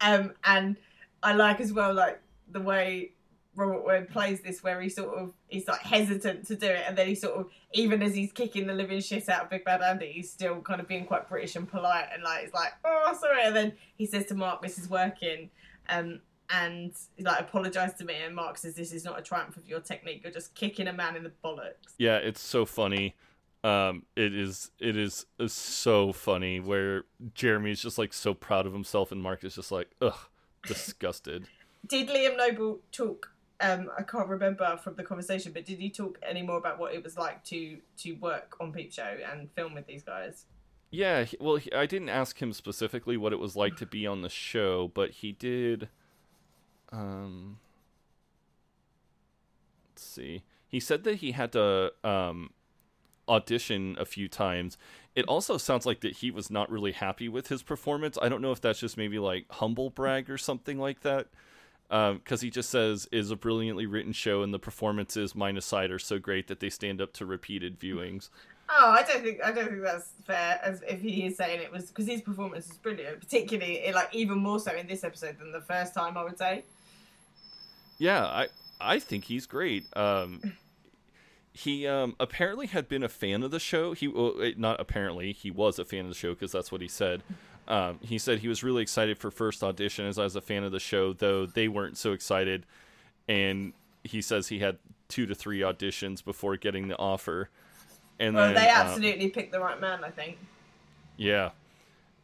Um, 0.00 0.32
and 0.44 0.76
I 1.22 1.32
like 1.34 1.60
as 1.60 1.72
well, 1.72 1.94
like, 1.94 2.20
the 2.50 2.60
way 2.60 3.12
Robert 3.54 3.84
Webb 3.84 4.10
plays 4.10 4.40
this, 4.40 4.62
where 4.62 4.80
he 4.80 4.88
sort 4.88 5.16
of, 5.16 5.32
he's 5.48 5.66
like 5.66 5.80
hesitant 5.80 6.46
to 6.46 6.56
do 6.56 6.66
it, 6.66 6.84
and 6.86 6.96
then 6.96 7.08
he 7.08 7.14
sort 7.14 7.36
of, 7.36 7.50
even 7.72 8.02
as 8.02 8.14
he's 8.14 8.32
kicking 8.32 8.66
the 8.66 8.74
living 8.74 9.00
shit 9.00 9.28
out 9.28 9.44
of 9.44 9.50
Big 9.50 9.64
Bad 9.64 9.82
Andy, 9.82 10.12
he's 10.12 10.30
still 10.30 10.60
kind 10.60 10.80
of 10.80 10.88
being 10.88 11.06
quite 11.06 11.28
British 11.28 11.56
and 11.56 11.68
polite, 11.68 12.06
and 12.12 12.22
like, 12.22 12.44
he's 12.44 12.52
like, 12.52 12.74
oh, 12.84 13.16
sorry, 13.20 13.44
and 13.44 13.56
then 13.56 13.72
he 13.96 14.06
says 14.06 14.26
to 14.26 14.34
Mark, 14.34 14.62
this 14.62 14.78
is 14.78 14.88
working. 14.88 15.50
Um, 15.88 16.20
and 16.50 16.92
like 17.18 17.40
apologize 17.40 17.94
to 17.94 18.04
me 18.04 18.14
and 18.24 18.34
mark 18.34 18.56
says 18.58 18.74
this 18.74 18.92
is 18.92 19.04
not 19.04 19.18
a 19.18 19.22
triumph 19.22 19.56
of 19.56 19.66
your 19.68 19.80
technique 19.80 20.20
you're 20.22 20.32
just 20.32 20.54
kicking 20.54 20.86
a 20.86 20.92
man 20.92 21.16
in 21.16 21.24
the 21.24 21.32
bollocks 21.44 21.94
Yeah, 21.98 22.16
it's 22.16 22.40
so 22.40 22.64
funny. 22.64 23.14
Um, 23.64 24.04
it 24.14 24.32
is 24.32 24.70
it 24.78 24.96
is 24.96 25.26
is 25.40 25.52
so 25.52 26.12
funny 26.12 26.60
where 26.60 27.04
Jeremy 27.34 27.72
is 27.72 27.82
just 27.82 27.98
like 27.98 28.12
so 28.12 28.32
proud 28.32 28.64
of 28.64 28.72
himself 28.72 29.10
and 29.10 29.20
Mark 29.20 29.42
is 29.42 29.56
just 29.56 29.72
like 29.72 29.90
ugh 30.00 30.28
disgusted. 30.66 31.46
did 31.86 32.08
liam 32.08 32.36
noble 32.36 32.80
talk 32.92 33.32
um 33.60 33.90
i 33.98 34.02
can't 34.02 34.28
remember 34.28 34.78
from 34.82 34.94
the 34.96 35.02
conversation 35.02 35.52
but 35.52 35.64
did 35.64 35.78
he 35.78 35.88
talk 35.88 36.18
any 36.28 36.42
more 36.42 36.58
about 36.58 36.78
what 36.78 36.94
it 36.94 37.02
was 37.02 37.16
like 37.16 37.42
to 37.44 37.78
to 37.96 38.12
work 38.14 38.56
on 38.60 38.72
peep 38.72 38.92
show 38.92 39.16
and 39.32 39.50
film 39.52 39.74
with 39.74 39.86
these 39.86 40.02
guys 40.02 40.46
yeah, 40.90 41.26
well, 41.40 41.56
he, 41.56 41.72
I 41.72 41.86
didn't 41.86 42.08
ask 42.08 42.40
him 42.40 42.52
specifically 42.52 43.16
what 43.16 43.32
it 43.32 43.38
was 43.38 43.56
like 43.56 43.76
to 43.76 43.86
be 43.86 44.06
on 44.06 44.22
the 44.22 44.28
show, 44.28 44.90
but 44.94 45.10
he 45.10 45.32
did. 45.32 45.88
Um, 46.92 47.58
let's 49.90 50.02
see. 50.02 50.42
He 50.68 50.80
said 50.80 51.04
that 51.04 51.16
he 51.16 51.32
had 51.32 51.52
to 51.52 51.92
um, 52.04 52.50
audition 53.28 53.96
a 53.98 54.04
few 54.04 54.28
times. 54.28 54.76
It 55.14 55.24
also 55.26 55.56
sounds 55.56 55.86
like 55.86 56.00
that 56.00 56.18
he 56.18 56.30
was 56.30 56.50
not 56.50 56.70
really 56.70 56.92
happy 56.92 57.28
with 57.28 57.48
his 57.48 57.62
performance. 57.62 58.18
I 58.20 58.28
don't 58.28 58.42
know 58.42 58.52
if 58.52 58.60
that's 58.60 58.78
just 58.80 58.96
maybe 58.96 59.18
like 59.18 59.46
humble 59.50 59.90
brag 59.90 60.28
or 60.30 60.38
something 60.38 60.78
like 60.78 61.00
that. 61.02 61.28
Because 61.88 62.40
he 62.40 62.50
just 62.50 62.68
says 62.70 63.08
is 63.12 63.30
a 63.30 63.36
brilliantly 63.36 63.86
written 63.86 64.12
show, 64.12 64.42
and 64.42 64.52
the 64.52 64.58
performances, 64.58 65.36
minus 65.36 65.64
side, 65.64 65.92
are 65.92 66.00
so 66.00 66.18
great 66.18 66.48
that 66.48 66.58
they 66.58 66.68
stand 66.68 67.00
up 67.00 67.12
to 67.12 67.24
repeated 67.24 67.78
viewings. 67.78 68.28
oh 68.68 68.90
i 68.90 69.04
don't 69.04 69.22
think 69.22 69.38
i 69.44 69.52
don't 69.52 69.68
think 69.68 69.82
that's 69.82 70.08
fair 70.26 70.58
as 70.64 70.82
if 70.88 71.00
he 71.00 71.24
is 71.26 71.36
saying 71.36 71.60
it 71.60 71.70
was 71.70 71.86
because 71.86 72.06
his 72.08 72.20
performance 72.20 72.68
is 72.68 72.76
brilliant 72.78 73.20
particularly 73.20 73.80
like 73.94 74.12
even 74.12 74.38
more 74.38 74.58
so 74.58 74.74
in 74.74 74.88
this 74.88 75.04
episode 75.04 75.38
than 75.38 75.52
the 75.52 75.60
first 75.60 75.94
time 75.94 76.16
i 76.18 76.24
would 76.24 76.36
say 76.36 76.64
Yeah, 77.98 78.24
I 78.26 78.48
I 78.80 78.98
think 78.98 79.24
he's 79.24 79.46
great. 79.46 79.84
Um, 79.96 80.40
he 81.56 81.86
um, 81.86 82.14
apparently 82.20 82.66
had 82.66 82.86
been 82.86 83.02
a 83.02 83.08
fan 83.08 83.42
of 83.42 83.50
the 83.50 83.58
show. 83.58 83.94
He 83.94 84.08
well, 84.08 84.34
eh, 84.42 84.52
not 84.56 84.78
apparently 84.78 85.32
he 85.32 85.50
was 85.50 85.78
a 85.78 85.84
fan 85.84 86.00
of 86.00 86.08
the 86.08 86.14
show 86.14 86.34
because 86.34 86.52
that's 86.52 86.70
what 86.70 86.80
he 86.80 86.88
said. 86.88 87.22
Um, 87.68 87.98
he 88.00 88.16
said 88.16 88.38
he 88.38 88.46
was 88.46 88.62
really 88.62 88.82
excited 88.82 89.18
for 89.18 89.28
first 89.28 89.64
audition 89.64 90.06
as 90.06 90.20
I 90.20 90.22
was 90.22 90.36
a 90.36 90.40
fan 90.40 90.62
of 90.62 90.70
the 90.70 90.78
show, 90.78 91.12
though 91.12 91.46
they 91.46 91.66
weren't 91.66 91.98
so 91.98 92.12
excited. 92.12 92.64
And 93.26 93.72
he 94.04 94.22
says 94.22 94.46
he 94.46 94.60
had 94.60 94.78
two 95.08 95.26
to 95.26 95.34
three 95.34 95.62
auditions 95.62 96.24
before 96.24 96.56
getting 96.56 96.86
the 96.86 96.96
offer. 96.96 97.50
And 98.20 98.36
well 98.36 98.46
then 98.46 98.54
they 98.54 98.70
uh, 98.70 98.84
absolutely 98.84 99.30
picked 99.30 99.50
the 99.50 99.58
right 99.58 99.80
man 99.80 100.04
i 100.04 100.10
think 100.10 100.38
Yeah. 101.16 101.50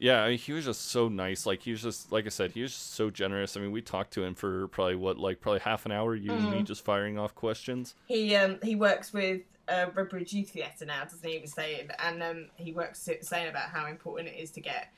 Yeah, 0.02 0.24
I 0.24 0.30
mean, 0.30 0.38
he 0.38 0.52
was 0.52 0.64
just 0.64 0.86
so 0.86 1.08
nice. 1.08 1.46
Like 1.46 1.62
he 1.62 1.70
was 1.70 1.80
just 1.80 2.10
like 2.10 2.26
I 2.26 2.28
said, 2.28 2.50
he 2.50 2.62
was 2.62 2.72
just 2.72 2.94
so 2.94 3.08
generous. 3.08 3.56
I 3.56 3.60
mean, 3.60 3.70
we 3.70 3.80
talked 3.80 4.12
to 4.14 4.24
him 4.24 4.34
for 4.34 4.66
probably 4.66 4.96
what, 4.96 5.16
like 5.16 5.40
probably 5.40 5.60
half 5.60 5.86
an 5.86 5.92
hour. 5.92 6.16
You 6.16 6.32
and 6.32 6.50
me 6.50 6.62
just 6.64 6.84
firing 6.84 7.20
off 7.20 7.36
questions. 7.36 7.94
He 8.06 8.34
um 8.34 8.58
he 8.64 8.74
works 8.74 9.12
with 9.12 9.42
uh, 9.68 9.86
Redbridge 9.94 10.32
Youth 10.32 10.50
Theatre 10.50 10.86
now, 10.86 11.04
doesn't 11.04 11.24
he? 11.24 11.36
He 11.36 11.40
was 11.40 11.52
saying, 11.52 11.88
and 12.00 12.20
um 12.20 12.46
he 12.56 12.72
works 12.72 13.08
saying 13.20 13.48
about 13.48 13.68
how 13.68 13.86
important 13.86 14.28
it 14.28 14.40
is 14.40 14.50
to 14.52 14.60
get 14.60 14.88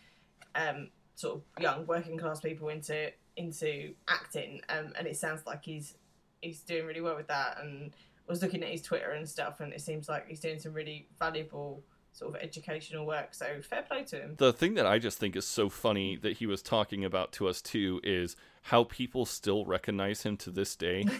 um 0.54 0.88
sort 1.16 1.36
of 1.36 1.62
young 1.62 1.84
working 1.84 2.16
class 2.16 2.40
people 2.40 2.70
into 2.70 3.12
into 3.36 3.92
acting. 4.08 4.62
Um, 4.70 4.94
and 4.98 5.06
it 5.06 5.18
sounds 5.18 5.42
like 5.46 5.62
he's 5.62 5.96
he's 6.40 6.60
doing 6.60 6.86
really 6.86 7.02
well 7.02 7.16
with 7.16 7.28
that. 7.28 7.58
And 7.60 7.92
I 8.26 8.32
was 8.32 8.40
looking 8.40 8.62
at 8.62 8.70
his 8.70 8.80
Twitter 8.80 9.10
and 9.10 9.28
stuff, 9.28 9.60
and 9.60 9.70
it 9.74 9.82
seems 9.82 10.08
like 10.08 10.28
he's 10.28 10.40
doing 10.40 10.58
some 10.58 10.72
really 10.72 11.08
valuable 11.18 11.82
sort 12.14 12.34
of 12.34 12.40
educational 12.40 13.04
work. 13.04 13.34
So 13.34 13.60
fair 13.60 13.82
play 13.82 14.04
to 14.04 14.16
him. 14.16 14.34
The 14.38 14.52
thing 14.52 14.74
that 14.74 14.86
I 14.86 14.98
just 14.98 15.18
think 15.18 15.36
is 15.36 15.46
so 15.46 15.68
funny 15.68 16.16
that 16.16 16.38
he 16.38 16.46
was 16.46 16.62
talking 16.62 17.04
about 17.04 17.32
to 17.32 17.48
us 17.48 17.60
too 17.60 18.00
is 18.02 18.36
how 18.62 18.84
people 18.84 19.26
still 19.26 19.66
recognize 19.66 20.22
him 20.22 20.36
to 20.38 20.50
this 20.50 20.74
day. 20.74 21.04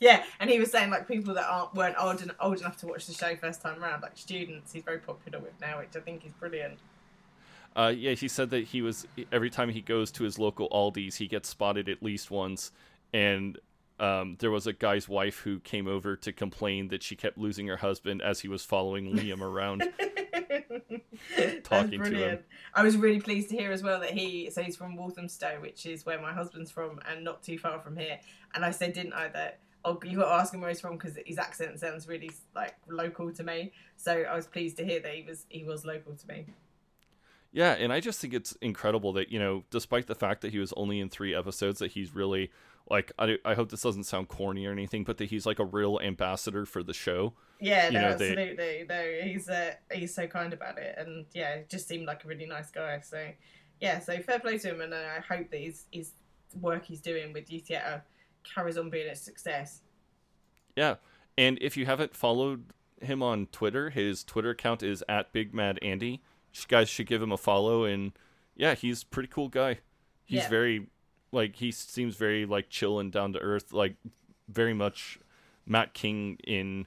Yeah, 0.00 0.24
and 0.40 0.48
he 0.48 0.58
was 0.58 0.70
saying 0.70 0.90
like 0.90 1.06
people 1.06 1.34
that 1.34 1.44
aren't 1.46 1.74
weren't 1.74 1.94
old, 2.00 2.22
and 2.22 2.32
old 2.40 2.58
enough 2.58 2.78
to 2.78 2.86
watch 2.86 3.06
the 3.06 3.12
show 3.12 3.36
first 3.36 3.60
time 3.60 3.82
around, 3.82 4.00
like 4.00 4.12
students, 4.14 4.72
he's 4.72 4.82
very 4.82 4.98
popular 4.98 5.38
with 5.38 5.52
now, 5.60 5.78
which 5.78 5.94
I 5.94 6.00
think 6.00 6.24
is 6.24 6.32
brilliant. 6.32 6.78
Uh, 7.76 7.92
yeah, 7.94 8.12
he 8.12 8.26
said 8.26 8.48
that 8.50 8.64
he 8.64 8.80
was 8.80 9.06
every 9.30 9.50
time 9.50 9.68
he 9.68 9.82
goes 9.82 10.10
to 10.12 10.24
his 10.24 10.38
local 10.38 10.70
Aldi's, 10.70 11.16
he 11.16 11.28
gets 11.28 11.50
spotted 11.50 11.86
at 11.86 12.02
least 12.02 12.30
once, 12.30 12.72
and 13.12 13.58
um, 14.00 14.36
there 14.38 14.50
was 14.50 14.66
a 14.66 14.72
guy's 14.72 15.08
wife 15.08 15.40
who 15.40 15.60
came 15.60 15.86
over 15.86 16.16
to 16.16 16.32
complain 16.32 16.88
that 16.88 17.02
she 17.02 17.14
kept 17.14 17.36
losing 17.36 17.66
her 17.66 17.76
husband 17.76 18.22
as 18.22 18.40
he 18.40 18.48
was 18.48 18.64
following 18.64 19.12
Liam 19.12 19.42
around. 19.42 19.82
Talking 21.62 22.02
to 22.02 22.10
him. 22.10 22.38
I 22.74 22.82
was 22.82 22.96
really 22.96 23.20
pleased 23.20 23.50
to 23.50 23.56
hear 23.56 23.70
as 23.72 23.82
well 23.82 24.00
that 24.00 24.12
he 24.12 24.50
so 24.50 24.62
he's 24.62 24.76
from 24.76 24.96
Walthamstow, 24.96 25.60
which 25.60 25.84
is 25.84 26.06
where 26.06 26.20
my 26.20 26.32
husband's 26.32 26.70
from, 26.70 26.98
and 27.08 27.22
not 27.22 27.42
too 27.42 27.58
far 27.58 27.78
from 27.80 27.96
here. 27.96 28.18
And 28.54 28.64
I 28.64 28.70
said, 28.70 28.94
didn't 28.94 29.12
I, 29.12 29.28
that 29.28 29.60
oh, 29.84 29.98
you 30.04 30.16
got 30.16 30.26
to 30.26 30.32
ask 30.32 30.54
him 30.54 30.60
where 30.60 30.70
he's 30.70 30.80
from 30.80 30.96
because 30.96 31.18
his 31.26 31.38
accent 31.38 31.78
sounds 31.78 32.08
really 32.08 32.30
like 32.54 32.76
local 32.88 33.32
to 33.32 33.44
me. 33.44 33.72
So 33.96 34.12
I 34.22 34.34
was 34.34 34.46
pleased 34.46 34.78
to 34.78 34.84
hear 34.84 35.00
that 35.00 35.14
he 35.14 35.22
was 35.22 35.44
he 35.48 35.64
was 35.64 35.84
local 35.84 36.14
to 36.14 36.28
me. 36.28 36.46
Yeah, 37.52 37.72
and 37.72 37.92
I 37.92 37.98
just 38.00 38.20
think 38.20 38.32
it's 38.32 38.52
incredible 38.62 39.12
that 39.14 39.30
you 39.32 39.38
know, 39.38 39.64
despite 39.70 40.06
the 40.06 40.14
fact 40.14 40.40
that 40.42 40.52
he 40.52 40.58
was 40.58 40.72
only 40.76 41.00
in 41.00 41.08
three 41.08 41.34
episodes, 41.34 41.80
that 41.80 41.92
he's 41.92 42.14
really 42.14 42.50
like 42.88 43.12
I, 43.18 43.38
I 43.44 43.54
hope 43.54 43.70
this 43.70 43.82
doesn't 43.82 44.04
sound 44.04 44.28
corny 44.28 44.66
or 44.66 44.72
anything, 44.72 45.04
but 45.04 45.18
that 45.18 45.30
he's 45.30 45.46
like 45.46 45.58
a 45.58 45.64
real 45.64 45.98
ambassador 46.00 46.64
for 46.66 46.82
the 46.82 46.94
show. 46.94 47.34
Yeah, 47.60 47.86
You 47.88 47.94
no, 47.94 48.00
know, 48.10 48.16
they- 48.16 48.30
absolutely. 48.30 48.86
No, 48.88 49.18
he's 49.24 49.48
uh, 49.48 49.74
he's 49.92 50.14
so 50.14 50.26
kind 50.26 50.52
about 50.52 50.78
it, 50.78 50.94
and 50.98 51.26
yeah, 51.32 51.58
just 51.68 51.88
seemed 51.88 52.06
like 52.06 52.24
a 52.24 52.28
really 52.28 52.46
nice 52.46 52.70
guy. 52.70 53.00
So 53.00 53.28
yeah, 53.80 53.98
so 53.98 54.18
fair 54.20 54.38
play 54.38 54.58
to 54.58 54.68
him, 54.70 54.80
and 54.80 54.94
uh, 54.94 54.98
I 55.18 55.20
hope 55.20 55.50
that 55.50 55.60
his 55.60 55.84
his 55.90 56.12
work 56.60 56.84
he's 56.84 57.00
doing 57.00 57.32
with 57.32 57.50
Youth 57.52 57.66
Theatre 57.66 58.04
carries 58.44 58.78
on 58.78 58.90
being 58.90 59.08
a 59.08 59.16
success. 59.16 59.80
Yeah, 60.76 60.96
and 61.36 61.58
if 61.60 61.76
you 61.76 61.86
haven't 61.86 62.14
followed 62.14 62.66
him 63.02 63.22
on 63.22 63.46
Twitter, 63.46 63.90
his 63.90 64.22
Twitter 64.24 64.50
account 64.50 64.82
is 64.82 65.02
at 65.08 65.32
Big 65.32 65.52
Mad 65.52 65.78
Andy. 65.82 66.22
You 66.54 66.60
guys 66.68 66.88
should 66.88 67.06
give 67.06 67.22
him 67.22 67.32
a 67.32 67.36
follow, 67.36 67.84
and 67.84 68.12
yeah, 68.56 68.74
he's 68.74 69.02
a 69.02 69.06
pretty 69.06 69.28
cool 69.28 69.48
guy. 69.48 69.78
He's 70.24 70.40
Yeah. 70.40 70.48
very 70.48 70.86
like 71.32 71.56
he 71.56 71.70
seems 71.70 72.16
very 72.16 72.44
like 72.46 72.68
chill 72.70 72.98
and 72.98 73.12
down 73.12 73.32
to 73.34 73.38
earth, 73.38 73.72
like 73.72 73.94
very 74.48 74.74
much 74.74 75.18
Matt 75.66 75.94
King 75.94 76.38
in 76.44 76.86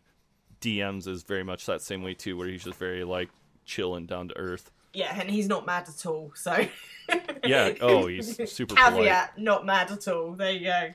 DMs 0.62 1.08
is 1.08 1.24
very 1.24 1.44
much 1.44 1.66
that 1.66 1.82
same 1.82 2.04
way 2.04 2.14
too, 2.14 2.36
where 2.38 2.48
he's 2.48 2.64
just 2.64 2.78
very 2.78 3.04
like 3.04 3.30
chill 3.66 3.96
and 3.96 4.08
down 4.08 4.28
to 4.30 4.38
earth. 4.38 4.70
Yeah, 4.94 5.18
and 5.20 5.30
he's 5.30 5.48
not 5.48 5.66
mad 5.66 5.88
at 5.90 6.06
all. 6.06 6.32
So 6.36 6.68
Yeah. 7.44 7.74
Oh, 7.82 8.08
he's 8.08 8.38
super 8.52 8.76
polite. 8.76 9.38
not 9.38 9.66
mad 9.66 9.92
at 9.92 10.08
all. 10.08 10.34
There 10.34 10.52
you 10.52 10.66
go. 10.66 10.94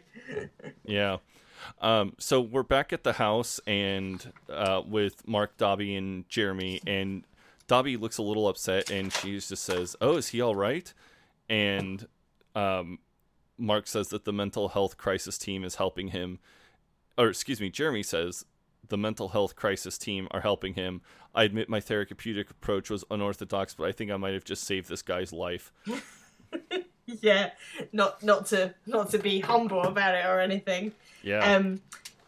Yeah. 0.85 1.17
Um, 1.81 2.15
so 2.19 2.41
we're 2.41 2.63
back 2.63 2.93
at 2.93 3.03
the 3.03 3.15
house 3.15 3.61
and 3.67 4.33
uh, 4.49 4.83
with 4.87 5.27
Mark, 5.27 5.57
Dobby, 5.57 5.97
and 5.97 6.29
Jeremy, 6.29 6.81
and 6.87 7.25
Dobby 7.69 7.97
looks 7.97 8.19
a 8.19 8.23
little 8.23 8.49
upset, 8.49 8.91
and 8.91 9.13
she 9.13 9.35
just 9.39 9.63
says, 9.63 9.95
"Oh, 10.01 10.17
is 10.17 10.29
he 10.29 10.41
all 10.41 10.57
right?" 10.57 10.93
And 11.49 12.07
um, 12.57 12.99
Mark 13.57 13.87
says 13.87 14.09
that 14.09 14.25
the 14.25 14.33
mental 14.33 14.71
health 14.71 14.97
crisis 14.97 15.39
team 15.39 15.63
is 15.63 15.77
helping 15.77 16.09
him, 16.09 16.41
or 17.17 17.29
excuse 17.29 17.61
me, 17.61 17.71
Jeremy 17.71 18.03
says 18.03 18.45
the 18.89 18.99
mental 18.99 19.29
health 19.29 19.55
crisis 19.55 19.99
team 19.99 20.27
are 20.31 20.41
helping 20.41 20.75
him. 20.75 21.03
I 21.35 21.45
admit 21.45 21.69
my 21.69 21.81
therapeutic 21.81 22.51
approach 22.51 22.91
was 22.91 23.05
unorthodox, 23.11 23.75
but 23.75 23.85
I 23.85 23.93
think 23.93 24.11
I 24.11 24.17
might 24.17 24.35
have 24.35 24.45
just 24.45 24.65
saved 24.65 24.89
this 24.89 25.03
guy's 25.03 25.33
life. 25.33 25.73
Yeah, 27.23 27.51
not 27.93 28.23
not 28.23 28.47
to 28.47 28.75
not 28.87 29.11
to 29.11 29.19
be 29.19 29.41
humble 29.41 29.83
about 29.83 30.15
it 30.15 30.27
or 30.27 30.41
anything. 30.41 30.93
Yeah. 31.23 31.55
Um, 31.55 31.81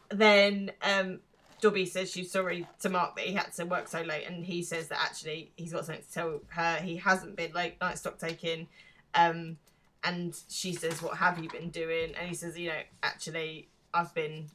then 0.09 0.73
um, 0.83 1.21
Dobby 1.61 1.87
says 1.87 2.11
she's 2.11 2.31
sorry 2.31 2.67
to 2.81 2.89
Mark 2.89 3.17
that 3.17 3.25
he 3.25 3.35
had 3.35 3.53
to 3.55 3.65
work 3.65 3.89
so 3.89 4.03
late, 4.03 4.27
and 4.27 4.45
he 4.45 4.63
says 4.63 4.89
that 4.89 5.01
actually 5.01 5.53
he's 5.57 5.73
got 5.73 5.87
something 5.87 6.05
to 6.05 6.13
tell 6.13 6.41
her. 6.49 6.77
He 6.77 6.97
hasn't 6.97 7.37
been 7.37 7.53
late 7.53 7.81
night 7.81 7.99
stock 7.99 8.19
taking. 8.19 8.69
Um, 9.15 9.59
and 10.03 10.39
she 10.49 10.73
says, 10.73 11.03
"What 11.03 11.19
have 11.19 11.39
you 11.39 11.51
been 11.51 11.71
doing?" 11.71 12.15
And 12.15 12.29
he 12.29 12.35
says, 12.35 12.59
"You 12.59 12.69
know, 12.69 12.81
actually, 13.03 13.69
I've 13.93 14.15
been 14.15 14.51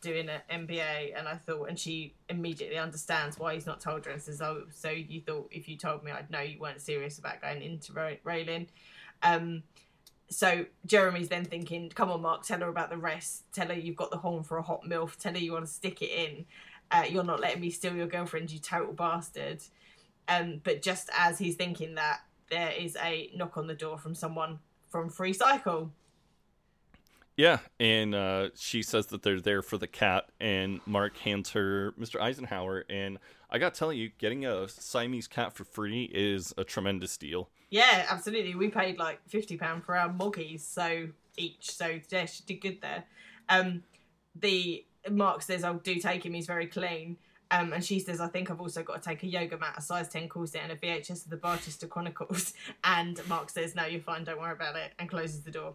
doing 0.00 0.28
an 0.28 0.40
MBA." 0.48 1.14
And 1.16 1.26
I 1.26 1.36
thought, 1.36 1.68
and 1.68 1.78
she 1.78 2.14
immediately 2.28 2.78
understands 2.78 3.38
why 3.38 3.54
he's 3.54 3.66
not 3.66 3.80
told 3.80 4.04
her, 4.06 4.12
and 4.12 4.22
says, 4.22 4.40
"Oh, 4.40 4.64
so 4.70 4.90
you 4.90 5.20
thought 5.20 5.48
if 5.50 5.68
you 5.68 5.76
told 5.76 6.04
me, 6.04 6.12
I'd 6.12 6.30
know 6.30 6.40
you 6.40 6.58
weren't 6.60 6.80
serious 6.80 7.18
about 7.18 7.40
going 7.40 7.62
into 7.62 7.92
ra- 7.92 8.20
railing." 8.22 8.68
Um, 9.22 9.64
so 10.28 10.66
Jeremy's 10.86 11.28
then 11.28 11.44
thinking, 11.44 11.90
"Come 11.90 12.10
on, 12.10 12.22
Mark, 12.22 12.42
tell 12.42 12.60
her 12.60 12.68
about 12.68 12.90
the 12.90 12.96
rest. 12.96 13.44
Tell 13.52 13.68
her 13.68 13.74
you've 13.74 13.96
got 13.96 14.10
the 14.10 14.18
horn 14.18 14.42
for 14.42 14.58
a 14.58 14.62
hot 14.62 14.82
milf. 14.84 15.16
Tell 15.16 15.32
her 15.32 15.38
you 15.38 15.52
want 15.52 15.66
to 15.66 15.70
stick 15.70 16.02
it 16.02 16.10
in. 16.10 16.46
Uh, 16.90 17.04
you're 17.08 17.24
not 17.24 17.40
letting 17.40 17.60
me 17.60 17.70
steal 17.70 17.94
your 17.94 18.06
girlfriend, 18.06 18.50
you 18.50 18.58
total 18.58 18.92
bastard." 18.92 19.62
Um, 20.28 20.60
but 20.64 20.82
just 20.82 21.10
as 21.16 21.38
he's 21.38 21.56
thinking 21.56 21.96
that, 21.96 22.20
there 22.50 22.70
is 22.70 22.96
a 23.02 23.30
knock 23.34 23.56
on 23.56 23.66
the 23.66 23.74
door 23.74 23.98
from 23.98 24.14
someone 24.14 24.58
from 24.88 25.10
Freecycle. 25.10 25.90
Yeah, 27.36 27.58
and 27.80 28.14
uh, 28.14 28.50
she 28.54 28.82
says 28.82 29.06
that 29.06 29.22
they're 29.22 29.40
there 29.40 29.62
for 29.62 29.76
the 29.76 29.88
cat, 29.88 30.26
and 30.40 30.80
Mark 30.86 31.16
hands 31.18 31.50
her 31.50 31.92
Mr. 31.98 32.20
Eisenhower. 32.20 32.84
And 32.88 33.18
I 33.50 33.58
got 33.58 33.74
to 33.74 33.78
tell 33.78 33.92
you, 33.92 34.10
getting 34.18 34.46
a 34.46 34.68
Siamese 34.68 35.26
cat 35.26 35.52
for 35.52 35.64
free 35.64 36.04
is 36.14 36.54
a 36.56 36.62
tremendous 36.62 37.16
deal. 37.16 37.50
Yeah, 37.74 38.06
absolutely. 38.08 38.54
We 38.54 38.68
paid 38.68 39.00
like 39.00 39.18
fifty 39.28 39.56
pound 39.56 39.82
for 39.82 39.96
our 39.96 40.08
moggies, 40.08 40.60
so 40.60 41.08
each. 41.36 41.72
So 41.72 41.98
yeah, 42.08 42.26
she 42.26 42.44
did 42.46 42.60
good 42.60 42.80
there. 42.80 43.02
Um, 43.48 43.82
the 44.36 44.84
Mark 45.10 45.42
says, 45.42 45.64
"Oh, 45.64 45.80
do 45.82 45.96
take 45.96 46.24
him. 46.24 46.34
He's 46.34 46.46
very 46.46 46.68
clean." 46.68 47.16
Um, 47.50 47.72
and 47.72 47.84
she 47.84 47.98
says, 47.98 48.20
"I 48.20 48.28
think 48.28 48.48
I've 48.48 48.60
also 48.60 48.84
got 48.84 49.02
to 49.02 49.08
take 49.08 49.24
a 49.24 49.26
yoga 49.26 49.58
mat, 49.58 49.74
a 49.76 49.82
size 49.82 50.08
ten 50.08 50.28
corset, 50.28 50.60
and 50.62 50.70
a 50.70 50.76
VHS 50.76 51.24
of 51.24 51.30
the 51.30 51.36
Barchester 51.36 51.88
Chronicles." 51.88 52.54
And 52.84 53.20
Mark 53.28 53.50
says, 53.50 53.74
"No, 53.74 53.84
you're 53.86 54.00
fine. 54.00 54.22
Don't 54.22 54.38
worry 54.38 54.52
about 54.52 54.76
it," 54.76 54.92
and 55.00 55.10
closes 55.10 55.40
the 55.40 55.50
door. 55.50 55.74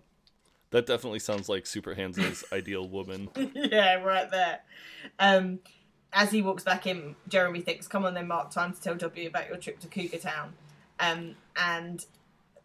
That 0.69 0.85
definitely 0.85 1.19
sounds 1.19 1.49
like 1.49 1.65
Super 1.65 1.95
Hans' 1.95 2.45
ideal 2.53 2.87
woman. 2.87 3.27
yeah, 3.53 3.95
right 3.95 4.31
there. 4.31 4.61
Um, 5.19 5.59
as 6.13 6.31
he 6.31 6.41
walks 6.43 6.63
back 6.63 6.87
in, 6.87 7.17
Jeremy 7.27 7.59
thinks, 7.59 7.89
"Come 7.89 8.05
on, 8.05 8.13
then, 8.13 8.29
Mark. 8.29 8.51
Time 8.51 8.71
to 8.71 8.79
tell 8.81 8.95
W 8.95 9.27
about 9.27 9.49
your 9.49 9.57
trip 9.57 9.81
to 9.81 9.87
Cougar 9.89 10.19
Town." 10.19 10.53
Um, 11.01 11.35
and 11.59 12.05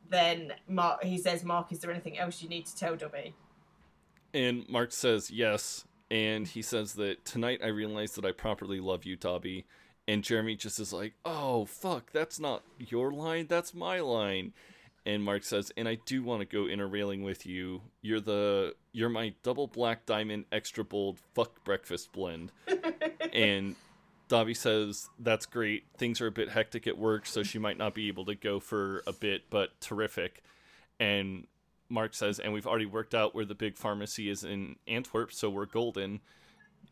then 0.09 0.53
Mark, 0.69 1.03
he 1.03 1.19
says, 1.19 1.45
"Mark, 1.45 1.73
is 1.73 1.81
there 1.81 1.91
anything 1.91 2.19
else 2.19 2.43
you 2.43 2.49
need 2.49 2.67
to 2.67 2.77
tell 2.77 2.97
Dobby?" 2.97 3.35
And 4.33 4.69
Mark 4.69 4.93
says 4.93 5.31
yes, 5.31 5.85
and 6.11 6.47
he 6.47 6.63
says 6.63 6.95
that 6.95 7.25
tonight 7.25 7.61
I 7.63 7.69
realized 7.69 8.17
that 8.17 8.25
I 8.25 8.33
properly 8.33 8.81
love 8.81 9.05
you, 9.05 9.17
Dobby. 9.17 9.67
And 10.07 10.23
Jeremy 10.23 10.57
just 10.57 10.79
is 10.79 10.93
like, 10.93 11.15
"Oh 11.25 11.65
fuck, 11.65 12.13
that's 12.13 12.39
not 12.39 12.63
your 12.79 13.11
line, 13.13 13.47
that's 13.49 13.75
my 13.75 14.01
line." 14.01 14.53
And 15.07 15.23
Mark 15.23 15.45
says, 15.45 15.73
"And 15.77 15.89
I 15.89 15.97
do 15.97 16.23
want 16.23 16.41
to 16.41 16.47
go 16.47 16.65
interrailing 16.65 17.23
with 17.23 17.47
you. 17.47 17.83
You're 18.03 18.21
the 18.21 18.75
you're 18.93 19.09
my 19.09 19.35
double 19.43 19.67
black 19.67 20.07
diamond 20.07 20.45
extra 20.53 20.85
bold 20.85 21.19
fuck 21.35 21.65
breakfast 21.65 22.13
blend." 22.13 22.53
and 23.33 23.77
Dobby 24.29 24.55
says, 24.55 25.11
"That's 25.19 25.47
great. 25.47 25.85
Things 25.99 26.21
are 26.21 26.27
a 26.27 26.33
bit 26.33 26.51
hectic 26.51 26.87
at 26.87 26.97
work, 26.97 27.27
so 27.27 27.43
she 27.43 27.59
might 27.59 27.77
not 27.77 27.95
be 27.95 28.09
able 28.09 28.25
to 28.27 28.35
go 28.35 28.61
for 28.61 29.03
a 29.07 29.13
bit, 29.13 29.51
but 29.51 29.81
terrific." 29.81 30.43
And 30.99 31.47
Mark 31.89 32.15
says, 32.15 32.39
"And 32.39 32.53
we've 32.53 32.67
already 32.67 32.87
worked 32.87 33.15
out 33.15 33.35
where 33.35 33.45
the 33.45 33.55
big 33.55 33.77
pharmacy 33.77 34.29
is 34.31 34.43
in 34.43 34.77
Antwerp, 34.87 35.33
so 35.33 35.51
we're 35.51 35.67
golden." 35.67 36.21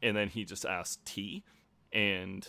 And 0.02 0.16
then 0.16 0.28
he 0.28 0.44
just 0.44 0.66
asks 0.66 0.98
tea, 1.04 1.42
and 1.92 2.48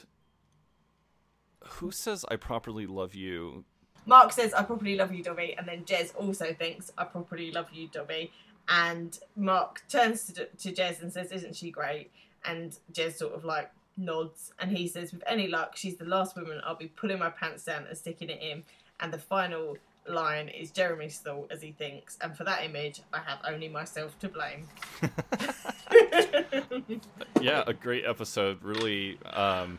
who 1.63 1.91
says 1.91 2.25
I 2.29 2.35
properly 2.35 2.85
love 2.85 3.15
you? 3.15 3.65
Mark 4.05 4.33
says, 4.33 4.53
"I 4.53 4.63
properly 4.63 4.95
love 4.95 5.13
you, 5.13 5.23
Dobby," 5.23 5.55
and 5.57 5.67
then 5.67 5.85
Jez 5.85 6.13
also 6.15 6.53
thinks, 6.53 6.91
"I 6.97 7.05
properly 7.05 7.51
love 7.51 7.71
you, 7.71 7.87
Dobby." 7.87 8.33
And 8.67 9.17
Mark 9.35 9.83
turns 9.87 10.25
to, 10.33 10.45
to 10.45 10.71
Jez 10.71 11.01
and 11.01 11.11
says, 11.11 11.31
"Isn't 11.31 11.55
she 11.55 11.71
great?" 11.71 12.11
And 12.43 12.77
Jez 12.91 13.13
sort 13.13 13.33
of 13.33 13.45
like 13.45 13.71
nods, 13.97 14.53
and 14.59 14.75
he 14.75 14.87
says, 14.87 15.11
"With 15.11 15.23
any 15.27 15.47
luck, 15.47 15.75
she's 15.75 15.97
the 15.97 16.05
last 16.05 16.35
woman 16.35 16.61
I'll 16.63 16.75
be 16.75 16.87
pulling 16.87 17.19
my 17.19 17.29
pants 17.29 17.65
down 17.65 17.85
and 17.87 17.97
sticking 17.97 18.29
it 18.29 18.41
in." 18.41 18.63
and 19.03 19.13
the 19.13 19.19
final 19.19 19.77
line 20.07 20.49
is 20.49 20.71
Jeremy's 20.71 21.19
thought 21.19 21.51
as 21.51 21.61
he 21.61 21.71
thinks, 21.71 22.17
and 22.21 22.35
for 22.35 22.45
that 22.45 22.63
image, 22.63 23.01
I 23.13 23.19
have 23.19 23.39
only 23.47 23.67
myself 23.67 24.17
to 24.19 24.29
blame. 24.29 24.67
yeah, 27.41 27.63
a 27.67 27.73
great 27.73 28.05
episode. 28.05 28.63
Really, 28.63 29.19
um, 29.31 29.77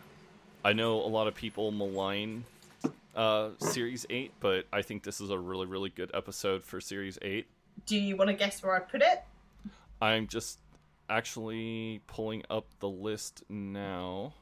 I 0.64 0.72
know 0.72 1.00
a 1.00 1.08
lot 1.08 1.26
of 1.26 1.34
people 1.34 1.72
malign 1.72 2.44
uh, 3.16 3.50
Series 3.58 4.06
8, 4.08 4.32
but 4.40 4.66
I 4.72 4.82
think 4.82 5.02
this 5.02 5.20
is 5.20 5.30
a 5.30 5.38
really, 5.38 5.66
really 5.66 5.90
good 5.90 6.10
episode 6.14 6.64
for 6.64 6.80
Series 6.80 7.18
8. 7.22 7.46
Do 7.86 7.96
you 7.96 8.16
want 8.16 8.28
to 8.28 8.34
guess 8.34 8.62
where 8.62 8.76
I 8.76 8.80
put 8.80 9.02
it? 9.02 9.24
I'm 10.00 10.26
just 10.26 10.58
actually 11.08 12.02
pulling 12.06 12.42
up 12.50 12.66
the 12.80 12.88
list 12.88 13.42
now. 13.48 14.34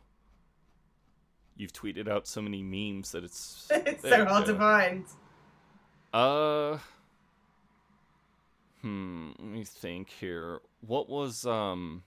You've 1.57 1.73
tweeted 1.73 2.09
out 2.09 2.27
so 2.27 2.41
many 2.41 2.63
memes 2.63 3.13
that 3.13 3.25
it's 3.25 3.69
it's 3.71 4.03
so 4.03 4.25
hard 4.25 4.47
to 4.47 4.55
find. 4.57 5.05
Uh, 6.13 6.79
hmm. 8.81 9.31
Let 9.39 9.49
me 9.49 9.65
think 9.65 10.11
here. 10.11 10.61
What 10.81 11.09
was 11.09 11.47
um? 11.47 12.03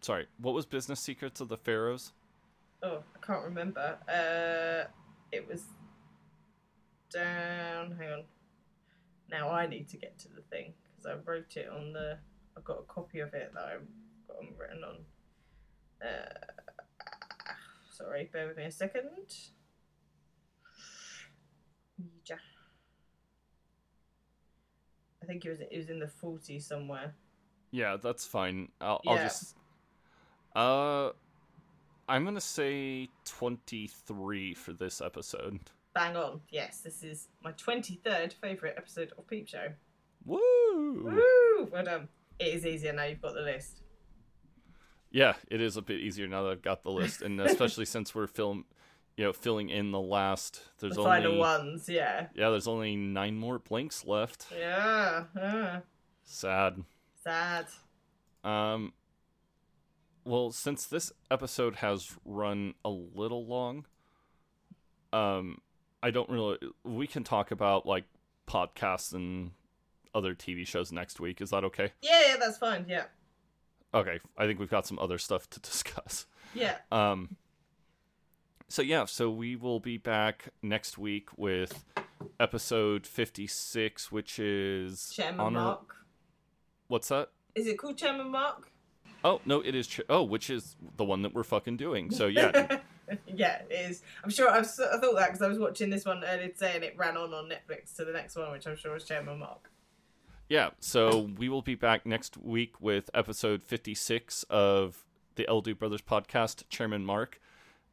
Sorry, 0.00 0.26
what 0.38 0.54
was 0.54 0.64
Business 0.64 1.00
Secrets 1.00 1.40
of 1.40 1.48
the 1.48 1.58
Pharaohs? 1.58 2.12
Oh, 2.82 3.02
I 3.14 3.26
can't 3.26 3.44
remember. 3.44 3.98
Uh, 4.08 4.88
it 5.30 5.46
was 5.46 5.62
down. 7.12 7.96
Hang 7.98 8.12
on. 8.12 8.24
Now 9.30 9.50
I 9.50 9.66
need 9.66 9.88
to 9.90 9.96
get 9.96 10.18
to 10.20 10.28
the 10.28 10.42
thing 10.42 10.74
because 10.82 11.06
I 11.06 11.14
wrote 11.24 11.56
it 11.56 11.68
on 11.68 11.92
the. 11.92 12.18
I've 12.56 12.64
got 12.64 12.78
a 12.78 12.92
copy 12.92 13.20
of 13.20 13.32
it 13.34 13.52
that 13.54 13.62
I've 13.62 13.86
got 14.26 14.36
written 14.58 14.82
on. 14.84 14.96
Uh, 16.06 16.28
sorry, 17.92 18.28
bear 18.32 18.48
with 18.48 18.56
me 18.56 18.64
a 18.64 18.70
second. 18.72 19.04
Ja. 22.26 22.36
I 25.22 25.26
think 25.26 25.44
it 25.44 25.50
was 25.50 25.60
it 25.60 25.76
was 25.76 25.90
in 25.90 26.00
the 26.00 26.10
40s 26.22 26.62
somewhere. 26.62 27.14
Yeah, 27.70 27.96
that's 28.02 28.26
fine. 28.26 28.68
I'll, 28.80 29.00
I'll 29.06 29.16
just. 29.16 29.54
Uh, 30.56 31.10
I'm 32.08 32.24
gonna 32.24 32.40
say 32.40 33.08
twenty-three 33.24 34.54
for 34.54 34.72
this 34.72 35.00
episode. 35.00 35.60
Bang 35.94 36.16
on. 36.16 36.40
Yes, 36.50 36.80
this 36.80 37.02
is 37.02 37.28
my 37.42 37.52
23rd 37.52 38.34
favourite 38.34 38.74
episode 38.76 39.12
of 39.18 39.26
Peep 39.26 39.48
Show. 39.48 39.68
Woo! 40.24 40.38
Woo! 41.04 41.68
Well 41.70 41.84
done. 41.84 42.08
It 42.38 42.54
is 42.54 42.64
easier 42.64 42.92
now 42.92 43.04
you've 43.04 43.20
got 43.20 43.34
the 43.34 43.40
list. 43.40 43.82
Yeah, 45.10 45.34
it 45.50 45.60
is 45.60 45.76
a 45.76 45.82
bit 45.82 46.00
easier 46.00 46.28
now 46.28 46.44
that 46.44 46.50
I've 46.50 46.62
got 46.62 46.84
the 46.84 46.92
list, 46.92 47.22
and 47.22 47.40
especially 47.40 47.84
since 47.84 48.14
we're 48.14 48.28
film, 48.28 48.64
you 49.16 49.24
know, 49.24 49.32
filling 49.32 49.68
in 49.68 49.90
the 49.90 50.00
last. 50.00 50.62
There's 50.78 50.94
the 50.94 51.02
only 51.02 51.10
final 51.10 51.38
ones, 51.38 51.88
yeah. 51.88 52.28
yeah, 52.34 52.50
there's 52.50 52.68
only 52.68 52.94
nine 52.94 53.36
more 53.36 53.58
blanks 53.58 54.04
left. 54.04 54.46
Yeah. 54.56 55.24
yeah. 55.36 55.80
Sad. 56.24 56.84
Sad. 57.24 57.66
Um. 58.44 58.92
Well, 60.24 60.52
since 60.52 60.86
this 60.86 61.12
episode 61.30 61.76
has 61.76 62.16
run 62.24 62.74
a 62.84 62.90
little 62.90 63.46
long, 63.46 63.86
um, 65.12 65.58
I 66.02 66.10
don't 66.10 66.28
really. 66.30 66.58
We 66.84 67.06
can 67.06 67.24
talk 67.24 67.50
about 67.50 67.86
like 67.86 68.04
podcasts 68.46 69.12
and 69.12 69.50
other 70.14 70.34
TV 70.34 70.66
shows 70.66 70.90
next 70.92 71.20
week. 71.20 71.40
Is 71.40 71.50
that 71.50 71.64
okay? 71.64 71.92
Yeah, 72.02 72.20
yeah, 72.28 72.36
that's 72.38 72.58
fine. 72.58 72.86
Yeah. 72.88 73.04
Okay, 73.92 74.20
I 74.38 74.46
think 74.46 74.58
we've 74.60 74.70
got 74.70 74.86
some 74.86 74.98
other 74.98 75.18
stuff 75.18 75.48
to 75.50 75.60
discuss. 75.70 76.26
Yeah. 76.54 76.76
Um. 76.90 77.36
So 78.68 78.82
yeah, 78.82 79.04
so 79.04 79.30
we 79.30 79.56
will 79.56 79.80
be 79.80 79.96
back 79.98 80.48
next 80.62 80.96
week 80.96 81.28
with 81.36 81.84
episode 82.38 83.06
fifty-six, 83.06 84.10
which 84.12 84.38
is 84.38 85.10
Chairman 85.10 85.40
honor- 85.40 85.60
Mark. 85.60 85.96
What's 86.88 87.08
that? 87.08 87.30
Is 87.54 87.66
it 87.66 87.78
called 87.78 87.96
Chairman 87.96 88.30
Mark? 88.30 88.70
Oh 89.24 89.40
no, 89.44 89.60
it 89.60 89.74
is. 89.74 89.86
Ch- 89.86 90.00
oh, 90.08 90.22
which 90.22 90.48
is 90.50 90.76
the 90.96 91.04
one 91.04 91.22
that 91.22 91.34
we're 91.34 91.42
fucking 91.42 91.76
doing. 91.76 92.10
So 92.10 92.26
yeah, 92.26 92.78
yeah, 93.26 93.62
it 93.68 93.72
is. 93.72 94.02
I'm 94.24 94.30
sure 94.30 94.50
I've, 94.50 94.64
I 94.64 94.98
thought 94.98 95.14
that 95.16 95.26
because 95.28 95.42
I 95.42 95.48
was 95.48 95.58
watching 95.58 95.90
this 95.90 96.04
one 96.04 96.22
earlier 96.24 96.48
today 96.48 96.72
and 96.74 96.84
it 96.84 96.94
ran 96.96 97.16
on 97.16 97.32
on 97.34 97.48
Netflix 97.48 97.94
to 97.96 98.04
the 98.04 98.12
next 98.12 98.36
one, 98.36 98.50
which 98.52 98.66
I'm 98.66 98.76
sure 98.76 98.92
was 98.92 99.04
Chairman 99.04 99.38
Mark. 99.38 99.70
yeah. 100.48 100.70
So 100.80 101.30
we 101.38 101.48
will 101.48 101.62
be 101.62 101.74
back 101.74 102.06
next 102.06 102.36
week 102.36 102.80
with 102.80 103.10
episode 103.14 103.62
fifty-six 103.64 104.44
of 104.50 105.04
the 105.36 105.48
El 105.48 105.60
Dude 105.60 105.78
Brothers 105.78 106.02
podcast. 106.02 106.64
Chairman 106.68 107.04
Mark, 107.04 107.40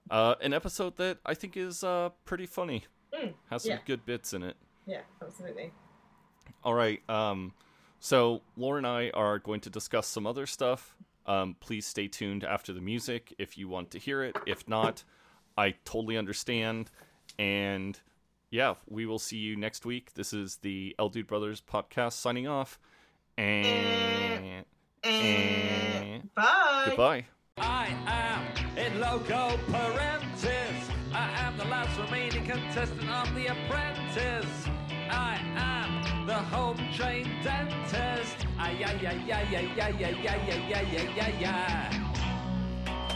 uh, 0.10 0.36
an 0.42 0.54
episode 0.54 0.98
that 0.98 1.20
I 1.26 1.34
think 1.34 1.56
is 1.58 1.84
uh, 1.84 2.10
pretty 2.26 2.46
funny. 2.46 2.86
Mm, 3.14 3.34
Has 3.50 3.64
some 3.64 3.72
yeah. 3.72 3.80
good 3.86 4.06
bits 4.06 4.34
in 4.34 4.44
it. 4.44 4.56
Yeah, 4.86 5.02
absolutely. 5.22 5.72
All 6.64 6.74
right. 6.74 7.02
Um, 7.10 7.54
so 8.00 8.42
Laura 8.58 8.78
and 8.78 8.88
I 8.88 9.12
are 9.14 9.40
going 9.40 9.62
to 9.62 9.70
discuss 9.70 10.08
some 10.08 10.28
other 10.28 10.46
stuff. 10.46 10.96
Um, 11.28 11.56
please 11.60 11.86
stay 11.86 12.08
tuned 12.08 12.44
after 12.44 12.72
the 12.74 12.82
music 12.82 13.34
if 13.38 13.58
you 13.58 13.68
want 13.68 13.92
to 13.92 14.00
hear 14.00 14.24
it. 14.24 14.38
If 14.46 14.68
not, 14.68 15.04
I 15.58 15.76
totally 15.84 16.18
understand. 16.18 16.90
And 17.38 18.00
yeah, 18.50 18.76
we 18.88 19.06
will 19.06 19.20
see 19.20 19.38
you 19.38 19.56
next 19.58 19.86
week. 19.86 20.14
This 20.14 20.32
is 20.34 20.58
the 20.58 20.96
El 20.98 21.10
Dude 21.10 21.28
Brothers 21.28 21.62
podcast 21.62 22.14
signing 22.14 22.48
off. 22.48 22.80
And, 23.38 24.66
and 25.04 26.34
Bye. 26.34 26.84
goodbye. 26.88 27.26
I 27.58 27.88
am 28.08 28.78
in 28.78 29.00
loco 29.00 29.58
parentis. 29.70 30.92
I 31.14 31.30
am 31.40 31.58
the 31.58 31.66
last 31.66 32.00
remaining 32.00 32.46
contestant 32.46 33.10
of 33.10 33.36
The 33.36 33.48
Apprentice. 33.48 34.68
I 35.10 35.40
am 35.56 36.26
the 36.26 36.36
home 36.36 36.78
trained 36.94 37.44
dentist. 37.44 38.47
Ay, 38.60 38.84
ay, 38.84 39.06
ay, 39.06 39.32
ay, 39.32 39.56
ay, 39.56 39.68
ay, 39.80 40.04
ay, 40.04 40.26
ay, 40.28 40.74
ay, 40.74 40.98
ay, 40.98 41.20
ay, 41.22 41.46
ay. 41.46 43.08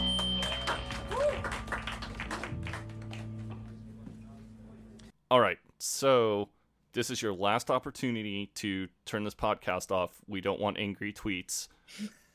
All 5.30 5.40
right. 5.40 5.58
So 5.78 6.48
this 6.92 7.10
is 7.10 7.22
your 7.22 7.32
last 7.32 7.70
opportunity 7.70 8.50
to 8.56 8.88
turn 9.06 9.24
this 9.24 9.34
podcast 9.34 9.90
off. 9.90 10.10
We 10.28 10.40
don't 10.40 10.60
want 10.60 10.78
angry 10.78 11.12
tweets. 11.12 11.68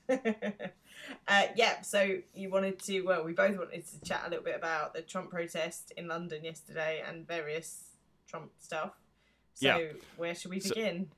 uh, 0.10 0.18
yeah, 1.56 1.82
so 1.82 2.18
you 2.34 2.50
wanted 2.50 2.80
to, 2.84 3.02
well, 3.02 3.24
we 3.24 3.34
both 3.34 3.58
wanted 3.58 3.84
to 3.88 4.02
chat 4.02 4.24
a 4.26 4.30
little 4.30 4.44
bit 4.44 4.56
about 4.56 4.94
the 4.94 5.02
Trump 5.02 5.30
protest 5.30 5.94
in 5.96 6.08
London 6.08 6.44
yesterday 6.44 7.04
and 7.08 7.28
various 7.28 7.92
Trump 8.28 8.52
stuff. 8.60 8.92
So, 9.54 9.68
Yeah. 9.78 9.92
where 10.18 10.34
should 10.36 10.52
we 10.52 10.60
So- 10.60 10.70
begin? 10.74 11.10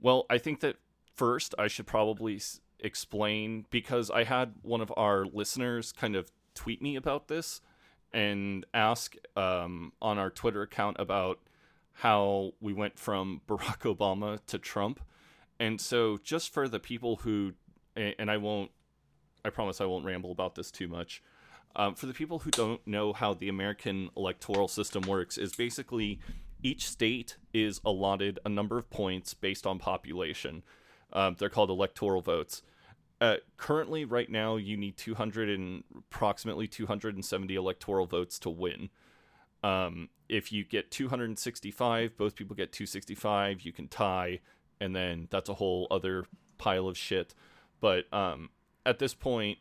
Well, 0.00 0.26
I 0.30 0.38
think 0.38 0.60
that 0.60 0.76
first 1.18 1.54
I 1.58 1.66
should 1.66 1.86
probably 1.86 2.40
explain 2.78 3.66
because 3.70 4.10
I 4.10 4.22
had 4.22 4.54
one 4.62 4.80
of 4.80 4.92
our 4.96 5.26
listeners 5.26 5.92
kind 5.92 6.14
of 6.14 6.30
tweet 6.54 6.80
me 6.80 6.94
about 6.94 7.26
this 7.26 7.60
and 8.12 8.64
ask 8.72 9.16
um, 9.36 9.92
on 10.00 10.16
our 10.16 10.30
Twitter 10.30 10.62
account 10.62 10.96
about 10.98 11.40
how 11.92 12.52
we 12.60 12.72
went 12.72 12.98
from 12.98 13.42
Barack 13.48 13.80
Obama 13.94 14.38
to 14.46 14.58
Trump. 14.58 15.00
And 15.60 15.80
so, 15.80 16.18
just 16.22 16.52
for 16.52 16.68
the 16.68 16.78
people 16.78 17.16
who, 17.16 17.54
and 17.96 18.30
I 18.30 18.36
won't, 18.36 18.70
I 19.44 19.50
promise 19.50 19.80
I 19.80 19.86
won't 19.86 20.04
ramble 20.04 20.30
about 20.30 20.54
this 20.54 20.70
too 20.70 20.86
much. 20.86 21.20
Um, 21.74 21.96
for 21.96 22.06
the 22.06 22.14
people 22.14 22.38
who 22.38 22.50
don't 22.52 22.84
know 22.86 23.12
how 23.12 23.34
the 23.34 23.48
American 23.48 24.10
electoral 24.16 24.68
system 24.68 25.02
works, 25.02 25.36
is 25.36 25.54
basically 25.54 26.20
each 26.62 26.88
state 26.88 27.36
is 27.52 27.80
allotted 27.84 28.38
a 28.44 28.48
number 28.48 28.78
of 28.78 28.88
points 28.88 29.34
based 29.34 29.66
on 29.66 29.80
population. 29.80 30.62
Um, 31.12 31.36
they're 31.38 31.48
called 31.48 31.70
electoral 31.70 32.20
votes. 32.20 32.62
Uh, 33.20 33.36
currently, 33.56 34.04
right 34.04 34.30
now, 34.30 34.56
you 34.56 34.76
need 34.76 34.96
200 34.96 35.48
and 35.48 35.82
approximately 35.96 36.68
270 36.68 37.54
electoral 37.54 38.06
votes 38.06 38.38
to 38.40 38.50
win. 38.50 38.90
Um, 39.64 40.08
if 40.28 40.52
you 40.52 40.64
get 40.64 40.90
265, 40.90 42.16
both 42.16 42.36
people 42.36 42.54
get 42.54 42.72
265. 42.72 43.62
You 43.62 43.72
can 43.72 43.88
tie, 43.88 44.40
and 44.80 44.94
then 44.94 45.26
that's 45.30 45.48
a 45.48 45.54
whole 45.54 45.88
other 45.90 46.26
pile 46.58 46.86
of 46.86 46.96
shit. 46.96 47.34
But 47.80 48.12
um, 48.12 48.50
at 48.86 48.98
this 48.98 49.14
point, 49.14 49.58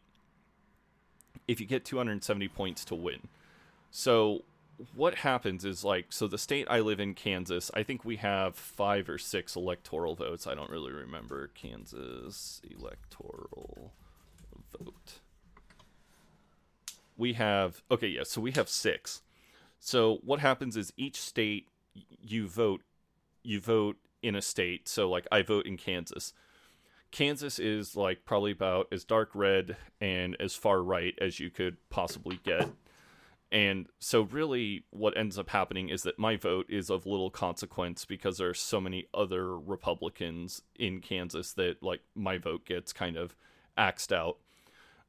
if 1.48 1.60
you 1.60 1.66
get 1.66 1.86
270 1.86 2.48
points 2.50 2.86
to 2.86 2.96
win, 2.96 3.28
so 3.90 4.44
what 4.96 5.16
happens 5.16 5.66
is 5.66 5.84
like 5.84 6.08
so 6.10 6.28
the 6.28 6.38
state 6.38 6.68
I 6.70 6.80
live 6.80 7.00
in, 7.00 7.14
Kansas. 7.14 7.72
I 7.74 7.84
think 7.84 8.06
we 8.06 8.18
have 8.18 8.56
five 8.56 9.10
or 9.10 9.18
six 9.18 9.56
electoral 9.56 10.16
votes. 10.16 10.46
I 10.46 10.56
don't 10.56 10.70
really 10.70 10.92
remember 10.92 11.48
Kansas 11.48 12.62
electoral 12.70 13.94
vote. 14.78 15.20
We 17.18 17.34
have 17.34 17.82
okay, 17.90 18.08
yeah. 18.08 18.24
So 18.24 18.42
we 18.42 18.52
have 18.52 18.70
six. 18.70 19.22
So 19.80 20.20
what 20.24 20.40
happens 20.40 20.78
is 20.78 20.94
each 20.98 21.20
state 21.20 21.68
you 22.22 22.48
vote, 22.48 22.82
you 23.44 23.60
vote 23.60 23.98
in 24.22 24.36
a 24.36 24.42
state. 24.42 24.88
So 24.88 25.10
like 25.10 25.28
I 25.32 25.42
vote 25.42 25.66
in 25.66 25.78
Kansas. 25.78 26.34
Kansas 27.10 27.58
is 27.58 27.96
like 27.96 28.26
probably 28.26 28.52
about 28.52 28.88
as 28.92 29.06
dark 29.06 29.30
red 29.34 29.78
and 30.02 30.36
as 30.40 30.56
far 30.56 30.84
right 30.84 31.16
as 31.20 31.40
you 31.40 31.50
could 31.50 31.78
possibly 31.90 32.40
get. 32.44 32.70
And 33.52 33.88
so, 34.00 34.24
really, 34.24 34.84
what 34.90 35.18
ends 35.18 35.40
up 35.40 35.50
happening 35.50 35.88
is 35.88 36.04
that 36.04 36.20
my 36.20 36.36
vote 36.36 36.66
is 36.68 36.90
of 36.90 37.06
little 37.06 37.30
consequence 37.30 38.04
because 38.04 38.38
there 38.38 38.50
are 38.50 38.54
so 38.54 38.82
many 38.82 39.08
other 39.14 39.58
Republicans 39.58 40.62
in 40.76 41.00
Kansas 41.00 41.54
that, 41.54 41.82
like, 41.82 42.02
my 42.14 42.38
vote 42.38 42.66
gets 42.66 42.92
kind 42.92 43.16
of 43.16 43.36
axed 43.78 44.12
out. 44.12 44.38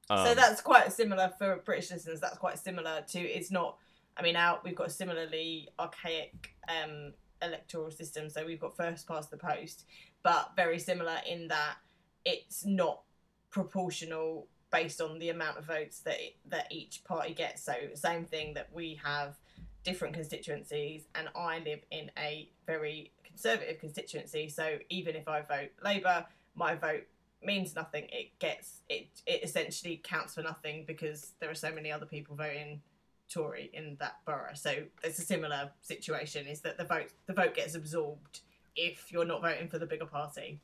so 0.09 0.15
Um, 0.15 0.37
that's 0.37 0.61
quite 0.61 0.93
similar 0.93 1.33
for 1.37 1.61
British 1.65 1.91
listeners. 1.91 2.21
That's 2.21 2.39
quite 2.39 2.59
similar 2.59 3.03
to. 3.09 3.19
It's 3.19 3.51
not. 3.51 3.77
I 4.17 4.23
mean, 4.23 4.37
out 4.37 4.65
we've 4.65 4.77
got 4.77 4.89
a 4.89 4.91
similarly 4.91 5.69
archaic 5.79 6.55
um, 6.69 7.15
electoral 7.43 7.91
system. 7.91 8.31
So 8.31 8.47
we've 8.47 8.61
got 8.61 8.77
first 8.77 9.07
past 9.09 9.31
the 9.31 9.37
post, 9.37 9.85
but 10.23 10.53
very 10.57 10.79
similar 10.79 11.17
in 11.29 11.49
that 11.49 11.77
it's 12.25 12.65
not 12.65 13.03
proportional 13.51 14.49
based 14.71 15.01
on 15.01 15.19
the 15.19 15.31
amount 15.31 15.59
of 15.59 15.65
votes 15.65 16.01
that 16.01 16.17
that 16.49 16.67
each 16.71 17.05
party 17.05 17.35
gets. 17.35 17.63
So 17.63 17.75
same 17.95 18.25
thing 18.25 18.55
that 18.55 18.69
we 18.73 19.01
have 19.03 19.37
different 19.85 20.15
constituencies, 20.15 21.07
and 21.15 21.29
I 21.35 21.61
live 21.61 21.81
in 21.91 22.11
a 22.19 22.49
very 22.67 23.13
conservative 23.25 23.79
constituency. 23.79 24.49
So 24.49 24.79
even 24.91 25.17
if 25.17 25.29
I 25.29 25.43
vote 25.43 25.71
Labour, 25.83 26.27
my 26.55 26.75
vote 26.75 27.05
means 27.43 27.75
nothing. 27.75 28.07
It 28.13 28.39
gets 28.39 28.81
it. 28.89 29.09
It 29.27 29.43
essentially 29.43 30.01
counts 30.03 30.35
for 30.35 30.43
nothing 30.43 30.85
because 30.87 31.33
there 31.41 31.51
are 31.51 31.55
so 31.55 31.73
many 31.73 31.91
other 31.91 32.07
people 32.07 32.37
voting 32.37 32.83
Tory 33.29 33.71
in 33.73 33.97
that 34.01 34.17
borough. 34.27 34.55
So 34.55 34.75
it's 35.05 35.19
a 35.19 35.23
similar 35.23 35.71
situation. 35.81 36.47
Is 36.47 36.61
that 36.61 36.79
the 36.79 36.85
vote 36.85 37.11
the 37.27 37.33
vote 37.33 37.55
gets 37.55 37.75
absorbed 37.75 38.41
if 38.79 39.11
you're 39.13 39.25
not 39.25 39.43
voting 39.43 39.69
for 39.69 39.79
the 39.79 39.87
bigger 39.87 40.07
party. 40.07 40.61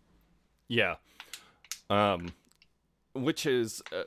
Yeah. 0.68 0.94
Um, 1.90 2.32
which 3.15 3.47
is 3.47 3.82
uh, 3.93 4.03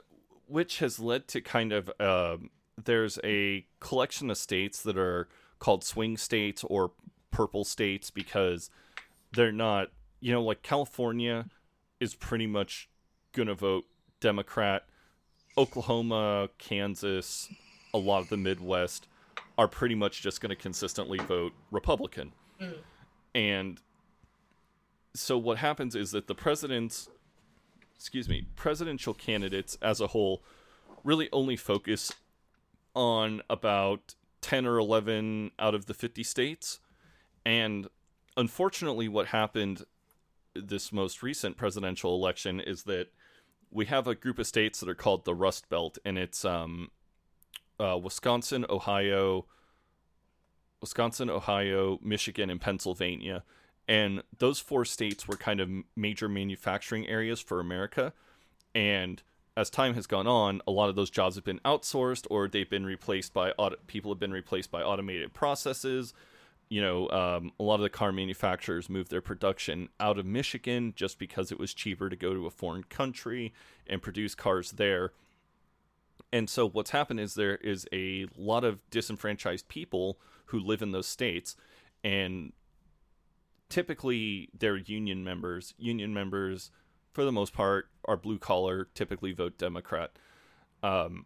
which 0.47 0.79
has 0.79 0.99
led 0.99 1.27
to 1.29 1.41
kind 1.41 1.73
of 1.73 1.89
um 1.99 2.49
there's 2.83 3.19
a 3.23 3.65
collection 3.79 4.29
of 4.29 4.37
states 4.37 4.81
that 4.83 4.97
are 4.97 5.27
called 5.59 5.83
swing 5.83 6.17
states 6.17 6.63
or 6.63 6.91
purple 7.31 7.63
states 7.63 8.11
because 8.11 8.69
they're 9.33 9.51
not 9.51 9.89
you 10.19 10.31
know 10.31 10.43
like 10.43 10.61
California 10.61 11.47
is 11.99 12.13
pretty 12.13 12.47
much 12.47 12.89
gonna 13.33 13.55
vote 13.55 13.85
Democrat. 14.19 14.83
Oklahoma, 15.57 16.49
Kansas, 16.59 17.49
a 17.93 17.97
lot 17.97 18.21
of 18.21 18.29
the 18.29 18.37
Midwest 18.37 19.07
are 19.57 19.67
pretty 19.67 19.95
much 19.95 20.21
just 20.21 20.39
going 20.39 20.51
to 20.51 20.55
consistently 20.55 21.17
vote 21.17 21.51
Republican. 21.71 22.31
And 23.33 23.81
so 25.15 25.37
what 25.37 25.57
happens 25.57 25.95
is 25.95 26.11
that 26.11 26.27
the 26.27 26.35
president's 26.35 27.09
excuse 27.97 28.29
me, 28.29 28.47
presidential 28.55 29.13
candidates 29.13 29.77
as 29.81 29.99
a 29.99 30.07
whole 30.07 30.43
really 31.03 31.29
only 31.31 31.55
focus 31.55 32.13
on 32.95 33.41
about 33.49 34.15
10 34.41 34.65
or 34.65 34.77
11 34.77 35.51
out 35.59 35.75
of 35.75 35.87
the 35.87 35.93
50 35.93 36.23
states. 36.23 36.79
And 37.45 37.87
unfortunately 38.35 39.07
what 39.07 39.27
happened 39.27 39.83
this 40.53 40.91
most 40.91 41.21
recent 41.21 41.57
presidential 41.57 42.15
election 42.15 42.59
is 42.59 42.83
that 42.83 43.07
we 43.71 43.85
have 43.85 44.07
a 44.07 44.15
group 44.15 44.39
of 44.39 44.47
states 44.47 44.79
that 44.79 44.89
are 44.89 44.95
called 44.95 45.25
the 45.25 45.35
Rust 45.35 45.69
Belt 45.69 45.97
and 46.05 46.17
it's 46.17 46.45
um 46.45 46.89
uh, 47.79 47.97
Wisconsin, 48.01 48.65
Ohio, 48.69 49.45
Wisconsin, 50.81 51.29
Ohio, 51.29 51.99
Michigan, 52.01 52.49
and 52.49 52.59
Pennsylvania. 52.59 53.43
And 53.87 54.23
those 54.37 54.59
four 54.59 54.85
states 54.85 55.27
were 55.27 55.37
kind 55.37 55.59
of 55.59 55.69
major 55.95 56.27
manufacturing 56.27 57.07
areas 57.07 57.39
for 57.39 57.59
America. 57.59 58.13
And 58.75 59.23
as 59.55 59.69
time 59.69 59.93
has 59.93 60.07
gone 60.07 60.27
on, 60.27 60.61
a 60.67 60.71
lot 60.71 60.89
of 60.89 60.95
those 60.95 61.09
jobs 61.09 61.35
have 61.35 61.45
been 61.45 61.61
outsourced 61.65 62.27
or 62.29 62.47
they've 62.47 62.69
been 62.69 62.85
replaced 62.85 63.33
by 63.33 63.51
auto- 63.51 63.77
people 63.87 64.11
have 64.11 64.19
been 64.19 64.33
replaced 64.33 64.71
by 64.71 64.81
automated 64.81 65.33
processes. 65.33 66.13
You 66.69 66.81
know, 66.81 67.09
um, 67.09 67.53
a 67.59 67.63
lot 67.63 67.75
of 67.75 67.81
the 67.81 67.89
car 67.89 68.11
manufacturers 68.11 68.89
moved 68.89 69.09
their 69.09 69.21
production 69.21 69.87
out 70.01 70.19
of 70.19 70.25
Michigan 70.25 70.93
just 70.95 71.17
because 71.17 71.51
it 71.51 71.57
was 71.57 71.73
cheaper 71.73 72.09
to 72.09 72.15
go 72.17 72.33
to 72.33 72.45
a 72.45 72.51
foreign 72.51 72.83
country 72.83 73.53
and 73.87 74.01
produce 74.01 74.35
cars 74.35 74.71
there 74.71 75.11
and 76.31 76.49
so 76.49 76.67
what's 76.67 76.91
happened 76.91 77.19
is 77.19 77.35
there 77.35 77.55
is 77.55 77.87
a 77.93 78.27
lot 78.37 78.63
of 78.63 78.87
disenfranchised 78.89 79.67
people 79.67 80.19
who 80.45 80.59
live 80.59 80.81
in 80.81 80.91
those 80.91 81.07
states 81.07 81.55
and 82.03 82.53
typically 83.69 84.49
they're 84.57 84.77
union 84.77 85.23
members. 85.23 85.73
Union 85.77 86.13
members 86.13 86.71
for 87.11 87.23
the 87.23 87.31
most 87.31 87.53
part 87.53 87.89
are 88.05 88.17
blue 88.17 88.37
collar 88.37 88.87
typically 88.93 89.31
vote 89.31 89.57
democrat. 89.57 90.11
Um, 90.83 91.25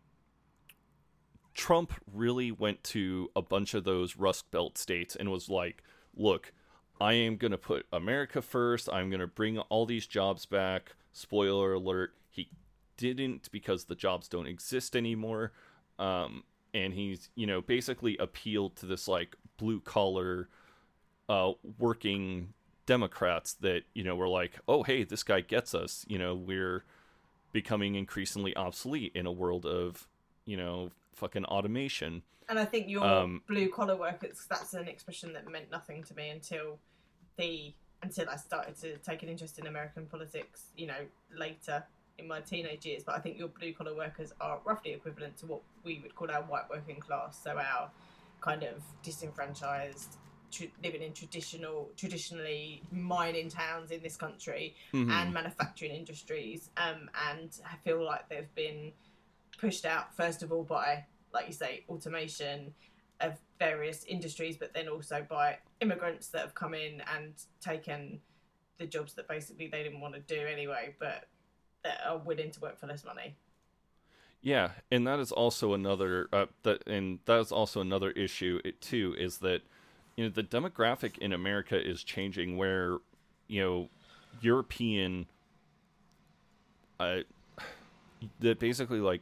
trump 1.53 1.93
really 2.11 2.51
went 2.51 2.83
to 2.83 3.29
a 3.35 3.41
bunch 3.41 3.73
of 3.73 3.83
those 3.83 4.15
rust 4.15 4.49
belt 4.51 4.77
states 4.77 5.17
and 5.17 5.29
was 5.29 5.49
like 5.49 5.83
look 6.15 6.53
i 7.01 7.11
am 7.11 7.35
going 7.35 7.51
to 7.51 7.57
put 7.57 7.85
america 7.91 8.41
first. 8.41 8.87
I'm 8.91 9.09
going 9.09 9.19
to 9.19 9.27
bring 9.27 9.59
all 9.59 9.85
these 9.85 10.07
jobs 10.07 10.45
back. 10.45 10.95
Spoiler 11.11 11.73
alert 11.73 12.13
he 12.29 12.49
didn't 12.97 13.51
because 13.51 13.85
the 13.85 13.95
jobs 13.95 14.27
don't 14.27 14.47
exist 14.47 14.95
anymore. 14.95 15.51
Um, 15.99 16.43
and 16.73 16.93
he's, 16.93 17.29
you 17.35 17.47
know, 17.47 17.61
basically 17.61 18.15
appealed 18.17 18.75
to 18.77 18.85
this 18.85 19.07
like 19.07 19.35
blue 19.57 19.81
collar, 19.81 20.49
uh, 21.31 21.53
working 21.79 22.53
Democrats 22.85 23.53
that, 23.53 23.83
you 23.93 24.03
know, 24.03 24.15
were 24.15 24.27
like, 24.27 24.59
oh, 24.67 24.83
hey, 24.83 25.05
this 25.05 25.23
guy 25.23 25.39
gets 25.39 25.73
us. 25.73 26.05
You 26.09 26.19
know, 26.19 26.35
we're 26.35 26.83
becoming 27.53 27.95
increasingly 27.95 28.53
obsolete 28.55 29.13
in 29.15 29.25
a 29.25 29.31
world 29.31 29.65
of, 29.65 30.07
you 30.45 30.57
know, 30.57 30.91
fucking 31.13 31.45
automation. 31.45 32.23
And 32.49 32.59
I 32.59 32.65
think 32.65 32.89
your 32.89 33.05
Um, 33.05 33.43
blue 33.47 33.69
collar 33.69 33.95
workers 33.95 34.45
that's 34.49 34.73
an 34.73 34.89
expression 34.89 35.31
that 35.33 35.47
meant 35.47 35.71
nothing 35.71 36.03
to 36.03 36.13
me 36.13 36.29
until 36.29 36.79
the 37.37 37.73
until 38.03 38.27
I 38.29 38.35
started 38.35 38.75
to 38.81 38.97
take 38.97 39.23
an 39.23 39.29
interest 39.29 39.57
in 39.59 39.67
American 39.67 40.07
politics, 40.07 40.59
you 40.75 40.87
know, 40.87 41.01
later 41.33 41.85
in 42.17 42.27
my 42.27 42.41
teenage 42.41 42.85
years. 42.85 43.03
But 43.05 43.15
I 43.15 43.19
think 43.19 43.37
your 43.37 43.47
blue 43.47 43.73
collar 43.73 43.95
workers 43.95 44.33
are 44.41 44.59
roughly 44.65 44.91
equivalent 44.91 45.37
to 45.37 45.45
what 45.45 45.61
we 45.85 45.93
would 46.01 46.13
call 46.15 46.29
our 46.29 46.41
white 46.41 46.67
working 46.69 46.99
class. 46.99 47.41
So 47.41 47.51
our 47.57 47.89
kind 48.41 48.63
of 48.63 48.77
disenfranchised 49.03 50.17
tr- 50.51 50.65
living 50.83 51.01
in 51.01 51.13
traditional 51.13 51.89
traditionally 51.97 52.81
mining 52.91 53.49
towns 53.49 53.91
in 53.91 54.01
this 54.01 54.15
country 54.15 54.75
and 54.93 55.33
manufacturing 55.33 55.91
industries 55.91 56.69
um, 56.77 57.09
and 57.31 57.59
I 57.65 57.75
feel 57.83 58.03
like 58.03 58.27
they've 58.29 58.53
been 58.55 58.91
pushed 59.59 59.85
out 59.85 60.15
first 60.15 60.43
of 60.43 60.51
all 60.51 60.63
by 60.63 61.05
like 61.33 61.47
you 61.47 61.53
say 61.53 61.83
automation 61.89 62.73
of 63.19 63.33
various 63.59 64.03
industries 64.05 64.57
but 64.57 64.73
then 64.73 64.87
also 64.87 65.25
by 65.29 65.57
immigrants 65.79 66.27
that 66.29 66.41
have 66.41 66.55
come 66.55 66.73
in 66.73 67.01
and 67.15 67.33
taken 67.61 68.19
the 68.77 68.85
jobs 68.85 69.13
that 69.13 69.27
basically 69.27 69.67
they 69.67 69.83
didn't 69.83 70.01
want 70.01 70.13
to 70.13 70.19
do 70.21 70.41
anyway 70.47 70.95
but 70.99 71.27
that 71.83 71.99
are 72.05 72.17
willing 72.17 72.51
to 72.51 72.59
work 72.59 72.79
for 72.79 72.87
less 72.87 73.03
money. 73.03 73.35
Yeah, 74.41 74.71
and 74.91 75.05
that 75.05 75.19
is 75.19 75.31
also 75.31 75.73
another 75.73 76.27
uh, 76.33 76.47
that 76.63 76.87
and 76.87 77.19
that 77.25 77.39
is 77.39 77.51
also 77.51 77.79
another 77.79 78.09
issue 78.11 78.59
it, 78.65 78.81
too 78.81 79.15
is 79.17 79.37
that 79.39 79.61
you 80.15 80.23
know 80.25 80.29
the 80.29 80.43
demographic 80.43 81.17
in 81.17 81.33
America 81.33 81.79
is 81.79 82.03
changing 82.03 82.57
where 82.57 82.97
you 83.47 83.61
know 83.61 83.89
European 84.41 85.25
uh 86.99 87.19
that 88.39 88.59
basically 88.59 88.99
like 88.99 89.21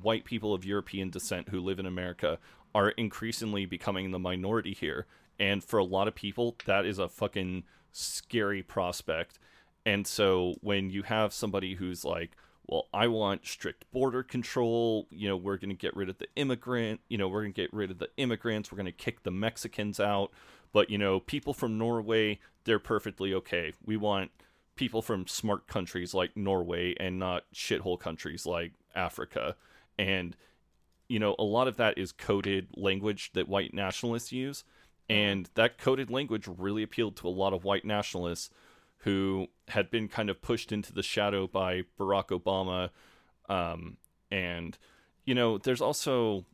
white 0.00 0.24
people 0.24 0.54
of 0.54 0.64
European 0.64 1.10
descent 1.10 1.48
who 1.48 1.60
live 1.60 1.78
in 1.78 1.86
America 1.86 2.38
are 2.74 2.90
increasingly 2.90 3.66
becoming 3.66 4.10
the 4.10 4.18
minority 4.18 4.72
here. 4.72 5.06
And 5.38 5.62
for 5.62 5.78
a 5.78 5.84
lot 5.84 6.08
of 6.08 6.14
people 6.14 6.56
that 6.66 6.86
is 6.86 6.98
a 6.98 7.08
fucking 7.08 7.64
scary 7.92 8.62
prospect. 8.62 9.38
And 9.84 10.06
so 10.06 10.54
when 10.60 10.90
you 10.90 11.02
have 11.02 11.34
somebody 11.34 11.74
who's 11.74 12.04
like 12.04 12.36
well, 12.66 12.88
I 12.92 13.08
want 13.08 13.46
strict 13.46 13.90
border 13.92 14.22
control. 14.22 15.06
You 15.10 15.28
know, 15.28 15.36
we're 15.36 15.56
going 15.56 15.70
to 15.70 15.76
get 15.76 15.96
rid 15.96 16.08
of 16.08 16.18
the 16.18 16.28
immigrant. 16.36 17.00
You 17.08 17.18
know, 17.18 17.28
we're 17.28 17.42
going 17.42 17.52
to 17.52 17.60
get 17.60 17.72
rid 17.72 17.90
of 17.90 17.98
the 17.98 18.10
immigrants. 18.16 18.70
We're 18.70 18.76
going 18.76 18.86
to 18.86 18.92
kick 18.92 19.22
the 19.22 19.30
Mexicans 19.30 19.98
out. 19.98 20.30
But, 20.72 20.88
you 20.88 20.98
know, 20.98 21.20
people 21.20 21.52
from 21.52 21.76
Norway, 21.76 22.38
they're 22.64 22.78
perfectly 22.78 23.34
okay. 23.34 23.74
We 23.84 23.96
want 23.96 24.30
people 24.76 25.02
from 25.02 25.26
smart 25.26 25.66
countries 25.66 26.14
like 26.14 26.36
Norway 26.36 26.94
and 26.98 27.18
not 27.18 27.44
shithole 27.54 27.98
countries 27.98 28.46
like 28.46 28.72
Africa. 28.94 29.56
And, 29.98 30.36
you 31.08 31.18
know, 31.18 31.34
a 31.38 31.44
lot 31.44 31.68
of 31.68 31.76
that 31.76 31.98
is 31.98 32.12
coded 32.12 32.68
language 32.74 33.32
that 33.34 33.48
white 33.48 33.74
nationalists 33.74 34.32
use. 34.32 34.64
And 35.10 35.50
that 35.54 35.76
coded 35.76 36.10
language 36.10 36.48
really 36.48 36.82
appealed 36.82 37.16
to 37.16 37.28
a 37.28 37.30
lot 37.30 37.52
of 37.52 37.64
white 37.64 37.84
nationalists 37.84 38.50
who 39.02 39.48
had 39.68 39.90
been 39.90 40.06
kind 40.08 40.30
of 40.30 40.40
pushed 40.40 40.70
into 40.70 40.92
the 40.92 41.02
shadow 41.02 41.46
by 41.46 41.82
Barack 41.98 42.28
Obama. 42.28 42.90
Um, 43.48 43.96
and, 44.30 44.78
you 45.24 45.34
know, 45.34 45.58
there's 45.58 45.80
also, 45.80 46.46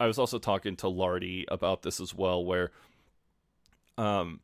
I 0.00 0.06
was 0.06 0.18
also 0.18 0.38
talking 0.38 0.74
to 0.76 0.88
Lardy 0.88 1.44
about 1.48 1.82
this 1.82 2.00
as 2.00 2.12
well, 2.12 2.44
where 2.44 2.72
um, 3.96 4.40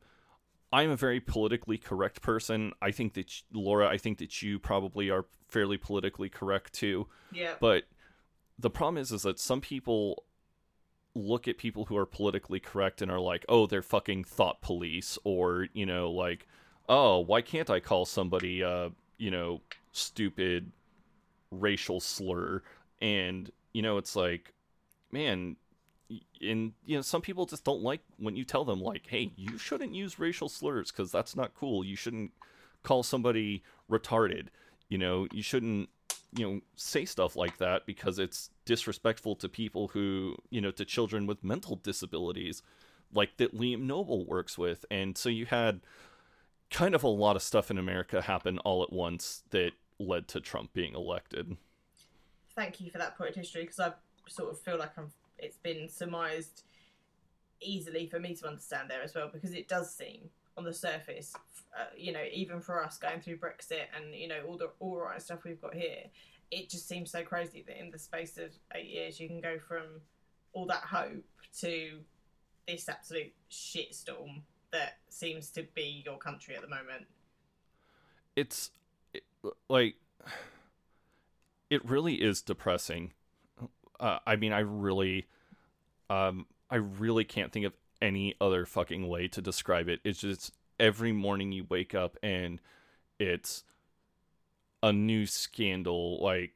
I'm 0.71 0.89
a 0.89 0.95
very 0.95 1.19
politically 1.19 1.77
correct 1.77 2.21
person. 2.21 2.71
I 2.81 2.91
think 2.91 3.13
that, 3.15 3.29
Laura, 3.51 3.89
I 3.89 3.97
think 3.97 4.19
that 4.19 4.41
you 4.41 4.57
probably 4.57 5.09
are 5.09 5.25
fairly 5.49 5.77
politically 5.77 6.29
correct 6.29 6.73
too. 6.73 7.07
yeah 7.31 7.55
But 7.59 7.83
the 8.57 8.69
problem 8.69 9.01
is, 9.01 9.11
is 9.11 9.23
that 9.23 9.37
some 9.37 9.59
people 9.59 10.23
look 11.13 11.47
at 11.47 11.57
people 11.57 11.85
who 11.85 11.97
are 11.97 12.05
politically 12.05 12.61
correct 12.61 13.01
and 13.01 13.11
are 13.11 13.19
like, 13.19 13.45
oh, 13.49 13.67
they're 13.67 13.81
fucking 13.81 14.23
thought 14.23 14.61
police, 14.61 15.19
or, 15.25 15.67
you 15.73 15.85
know, 15.85 16.09
like, 16.09 16.47
oh, 16.89 17.19
why 17.19 17.41
can't 17.41 17.69
I 17.69 17.79
call 17.79 18.05
somebody, 18.05 18.63
uh, 18.63 18.89
you 19.17 19.31
know, 19.31 19.61
stupid 19.91 20.71
racial 21.51 21.99
slur? 21.99 22.61
And, 23.01 23.51
you 23.73 23.81
know, 23.81 23.97
it's 23.97 24.15
like, 24.15 24.53
man, 25.11 25.55
and, 26.41 26.73
you 26.85 26.95
know, 26.95 27.01
some 27.01 27.21
people 27.21 27.45
just 27.45 27.63
don't 27.63 27.81
like 27.81 28.01
when 28.17 28.35
you 28.35 28.43
tell 28.43 28.65
them, 28.65 28.81
like, 28.81 29.07
hey, 29.07 29.31
you 29.35 29.57
shouldn't 29.57 29.95
use 29.95 30.19
racial 30.19 30.49
slurs 30.49 30.91
because 30.91 31.11
that's 31.11 31.35
not 31.35 31.55
cool. 31.55 31.83
You 31.83 31.95
shouldn't 31.95 32.31
call 32.83 33.03
somebody 33.03 33.63
retarded. 33.89 34.47
You 34.89 34.97
know, 34.97 35.27
you 35.31 35.41
shouldn't 35.41 35.89
you 36.35 36.45
know 36.45 36.61
say 36.75 37.05
stuff 37.05 37.35
like 37.35 37.57
that 37.57 37.85
because 37.85 38.19
it's 38.19 38.49
disrespectful 38.65 39.35
to 39.35 39.49
people 39.49 39.89
who 39.89 40.35
you 40.49 40.61
know 40.61 40.71
to 40.71 40.85
children 40.85 41.27
with 41.27 41.43
mental 41.43 41.75
disabilities 41.77 42.63
like 43.13 43.37
that 43.37 43.55
Liam 43.55 43.81
Noble 43.81 44.25
works 44.25 44.57
with 44.57 44.85
and 44.89 45.17
so 45.17 45.29
you 45.29 45.45
had 45.45 45.81
kind 46.71 46.95
of 46.95 47.03
a 47.03 47.07
lot 47.07 47.35
of 47.35 47.41
stuff 47.41 47.69
in 47.69 47.77
America 47.77 48.21
happen 48.21 48.59
all 48.59 48.83
at 48.83 48.91
once 48.91 49.43
that 49.51 49.71
led 49.99 50.27
to 50.29 50.41
Trump 50.41 50.73
being 50.73 50.95
elected. 50.95 51.57
Thank 52.55 52.81
you 52.81 52.91
for 52.91 52.97
that 52.97 53.17
point 53.17 53.31
of 53.31 53.35
history 53.35 53.61
because 53.61 53.79
I 53.79 53.93
sort 54.27 54.51
of 54.51 54.59
feel 54.59 54.77
like 54.77 54.97
I've, 54.97 55.13
it's 55.39 55.57
been 55.57 55.89
surmised 55.89 56.63
easily 57.61 58.07
for 58.07 58.19
me 58.19 58.35
to 58.35 58.47
understand 58.47 58.89
there 58.89 59.01
as 59.01 59.15
well 59.15 59.29
because 59.31 59.53
it 59.53 59.67
does 59.67 59.93
seem 59.93 60.29
on 60.57 60.63
the 60.63 60.73
surface, 60.73 61.33
uh, 61.79 61.85
you 61.97 62.11
know, 62.11 62.23
even 62.31 62.59
for 62.59 62.83
us 62.83 62.97
going 62.97 63.21
through 63.21 63.37
Brexit 63.37 63.85
and 63.95 64.13
you 64.13 64.27
know 64.27 64.41
all 64.47 64.57
the 64.57 64.69
all 64.79 64.97
right 64.97 65.21
stuff 65.21 65.43
we've 65.43 65.61
got 65.61 65.73
here, 65.73 66.03
it 66.51 66.69
just 66.69 66.87
seems 66.87 67.11
so 67.11 67.23
crazy 67.23 67.63
that 67.67 67.79
in 67.79 67.89
the 67.89 67.97
space 67.97 68.37
of 68.37 68.51
eight 68.75 68.87
years 68.87 69.19
you 69.19 69.27
can 69.27 69.41
go 69.41 69.57
from 69.57 70.01
all 70.53 70.65
that 70.67 70.83
hope 70.83 71.23
to 71.59 71.99
this 72.67 72.87
absolute 72.87 73.33
shitstorm 73.51 74.41
that 74.73 74.97
seems 75.07 75.49
to 75.51 75.63
be 75.73 76.03
your 76.05 76.17
country 76.17 76.55
at 76.55 76.61
the 76.61 76.67
moment. 76.67 77.07
It's 78.35 78.71
it, 79.13 79.23
like 79.69 79.95
it 81.69 81.85
really 81.85 82.15
is 82.15 82.41
depressing. 82.41 83.13
Uh, 83.99 84.19
I 84.27 84.35
mean, 84.35 84.51
I 84.51 84.59
really, 84.59 85.27
um, 86.09 86.47
I 86.69 86.75
really 86.75 87.23
can't 87.23 87.51
think 87.51 87.65
of 87.65 87.73
any 88.01 88.35
other 88.41 88.65
fucking 88.65 89.07
way 89.07 89.27
to 89.29 89.41
describe 89.41 89.87
it. 89.87 90.01
It's 90.03 90.19
just 90.19 90.51
every 90.79 91.11
morning 91.11 91.51
you 91.51 91.65
wake 91.69 91.95
up 91.95 92.17
and 92.21 92.59
it's 93.19 93.63
a 94.81 94.91
new 94.91 95.25
scandal. 95.25 96.21
Like, 96.21 96.53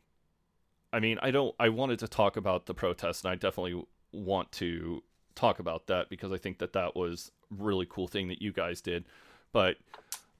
I 0.91 0.99
mean, 0.99 1.19
I 1.21 1.31
don't, 1.31 1.55
I 1.59 1.69
wanted 1.69 1.99
to 1.99 2.07
talk 2.07 2.35
about 2.35 2.65
the 2.65 2.73
protests 2.73 3.23
and 3.23 3.31
I 3.31 3.35
definitely 3.35 3.81
want 4.11 4.51
to 4.53 5.03
talk 5.35 5.59
about 5.59 5.87
that 5.87 6.09
because 6.09 6.31
I 6.31 6.37
think 6.37 6.57
that 6.57 6.73
that 6.73 6.95
was 6.95 7.31
really 7.49 7.85
cool 7.89 8.07
thing 8.07 8.27
that 8.29 8.41
you 8.41 8.51
guys 8.51 8.81
did. 8.81 9.05
But, 9.51 9.77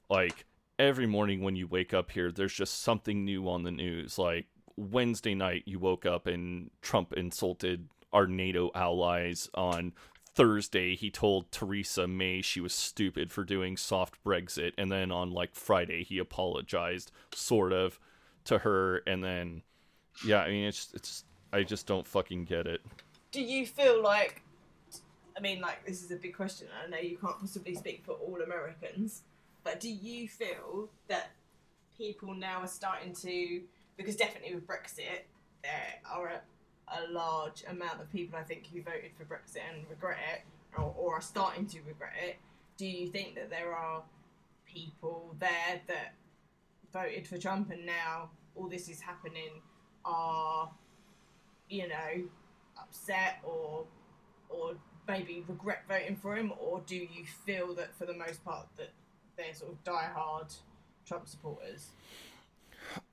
like, 0.10 0.46
every 0.80 1.08
morning 1.08 1.42
when 1.42 1.56
you 1.56 1.68
wake 1.68 1.94
up 1.94 2.12
here, 2.12 2.32
there's 2.32 2.54
just 2.54 2.82
something 2.82 3.26
new 3.26 3.50
on 3.50 3.64
the 3.64 3.72
news. 3.72 4.18
Like, 4.18 4.48
Wednesday 4.76 5.36
night, 5.36 5.64
you 5.66 5.80
woke 5.80 6.06
up 6.06 6.28
and 6.28 6.70
Trump 6.82 7.14
insulted 7.14 7.88
our 8.14 8.28
NATO 8.28 8.72
allies 8.74 9.50
on 9.54 9.94
Thursday, 10.38 10.96
he 10.96 11.10
told 11.10 11.52
Theresa 11.52 12.08
May 12.08 12.42
she 12.44 12.62
was 12.62 12.72
stupid 12.72 13.32
for 13.32 13.44
doing 13.44 13.76
soft 13.76 14.24
Brexit, 14.24 14.74
and 14.78 14.92
then 14.92 15.12
on 15.12 15.32
like 15.32 15.56
Friday, 15.56 16.04
he 16.04 16.20
apologized, 16.20 17.12
sort 17.34 17.74
of, 17.74 18.00
to 18.44 18.60
her, 18.60 18.98
and 19.08 19.24
then, 19.24 19.64
yeah, 20.24 20.42
I 20.42 20.50
mean, 20.50 20.66
it's 20.66 20.90
it's 20.94 21.24
I 21.52 21.64
just 21.64 21.88
don't 21.88 22.06
fucking 22.06 22.46
get 22.46 22.68
it. 22.68 22.82
Do 23.32 23.42
you 23.42 23.66
feel 23.66 24.02
like, 24.04 24.44
I 25.38 25.40
mean, 25.40 25.62
like 25.62 25.86
this 25.86 26.04
is 26.04 26.12
a 26.12 26.16
big 26.16 26.36
question. 26.36 26.68
I 26.84 26.90
know 26.90 26.98
you 26.98 27.18
can't 27.18 27.40
possibly 27.40 27.76
speak 27.76 28.04
for 28.06 28.14
all 28.14 28.42
Americans, 28.42 29.22
but 29.64 29.80
do 29.80 29.90
you 29.90 30.28
feel 30.28 30.90
that 31.08 31.32
people 31.98 32.34
now 32.34 32.62
are 32.62 32.68
starting 32.68 33.14
to, 33.14 33.62
because 33.98 34.16
definitely 34.16 34.56
with 34.56 34.68
Brexit, 34.68 35.26
there 35.64 36.00
are 36.10 36.28
a 36.28 36.42
a 36.90 37.12
large 37.12 37.64
amount 37.68 38.02
of 38.02 38.12
people 38.12 38.40
I 38.40 38.44
think 38.44 38.68
who 38.68 38.82
voted 38.82 39.12
for 39.18 39.26
Brexit 39.26 39.62
and 39.74 39.86
regret 39.90 40.18
it, 40.34 40.42
or, 40.78 40.94
or 40.98 41.16
are 41.16 41.22
starting 41.22 41.66
to 41.68 41.80
regret 41.88 42.14
it. 42.24 42.38
Do 42.78 42.86
you 42.86 43.08
think 43.08 43.36
that 43.36 43.50
there 43.50 43.74
are 43.74 44.04
people 44.66 45.36
there 45.40 45.82
that 45.88 46.14
voted 46.94 47.28
for 47.28 47.38
Trump 47.38 47.72
and 47.72 47.86
now 47.86 48.30
all 48.56 48.68
this 48.68 48.90
is 48.90 49.02
happening 49.02 49.62
are, 50.06 50.70
you 51.70 51.88
know, 51.88 52.24
upset 52.80 53.40
or 53.44 53.86
or 54.50 54.76
maybe 55.08 55.44
regret 55.48 55.84
voting 55.88 56.16
for 56.16 56.36
him, 56.36 56.54
or 56.60 56.82
do 56.86 56.96
you 56.96 57.26
feel 57.46 57.74
that 57.76 57.96
for 57.96 58.06
the 58.06 58.14
most 58.14 58.44
part 58.44 58.68
that 58.78 58.90
they're 59.38 59.54
sort 59.54 59.72
of 59.72 59.84
diehard 59.84 60.54
Trump 61.06 61.28
supporters? 61.28 61.88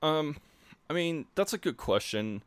Um, 0.01 0.37
I 0.89 0.93
mean, 0.93 1.25
that's 1.35 1.53
a 1.53 1.57
good 1.57 1.77
question 1.77 2.41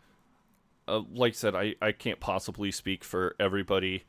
uh, 0.88 1.02
like 1.14 1.32
I 1.32 1.34
said, 1.34 1.54
I, 1.54 1.74
I 1.82 1.92
can't 1.92 2.18
possibly 2.18 2.72
speak 2.72 3.04
for 3.04 3.36
everybody. 3.38 4.04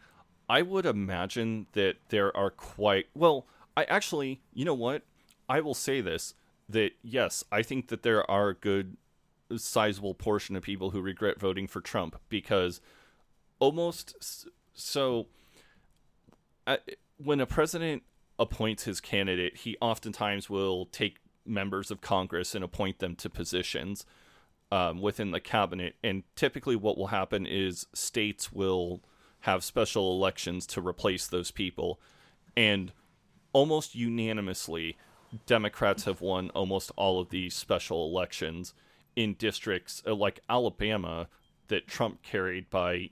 I 0.48 0.62
would 0.62 0.86
imagine 0.86 1.68
that 1.74 1.98
there 2.08 2.36
are 2.36 2.50
quite 2.50 3.08
well. 3.14 3.46
I 3.76 3.84
actually, 3.84 4.40
you 4.54 4.66
know 4.66 4.74
what? 4.74 5.04
I 5.48 5.60
will 5.60 5.76
say 5.76 6.02
this: 6.02 6.34
that 6.70 6.94
yes, 7.04 7.44
I 7.52 7.62
think 7.62 7.90
that 7.90 8.02
there 8.02 8.30
are 8.32 8.50
a 8.50 8.56
good, 8.56 8.96
sizable 9.58 10.16
portion 10.16 10.56
of 10.56 10.64
people 10.64 10.92
who 10.92 11.02
regret 11.02 11.40
voting 11.40 11.68
for 11.68 11.82
Trump 11.82 12.20
because 12.30 12.80
almost 13.60 14.48
so. 14.74 15.28
Uh, 16.68 16.78
when 17.18 17.40
a 17.42 17.46
president 17.46 18.04
appoints 18.38 18.84
his 18.84 19.02
candidate, 19.02 19.58
he 19.58 19.76
oftentimes 19.82 20.50
will 20.50 20.86
take 20.86 21.18
members 21.46 21.92
of 21.92 22.00
Congress 22.00 22.56
and 22.56 22.64
appoint 22.64 23.00
them 23.00 23.16
to 23.16 23.30
positions 23.30 24.06
um, 24.72 25.02
within 25.02 25.32
the 25.32 25.40
cabinet. 25.40 25.96
And 26.04 26.24
typically, 26.36 26.76
what 26.76 26.98
will 26.98 27.08
happen 27.08 27.46
is 27.46 27.88
states 27.94 28.52
will 28.52 29.02
have 29.42 29.64
special 29.64 30.12
elections 30.14 30.66
to 30.68 30.82
replace 30.82 31.28
those 31.28 31.52
people. 31.52 32.00
And 32.56 32.92
almost 33.54 33.96
unanimously, 33.96 34.98
Democrats 35.46 36.04
have 36.06 36.22
won 36.22 36.50
almost 36.52 36.92
all 36.96 37.20
of 37.20 37.30
these 37.30 37.54
special 37.54 38.06
elections 38.08 38.74
in 39.16 39.34
districts 39.34 40.02
uh, 40.06 40.16
like 40.16 40.40
Alabama 40.50 41.28
that 41.68 41.88
Trump 41.88 42.22
carried 42.24 42.70
by, 42.70 43.12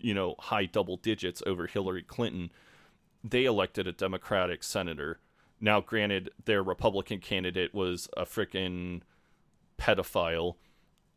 you 0.00 0.14
know, 0.14 0.34
high 0.38 0.66
double 0.66 0.96
digits 0.96 1.42
over 1.46 1.66
Hillary 1.66 2.02
Clinton. 2.02 2.50
They 3.22 3.44
elected 3.44 3.86
a 3.86 3.92
Democratic 3.92 4.62
senator. 4.62 5.20
Now, 5.60 5.80
granted, 5.80 6.30
their 6.44 6.62
Republican 6.62 7.20
candidate 7.20 7.74
was 7.74 8.08
a 8.16 8.24
freaking 8.24 9.02
pedophile 9.78 10.56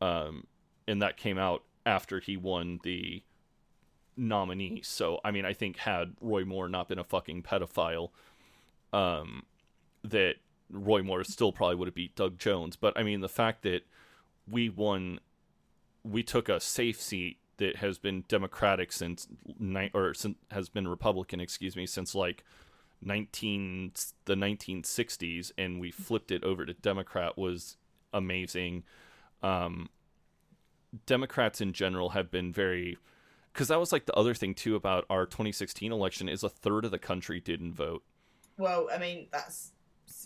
um, 0.04 0.48
and 0.86 1.02
that 1.02 1.16
came 1.16 1.38
out 1.38 1.64
after 1.86 2.20
he 2.20 2.36
won 2.36 2.82
the 2.84 3.24
nominee. 4.18 4.82
So 4.84 5.22
I 5.24 5.32
mean, 5.32 5.46
I 5.46 5.54
think 5.54 5.78
had 5.78 6.14
Roy 6.20 6.44
Moore 6.44 6.68
not 6.68 6.90
been 6.90 7.00
a 7.00 7.06
fucking 7.06 7.44
pedophile, 7.44 8.10
um, 8.92 9.44
that 10.04 10.36
Roy 10.70 11.02
Moore 11.04 11.24
still 11.24 11.54
probably 11.54 11.78
would 11.78 11.88
have 11.88 11.96
beat 11.96 12.18
Doug 12.18 12.38
Jones. 12.38 12.76
But 12.76 12.98
I 12.98 13.04
mean, 13.04 13.22
the 13.22 13.30
fact 13.30 13.64
that 13.64 13.86
we 14.46 14.68
won, 14.68 15.20
we 16.04 16.22
took 16.22 16.50
a 16.50 16.60
safe 16.60 17.02
seat 17.02 17.38
that 17.58 17.78
has 17.78 17.98
been 17.98 18.24
Democratic 18.28 18.92
since 18.92 19.28
ni- 19.60 19.92
or 19.94 20.14
since, 20.14 20.38
has 20.52 20.70
been 20.70 20.88
Republican, 20.88 21.40
excuse 21.40 21.76
me, 21.76 21.86
since 21.86 22.16
like 22.16 22.44
nineteen 23.02 23.92
the 24.26 24.36
nineteen 24.36 24.84
sixties, 24.84 25.52
and 25.58 25.80
we 25.80 25.92
flipped 25.92 26.32
it 26.32 26.44
over 26.44 26.66
to 26.66 26.74
Democrat 26.74 27.38
was 27.38 27.78
amazing 28.14 28.84
um, 29.44 29.90
Democrats 31.06 31.62
in 31.62 31.74
general 31.74 32.10
have 32.10 32.32
been 32.32 32.52
very 32.52 32.98
because 33.52 33.68
that 33.68 33.80
was 33.80 33.92
like 33.92 34.06
the 34.06 34.16
other 34.16 34.34
thing 34.34 34.56
too 34.56 34.76
about 34.76 35.06
our 35.10 35.28
2016 35.28 35.92
election 35.92 36.28
is 36.28 36.44
a 36.44 36.50
third 36.50 36.86
of 36.86 36.92
the 36.92 36.98
country 36.98 37.40
didn't 37.40 37.74
vote. 37.74 38.04
Well, 38.58 38.90
I 38.92 38.98
mean 38.98 39.28
that's 39.32 39.72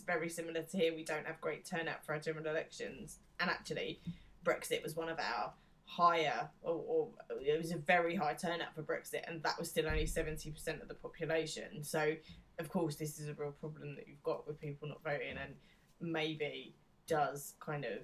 very 0.06 0.28
similar 0.28 0.62
to 0.62 0.76
here. 0.76 0.94
We 0.94 1.04
don't 1.04 1.26
have 1.26 1.40
great 1.40 1.64
turnout 1.64 2.04
for 2.04 2.14
our 2.14 2.20
general 2.20 2.46
elections, 2.46 3.18
and 3.40 3.50
actually, 3.50 4.00
Brexit 4.44 4.82
was 4.82 4.96
one 4.96 5.08
of 5.08 5.18
our 5.18 5.52
higher, 5.88 6.48
or, 6.62 6.84
or 6.86 7.08
it 7.40 7.56
was 7.56 7.72
a 7.72 7.78
very 7.78 8.14
high 8.14 8.34
turnout 8.34 8.74
for 8.74 8.82
Brexit, 8.82 9.22
and 9.26 9.42
that 9.42 9.58
was 9.58 9.70
still 9.70 9.86
only 9.88 10.04
70% 10.04 10.82
of 10.82 10.86
the 10.86 10.94
population. 10.94 11.82
So, 11.82 12.12
of 12.58 12.68
course, 12.68 12.96
this 12.96 13.18
is 13.18 13.28
a 13.28 13.34
real 13.34 13.52
problem 13.52 13.96
that 13.96 14.06
you've 14.06 14.22
got 14.22 14.46
with 14.46 14.60
people 14.60 14.86
not 14.86 15.02
voting, 15.02 15.36
and 15.42 15.54
maybe 16.00 16.74
does 17.06 17.54
kind 17.58 17.86
of 17.86 18.02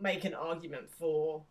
make 0.00 0.24
an 0.24 0.34
argument 0.34 0.90
for 0.90 1.44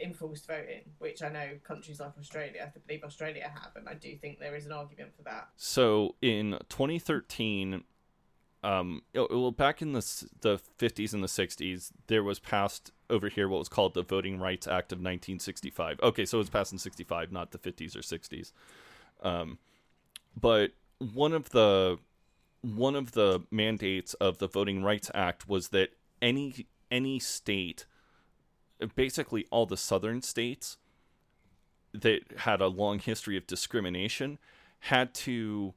enforced 0.00 0.46
voting, 0.46 0.82
which 0.98 1.20
I 1.20 1.28
know 1.30 1.48
countries 1.64 1.98
like 1.98 2.12
Australia, 2.16 2.72
I 2.74 2.78
believe 2.86 3.02
Australia 3.02 3.50
have, 3.52 3.72
and 3.74 3.88
I 3.88 3.94
do 3.94 4.14
think 4.16 4.38
there 4.38 4.54
is 4.54 4.66
an 4.66 4.72
argument 4.72 5.10
for 5.16 5.22
that. 5.24 5.48
So 5.56 6.14
in 6.22 6.58
2013, 6.68 7.82
um, 8.64 9.02
well, 9.14 9.52
back 9.52 9.82
in 9.82 9.92
the 9.92 10.26
the 10.40 10.58
50s 10.78 11.14
and 11.14 11.22
the 11.22 11.28
60s, 11.28 11.92
there 12.08 12.24
was 12.24 12.38
passed 12.38 12.90
over 13.08 13.28
here 13.28 13.48
what 13.48 13.58
was 13.58 13.68
called 13.68 13.94
the 13.94 14.02
Voting 14.02 14.38
Rights 14.38 14.66
Act 14.66 14.92
of 14.92 14.98
1965. 14.98 16.00
Okay, 16.02 16.24
so 16.24 16.38
it 16.38 16.40
was 16.40 16.50
passed 16.50 16.72
in 16.72 16.78
65, 16.78 17.30
not 17.30 17.52
the 17.52 17.58
50s 17.58 17.94
or 17.94 18.00
60s. 18.00 18.52
Um, 19.22 19.58
but 20.38 20.72
one 20.98 21.32
of 21.32 21.50
the 21.50 21.98
one 22.62 22.96
of 22.96 23.12
the 23.12 23.42
mandates 23.50 24.14
of 24.14 24.38
the 24.38 24.48
Voting 24.48 24.82
Rights 24.82 25.10
Act 25.14 25.48
was 25.48 25.68
that 25.68 25.90
any 26.20 26.66
any 26.90 27.20
state, 27.20 27.86
basically 28.96 29.46
all 29.50 29.66
the 29.66 29.76
southern 29.76 30.20
states 30.22 30.78
that 31.92 32.22
had 32.38 32.60
a 32.60 32.66
long 32.66 32.98
history 32.98 33.36
of 33.36 33.46
discrimination, 33.46 34.38
had 34.80 35.14
to 35.14 35.74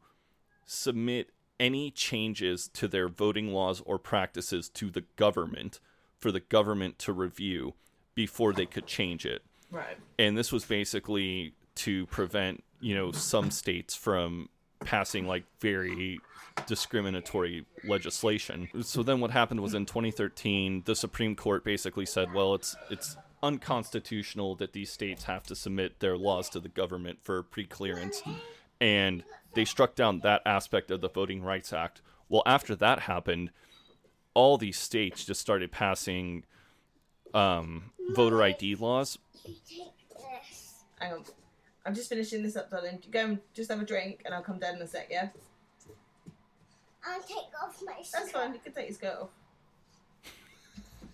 submit 0.65 1.29
any 1.61 1.91
changes 1.91 2.67
to 2.73 2.87
their 2.87 3.07
voting 3.07 3.53
laws 3.53 3.81
or 3.85 3.99
practices 3.99 4.67
to 4.67 4.89
the 4.89 5.03
government 5.15 5.79
for 6.17 6.31
the 6.31 6.39
government 6.39 6.97
to 6.99 7.13
review 7.13 7.75
before 8.15 8.51
they 8.51 8.65
could 8.65 8.87
change 8.87 9.25
it. 9.25 9.43
Right. 9.71 9.97
and 10.19 10.37
this 10.37 10.51
was 10.51 10.65
basically 10.65 11.53
to 11.75 12.05
prevent 12.07 12.61
you 12.81 12.93
know 12.93 13.13
some 13.13 13.49
states 13.51 13.95
from 13.95 14.49
passing 14.81 15.25
like 15.27 15.45
very 15.61 16.19
discriminatory 16.67 17.65
legislation. 17.85 18.67
So 18.81 19.01
then 19.01 19.21
what 19.21 19.31
happened 19.31 19.61
was 19.61 19.73
in 19.73 19.85
2013 19.85 20.83
the 20.85 20.95
supreme 20.95 21.35
court 21.37 21.63
basically 21.63 22.05
said 22.05 22.33
well 22.33 22.53
it's 22.55 22.75
it's 22.89 23.15
unconstitutional 23.43 24.55
that 24.55 24.73
these 24.73 24.91
states 24.91 25.23
have 25.23 25.43
to 25.43 25.55
submit 25.55 25.99
their 25.99 26.17
laws 26.17 26.49
to 26.49 26.59
the 26.59 26.69
government 26.69 27.19
for 27.21 27.41
pre-clearance 27.43 28.21
and 28.81 29.23
they 29.53 29.63
struck 29.63 29.95
down 29.95 30.19
that 30.19 30.41
aspect 30.45 30.91
of 30.91 30.99
the 30.99 31.09
voting 31.09 31.41
rights 31.41 31.71
act 31.71 32.01
well 32.27 32.43
after 32.45 32.75
that 32.75 33.01
happened 33.01 33.51
all 34.33 34.57
these 34.57 34.77
states 34.77 35.23
just 35.23 35.39
started 35.39 35.71
passing 35.71 36.43
um, 37.33 37.91
voter 38.13 38.41
id 38.43 38.75
laws 38.75 39.17
Hang 41.01 41.13
on. 41.13 41.23
I'm 41.83 41.95
just 41.95 42.09
finishing 42.09 42.43
this 42.43 42.55
up, 42.55 42.69
darling. 42.69 43.01
Go 43.09 43.19
and 43.21 43.39
just 43.55 43.71
have 43.71 43.81
a 43.81 43.85
drink, 43.85 44.21
and 44.23 44.35
I'll 44.35 44.43
come 44.43 44.59
down 44.59 44.75
in 44.75 44.81
a 44.83 44.87
sec. 44.87 45.07
Yeah. 45.09 45.29
I'll 47.03 47.21
take 47.21 47.37
off 47.61 47.81
my 47.83 47.93
That's 48.13 48.31
fine. 48.31 48.53
You 48.53 48.59
can 48.59 48.71
take 48.73 48.89
your 48.89 48.95
skirt 48.95 49.17
off. 49.19 49.29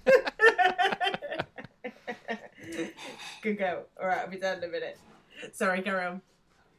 Good 3.41 3.57
go. 3.57 3.84
All 4.02 4.07
right, 4.07 4.18
I'll 4.19 4.30
be 4.30 4.38
down 4.38 4.57
in 4.57 4.65
a 4.65 4.68
minute. 4.68 4.99
Sorry, 5.53 5.81
carry 5.81 6.06
on. 6.06 6.22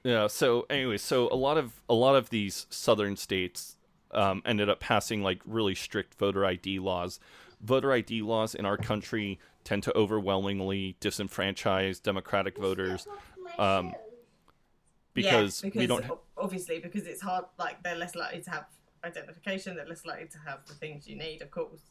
Yeah. 0.09 0.27
So 0.29 0.65
anyway, 0.71 0.97
so 0.97 1.29
a 1.31 1.37
lot 1.37 1.59
of 1.59 1.83
a 1.87 1.93
lot 1.93 2.17
of 2.17 2.31
these 2.31 2.67
southern 2.71 3.15
states 3.17 3.77
um, 4.11 4.43
ended 4.47 4.71
up 4.71 4.81
passing 4.81 5.23
like 5.23 5.43
really 5.45 5.75
strict 5.75 6.15
voter 6.15 6.47
ID 6.47 6.79
laws. 6.79 7.21
Voter 7.61 7.93
ID 7.93 8.23
laws 8.23 8.55
in 8.55 8.65
our 8.65 8.79
country 8.79 9.39
tend 9.65 9.83
to 9.83 9.95
overwhelmingly 9.95 10.97
disenfranchise 10.99 12.03
Democratic 12.03 12.57
voters 12.57 13.07
um, 13.59 13.93
because, 15.13 15.63
yeah, 15.63 15.71
we 15.75 15.87
don't. 15.87 16.09
o- 16.09 16.21
obviously 16.39 16.79
because 16.79 17.07
it's 17.07 17.21
hard. 17.21 17.45
Like 17.59 17.83
they're 17.83 17.95
less 17.95 18.15
likely 18.15 18.41
to 18.41 18.51
have 18.51 18.65
identification. 19.05 19.77
They're 19.77 19.87
less 19.87 20.07
likely 20.07 20.29
to 20.29 20.39
have 20.47 20.61
the 20.67 20.73
things 20.73 21.07
you 21.07 21.17
need. 21.17 21.43
Of 21.43 21.51
course. 21.51 21.83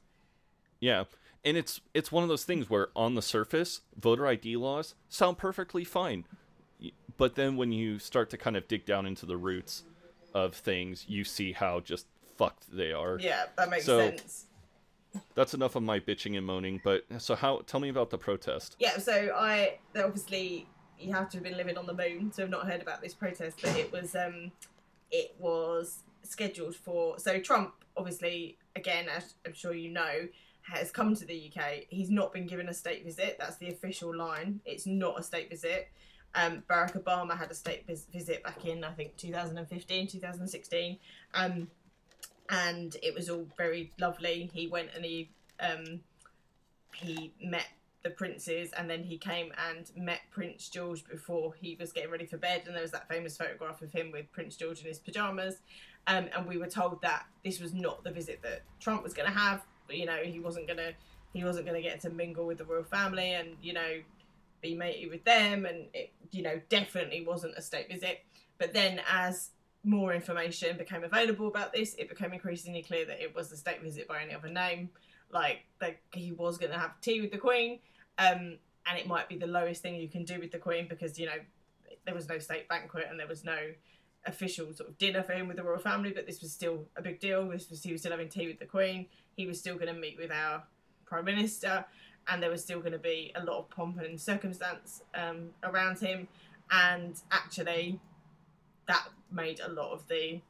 Yeah. 0.80 1.04
And 1.46 1.56
it's 1.56 1.82
it's 1.94 2.12
one 2.12 2.24
of 2.24 2.30
those 2.30 2.46
things 2.46 2.68
where 2.68 2.88
on 2.96 3.14
the 3.14 3.22
surface, 3.22 3.82
voter 3.96 4.26
ID 4.26 4.56
laws 4.56 4.96
sound 5.08 5.38
perfectly 5.38 5.84
fine. 5.84 6.26
But 7.18 7.36
then 7.36 7.58
when 7.58 7.72
you 7.72 8.00
start 8.00 8.30
to 8.32 8.38
kind 8.38 8.56
of 8.56 8.68
dig 8.68 8.86
down 8.86 9.06
into 9.06 9.26
the 9.26 9.38
roots 9.38 9.84
of 10.34 10.56
things, 10.56 11.06
you 11.08 11.24
see 11.24 11.52
how 11.52 11.80
just 11.80 12.06
fucked 12.38 12.66
they 12.76 12.92
are. 12.94 13.18
Yeah, 13.20 13.46
that 13.58 13.70
makes 13.70 13.86
So- 13.86 14.00
sense. 14.12 14.46
That's 15.34 15.56
enough 15.56 15.76
of 15.76 15.82
my 15.82 16.00
bitching 16.00 16.38
and 16.38 16.46
moaning, 16.46 16.80
but 16.84 17.06
so 17.18 17.34
how 17.34 17.60
tell 17.66 17.80
me 17.80 17.90
about 17.90 18.12
the 18.12 18.20
protest. 18.20 18.76
Yeah, 18.78 19.00
so 19.00 19.34
I 19.36 19.80
obviously 19.96 20.68
you 21.00 21.12
have 21.14 21.30
to 21.30 21.38
have 21.38 21.44
been 21.44 21.58
living 21.58 21.76
on 21.78 21.88
the 21.88 21.94
moon 21.94 22.30
to 22.32 22.42
have 22.42 22.50
not 22.52 22.68
heard 22.70 22.82
about 22.82 23.02
this 23.02 23.16
protest, 23.16 23.60
but 23.64 23.76
it 23.78 23.92
was 23.92 24.16
um 24.16 24.52
it 25.10 25.34
was 25.40 26.04
scheduled 26.22 26.76
for 26.76 27.18
so 27.18 27.40
Trump 27.40 27.74
obviously 27.96 28.58
again 28.76 29.08
as 29.10 29.34
I'm 29.46 29.54
sure 29.54 29.74
you 29.74 29.90
know 29.90 30.28
has 30.62 30.92
come 30.92 31.16
to 31.16 31.26
the 31.26 31.52
UK. 31.52 31.86
He's 31.90 32.12
not 32.12 32.32
been 32.34 32.46
given 32.46 32.68
a 32.70 32.74
state 32.74 33.04
visit. 33.04 33.38
That's 33.40 33.56
the 33.56 33.70
official 33.70 34.16
line. 34.16 34.60
It's 34.66 34.86
not 34.86 35.20
a 35.20 35.24
state 35.24 35.50
visit. 35.50 35.88
Um, 36.38 36.64
Barack 36.70 37.02
Obama 37.02 37.38
had 37.38 37.50
a 37.50 37.56
state 37.56 37.86
vis- 37.88 38.06
visit 38.14 38.44
back 38.44 38.64
in 38.66 38.84
I 38.84 38.92
think 38.92 39.18
2015, 39.18 40.08
2016. 40.08 40.98
Um, 41.34 41.68
and 42.50 42.96
it 43.02 43.14
was 43.14 43.30
all 43.30 43.48
very 43.58 43.92
lovely. 44.00 44.50
He 44.54 44.68
went 44.68 44.90
and 44.96 45.04
he 45.04 45.30
um, 45.60 46.02
he 46.94 47.34
met 47.42 47.68
the 48.04 48.10
princes 48.12 48.72
and 48.78 48.90
then 48.90 49.04
he 49.04 49.18
came 49.18 49.52
and 49.70 49.92
met 49.98 50.22
Prince 50.32 50.70
George 50.70 51.04
before 51.10 51.54
he 51.60 51.76
was 51.80 51.92
getting 51.92 52.12
ready 52.12 52.26
for 52.26 52.38
bed 52.38 52.64
and 52.66 52.76
there 52.76 52.82
was 52.82 52.92
that 52.92 53.10
famous 53.10 53.36
photograph 53.36 53.82
of 53.82 53.92
him 53.92 54.12
with 54.12 54.32
Prince 54.32 54.56
George 54.56 54.80
in 54.82 54.88
his 54.88 55.00
pajamas 55.00 55.58
um, 56.06 56.30
and 56.36 56.48
we 56.48 56.58
were 56.58 56.68
told 56.68 57.02
that 57.02 57.26
this 57.44 57.60
was 57.60 57.74
not 57.74 58.04
the 58.04 58.12
visit 58.12 58.40
that 58.44 58.62
Trump 58.80 59.04
was 59.04 59.14
going 59.14 59.28
to 59.30 59.38
have 59.38 59.62
you 59.90 60.06
know 60.06 60.18
he 60.24 60.40
wasn't 60.40 60.66
going 60.68 60.78
to 60.78 60.94
he 61.34 61.44
wasn't 61.44 61.66
going 61.66 61.82
to 61.82 61.88
get 61.88 62.00
to 62.00 62.10
mingle 62.10 62.46
with 62.46 62.60
the 62.60 62.66
royal 62.66 62.84
family 62.84 63.34
and 63.34 63.50
you 63.62 63.74
know 63.74 64.00
be 64.76 65.08
with 65.10 65.24
them 65.24 65.66
and 65.66 65.88
it 65.94 66.14
you 66.32 66.42
know 66.42 66.60
definitely 66.70 67.24
wasn't 67.26 67.54
a 67.58 67.62
state 67.62 67.90
visit. 67.90 68.20
But 68.58 68.74
then 68.74 69.02
as 69.12 69.52
more 69.84 70.14
information 70.14 70.78
became 70.78 71.04
available 71.04 71.48
about 71.48 71.72
this 71.74 71.94
it 71.96 72.10
became 72.10 72.34
increasingly 72.34 72.82
clear 72.82 73.06
that 73.06 73.22
it 73.22 73.36
was 73.36 73.52
a 73.52 73.58
state 73.58 73.82
visit 73.82 74.08
by 74.08 74.22
any 74.22 74.34
other 74.34 74.50
name. 74.50 74.90
Like 75.32 75.60
that 75.80 75.98
he 76.14 76.32
was 76.32 76.58
going 76.58 76.72
to 76.72 76.80
have 76.80 77.00
tea 77.02 77.22
with 77.22 77.32
the 77.32 77.38
queen 77.38 77.80
um, 78.18 78.58
and 78.90 78.98
it 78.98 79.08
might 79.08 79.30
be 79.30 79.38
the 79.38 79.48
lowest 79.48 79.82
thing 79.82 79.96
you 79.96 80.08
can 80.08 80.24
do 80.24 80.40
with 80.40 80.52
the 80.52 80.58
queen 80.58 80.88
because 80.88 81.20
you 81.20 81.26
know 81.26 81.40
there 82.06 82.16
was 82.16 82.28
no 82.28 82.40
state 82.40 82.68
banquet 82.70 83.08
and 83.10 83.20
there 83.20 83.28
was 83.28 83.44
no 83.44 83.58
official 84.26 84.74
sort 84.74 84.90
of 84.90 84.98
dinner 84.98 85.24
for 85.24 85.34
him 85.34 85.48
with 85.48 85.58
the 85.58 85.64
royal 85.64 85.80
family 85.80 86.12
but 86.12 86.26
this 86.26 86.42
was 86.42 86.52
still 86.52 86.86
a 86.96 87.02
big 87.02 87.20
deal. 87.20 87.48
This 87.48 87.70
was 87.70 87.84
he 87.84 87.92
was 87.92 88.02
still 88.02 88.12
having 88.12 88.30
tea 88.30 88.48
with 88.48 88.60
the 88.60 88.66
queen. 88.66 89.08
He 89.36 89.46
was 89.46 89.60
still 89.60 89.76
going 89.76 89.94
to 89.94 90.00
meet 90.00 90.18
with 90.18 90.32
our 90.32 90.64
prime 91.06 91.26
minister 91.26 91.86
and 92.30 92.42
there 92.42 92.50
was 92.50 92.62
still 92.62 92.80
going 92.80 92.92
to 92.92 93.00
be 93.00 93.32
a 93.36 93.44
lot 93.44 93.58
of 93.58 93.70
pomp 93.70 94.00
and 94.00 94.20
circumstance 94.20 95.02
um, 95.16 95.50
around 95.64 96.00
him 96.00 96.28
and 96.72 97.22
actually 97.32 98.00
that 98.88 99.08
made 99.32 99.60
a 99.60 99.70
lot 99.70 99.92
of 99.92 100.08
the 100.08 100.42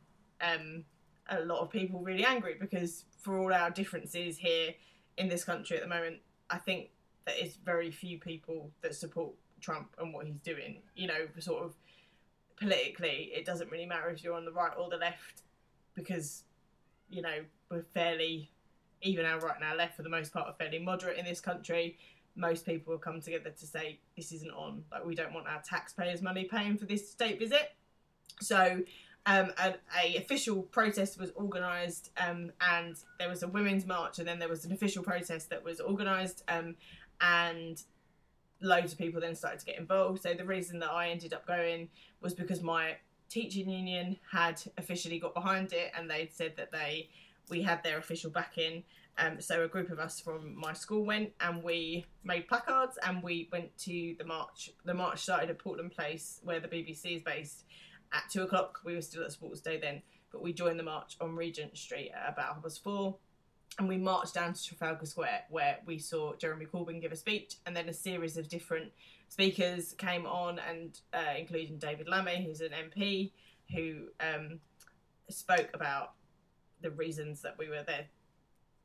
um, 0.42 0.84
a 1.30 1.42
lot 1.42 1.60
of 1.60 1.70
people 1.70 2.00
really 2.00 2.26
angry 2.26 2.56
because 2.60 3.06
for 3.20 3.38
all 3.38 3.54
our 3.54 3.70
differences 3.70 4.38
here 4.38 4.74
in 5.18 5.28
this 5.28 5.44
country 5.44 5.78
at 5.78 5.84
the 5.84 5.90
moment, 5.90 6.18
I 6.50 6.58
think 6.58 6.90
that 7.26 7.36
it's 7.38 7.56
very 7.56 7.92
few 7.92 8.20
people 8.20 8.72
that 8.82 8.96
support 8.96 9.34
Trump 9.60 9.96
and 10.00 10.14
what 10.14 10.26
he's 10.26 10.40
doing. 10.40 10.82
You 10.96 11.08
know, 11.08 11.28
sort 11.40 11.64
of 11.64 11.74
politically, 12.58 13.32
it 13.36 13.46
doesn't 13.46 13.70
really 13.72 13.86
matter 13.86 14.10
if 14.10 14.24
you're 14.24 14.36
on 14.36 14.46
the 14.46 14.52
right 14.52 14.72
or 14.78 14.90
the 14.90 14.98
left 14.98 15.42
because, 15.96 16.44
you 17.10 17.22
know, 17.22 17.40
we're 17.70 17.86
fairly, 17.94 18.50
even 19.02 19.26
our 19.26 19.40
right 19.40 19.56
and 19.56 19.64
our 19.64 19.76
left 19.76 19.96
for 19.96 20.04
the 20.04 20.10
most 20.10 20.34
part, 20.34 20.48
are 20.48 20.54
fairly 20.54 20.80
moderate 20.80 21.18
in 21.18 21.26
this 21.26 21.40
country. 21.40 21.98
Most 22.36 22.66
people 22.66 22.94
have 22.94 23.02
come 23.02 23.22
together 23.22 23.50
to 23.50 23.66
say 23.66 24.00
this 24.16 24.32
isn't 24.32 24.52
on. 24.52 24.84
Like, 24.92 25.06
we 25.06 25.16
don't 25.16 25.34
want 25.34 25.48
our 25.48 25.62
taxpayers' 25.62 26.22
money 26.22 26.46
paying 26.46 26.78
for 26.78 26.86
this 26.86 27.10
state 27.10 27.40
visit. 27.40 27.74
So, 28.42 28.82
um, 29.26 29.52
a, 29.58 29.76
a 30.02 30.16
official 30.18 30.62
protest 30.62 31.20
was 31.20 31.32
organised, 31.36 32.12
um, 32.18 32.52
and 32.62 32.96
there 33.20 33.28
was 33.28 33.44
a 33.44 33.48
women's 33.48 33.86
march, 33.86 34.20
and 34.20 34.28
then 34.28 34.40
there 34.40 34.48
was 34.48 34.64
an 34.64 34.72
official 34.72 35.04
protest 35.04 35.50
that 35.50 35.64
was 35.64 35.82
organised, 35.82 36.44
um, 36.48 36.76
and 37.20 37.82
loads 38.62 38.94
of 38.94 38.98
people 38.98 39.20
then 39.20 39.36
started 39.36 39.60
to 39.60 39.66
get 39.66 39.78
involved. 39.78 40.22
So 40.24 40.34
the 40.34 40.46
reason 40.46 40.80
that 40.80 40.92
I 40.92 41.10
ended 41.10 41.34
up 41.34 41.46
going 41.46 41.90
was 42.22 42.34
because 42.34 42.62
my 42.62 42.96
teaching 43.30 43.70
union 43.70 44.18
had 44.32 44.62
officially 44.78 45.20
got 45.20 45.34
behind 45.34 45.74
it, 45.74 45.92
and 45.98 46.10
they'd 46.10 46.34
said 46.34 46.54
that 46.56 46.72
they 46.72 47.10
we 47.50 47.62
had 47.62 47.84
their 47.84 47.98
official 47.98 48.30
backing. 48.30 48.84
Um, 49.18 49.42
so 49.42 49.64
a 49.64 49.68
group 49.68 49.90
of 49.90 50.00
us 50.00 50.20
from 50.20 50.56
my 50.56 50.74
school 50.74 51.04
went 51.04 51.32
and 51.42 51.64
we 51.64 52.06
made 52.24 52.48
placards 52.48 53.00
and 53.04 53.24
we 53.24 53.50
went 53.52 53.76
to 53.80 54.16
the 54.20 54.26
march. 54.26 54.70
The 54.86 54.94
march 54.94 55.20
started 55.20 55.50
at 55.50 55.60
Portland 55.60 55.92
Place, 55.92 56.40
where 56.44 56.60
the 56.60 56.68
BBC 56.68 57.16
is 57.16 57.24
based, 57.24 57.64
at 58.14 58.24
two 58.32 58.44
o'clock. 58.44 58.80
We 58.86 58.94
were 58.94 59.02
still 59.02 59.24
at 59.24 59.32
Sports 59.32 59.62
Day 59.62 59.80
then, 59.80 60.02
but 60.32 60.42
we 60.42 60.54
joined 60.54 60.80
the 60.80 60.84
march 60.84 61.18
on 61.20 61.36
Regent 61.36 61.76
Street 61.78 62.12
at 62.14 62.32
about 62.32 62.54
half 62.54 62.64
past 62.64 62.84
four. 62.84 63.18
And 63.80 63.88
we 63.88 63.98
marched 63.98 64.34
down 64.34 64.54
to 64.54 64.64
Trafalgar 64.64 65.06
Square 65.06 65.44
where 65.50 65.80
we 65.86 66.00
saw 66.00 66.36
Jeremy 66.36 66.66
Corbyn 66.66 67.02
give 67.02 67.12
a 67.12 67.16
speech, 67.16 67.56
and 67.66 67.76
then 67.76 67.90
a 67.90 67.94
series 67.94 68.38
of 68.38 68.48
different 68.48 68.92
speakers 69.30 69.94
came 69.98 70.26
on, 70.26 70.60
and 70.60 71.00
uh, 71.14 71.34
including 71.38 71.78
David 71.80 72.08
Lammy, 72.08 72.44
who's 72.46 72.62
an 72.62 72.72
MP, 72.72 73.32
who 73.74 74.08
um, 74.20 74.60
spoke 75.30 75.70
about 75.74 76.14
the 76.82 76.92
reasons 76.92 77.42
that 77.42 77.58
we 77.58 77.70
were 77.70 77.84
there 77.86 78.06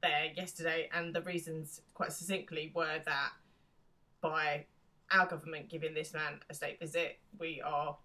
there 0.03 0.33
yesterday, 0.35 0.89
and 0.93 1.15
the 1.15 1.23
reasons 1.23 1.81
quite 1.95 2.13
succinctly 2.13 2.73
were 2.75 3.01
that 3.05 3.31
by 4.21 4.67
our 5.13 5.27
government 5.27 5.69
giving 5.69 5.95
this 5.95 6.13
man 6.13 6.41
a 6.51 6.55
state 6.55 6.81
visit, 6.81 7.19
we 7.39 7.61
are 7.65 7.97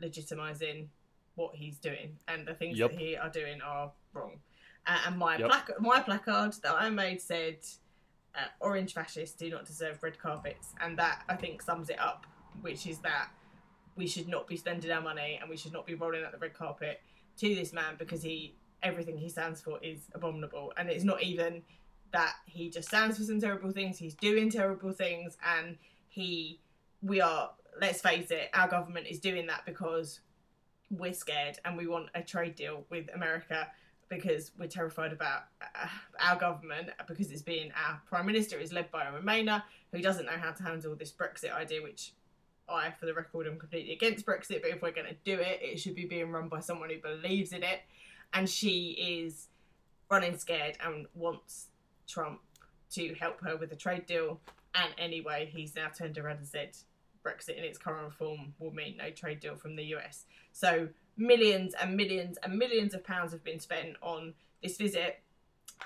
legitimising 0.00 0.86
what 1.34 1.54
he's 1.54 1.78
doing, 1.78 2.18
and 2.28 2.46
the 2.46 2.54
things 2.54 2.78
Yep. 2.78 2.92
that 2.92 2.98
he 2.98 3.16
are 3.16 3.28
doing 3.30 3.60
are 3.60 3.92
wrong. 4.14 4.40
Uh, 4.86 5.02
and 5.06 5.18
my 5.18 5.36
Yep. 5.36 5.48
plac- 5.50 5.80
my 5.80 6.00
placard 6.00 6.54
that 6.62 6.74
I 6.74 6.88
made 6.90 7.20
said, 7.20 7.64
uh, 8.34 8.48
"Orange 8.60 8.94
fascists 8.94 9.36
do 9.36 9.50
not 9.50 9.64
deserve 9.66 10.02
red 10.02 10.18
carpets," 10.18 10.74
and 10.80 10.98
that 10.98 11.24
I 11.28 11.36
think 11.36 11.62
sums 11.62 11.90
it 11.90 11.98
up, 11.98 12.26
which 12.62 12.86
is 12.86 13.00
that 13.00 13.30
we 13.94 14.06
should 14.06 14.26
not 14.28 14.46
be 14.46 14.56
spending 14.56 14.90
our 14.90 15.02
money 15.02 15.36
and 15.40 15.50
we 15.50 15.56
should 15.56 15.72
not 15.72 15.84
be 15.86 15.94
rolling 15.94 16.24
out 16.24 16.32
the 16.32 16.38
red 16.38 16.54
carpet 16.54 17.02
to 17.36 17.54
this 17.54 17.74
man 17.74 17.96
because 17.96 18.22
he 18.22 18.56
everything 18.82 19.16
he 19.16 19.28
stands 19.28 19.60
for 19.60 19.78
is 19.82 20.08
abominable, 20.14 20.72
and 20.76 20.88
it's 20.88 21.04
not 21.04 21.22
even 21.22 21.62
that 22.12 22.34
he 22.46 22.68
just 22.68 22.88
stands 22.88 23.16
for 23.16 23.24
some 23.24 23.40
terrible 23.40 23.70
things. 23.70 23.98
He's 23.98 24.14
doing 24.14 24.50
terrible 24.50 24.92
things, 24.92 25.36
and 25.44 25.76
he 26.08 26.60
we 27.02 27.20
are 27.20 27.50
let's 27.80 28.00
face 28.00 28.30
it, 28.30 28.50
our 28.54 28.68
government 28.68 29.06
is 29.08 29.18
doing 29.18 29.46
that 29.46 29.64
because 29.64 30.20
we're 30.90 31.14
scared 31.14 31.58
and 31.64 31.76
we 31.76 31.86
want 31.86 32.08
a 32.14 32.22
trade 32.22 32.54
deal 32.54 32.84
with 32.90 33.08
America 33.14 33.68
because 34.08 34.52
we're 34.58 34.66
terrified 34.66 35.12
about 35.12 35.44
uh, 35.62 35.86
our 36.20 36.36
government 36.36 36.90
because 37.08 37.30
it's 37.30 37.40
being 37.40 37.72
our 37.72 38.00
prime 38.06 38.26
minister 38.26 38.58
is 38.58 38.72
led 38.72 38.90
by 38.90 39.04
a 39.04 39.12
Remainer 39.12 39.62
who 39.90 40.02
doesn't 40.02 40.26
know 40.26 40.32
how 40.32 40.50
to 40.50 40.62
handle 40.62 40.94
this 40.94 41.10
Brexit 41.10 41.52
idea, 41.52 41.82
which 41.82 42.12
I, 42.68 42.90
for 42.90 43.06
the 43.06 43.14
record, 43.14 43.46
am 43.46 43.58
completely 43.58 43.94
against 43.94 44.26
Brexit. 44.26 44.60
But 44.60 44.70
if 44.70 44.82
we're 44.82 44.92
going 44.92 45.08
to 45.08 45.16
do 45.24 45.40
it, 45.40 45.60
it 45.62 45.80
should 45.80 45.94
be 45.94 46.04
being 46.04 46.30
run 46.30 46.48
by 46.48 46.60
someone 46.60 46.90
who 46.90 46.98
believes 46.98 47.52
in 47.52 47.62
it, 47.62 47.80
and 48.32 48.48
she 48.48 48.90
is 48.90 49.48
running 50.10 50.36
scared 50.36 50.76
and 50.84 51.06
wants 51.14 51.68
Trump 52.06 52.40
to 52.92 53.14
help 53.14 53.40
her 53.40 53.56
with 53.56 53.72
a 53.72 53.76
trade 53.76 54.06
deal. 54.06 54.40
And 54.74 54.92
anyway, 54.98 55.50
he's 55.52 55.74
now 55.74 55.88
turned 55.88 56.18
around 56.18 56.38
and 56.38 56.46
said 56.46 56.76
Brexit 57.24 57.56
in 57.56 57.64
its 57.64 57.78
current 57.78 58.12
form 58.12 58.54
will 58.58 58.72
mean 58.72 58.96
no 58.96 59.10
trade 59.10 59.40
deal 59.40 59.56
from 59.56 59.76
the 59.76 59.84
US. 59.96 60.24
So 60.52 60.88
millions 61.16 61.74
and 61.80 61.96
millions 61.96 62.38
and 62.42 62.58
millions 62.58 62.94
of 62.94 63.04
pounds 63.04 63.32
have 63.32 63.44
been 63.44 63.60
spent 63.60 63.96
on 64.02 64.34
this 64.62 64.76
visit, 64.76 65.20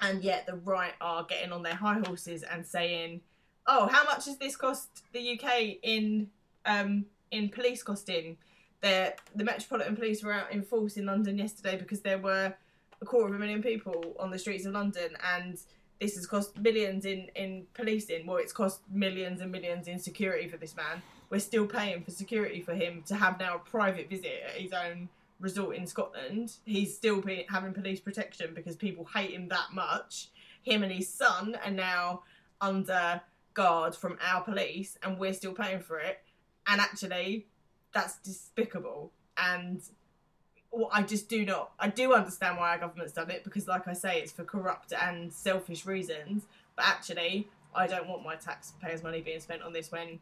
and 0.01 0.23
yet 0.23 0.47
the 0.47 0.57
right 0.57 0.95
are 1.01 1.25
getting 1.25 1.53
on 1.53 1.63
their 1.63 1.75
high 1.75 2.01
horses 2.07 2.43
and 2.43 2.67
saying, 2.67 3.21
"Oh, 3.67 3.87
how 3.87 4.05
much 4.05 4.25
does 4.25 4.39
this 4.39 4.57
cost 4.57 5.03
the 5.13 5.39
UK 5.39 5.79
in 5.83 6.31
um, 6.65 7.07
in 7.31 7.49
police 7.49 7.83
costing?" 7.83 8.39
The 8.83 9.15
the 9.35 9.45
Metropolitan 9.45 9.97
Police 9.97 10.23
were 10.23 10.33
out 10.33 10.53
in 10.53 10.63
force 10.63 10.97
in 10.97 11.07
London 11.07 11.39
yesterday 11.39 11.77
because 11.77 12.01
there 12.01 12.19
were 12.19 12.55
a 13.01 13.05
quarter 13.05 13.29
of 13.29 13.35
a 13.35 13.39
million 13.39 13.63
people 13.63 14.15
on 14.19 14.31
the 14.31 14.39
streets 14.39 14.67
of 14.67 14.73
London, 14.73 15.17
and 15.35 15.59
this 16.01 16.15
has 16.17 16.27
cost 16.27 16.59
millions 16.59 17.05
in 17.05 17.29
in 17.35 17.67
policing. 17.75 18.27
Well, 18.27 18.37
it's 18.39 18.53
cost 18.53 18.81
millions 18.91 19.41
and 19.41 19.51
millions 19.51 19.89
in 19.89 19.99
security 19.99 20.49
for 20.49 20.57
this 20.57 20.77
man. 20.77 21.03
We're 21.31 21.41
still 21.41 21.67
paying 21.67 22.03
for 22.05 22.11
security 22.11 22.61
for 22.61 22.75
him 22.75 23.03
to 23.07 23.17
have 23.17 23.39
now 23.41 23.57
a 23.57 23.59
private 23.59 24.09
visit 24.09 24.43
at 24.49 24.61
his 24.61 24.73
own 24.73 25.09
resort 25.41 25.77
in 25.77 25.87
Scotland. 25.87 26.53
He's 26.65 26.95
still 26.95 27.21
be, 27.21 27.47
having 27.51 27.73
police 27.73 28.01
protection 28.01 28.53
because 28.55 28.77
people 28.77 29.05
hate 29.05 29.31
him 29.31 29.49
that 29.49 29.73
much. 29.73 30.29
Him 30.63 30.83
and 30.83 30.93
his 30.93 31.13
son 31.13 31.57
are 31.65 31.71
now 31.71 32.23
under 32.61 33.21
guard 33.55 33.95
from 33.95 34.19
our 34.25 34.43
police, 34.43 34.99
and 35.03 35.19
we're 35.19 35.33
still 35.33 35.53
paying 35.53 35.81
for 35.81 35.99
it. 35.99 36.21
And 36.67 36.81
actually, 36.81 37.47
that's 37.97 38.19
despicable. 38.19 39.11
And 39.39 39.81
well, 40.71 40.91
I 40.93 41.03
just 41.03 41.29
do 41.31 41.47
not. 41.47 41.73
I 41.81 41.89
do 41.89 42.13
understand 42.13 42.59
why 42.59 42.71
our 42.73 42.79
government's 42.79 43.15
done 43.15 43.31
it 43.31 43.43
because, 43.43 43.67
like 43.67 43.89
I 43.89 43.95
say, 43.95 44.21
it's 44.21 44.33
for 44.33 44.45
corrupt 44.45 44.93
and 44.93 45.33
selfish 45.33 45.87
reasons. 45.87 46.45
But 46.77 46.85
actually, 46.85 47.49
I 47.75 47.87
don't 47.87 48.07
want 48.07 48.23
my 48.23 48.37
taxpayers' 48.37 49.03
money 49.03 49.23
being 49.23 49.41
spent 49.41 49.63
on 49.63 49.73
this 49.73 49.91
when 49.91 50.19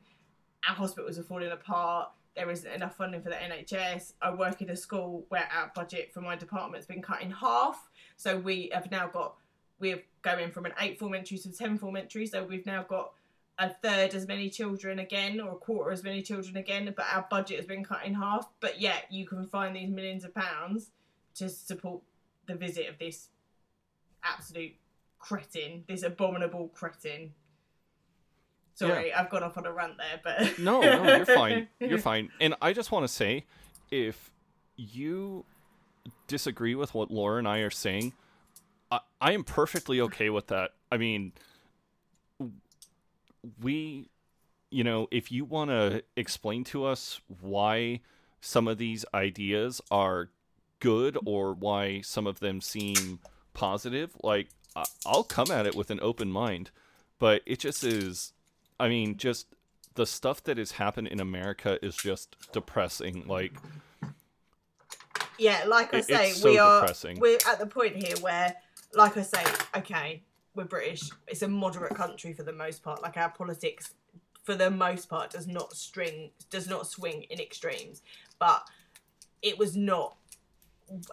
our 0.68 0.74
hospitals 0.74 1.18
are 1.18 1.24
falling 1.24 1.50
apart. 1.50 2.10
There 2.36 2.48
isn't 2.48 2.70
enough 2.70 2.96
funding 2.96 3.22
for 3.22 3.30
the 3.30 3.36
NHS. 3.36 4.12
I 4.22 4.32
work 4.32 4.62
in 4.62 4.70
a 4.70 4.76
school 4.76 5.24
where 5.28 5.48
our 5.52 5.72
budget 5.74 6.12
for 6.12 6.20
my 6.20 6.36
department's 6.36 6.86
been 6.86 7.02
cut 7.02 7.22
in 7.22 7.30
half. 7.32 7.88
So 8.16 8.38
we 8.38 8.70
have 8.72 8.90
now 8.90 9.08
got 9.08 9.34
we're 9.80 10.02
going 10.22 10.52
from 10.52 10.66
an 10.66 10.72
eight 10.80 11.00
form 11.00 11.14
entry 11.14 11.38
to 11.38 11.52
ten 11.52 11.76
form 11.76 11.96
entry. 11.96 12.26
So 12.26 12.44
we've 12.44 12.66
now 12.66 12.84
got 12.84 13.12
a 13.58 13.68
third 13.70 14.14
as 14.14 14.26
many 14.26 14.50
children 14.50 14.98
again, 14.98 15.40
or 15.40 15.52
a 15.52 15.56
quarter 15.56 15.90
as 15.92 16.02
many 16.02 16.22
children 16.22 16.56
again. 16.56 16.92
But 16.96 17.06
our 17.12 17.26
budget 17.30 17.58
has 17.58 17.66
been 17.66 17.84
cut 17.84 18.04
in 18.04 18.14
half. 18.14 18.48
But 18.60 18.80
yet 18.80 19.06
you 19.10 19.26
can 19.26 19.46
find 19.46 19.74
these 19.76 19.90
millions 19.90 20.24
of 20.24 20.34
pounds 20.34 20.90
to 21.36 21.48
support 21.48 22.02
the 22.46 22.54
visit 22.54 22.88
of 22.88 22.98
this 22.98 23.28
absolute 24.22 24.74
cretin, 25.18 25.84
this 25.88 26.02
abominable 26.02 26.68
cretin. 26.74 27.32
Sorry, 28.74 29.12
I've 29.12 29.30
gone 29.30 29.44
off 29.44 29.56
on 29.56 29.66
a 29.66 29.72
rant 29.72 29.94
there, 29.98 30.20
but 30.22 30.58
No, 30.58 30.80
no, 30.80 31.16
you're 31.16 31.26
fine. 31.26 31.68
You're 31.80 31.98
fine. 31.98 32.30
And 32.40 32.54
I 32.60 32.72
just 32.72 32.90
want 32.90 33.04
to 33.04 33.12
say, 33.12 33.44
if 33.92 34.30
you 34.76 35.44
disagree 36.26 36.74
with 36.74 36.92
what 36.92 37.08
Laura 37.10 37.38
and 37.38 37.46
I 37.46 37.58
are 37.58 37.70
saying, 37.70 38.14
I, 38.90 38.98
I 39.20 39.32
am 39.32 39.44
perfectly 39.44 40.00
okay 40.00 40.28
with 40.28 40.48
that. 40.48 40.72
I 40.90 40.96
mean, 40.96 41.32
we, 43.60 44.10
you 44.70 44.84
know, 44.84 45.08
if 45.10 45.30
you 45.30 45.44
want 45.44 45.70
to 45.70 46.02
explain 46.16 46.64
to 46.64 46.84
us 46.84 47.20
why 47.40 48.00
some 48.40 48.68
of 48.68 48.78
these 48.78 49.04
ideas 49.14 49.80
are 49.90 50.30
good 50.80 51.16
or 51.24 51.54
why 51.54 52.00
some 52.02 52.26
of 52.26 52.40
them 52.40 52.60
seem 52.60 53.20
positive, 53.54 54.16
like, 54.22 54.48
I'll 55.06 55.24
come 55.24 55.50
at 55.50 55.66
it 55.66 55.74
with 55.74 55.90
an 55.90 56.00
open 56.02 56.30
mind. 56.30 56.70
But 57.18 57.42
it 57.46 57.60
just 57.60 57.84
is, 57.84 58.32
I 58.78 58.88
mean, 58.88 59.16
just 59.16 59.46
the 59.94 60.06
stuff 60.06 60.42
that 60.44 60.58
has 60.58 60.72
happened 60.72 61.08
in 61.08 61.20
America 61.20 61.78
is 61.84 61.96
just 61.96 62.36
depressing. 62.52 63.24
Like, 63.26 63.52
yeah, 65.38 65.64
like 65.66 65.94
I 65.94 66.00
say, 66.00 66.30
so 66.30 66.50
we 66.50 66.58
are 66.58 66.80
depressing. 66.80 67.20
we're 67.20 67.38
at 67.48 67.58
the 67.58 67.66
point 67.66 67.96
here 67.96 68.16
where, 68.20 68.54
like 68.94 69.16
I 69.16 69.22
say, 69.22 69.44
okay, 69.76 70.22
we're 70.54 70.64
British. 70.64 71.10
It's 71.26 71.42
a 71.42 71.48
moderate 71.48 71.94
country 71.94 72.32
for 72.32 72.42
the 72.42 72.52
most 72.52 72.82
part. 72.82 73.02
Like 73.02 73.16
our 73.16 73.30
politics, 73.30 73.94
for 74.44 74.54
the 74.54 74.70
most 74.70 75.08
part, 75.08 75.30
does 75.30 75.46
not 75.46 75.74
string 75.74 76.30
does 76.50 76.68
not 76.68 76.86
swing 76.86 77.24
in 77.30 77.40
extremes. 77.40 78.02
But 78.38 78.66
it 79.42 79.58
was 79.58 79.76
not 79.76 80.16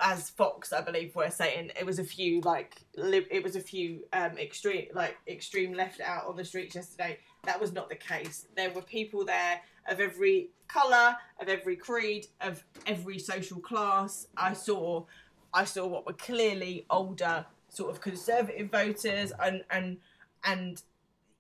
as 0.02 0.30
Fox, 0.30 0.74
I 0.74 0.82
believe, 0.82 1.16
were 1.16 1.30
saying, 1.30 1.72
it 1.80 1.86
was 1.86 2.00
a 2.00 2.04
few 2.04 2.42
like 2.42 2.82
li- 2.98 3.28
it 3.30 3.44
was 3.44 3.56
a 3.56 3.62
few 3.62 4.04
um, 4.14 4.38
extreme 4.38 4.88
like 4.94 5.18
extreme 5.28 5.74
left 5.74 6.02
out 6.02 6.26
on 6.28 6.36
the 6.36 6.46
streets 6.46 6.76
yesterday. 6.76 7.18
That 7.44 7.60
was 7.60 7.74
not 7.74 7.90
the 7.90 7.96
case. 7.96 8.48
There 8.56 8.70
were 8.72 8.82
people 8.82 9.26
there 9.26 9.62
of 9.90 10.00
every 10.00 10.50
colour, 10.68 11.16
of 11.40 11.48
every 11.48 11.76
creed, 11.76 12.28
of 12.42 12.64
every 12.86 13.18
social 13.18 13.60
class. 13.60 14.28
I 14.38 14.54
saw, 14.54 15.06
I 15.54 15.66
saw 15.66 15.88
what 15.88 16.06
were 16.06 16.14
clearly 16.14 16.86
older 16.90 17.46
sort 17.72 17.90
of 17.90 18.02
conservative 18.02 18.70
voters, 18.70 19.32
and 19.42 19.64
and 19.72 19.98
and 20.44 20.82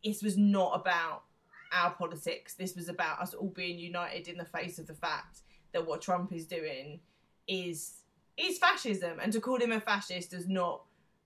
this 0.03 0.23
was 0.23 0.37
not 0.37 0.79
about 0.79 1.23
our 1.71 1.91
politics. 1.91 2.55
This 2.55 2.75
was 2.75 2.89
about 2.89 3.19
us 3.19 3.33
all 3.33 3.49
being 3.49 3.77
united 3.77 4.27
in 4.27 4.37
the 4.37 4.45
face 4.45 4.79
of 4.79 4.87
the 4.87 4.93
fact 4.93 5.41
that 5.73 5.85
what 5.85 6.01
Trump 6.01 6.33
is 6.33 6.45
doing 6.45 6.99
is 7.47 7.97
is 8.37 8.57
fascism, 8.57 9.19
and 9.21 9.31
to 9.33 9.41
call 9.41 9.59
him 9.59 9.71
a 9.71 9.79
fascist 9.79 10.31
does 10.31 10.47
not 10.47 10.81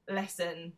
lessen 0.10 0.74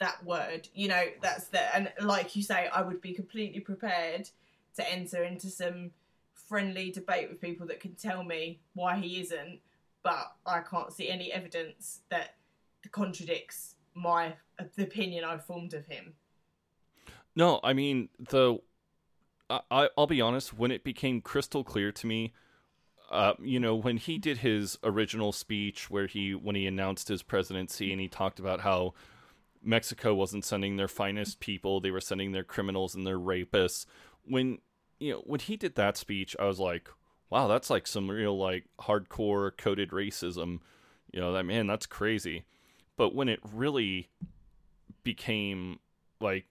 that 0.00 0.24
word. 0.24 0.68
You 0.74 0.88
know, 0.88 1.04
that's 1.20 1.48
the 1.48 1.74
and 1.74 1.92
like 2.00 2.34
you 2.34 2.42
say, 2.42 2.68
I 2.72 2.82
would 2.82 3.00
be 3.00 3.12
completely 3.12 3.60
prepared 3.60 4.28
to 4.76 4.90
enter 4.90 5.22
into 5.22 5.48
some 5.48 5.90
friendly 6.48 6.90
debate 6.90 7.28
with 7.28 7.40
people 7.40 7.66
that 7.66 7.80
can 7.80 7.94
tell 7.94 8.24
me 8.24 8.60
why 8.74 8.96
he 8.96 9.20
isn't, 9.20 9.60
but 10.02 10.32
I 10.46 10.60
can't 10.60 10.92
see 10.92 11.08
any 11.08 11.30
evidence 11.32 12.00
that 12.10 12.36
contradicts 12.88 13.76
my 13.94 14.34
the 14.76 14.84
opinion 14.84 15.24
I've 15.24 15.44
formed 15.44 15.74
of 15.74 15.86
him. 15.86 16.14
No, 17.34 17.60
I 17.62 17.72
mean 17.72 18.08
the. 18.18 18.58
I 19.50 19.60
I- 19.70 19.90
I'll 19.96 20.06
be 20.06 20.20
honest. 20.20 20.56
When 20.56 20.70
it 20.70 20.84
became 20.84 21.20
crystal 21.20 21.64
clear 21.64 21.92
to 21.92 22.06
me, 22.06 22.32
uh, 23.10 23.34
you 23.42 23.60
know, 23.60 23.74
when 23.74 23.96
he 23.98 24.18
did 24.18 24.38
his 24.38 24.78
original 24.82 25.32
speech, 25.32 25.90
where 25.90 26.06
he 26.06 26.34
when 26.34 26.56
he 26.56 26.66
announced 26.66 27.08
his 27.08 27.22
presidency, 27.22 27.92
and 27.92 28.00
he 28.00 28.08
talked 28.08 28.38
about 28.38 28.60
how 28.60 28.94
Mexico 29.62 30.14
wasn't 30.14 30.44
sending 30.44 30.76
their 30.76 30.88
finest 30.88 31.40
people; 31.40 31.80
they 31.80 31.90
were 31.90 32.00
sending 32.00 32.32
their 32.32 32.44
criminals 32.44 32.94
and 32.94 33.06
their 33.06 33.18
rapists. 33.18 33.86
When 34.24 34.58
you 34.98 35.12
know 35.12 35.22
when 35.26 35.40
he 35.40 35.56
did 35.56 35.74
that 35.74 35.96
speech, 35.96 36.36
I 36.38 36.44
was 36.44 36.58
like, 36.58 36.88
wow, 37.30 37.48
that's 37.48 37.70
like 37.70 37.86
some 37.86 38.10
real 38.10 38.38
like 38.38 38.64
hardcore 38.80 39.56
coded 39.56 39.90
racism. 39.90 40.60
You 41.12 41.20
know, 41.20 41.32
that 41.32 41.44
man, 41.44 41.66
that's 41.66 41.86
crazy. 41.86 42.44
But 43.02 43.16
when 43.16 43.28
it 43.28 43.40
really 43.52 44.10
became 45.02 45.80
like 46.20 46.44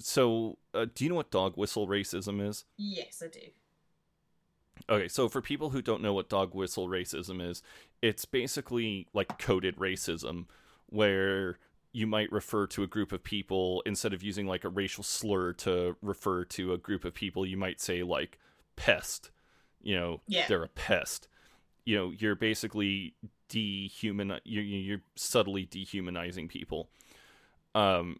so 0.00 0.58
uh, 0.74 0.84
do 0.94 1.02
you 1.02 1.08
know 1.08 1.16
what 1.16 1.30
dog 1.30 1.56
whistle 1.56 1.88
racism 1.88 2.46
is 2.46 2.66
Yes, 2.76 3.22
I 3.24 3.28
do. 3.28 3.40
okay 4.90 5.08
so 5.08 5.30
for 5.30 5.40
people 5.40 5.70
who 5.70 5.80
don't 5.80 6.02
know 6.02 6.12
what 6.12 6.28
dog 6.28 6.54
whistle 6.54 6.88
racism 6.88 7.40
is 7.40 7.62
it's 8.02 8.26
basically 8.26 9.06
like 9.14 9.38
coded 9.38 9.76
racism 9.76 10.44
where 10.90 11.58
you 11.92 12.06
might 12.06 12.30
refer 12.30 12.66
to 12.66 12.82
a 12.82 12.86
group 12.86 13.10
of 13.10 13.24
people 13.24 13.82
instead 13.86 14.12
of 14.12 14.22
using 14.22 14.46
like 14.46 14.64
a 14.64 14.68
racial 14.68 15.02
slur 15.02 15.54
to 15.54 15.96
refer 16.02 16.44
to 16.44 16.74
a 16.74 16.78
group 16.78 17.06
of 17.06 17.14
people 17.14 17.46
you 17.46 17.56
might 17.56 17.80
say 17.80 18.02
like 18.02 18.38
pest 18.76 19.30
you 19.80 19.94
know 19.98 20.20
Yeah. 20.26 20.44
they're 20.48 20.62
a 20.64 20.68
pest 20.68 21.28
you 21.84 21.96
know 21.96 22.12
you're 22.16 22.34
basically 22.34 23.14
dehuman 23.48 24.38
you're, 24.44 24.62
you're 24.62 25.02
subtly 25.16 25.64
dehumanizing 25.64 26.48
people 26.48 26.88
um 27.74 28.18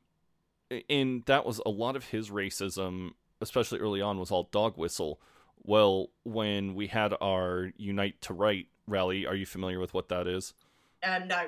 and 0.88 1.24
that 1.26 1.44
was 1.44 1.60
a 1.64 1.70
lot 1.70 1.96
of 1.96 2.06
his 2.06 2.30
racism 2.30 3.10
especially 3.40 3.78
early 3.78 4.00
on 4.00 4.18
was 4.18 4.30
all 4.30 4.48
dog 4.52 4.76
whistle 4.76 5.20
well 5.62 6.08
when 6.24 6.74
we 6.74 6.86
had 6.86 7.14
our 7.20 7.72
unite 7.76 8.20
the 8.26 8.34
right 8.34 8.66
rally 8.86 9.26
are 9.26 9.34
you 9.34 9.46
familiar 9.46 9.78
with 9.78 9.94
what 9.94 10.08
that 10.08 10.26
is 10.26 10.54
Uh, 11.02 11.18
no. 11.26 11.46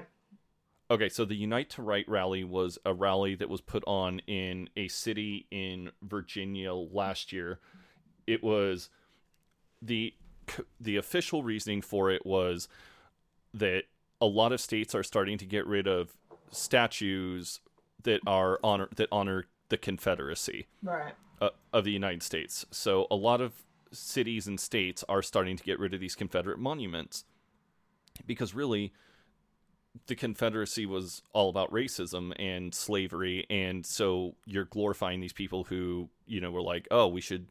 Okay, 0.91 1.09
so 1.09 1.25
the 1.25 1.35
Unite 1.35 1.71
the 1.71 1.83
Right 1.83 2.07
rally 2.09 2.45
was 2.45 2.79
a 2.85 2.93
rally 2.93 3.35
that 3.37 3.49
was 3.49 3.63
put 3.63 3.83
on 3.87 4.19
in 4.27 4.69
a 4.77 4.89
city 4.89 5.47
in 5.51 5.91
Virginia 6.03 6.75
last 6.75 7.33
year. 7.33 7.59
It 8.27 8.45
was 8.45 8.91
the 9.81 10.13
the 10.81 10.97
official 10.97 11.43
reasoning 11.43 11.83
for 11.83 12.11
it 12.11 12.25
was 12.25 12.69
that 13.53 13.85
a 14.21 14.27
lot 14.27 14.53
of 14.53 14.61
states 14.61 14.95
are 14.95 15.03
starting 15.03 15.39
to 15.39 15.47
get 15.47 15.67
rid 15.67 15.87
of 15.87 16.17
statues 16.51 17.61
that 18.03 18.21
are 18.27 18.59
honor 18.63 18.89
that 18.97 19.09
honor 19.11 19.47
the 19.69 19.77
Confederacy 19.77 20.67
Right. 20.83 21.15
uh, 21.41 21.51
of 21.73 21.85
the 21.85 21.91
United 21.91 22.23
States. 22.23 22.67
So 22.71 23.07
a 23.11 23.17
lot 23.17 23.41
of 23.41 23.53
cities 23.93 24.47
and 24.47 24.59
states 24.61 25.05
are 25.09 25.23
starting 25.23 25.57
to 25.57 25.65
get 25.65 25.79
rid 25.79 25.95
of 25.95 26.01
these 26.01 26.15
Confederate 26.15 26.59
monuments 26.59 27.25
because 28.27 28.55
really 28.55 28.93
the 30.07 30.15
Confederacy 30.15 30.85
was 30.87 31.23
all 31.33 31.49
about 31.49 31.71
racism 31.71 32.33
and 32.39 32.75
slavery 32.75 33.47
and 33.49 33.87
so 33.87 34.35
you're 34.45 34.65
glorifying 34.65 35.21
these 35.21 35.33
people 35.33 35.65
who, 35.65 36.09
you 36.27 36.41
know, 36.41 36.51
were 36.51 36.63
like, 36.63 36.87
"Oh, 36.91 37.07
we 37.09 37.21
should 37.21 37.47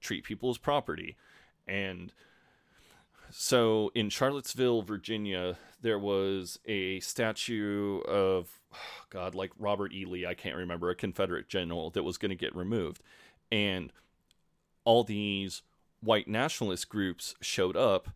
treat 0.00 0.24
people 0.24 0.50
as 0.50 0.58
property." 0.58 1.16
And 1.66 2.12
so 3.30 3.90
in 3.94 4.10
Charlottesville, 4.10 4.82
Virginia, 4.82 5.56
there 5.80 5.98
was 5.98 6.58
a 6.66 7.00
statue 7.00 8.00
of 8.00 8.48
oh 8.74 8.76
God, 9.10 9.34
like 9.34 9.50
Robert 9.58 9.92
E. 9.92 10.04
Lee, 10.04 10.26
I 10.26 10.34
can't 10.34 10.56
remember, 10.56 10.90
a 10.90 10.94
Confederate 10.94 11.48
general 11.48 11.90
that 11.90 12.02
was 12.02 12.18
going 12.18 12.30
to 12.30 12.36
get 12.36 12.54
removed. 12.54 13.02
And 13.50 13.92
all 14.84 15.04
these 15.04 15.62
white 16.00 16.28
nationalist 16.28 16.88
groups 16.88 17.34
showed 17.40 17.76
up 17.76 18.08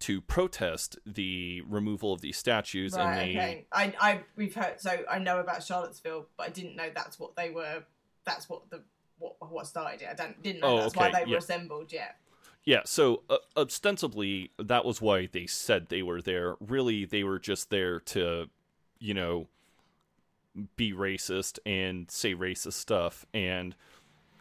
to 0.00 0.20
protest 0.22 0.98
the 1.04 1.60
removal 1.68 2.12
of 2.12 2.20
these 2.22 2.38
statues 2.38 2.94
and 2.94 3.04
Right. 3.04 3.16
they 3.16 3.30
Okay. 3.38 3.66
I, 3.70 3.94
I, 4.00 4.20
we've 4.34 4.54
heard. 4.54 4.80
So 4.80 5.04
I 5.10 5.18
know 5.18 5.40
about 5.40 5.62
Charlottesville, 5.62 6.26
but 6.36 6.46
I 6.46 6.50
didn't 6.50 6.76
know 6.76 6.88
that's 6.94 7.18
what 7.18 7.36
they 7.36 7.50
were. 7.50 7.84
That's 8.24 8.48
what 8.48 8.70
the 8.70 8.82
what 9.18 9.34
what 9.50 9.66
started 9.66 10.00
it. 10.02 10.08
I 10.10 10.14
don't 10.14 10.42
didn't 10.42 10.60
know 10.62 10.78
Oh, 10.78 10.80
that's 10.82 10.96
why 10.96 11.08
okay, 11.08 11.24
they 11.24 11.30
were 11.30 11.36
assembled. 11.38 11.92
Yeah. 11.92 12.12
Yeah, 12.64 12.80
so 12.84 13.22
uh, 13.30 13.38
ostensibly 13.56 14.52
that 14.58 14.84
was 14.84 15.00
why 15.00 15.26
they 15.26 15.46
said 15.46 15.88
they 15.88 16.02
were 16.02 16.20
there. 16.20 16.56
Really, 16.60 17.04
they 17.04 17.24
were 17.24 17.38
just 17.38 17.70
there 17.70 18.00
to, 18.00 18.48
you 18.98 19.14
know, 19.14 19.48
be 20.76 20.92
racist 20.92 21.58
and 21.64 22.10
say 22.10 22.34
racist 22.34 22.74
stuff. 22.74 23.24
And 23.32 23.74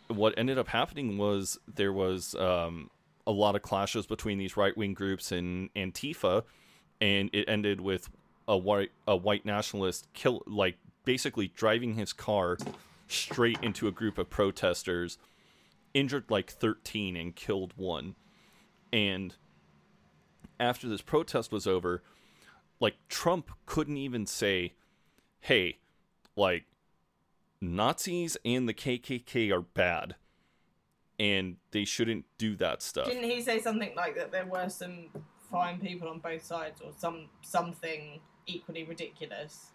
what 0.08 0.34
ended 0.38 0.58
up 0.58 0.68
happening 0.68 1.18
was 1.18 1.60
there 1.74 1.94
was 1.94 2.36
um, 2.36 2.90
a 3.26 3.32
lot 3.32 3.56
of 3.56 3.62
clashes 3.62 4.06
between 4.06 4.38
these 4.38 4.58
right 4.58 4.76
wing 4.76 4.94
groups 4.94 5.32
and 5.32 5.74
Antifa, 5.76 6.44
and 7.00 7.30
it 7.32 7.48
ended 7.48 7.80
with 7.80 8.10
a 8.48 8.58
white 8.58 8.92
a 9.08 9.16
white 9.16 9.46
nationalist 9.46 10.08
kill 10.14 10.42
like 10.48 10.78
basically 11.06 11.48
driving 11.56 11.94
his 11.94 12.12
car 12.12 12.58
straight 13.08 13.60
into 13.62 13.88
a 13.88 13.92
group 13.92 14.18
of 14.18 14.30
protesters 14.30 15.18
injured 15.94 16.26
like 16.30 16.50
13 16.50 17.16
and 17.16 17.36
killed 17.36 17.74
one. 17.76 18.16
And 18.92 19.36
after 20.60 20.88
this 20.88 21.02
protest 21.02 21.52
was 21.52 21.68
over, 21.68 22.04
like 22.80 22.96
Trump 23.08 23.52
couldn't 23.66 23.98
even 23.98 24.26
say, 24.26 24.74
"Hey, 25.42 25.80
like 26.36 26.66
Nazis 27.62 28.38
and 28.46 28.68
the 28.68 28.74
KKK 28.74 29.52
are 29.52 29.62
bad." 29.62 30.16
And 31.20 31.58
they 31.72 31.84
shouldn't 31.84 32.26
do 32.38 32.56
that 32.56 32.82
stuff. 32.82 33.08
Didn't 33.08 33.30
he 33.30 33.42
say 33.42 33.60
something 33.60 33.94
like 33.96 34.16
that? 34.16 34.32
There 34.32 34.46
were 34.46 34.70
some 34.70 35.10
fine 35.52 35.80
people 35.80 36.08
on 36.08 36.20
both 36.20 36.44
sides, 36.44 36.82
or 36.82 36.92
some 36.98 37.30
something 37.42 38.22
equally 38.46 38.84
ridiculous. 38.84 39.72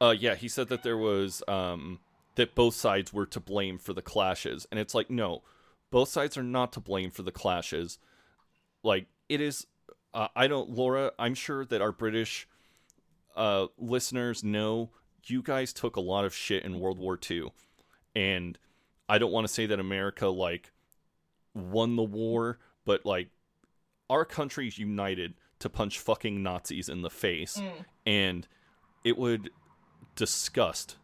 Uh, 0.00 0.14
yeah, 0.18 0.34
he 0.34 0.48
said 0.48 0.68
that 0.68 0.82
there 0.82 0.98
was 0.98 1.42
um, 1.48 2.00
that 2.34 2.54
both 2.54 2.74
sides 2.74 3.12
were 3.12 3.26
to 3.26 3.40
blame 3.40 3.78
for 3.78 3.92
the 3.92 4.02
clashes, 4.02 4.66
and 4.70 4.80
it's 4.80 4.94
like 4.94 5.10
no, 5.10 5.42
both 5.90 6.08
sides 6.08 6.36
are 6.36 6.42
not 6.42 6.72
to 6.72 6.80
blame 6.80 7.10
for 7.10 7.22
the 7.22 7.32
clashes. 7.32 7.98
Like 8.82 9.06
it 9.28 9.40
is, 9.40 9.66
uh, 10.14 10.28
I 10.34 10.46
don't, 10.46 10.70
Laura. 10.70 11.12
I'm 11.18 11.34
sure 11.34 11.64
that 11.66 11.82
our 11.82 11.92
British 11.92 12.48
uh, 13.36 13.66
listeners 13.78 14.42
know 14.42 14.90
you 15.26 15.42
guys 15.42 15.72
took 15.72 15.96
a 15.96 16.00
lot 16.00 16.24
of 16.24 16.34
shit 16.34 16.64
in 16.64 16.80
World 16.80 16.98
War 16.98 17.18
II, 17.30 17.52
and 18.16 18.58
I 19.08 19.18
don't 19.18 19.32
want 19.32 19.46
to 19.46 19.52
say 19.52 19.66
that 19.66 19.78
America 19.78 20.28
like 20.28 20.72
won 21.54 21.96
the 21.96 22.02
war, 22.02 22.58
but 22.84 23.04
like 23.04 23.28
our 24.08 24.24
country's 24.24 24.78
united 24.78 25.34
to 25.58 25.68
punch 25.68 25.98
fucking 25.98 26.42
Nazis 26.42 26.88
in 26.88 27.02
the 27.02 27.10
face, 27.10 27.60
and 28.04 28.48
it 29.04 29.16
would 29.18 29.50
disgust 30.16 30.96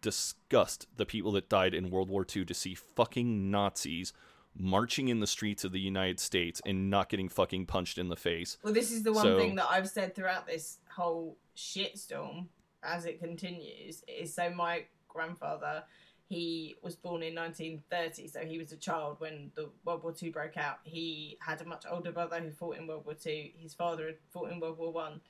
disgust 0.00 0.86
the 0.96 1.06
people 1.06 1.32
that 1.32 1.48
died 1.48 1.74
in 1.74 1.90
World 1.90 2.08
War 2.08 2.24
II 2.34 2.44
to 2.46 2.54
see 2.54 2.74
fucking 2.74 3.50
Nazis 3.50 4.12
marching 4.56 5.08
in 5.08 5.20
the 5.20 5.26
streets 5.26 5.62
of 5.64 5.72
the 5.72 5.80
United 5.80 6.18
States 6.18 6.60
and 6.66 6.90
not 6.90 7.08
getting 7.08 7.28
fucking 7.28 7.66
punched 7.66 7.98
in 7.98 8.08
the 8.08 8.16
face. 8.16 8.58
Well, 8.62 8.72
this 8.74 8.90
is 8.90 9.02
the 9.02 9.12
one 9.12 9.22
So- 9.24 9.38
thing 9.38 9.54
that 9.56 9.68
I've 9.70 9.88
said 9.88 10.14
throughout 10.14 10.46
this 10.46 10.78
whole 10.94 11.36
shitstorm 11.56 12.48
as 12.82 13.04
it 13.06 13.20
continues. 13.20 14.02
Is 14.08 14.34
so 14.34 14.50
my 14.50 14.86
grandfather, 15.08 15.84
he 16.28 16.76
was 16.82 16.96
born 16.96 17.22
in 17.22 17.34
1930, 17.34 18.28
so 18.28 18.40
he 18.40 18.58
was 18.58 18.72
a 18.72 18.76
child 18.76 19.20
when 19.20 19.52
the 19.54 19.70
World 19.84 20.02
War 20.02 20.12
Two 20.12 20.30
broke 20.32 20.56
out. 20.56 20.78
He 20.84 21.36
had 21.40 21.60
a 21.60 21.64
much 21.64 21.84
older 21.88 22.10
brother 22.12 22.40
who 22.40 22.50
fought 22.50 22.76
in 22.76 22.86
World 22.86 23.04
War 23.04 23.14
Two. 23.14 23.50
His 23.56 23.74
father 23.74 24.06
had 24.06 24.18
fought 24.30 24.50
in 24.50 24.58
World 24.60 24.78
War 24.78 24.92
One, 24.92 25.20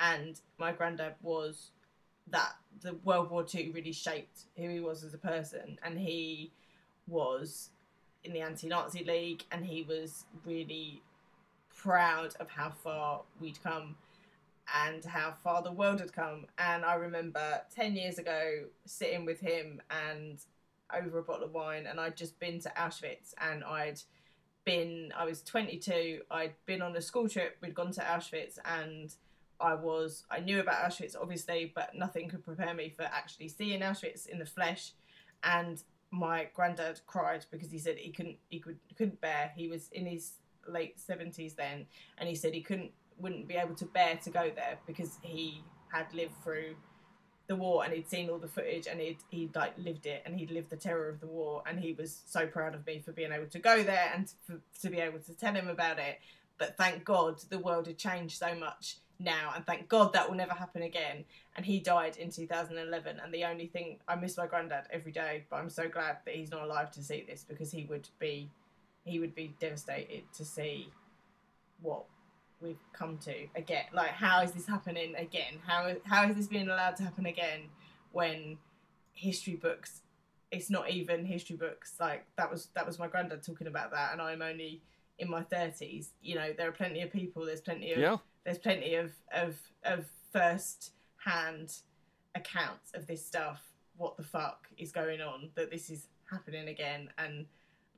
and 0.00 0.40
my 0.58 0.72
granddad 0.72 1.14
was 1.22 1.70
that 2.30 2.52
the 2.80 2.94
World 3.04 3.30
War 3.30 3.44
Two 3.44 3.70
really 3.74 3.92
shaped 3.92 4.44
who 4.56 4.68
he 4.68 4.80
was 4.80 5.04
as 5.04 5.14
a 5.14 5.18
person, 5.18 5.78
and 5.82 5.98
he 5.98 6.52
was 7.06 7.70
in 8.24 8.32
the 8.32 8.40
anti-Nazi 8.40 9.04
league, 9.04 9.44
and 9.52 9.64
he 9.64 9.82
was 9.82 10.24
really 10.44 11.02
proud 11.74 12.34
of 12.40 12.50
how 12.50 12.70
far 12.70 13.22
we'd 13.40 13.62
come 13.62 13.96
and 14.84 15.04
how 15.04 15.32
far 15.44 15.62
the 15.62 15.70
world 15.70 16.00
had 16.00 16.12
come. 16.12 16.46
And 16.58 16.84
I 16.84 16.94
remember 16.94 17.62
10 17.74 17.94
years 17.94 18.18
ago 18.18 18.64
sitting 18.84 19.24
with 19.24 19.38
him 19.38 19.80
and 19.90 20.38
over 20.92 21.18
a 21.18 21.22
bottle 21.22 21.44
of 21.44 21.52
wine, 21.52 21.86
and 21.86 22.00
I'd 22.00 22.16
just 22.16 22.38
been 22.40 22.58
to 22.60 22.68
Auschwitz 22.70 23.34
and 23.40 23.62
I'd 23.62 24.00
been, 24.64 25.12
I 25.16 25.24
was 25.24 25.42
22, 25.42 26.22
I'd 26.30 26.54
been 26.64 26.82
on 26.82 26.96
a 26.96 27.00
school 27.00 27.28
trip, 27.28 27.56
we'd 27.62 27.74
gone 27.74 27.92
to 27.92 28.00
Auschwitz, 28.00 28.58
and 28.64 29.14
I 29.60 29.74
was, 29.74 30.24
I 30.30 30.40
knew 30.40 30.60
about 30.60 30.84
Auschwitz 30.84 31.16
obviously, 31.20 31.72
but 31.74 31.94
nothing 31.94 32.28
could 32.28 32.44
prepare 32.44 32.74
me 32.74 32.92
for 32.96 33.04
actually 33.04 33.48
seeing 33.48 33.80
Auschwitz 33.80 34.26
in 34.26 34.38
the 34.38 34.46
flesh. 34.46 34.92
And 35.42 35.82
my 36.10 36.48
granddad 36.54 37.00
cried 37.06 37.46
because 37.50 37.70
he 37.70 37.78
said 37.78 37.96
he 37.96 38.10
couldn't, 38.10 38.36
he 38.48 38.58
could, 38.58 38.78
couldn't 38.96 39.20
bear. 39.20 39.52
He 39.56 39.68
was 39.68 39.88
in 39.92 40.06
his 40.06 40.34
late 40.68 40.98
seventies 41.00 41.54
then, 41.54 41.86
and 42.18 42.28
he 42.28 42.34
said 42.34 42.54
he 42.54 42.62
couldn't, 42.62 42.90
wouldn't 43.18 43.48
be 43.48 43.54
able 43.54 43.74
to 43.76 43.86
bear 43.86 44.16
to 44.24 44.30
go 44.30 44.50
there 44.54 44.78
because 44.86 45.18
he 45.22 45.62
had 45.92 46.12
lived 46.12 46.34
through 46.42 46.76
the 47.48 47.56
war 47.56 47.84
and 47.84 47.92
he'd 47.92 48.08
seen 48.08 48.28
all 48.28 48.38
the 48.38 48.48
footage 48.48 48.86
and 48.86 49.00
he'd 49.00 49.18
he'd 49.30 49.54
like 49.54 49.72
lived 49.78 50.06
it 50.06 50.22
and 50.26 50.38
he'd 50.38 50.50
lived 50.50 50.68
the 50.70 50.76
terror 50.76 51.08
of 51.08 51.20
the 51.20 51.26
war 51.26 51.62
and 51.66 51.78
he 51.78 51.92
was 51.92 52.22
so 52.26 52.46
proud 52.46 52.74
of 52.74 52.84
me 52.86 53.00
for 53.04 53.12
being 53.12 53.32
able 53.32 53.46
to 53.46 53.58
go 53.58 53.82
there 53.82 54.10
and 54.14 54.32
for, 54.44 54.60
to 54.80 54.90
be 54.90 54.98
able 54.98 55.18
to 55.20 55.32
tell 55.34 55.54
him 55.54 55.68
about 55.68 55.98
it. 55.98 56.18
But 56.58 56.76
thank 56.76 57.04
God 57.04 57.40
the 57.48 57.58
world 57.58 57.86
had 57.86 57.98
changed 57.98 58.38
so 58.38 58.54
much 58.54 58.96
now 59.18 59.52
and 59.54 59.64
thank 59.66 59.88
God 59.88 60.12
that 60.12 60.28
will 60.28 60.36
never 60.36 60.52
happen 60.52 60.82
again. 60.82 61.24
And 61.56 61.64
he 61.64 61.80
died 61.80 62.16
in 62.16 62.30
2011 62.30 63.20
and 63.22 63.32
the 63.32 63.44
only 63.44 63.66
thing 63.66 63.98
I 64.06 64.16
miss 64.16 64.36
my 64.36 64.46
granddad 64.46 64.84
every 64.90 65.12
day, 65.12 65.44
but 65.50 65.56
I'm 65.56 65.70
so 65.70 65.88
glad 65.88 66.18
that 66.24 66.34
he's 66.34 66.50
not 66.50 66.62
alive 66.62 66.90
to 66.92 67.02
see 67.02 67.24
this 67.26 67.44
because 67.48 67.70
he 67.70 67.84
would 67.84 68.08
be 68.18 68.50
he 69.04 69.20
would 69.20 69.34
be 69.34 69.54
devastated 69.60 70.24
to 70.34 70.44
see 70.44 70.90
what 71.80 72.04
we've 72.60 72.78
come 72.92 73.18
to 73.18 73.46
again. 73.54 73.84
Like, 73.92 74.10
how 74.10 74.42
is 74.42 74.52
this 74.52 74.66
happening 74.66 75.14
again? 75.16 75.60
How 75.66 75.92
how 76.04 76.28
is 76.28 76.36
this 76.36 76.46
being 76.48 76.68
allowed 76.68 76.96
to 76.96 77.04
happen 77.04 77.26
again 77.26 77.62
when 78.12 78.58
history 79.12 79.54
books? 79.54 80.02
It's 80.50 80.70
not 80.70 80.90
even 80.90 81.24
history 81.24 81.56
books. 81.56 81.94
Like 82.00 82.26
that 82.36 82.50
was 82.50 82.68
that 82.74 82.86
was 82.86 82.98
my 82.98 83.08
granddad 83.08 83.42
talking 83.42 83.66
about 83.66 83.90
that, 83.92 84.12
and 84.12 84.20
I'm 84.20 84.42
only 84.42 84.82
in 85.18 85.30
my 85.30 85.42
thirties. 85.42 86.10
You 86.22 86.34
know, 86.34 86.52
there 86.56 86.68
are 86.68 86.72
plenty 86.72 87.02
of 87.02 87.12
people. 87.12 87.44
There's 87.46 87.60
plenty 87.60 87.92
of 87.92 87.98
Yeah. 87.98 88.16
There's 88.46 88.58
plenty 88.58 88.94
of 88.94 89.12
of 89.34 89.56
of 89.84 90.06
first 90.32 90.92
hand 91.22 91.74
accounts 92.34 92.92
of 92.94 93.06
this 93.06 93.26
stuff. 93.26 93.60
What 93.98 94.16
the 94.16 94.22
fuck 94.22 94.68
is 94.78 94.92
going 94.92 95.20
on? 95.20 95.50
That 95.56 95.70
this 95.70 95.90
is 95.90 96.06
happening 96.30 96.68
again, 96.68 97.10
and 97.18 97.46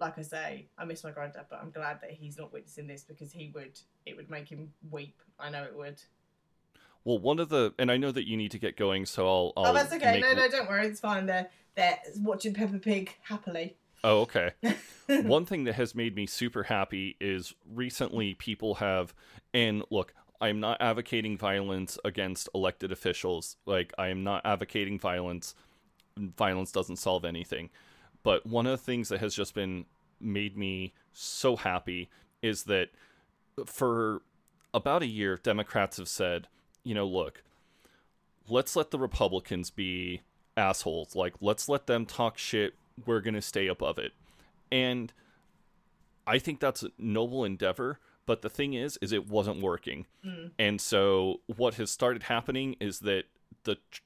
like 0.01 0.19
I 0.19 0.23
say, 0.23 0.67
I 0.79 0.85
miss 0.85 1.05
my 1.05 1.11
granddad, 1.11 1.47
but 1.51 1.61
I'm 1.63 1.71
glad 1.71 2.01
that 2.01 2.11
he's 2.13 2.39
not 2.39 2.53
witnessing 2.53 2.87
this 2.87 3.03
because 3.03 3.31
he 3.31 3.53
would 3.55 3.79
it 4.07 4.17
would 4.17 4.31
make 4.31 4.49
him 4.49 4.73
weep. 4.91 5.21
I 5.39 5.51
know 5.51 5.63
it 5.63 5.77
would. 5.77 6.01
Well, 7.05 7.19
one 7.19 7.39
of 7.39 7.51
the 7.51 7.75
and 7.79 7.93
I 7.93 7.99
know 7.99 8.11
that 8.11 8.27
you 8.27 8.37
need 8.37 8.51
to 8.53 8.59
get 8.59 8.77
going, 8.77 9.07
so 9.07 9.27
I'll. 9.27 9.53
Oh, 9.57 9.63
I'll 9.65 9.71
oh, 9.71 9.75
that's 9.75 9.93
okay. 9.93 10.13
make- 10.13 10.23
No, 10.23 10.33
no, 10.33 10.49
don't 10.49 10.69
worry. 10.69 10.87
It's 10.87 11.01
fine. 11.01 11.27
They're 11.27 11.49
they're 11.75 11.99
watching 12.21 12.55
Peppa 12.55 12.79
Pig 12.79 13.15
happily. 13.23 13.77
Oh, 14.03 14.21
okay. 14.21 14.53
One 15.09 15.45
thing 15.45 15.65
that 15.65 15.75
has 15.75 15.95
made 15.95 16.15
me 16.15 16.27
super 16.27 16.63
happy 16.63 17.17
is 17.21 17.55
recently 17.75 18.35
people 18.35 18.77
have, 18.77 19.13
and 19.53 19.83
look, 19.91 20.15
I'm 20.41 20.61
not 20.61 20.81
advocating 20.81 21.37
violence 21.37 21.99
against 22.05 22.49
elected 22.55 22.93
officials. 22.93 23.57
Like, 23.67 23.93
I 23.99 24.09
am 24.09 24.23
not 24.23 24.43
advocating 24.45 24.99
violence. 24.99 25.55
Violence 26.17 26.73
doesn't 26.73 26.97
solve 26.97 27.25
anything. 27.25 27.71
But 28.23 28.47
one 28.47 28.67
of 28.67 28.73
the 28.73 28.85
things 28.85 29.09
that 29.09 29.21
has 29.21 29.35
just 29.35 29.55
been 29.55 29.87
made 30.21 30.57
me 30.57 30.93
so 31.13 31.57
happy 31.57 32.09
is 32.43 32.65
that 32.65 32.91
for 33.67 34.23
about 34.73 35.03
a 35.03 35.07
year, 35.07 35.37
Democrats 35.37 35.97
have 35.97 36.09
said, 36.09 36.49
you 36.85 36.95
know, 36.95 37.07
look, 37.07 37.43
let's 38.49 38.77
let 38.77 38.91
the 38.91 38.99
Republicans 38.99 39.71
be 39.71 40.23
assholes. 40.57 41.17
Like, 41.17 41.35
let's 41.41 41.69
let 41.69 41.87
them 41.87 42.07
talk 42.07 42.39
shit. 42.39 42.75
We're 43.07 43.21
going 43.21 43.35
to 43.35 43.43
stay 43.43 43.67
above 43.67 43.99
it. 43.99 44.13
And 44.71 45.13
I 46.27 46.39
think 46.39 46.61
that's 46.61 46.83
a 46.83 46.91
noble 46.99 47.45
endeavor. 47.45 47.99
But 48.29 48.43
the 48.43 48.51
thing 48.51 48.75
is, 48.75 48.99
is 49.01 49.11
it 49.11 49.27
wasn't 49.27 49.63
working. 49.63 50.05
And 50.59 50.79
so 50.83 51.41
what 51.47 51.75
has 51.77 51.91
started 51.91 52.25
happening 52.25 52.77
is 52.79 52.99
that 52.99 53.25
the 53.65 53.79
tr- 53.91 54.03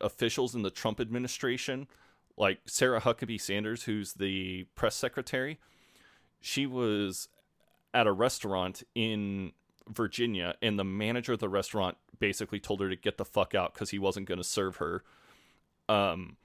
officials 0.00 0.54
in 0.54 0.62
the 0.62 0.70
Trump 0.70 1.00
administration, 1.00 1.86
like 2.38 2.60
Sarah 2.64 3.02
Huckabee 3.02 3.38
Sanders, 3.38 3.82
who's 3.82 4.14
the 4.14 4.64
press 4.74 4.96
secretary, 4.96 5.58
she 6.40 6.64
was 6.64 7.28
at 7.92 8.06
a 8.06 8.12
restaurant 8.12 8.84
in 8.94 9.52
Virginia, 9.86 10.54
and 10.62 10.78
the 10.78 10.84
manager 10.84 11.34
of 11.34 11.40
the 11.40 11.48
restaurant 11.50 11.98
basically 12.18 12.60
told 12.60 12.80
her 12.80 12.88
to 12.88 12.96
get 12.96 13.18
the 13.18 13.24
fuck 13.26 13.54
out 13.54 13.74
because 13.74 13.90
he 13.90 13.98
wasn't 13.98 14.26
going 14.26 14.38
to 14.38 14.44
serve 14.44 14.76
her. 14.76 15.04
Um, 15.90 16.38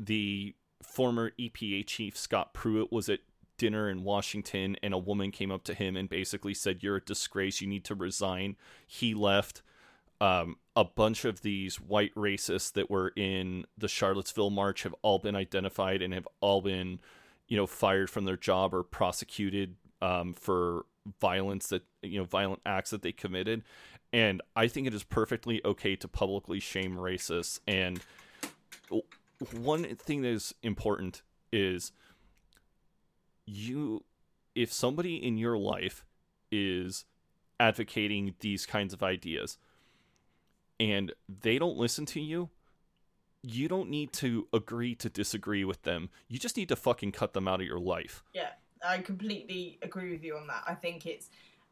the 0.00 0.54
former 0.84 1.32
EPA 1.36 1.84
chief 1.84 2.16
Scott 2.16 2.54
Pruitt 2.54 2.92
was 2.92 3.08
at 3.08 3.20
dinner 3.62 3.88
in 3.88 4.02
Washington, 4.02 4.76
and 4.82 4.92
a 4.92 4.98
woman 4.98 5.30
came 5.30 5.52
up 5.52 5.62
to 5.62 5.72
him 5.72 5.96
and 5.96 6.08
basically 6.08 6.52
said, 6.52 6.82
"You're 6.82 6.96
a 6.96 7.00
disgrace. 7.00 7.60
You 7.60 7.68
need 7.68 7.84
to 7.84 7.94
resign." 7.94 8.56
He 8.84 9.14
left. 9.14 9.62
Um, 10.20 10.56
a 10.74 10.84
bunch 10.84 11.24
of 11.24 11.42
these 11.42 11.80
white 11.80 12.12
racists 12.16 12.72
that 12.72 12.90
were 12.90 13.12
in 13.16 13.64
the 13.78 13.86
Charlottesville 13.86 14.50
march 14.50 14.82
have 14.82 14.94
all 15.02 15.20
been 15.20 15.36
identified 15.36 16.02
and 16.02 16.12
have 16.12 16.26
all 16.40 16.60
been, 16.60 16.98
you 17.46 17.56
know, 17.56 17.66
fired 17.68 18.10
from 18.10 18.24
their 18.24 18.36
job 18.36 18.74
or 18.74 18.82
prosecuted 18.82 19.76
um, 20.00 20.32
for 20.32 20.86
violence 21.20 21.68
that 21.68 21.82
you 22.02 22.18
know 22.18 22.24
violent 22.24 22.62
acts 22.66 22.90
that 22.90 23.02
they 23.02 23.12
committed. 23.12 23.62
And 24.12 24.42
I 24.56 24.66
think 24.66 24.88
it 24.88 24.94
is 24.94 25.04
perfectly 25.04 25.64
okay 25.64 25.94
to 25.96 26.08
publicly 26.08 26.58
shame 26.58 26.96
racists. 26.96 27.60
And 27.68 28.00
one 29.52 29.84
thing 29.96 30.22
that 30.22 30.28
is 30.28 30.52
important 30.64 31.22
is 31.52 31.92
you, 33.52 34.04
if 34.54 34.72
somebody 34.72 35.16
in 35.16 35.36
your 35.38 35.56
life 35.56 36.04
is 36.50 37.04
advocating 37.60 38.34
these 38.40 38.66
kinds 38.66 38.92
of 38.92 39.02
ideas 39.02 39.58
and 40.80 41.12
they 41.28 41.58
don't 41.58 41.76
listen 41.76 42.06
to 42.06 42.20
you, 42.20 42.50
you 43.42 43.68
don't 43.68 43.90
need 43.90 44.12
to 44.12 44.46
agree 44.52 44.94
to 44.94 45.08
disagree 45.08 45.64
with 45.64 45.82
them. 45.82 46.10
You 46.28 46.38
just 46.38 46.56
need 46.56 46.68
to 46.68 46.76
fucking 46.76 47.12
cut 47.12 47.32
them 47.32 47.48
out 47.48 47.60
of 47.60 47.66
your 47.66 47.80
life. 47.80 48.22
Yeah, 48.32 48.50
I 48.86 48.98
completely 48.98 49.78
agree 49.82 50.12
with 50.12 50.22
you 50.22 50.36
on 50.36 50.46
that. 50.46 50.62
I 50.66 50.74
think 50.74 51.06
it's, 51.06 51.28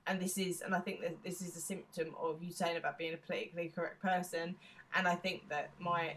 and 0.07 0.21
this 0.21 0.37
is, 0.37 0.63
and 0.63 0.75
I 0.75 0.81
think 0.81 1.01
that 1.03 1.23
this 1.23 1.41
is 1.41 1.57
a 1.57 1.61
symptom 1.61 2.15
of 2.21 2.43
you 2.43 2.51
saying 2.51 2.77
about 2.77 2.99
being 2.99 3.15
a 3.15 3.17
politically 3.17 3.71
correct 3.75 4.03
person. 4.03 4.57
And 4.95 5.07
I 5.07 5.15
think 5.15 5.49
that 5.49 5.71
my 5.79 6.15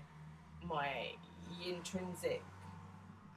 my 0.68 1.12
intrinsic 1.68 2.42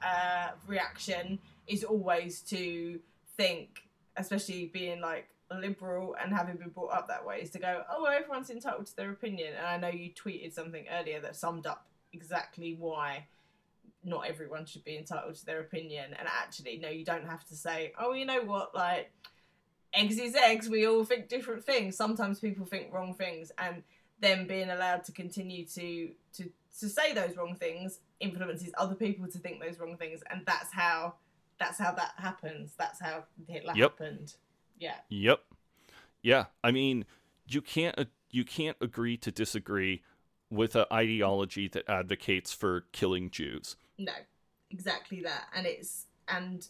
uh, 0.01 0.49
reaction 0.65 1.39
is 1.67 1.83
always 1.83 2.41
to 2.41 2.99
think, 3.35 3.83
especially 4.15 4.65
being 4.73 5.01
like 5.01 5.27
liberal 5.51 6.15
and 6.21 6.33
having 6.33 6.57
been 6.57 6.69
brought 6.69 6.93
up 6.93 7.07
that 7.07 7.25
way, 7.25 7.39
is 7.41 7.49
to 7.51 7.59
go, 7.59 7.83
oh, 7.89 8.05
everyone's 8.05 8.49
entitled 8.49 8.85
to 8.87 8.95
their 8.95 9.11
opinion. 9.11 9.53
And 9.57 9.65
I 9.65 9.77
know 9.77 9.95
you 9.95 10.11
tweeted 10.11 10.53
something 10.53 10.85
earlier 10.91 11.21
that 11.21 11.35
summed 11.35 11.65
up 11.65 11.87
exactly 12.13 12.75
why 12.77 13.27
not 14.03 14.27
everyone 14.27 14.65
should 14.65 14.83
be 14.83 14.97
entitled 14.97 15.35
to 15.35 15.45
their 15.45 15.59
opinion. 15.59 16.15
And 16.17 16.27
actually, 16.27 16.77
no, 16.77 16.89
you 16.89 17.05
don't 17.05 17.27
have 17.27 17.45
to 17.47 17.55
say, 17.55 17.93
oh, 17.99 18.13
you 18.13 18.25
know 18.25 18.43
what, 18.43 18.73
like, 18.73 19.11
eggs 19.93 20.17
is 20.19 20.35
eggs. 20.35 20.69
We 20.69 20.85
all 20.87 21.03
think 21.03 21.29
different 21.29 21.63
things. 21.63 21.95
Sometimes 21.95 22.39
people 22.39 22.65
think 22.65 22.93
wrong 22.93 23.13
things, 23.13 23.51
and 23.57 23.83
them 24.19 24.47
being 24.47 24.69
allowed 24.69 25.03
to 25.05 25.11
continue 25.11 25.65
to 25.65 26.09
to 26.33 26.49
to 26.79 26.89
say 26.89 27.13
those 27.13 27.35
wrong 27.35 27.55
things 27.55 27.99
influences 28.19 28.71
other 28.77 28.95
people 28.95 29.27
to 29.27 29.39
think 29.39 29.61
those 29.61 29.79
wrong 29.79 29.97
things, 29.97 30.21
and 30.29 30.41
that's 30.45 30.71
how 30.71 31.15
that's 31.59 31.77
how 31.77 31.91
that 31.93 32.13
happens. 32.17 32.73
That's 32.77 32.99
how 32.99 33.25
Hitler 33.47 33.73
Yep. 33.75 33.91
happened. 33.99 34.35
Yeah. 34.79 34.95
Yep. 35.09 35.41
Yeah. 36.21 36.45
I 36.63 36.71
mean, 36.71 37.05
you 37.47 37.61
can't 37.61 37.97
uh, 37.97 38.05
you 38.29 38.43
can't 38.43 38.77
agree 38.81 39.17
to 39.17 39.31
disagree 39.31 40.03
with 40.49 40.75
an 40.75 40.85
ideology 40.91 41.67
that 41.69 41.89
advocates 41.89 42.53
for 42.53 42.81
killing 42.91 43.29
Jews. 43.29 43.75
No, 43.97 44.13
exactly 44.69 45.21
that, 45.21 45.45
and 45.55 45.65
it's 45.65 46.05
and 46.27 46.67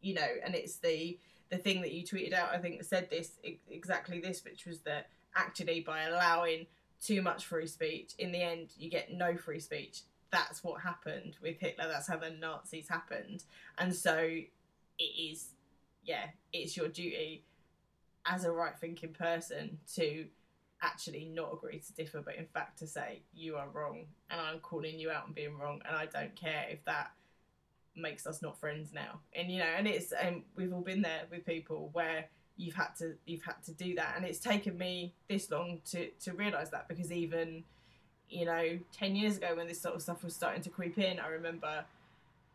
you 0.00 0.14
know, 0.14 0.28
and 0.44 0.54
it's 0.54 0.76
the 0.76 1.18
the 1.48 1.56
thing 1.58 1.80
that 1.82 1.92
you 1.92 2.04
tweeted 2.04 2.32
out. 2.32 2.50
I 2.52 2.58
think 2.58 2.78
that 2.78 2.84
said 2.86 3.08
this 3.10 3.32
exactly 3.70 4.20
this, 4.20 4.44
which 4.44 4.66
was 4.66 4.80
that 4.80 5.08
actually 5.34 5.80
by 5.80 6.02
allowing 6.02 6.66
too 7.02 7.22
much 7.22 7.46
free 7.46 7.66
speech, 7.66 8.12
in 8.18 8.32
the 8.32 8.42
end 8.42 8.68
you 8.76 8.90
get 8.90 9.12
no 9.12 9.36
free 9.36 9.60
speech. 9.60 10.02
That's 10.30 10.62
what 10.64 10.82
happened 10.82 11.36
with 11.42 11.58
Hitler. 11.58 11.88
That's 11.88 12.08
how 12.08 12.16
the 12.16 12.30
Nazis 12.30 12.88
happened, 12.88 13.44
and 13.78 13.94
so 13.94 14.16
it 14.18 15.02
is. 15.02 15.50
Yeah, 16.04 16.26
it's 16.52 16.76
your 16.76 16.88
duty 16.88 17.44
as 18.24 18.44
a 18.44 18.52
right 18.52 18.78
thinking 18.78 19.12
person 19.12 19.78
to 19.94 20.26
actually 20.82 21.24
not 21.24 21.52
agree 21.52 21.78
to 21.78 21.92
differ, 21.94 22.22
but 22.24 22.36
in 22.36 22.46
fact 22.46 22.78
to 22.78 22.86
say 22.86 23.22
you 23.34 23.56
are 23.56 23.68
wrong 23.72 24.04
and 24.30 24.40
I'm 24.40 24.60
calling 24.60 24.98
you 24.98 25.10
out 25.10 25.26
and 25.26 25.34
being 25.34 25.58
wrong, 25.58 25.80
and 25.86 25.96
I 25.96 26.06
don't 26.06 26.34
care 26.36 26.66
if 26.70 26.84
that 26.84 27.10
makes 27.96 28.26
us 28.26 28.42
not 28.42 28.58
friends 28.58 28.92
now. 28.92 29.20
And 29.34 29.50
you 29.50 29.58
know, 29.58 29.70
and 29.76 29.86
it's 29.86 30.12
and 30.12 30.42
we've 30.54 30.72
all 30.72 30.82
been 30.82 31.02
there 31.02 31.22
with 31.30 31.46
people 31.46 31.90
where 31.92 32.26
you've 32.56 32.74
had 32.74 32.94
to 32.98 33.14
you've 33.24 33.42
had 33.42 33.62
to 33.64 33.72
do 33.72 33.94
that, 33.96 34.14
and 34.16 34.24
it's 34.24 34.38
taken 34.38 34.76
me 34.76 35.14
this 35.28 35.50
long 35.50 35.80
to 35.90 36.08
to 36.24 36.32
realize 36.32 36.70
that 36.70 36.88
because 36.88 37.10
even 37.12 37.64
you 38.28 38.44
know, 38.44 38.78
ten 38.92 39.16
years 39.16 39.36
ago 39.36 39.54
when 39.54 39.66
this 39.66 39.80
sort 39.80 39.94
of 39.94 40.02
stuff 40.02 40.24
was 40.24 40.34
starting 40.34 40.62
to 40.62 40.70
creep 40.70 40.98
in, 40.98 41.18
I 41.20 41.28
remember 41.28 41.84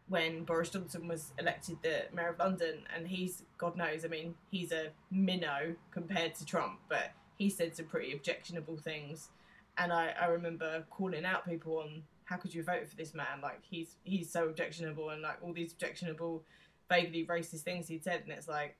when 0.07 0.43
Boris 0.43 0.69
Johnson 0.69 1.07
was 1.07 1.31
elected 1.39 1.77
the 1.81 2.03
mayor 2.13 2.29
of 2.29 2.39
London, 2.39 2.79
and 2.93 3.07
he's 3.07 3.43
God 3.57 3.77
knows, 3.77 4.03
I 4.03 4.09
mean, 4.09 4.35
he's 4.49 4.71
a 4.71 4.89
minnow 5.09 5.75
compared 5.91 6.35
to 6.35 6.45
Trump, 6.45 6.79
but 6.89 7.11
he 7.37 7.49
said 7.49 7.75
some 7.75 7.85
pretty 7.85 8.11
objectionable 8.11 8.77
things, 8.77 9.29
and 9.77 9.93
I, 9.93 10.13
I 10.19 10.25
remember 10.25 10.83
calling 10.89 11.25
out 11.25 11.47
people 11.47 11.77
on 11.77 12.03
how 12.25 12.37
could 12.37 12.53
you 12.53 12.63
vote 12.63 12.87
for 12.87 12.95
this 12.95 13.13
man? 13.13 13.41
Like 13.41 13.61
he's 13.69 13.95
he's 14.03 14.29
so 14.29 14.49
objectionable, 14.49 15.09
and 15.09 15.21
like 15.21 15.37
all 15.41 15.53
these 15.53 15.71
objectionable, 15.71 16.43
vaguely 16.89 17.25
racist 17.25 17.61
things 17.61 17.87
he'd 17.87 18.03
said, 18.03 18.21
and 18.23 18.31
it's 18.31 18.47
like, 18.47 18.75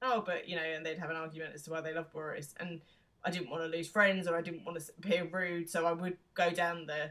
oh, 0.00 0.22
but 0.24 0.48
you 0.48 0.56
know, 0.56 0.62
and 0.62 0.86
they'd 0.86 0.98
have 0.98 1.10
an 1.10 1.16
argument 1.16 1.54
as 1.54 1.62
to 1.62 1.70
why 1.70 1.80
they 1.80 1.92
love 1.92 2.12
Boris, 2.12 2.54
and 2.60 2.80
I 3.24 3.30
didn't 3.30 3.50
want 3.50 3.62
to 3.62 3.68
lose 3.68 3.88
friends 3.88 4.26
or 4.26 4.36
I 4.36 4.42
didn't 4.42 4.64
want 4.64 4.80
to 4.80 4.92
appear 4.98 5.28
rude, 5.30 5.70
so 5.70 5.86
I 5.86 5.92
would 5.92 6.16
go 6.34 6.50
down 6.50 6.86
the 6.86 7.10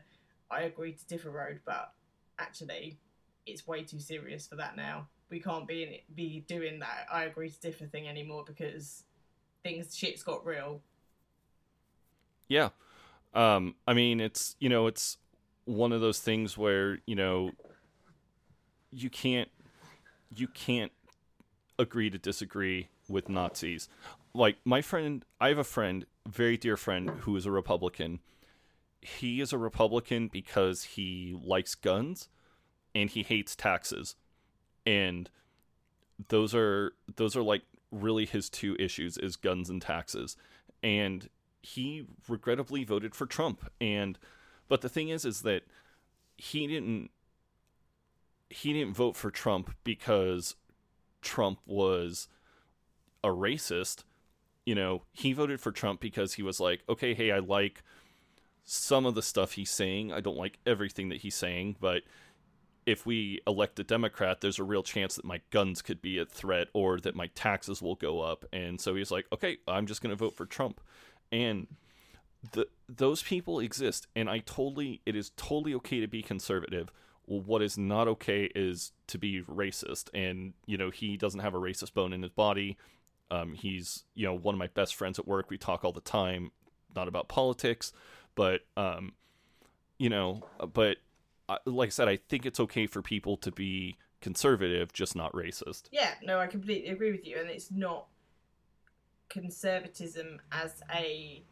I 0.49 0.63
agree 0.63 0.93
to 0.93 1.07
differ 1.07 1.31
road, 1.31 1.61
but 1.65 1.93
actually, 2.37 2.99
it's 3.45 3.65
way 3.65 3.83
too 3.83 3.99
serious 3.99 4.47
for 4.47 4.57
that 4.57 4.75
now. 4.75 5.07
We 5.29 5.39
can't 5.39 5.67
be 5.67 5.83
in 5.83 6.15
be 6.15 6.43
doing 6.47 6.79
that 6.79 7.07
I 7.11 7.23
agree 7.23 7.49
to 7.49 7.59
differ 7.59 7.85
thing 7.85 8.07
anymore 8.07 8.43
because 8.45 9.03
things 9.63 9.95
shit's 9.95 10.23
got 10.23 10.45
real. 10.45 10.81
Yeah. 12.49 12.69
Um, 13.33 13.75
I 13.87 13.93
mean, 13.93 14.19
it's, 14.19 14.57
you 14.59 14.67
know, 14.67 14.87
it's 14.87 15.17
one 15.63 15.93
of 15.93 16.01
those 16.01 16.19
things 16.19 16.57
where, 16.57 16.99
you 17.05 17.15
know, 17.15 17.51
you 18.91 19.09
can't, 19.09 19.49
you 20.35 20.47
can't 20.49 20.91
agree 21.79 22.09
to 22.09 22.17
disagree 22.17 22.89
with 23.07 23.29
Nazis. 23.29 23.87
Like, 24.33 24.57
my 24.63 24.81
friend, 24.81 25.25
I 25.39 25.49
have 25.49 25.57
a 25.57 25.63
friend, 25.63 26.05
very 26.27 26.57
dear 26.57 26.77
friend, 26.77 27.09
who 27.21 27.35
is 27.35 27.45
a 27.45 27.51
Republican. 27.51 28.19
He 29.01 29.41
is 29.41 29.51
a 29.51 29.57
Republican 29.57 30.27
because 30.27 30.83
he 30.83 31.37
likes 31.43 31.75
guns 31.75 32.29
and 32.93 33.09
he 33.09 33.23
hates 33.23 33.55
taxes. 33.55 34.15
And 34.85 35.29
those 36.29 36.53
are, 36.55 36.93
those 37.15 37.35
are 37.35 37.41
like 37.41 37.63
really 37.91 38.25
his 38.25 38.49
two 38.49 38.75
issues 38.79 39.17
is 39.17 39.35
guns 39.35 39.69
and 39.69 39.81
taxes. 39.81 40.37
And 40.81 41.29
he 41.61 42.07
regrettably 42.27 42.83
voted 42.83 43.15
for 43.15 43.25
Trump. 43.25 43.69
And 43.79 44.17
but 44.67 44.81
the 44.81 44.89
thing 44.89 45.09
is 45.09 45.25
is 45.25 45.41
that 45.41 45.63
he 46.37 46.67
didn't 46.67 47.11
he 48.49 48.73
didn't 48.73 48.95
vote 48.95 49.15
for 49.15 49.31
Trump 49.31 49.75
because 49.83 50.55
Trump 51.21 51.59
was 51.65 52.27
a 53.23 53.29
racist. 53.29 54.03
You 54.65 54.75
know, 54.75 55.03
he 55.11 55.33
voted 55.33 55.59
for 55.59 55.71
Trump 55.71 55.99
because 55.99 56.33
he 56.33 56.43
was 56.43 56.59
like, 56.59 56.83
okay, 56.87 57.13
hey, 57.13 57.31
I 57.31 57.39
like 57.39 57.83
some 58.63 59.05
of 59.05 59.15
the 59.15 59.21
stuff 59.21 59.53
he's 59.53 59.71
saying. 59.71 60.13
I 60.13 60.21
don't 60.21 60.37
like 60.37 60.59
everything 60.65 61.09
that 61.09 61.21
he's 61.21 61.35
saying, 61.35 61.77
but 61.79 62.03
if 62.85 63.05
we 63.05 63.39
elect 63.45 63.79
a 63.79 63.83
Democrat, 63.83 64.41
there's 64.41 64.59
a 64.59 64.63
real 64.63 64.83
chance 64.83 65.15
that 65.15 65.25
my 65.25 65.41
guns 65.51 65.81
could 65.81 66.01
be 66.01 66.17
a 66.17 66.25
threat 66.25 66.67
or 66.73 66.99
that 66.99 67.15
my 67.15 67.27
taxes 67.27 67.81
will 67.81 67.95
go 67.95 68.21
up. 68.21 68.45
And 68.51 68.81
so 68.81 68.95
he's 68.95 69.11
like, 69.11 69.25
okay, 69.31 69.57
I'm 69.67 69.85
just 69.85 70.01
going 70.01 70.11
to 70.11 70.15
vote 70.15 70.35
for 70.35 70.45
Trump. 70.45 70.81
And 71.31 71.67
the 72.53 72.67
those 72.89 73.21
people 73.21 73.59
exist, 73.59 74.07
and 74.15 74.29
I 74.29 74.39
totally, 74.39 75.01
it 75.05 75.15
is 75.15 75.29
totally 75.37 75.73
okay 75.75 75.99
to 75.99 76.07
be 76.07 76.21
conservative. 76.21 76.91
What 77.25 77.61
is 77.61 77.77
not 77.77 78.07
okay 78.07 78.49
is 78.55 78.91
to 79.07 79.17
be 79.17 79.41
racist. 79.43 80.09
And 80.13 80.53
you 80.65 80.77
know, 80.77 80.89
he 80.89 81.17
doesn't 81.17 81.39
have 81.39 81.53
a 81.53 81.59
racist 81.59 81.93
bone 81.93 82.13
in 82.13 82.23
his 82.23 82.31
body. 82.31 82.77
Um, 83.31 83.53
he's 83.53 84.03
you 84.13 84.25
know 84.25 84.33
one 84.33 84.53
of 84.53 84.59
my 84.59 84.67
best 84.67 84.95
friends 84.95 85.17
at 85.17 85.27
work. 85.27 85.49
We 85.49 85.57
talk 85.57 85.83
all 85.83 85.93
the 85.93 86.01
time, 86.01 86.51
not 86.95 87.07
about 87.07 87.29
politics, 87.29 87.93
but 88.35 88.61
um, 88.77 89.13
you 89.97 90.09
know, 90.09 90.43
but 90.73 90.97
uh, 91.49 91.57
like 91.65 91.87
I 91.87 91.89
said, 91.89 92.07
I 92.07 92.17
think 92.17 92.45
it's 92.45 92.59
okay 92.59 92.87
for 92.87 93.01
people 93.01 93.37
to 93.37 93.51
be 93.51 93.97
conservative, 94.19 94.93
just 94.93 95.15
not 95.15 95.33
racist. 95.33 95.83
Yeah, 95.91 96.11
no, 96.23 96.39
I 96.39 96.47
completely 96.47 96.89
agree 96.89 97.11
with 97.11 97.25
you, 97.25 97.37
and 97.39 97.49
it's 97.49 97.71
not 97.71 98.07
conservatism 99.29 100.41
as 100.51 100.83
a 100.93 101.43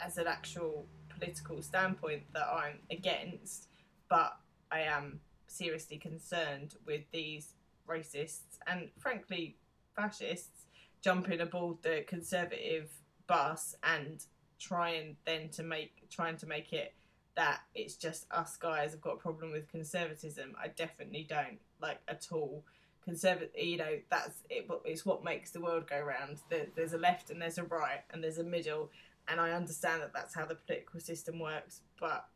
as 0.00 0.18
an 0.18 0.26
actual 0.26 0.86
political 1.08 1.62
standpoint 1.62 2.22
that 2.34 2.46
I'm 2.52 2.80
against, 2.90 3.68
but 4.10 4.36
I 4.70 4.80
am 4.80 5.20
seriously 5.46 5.96
concerned 5.96 6.74
with 6.86 7.02
these 7.12 7.54
racists 7.88 8.58
and 8.66 8.90
frankly 8.98 9.56
fascists 9.94 10.65
jumping 11.06 11.40
aboard 11.40 11.76
the 11.82 12.04
conservative 12.08 12.90
bus 13.28 13.76
and 13.84 14.24
trying 14.58 15.16
then 15.24 15.48
to 15.48 15.62
make 15.62 15.92
trying 16.10 16.36
to 16.36 16.46
make 16.46 16.72
it 16.72 16.94
that 17.36 17.60
it's 17.76 17.94
just 17.94 18.26
us 18.32 18.56
guys 18.56 18.90
have 18.90 19.00
got 19.00 19.14
a 19.14 19.18
problem 19.18 19.52
with 19.52 19.68
conservatism. 19.68 20.56
I 20.60 20.66
definitely 20.66 21.24
don't 21.28 21.60
like 21.80 22.00
at 22.08 22.26
all. 22.32 22.64
Conservative, 23.04 23.50
you 23.56 23.76
know, 23.76 23.98
that's 24.10 24.42
it. 24.50 24.68
It's 24.84 25.06
what 25.06 25.22
makes 25.22 25.52
the 25.52 25.60
world 25.60 25.88
go 25.88 26.00
round. 26.00 26.38
There, 26.50 26.66
there's 26.74 26.92
a 26.92 26.98
left 26.98 27.30
and 27.30 27.40
there's 27.40 27.58
a 27.58 27.62
right 27.62 28.00
and 28.10 28.24
there's 28.24 28.38
a 28.38 28.44
middle, 28.44 28.90
and 29.28 29.40
I 29.40 29.52
understand 29.52 30.02
that 30.02 30.12
that's 30.12 30.34
how 30.34 30.44
the 30.44 30.56
political 30.56 30.98
system 30.98 31.38
works. 31.38 31.82
But 32.00 32.26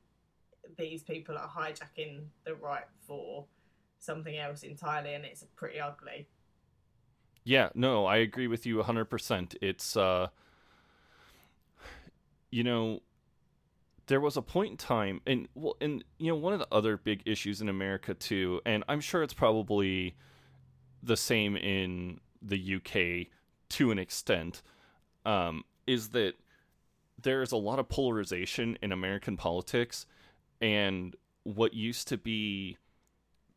these 0.79 1.03
people 1.03 1.37
are 1.37 1.49
hijacking 1.49 2.27
the 2.45 2.55
right 2.55 2.87
for 3.05 3.47
something 3.99 4.39
else 4.39 4.63
entirely, 4.63 5.15
and 5.15 5.25
it's 5.25 5.45
pretty 5.57 5.81
ugly. 5.81 6.29
Yeah, 7.45 7.71
no, 7.75 8.07
I 8.07 8.17
agree 8.19 8.47
with 8.47 8.67
you 8.67 8.81
100%. 8.81 9.57
It's 9.61 9.97
uh 9.97 10.29
you 12.51 12.65
know, 12.65 13.01
there 14.07 14.21
was 14.21 14.37
a 14.37 14.43
point 14.43 14.73
in 14.73 14.77
time 14.77 15.21
and 15.27 15.47
well 15.55 15.77
and 15.81 16.03
you 16.19 16.29
know 16.29 16.35
one 16.37 16.53
of 16.53 16.59
the 16.59 16.67
other 16.73 16.97
big 16.97 17.23
issues 17.27 17.61
in 17.61 17.69
America 17.69 18.13
too 18.13 18.61
and 18.67 18.83
I'm 18.89 19.01
sure 19.01 19.23
it's 19.23 19.35
probably 19.35 20.17
the 21.03 21.17
same 21.17 21.57
in 21.57 22.21
the 22.43 22.59
UK 22.59 23.29
to 23.71 23.91
an 23.91 23.99
extent 23.99 24.63
um, 25.27 25.65
is 25.87 26.09
that 26.11 26.35
there's 27.23 27.53
a 27.53 27.57
lot 27.57 27.79
of 27.79 27.89
polarization 27.89 28.79
in 28.83 28.93
American 28.93 29.37
politics 29.37 30.07
and 30.61 31.17
what 31.45 31.75
used 31.75 32.09
to 32.09 32.19
be 32.19 32.79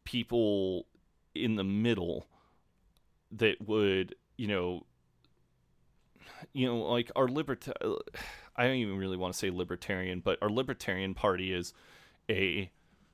people 0.05 0.87
in 1.35 1.55
the 1.55 1.63
middle 1.63 2.27
that 3.37 3.67
would 3.67 4.15
you 4.37 4.47
know 4.47 4.85
you 6.53 6.65
know 6.67 6.77
like 6.77 7.11
our 7.15 7.27
liberta 7.27 7.73
I 8.55 8.67
don't 8.67 8.75
even 8.75 8.97
really 8.97 9.17
want 9.17 9.33
to 9.33 9.39
say 9.39 9.49
libertarian, 9.49 10.19
but 10.19 10.37
our 10.41 10.49
libertarian 10.49 11.15
party 11.15 11.51
is 11.51 11.73
a 12.29 12.69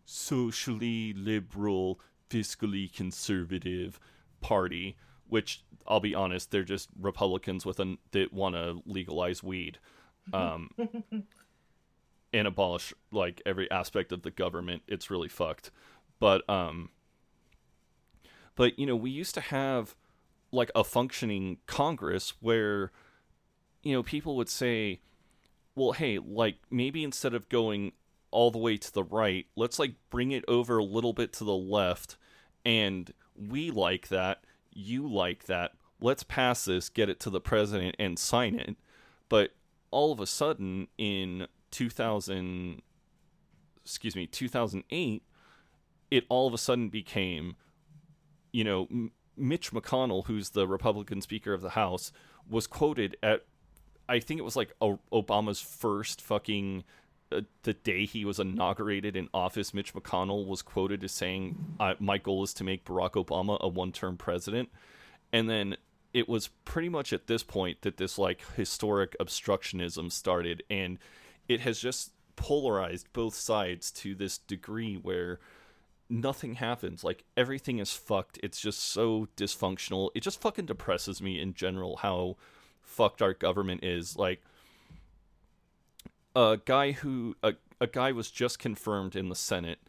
socially 0.05 1.13
liberal, 1.13 1.99
fiscally 2.29 2.93
conservative 2.93 3.99
party, 4.41 4.97
which 5.27 5.63
I'll 5.87 6.01
be 6.01 6.13
honest, 6.13 6.51
they're 6.51 6.63
just 6.63 6.89
Republicans 6.99 7.65
with 7.65 7.79
an 7.79 7.99
that 8.11 8.33
want 8.33 8.55
to 8.55 8.81
legalize 8.85 9.41
weed. 9.41 9.79
Um, 10.33 10.69
and 12.33 12.47
abolish 12.47 12.93
like 13.11 13.41
every 13.45 13.69
aspect 13.71 14.11
of 14.11 14.21
the 14.21 14.31
government. 14.31 14.83
It's 14.87 15.09
really 15.09 15.29
fucked. 15.29 15.71
But 16.19 16.47
um 16.49 16.89
but 18.55 18.77
you 18.77 18.85
know, 18.85 18.95
we 18.95 19.09
used 19.09 19.33
to 19.35 19.41
have 19.41 19.95
like 20.51 20.71
a 20.75 20.83
functioning 20.83 21.57
Congress 21.67 22.33
where 22.39 22.91
you 23.83 23.93
know, 23.93 24.03
people 24.03 24.35
would 24.35 24.49
say, 24.49 25.01
well, 25.75 25.93
hey, 25.93 26.19
like 26.19 26.57
maybe 26.69 27.03
instead 27.03 27.33
of 27.33 27.49
going 27.49 27.93
all 28.31 28.51
the 28.51 28.57
way 28.57 28.77
to 28.77 28.93
the 28.93 29.03
right, 29.03 29.45
let's 29.55 29.79
like 29.79 29.95
bring 30.09 30.31
it 30.31 30.43
over 30.47 30.77
a 30.77 30.83
little 30.83 31.13
bit 31.13 31.33
to 31.33 31.43
the 31.43 31.55
left. 31.55 32.17
And 32.65 33.11
we 33.35 33.71
like 33.71 34.09
that. 34.09 34.43
You 34.71 35.07
like 35.07 35.45
that. 35.45 35.71
Let's 36.01 36.23
pass 36.23 36.65
this, 36.65 36.89
get 36.89 37.09
it 37.09 37.19
to 37.21 37.29
the 37.29 37.41
president, 37.41 37.95
and 37.99 38.17
sign 38.17 38.55
it. 38.55 38.75
But 39.27 39.51
all 39.91 40.11
of 40.11 40.19
a 40.19 40.27
sudden, 40.27 40.87
in 40.97 41.47
2000, 41.71 42.81
excuse 43.83 44.15
me, 44.15 44.27
2008, 44.27 45.23
it 46.11 46.25
all 46.29 46.47
of 46.47 46.53
a 46.53 46.57
sudden 46.57 46.89
became, 46.89 47.55
you 48.51 48.63
know, 48.63 48.87
Mitch 49.39 49.71
McConnell, 49.71 50.25
who's 50.25 50.49
the 50.49 50.67
Republican 50.67 51.21
Speaker 51.21 51.53
of 51.53 51.61
the 51.61 51.71
House, 51.71 52.11
was 52.49 52.67
quoted 52.67 53.17
at 53.23 53.45
I 54.07 54.19
think 54.19 54.39
it 54.39 54.43
was 54.43 54.55
like 54.55 54.73
Obama's 54.81 55.61
first 55.61 56.19
fucking 56.19 56.83
uh, 57.31 57.41
the 57.61 57.73
day 57.73 58.05
he 58.05 58.25
was 58.25 58.39
inaugurated 58.39 59.15
in 59.15 59.29
office, 59.35 59.71
Mitch 59.71 59.93
McConnell 59.93 60.47
was 60.47 60.63
quoted 60.63 61.03
as 61.03 61.11
saying, 61.11 61.75
uh, 61.79 61.93
"My 61.99 62.17
goal 62.17 62.43
is 62.43 62.53
to 62.55 62.63
make 62.63 62.85
Barack 62.85 63.11
Obama 63.23 63.59
a 63.59 63.67
one-term 63.67 64.17
president," 64.17 64.69
and 65.31 65.47
then 65.47 65.77
it 66.11 66.27
was 66.27 66.47
pretty 66.65 66.89
much 66.89 67.13
at 67.13 67.27
this 67.27 67.43
point 67.43 67.81
that 67.83 67.97
this 67.97 68.17
like 68.17 68.41
historic 68.55 69.15
obstructionism 69.19 70.11
started, 70.11 70.63
and 70.71 70.97
it 71.47 71.59
has 71.61 71.79
just 71.79 72.13
polarized 72.35 73.11
both 73.13 73.35
sides 73.35 73.91
to 73.91 74.15
this 74.15 74.39
degree 74.39 74.95
where 74.95 75.39
nothing 76.09 76.55
happens. 76.55 77.03
Like 77.03 77.23
everything 77.37 77.79
is 77.79 77.93
fucked. 77.93 78.39
It's 78.41 78.59
just 78.59 78.79
so 78.79 79.27
dysfunctional. 79.37 80.09
It 80.15 80.21
just 80.21 80.41
fucking 80.41 80.65
depresses 80.65 81.21
me 81.21 81.39
in 81.39 81.53
general 81.53 81.97
how 81.97 82.37
fucked 82.81 83.21
our 83.21 83.33
government 83.33 83.83
is. 83.83 84.17
Like 84.17 84.41
a 86.35 86.59
guy 86.63 86.91
who 86.93 87.35
a, 87.43 87.53
a 87.79 87.87
guy 87.87 88.11
was 88.11 88.31
just 88.31 88.59
confirmed 88.59 89.15
in 89.15 89.29
the 89.29 89.35
Senate 89.35 89.79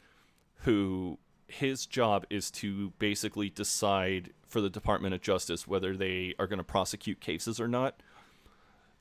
who 0.65 1.19
his 1.49 1.87
job 1.87 2.25
is 2.31 2.51
to 2.51 2.91
basically 2.99 3.49
decide 3.51 4.33
for 4.47 4.61
the 4.61 4.71
Department 4.71 5.15
of 5.15 5.21
Justice 5.21 5.67
whether 5.67 5.97
they 5.97 6.35
are 6.39 6.47
going 6.47 6.59
to 6.59 6.65
prosecute 6.65 7.21
cases 7.21 7.61
or 7.61 7.69
not. 7.69 8.03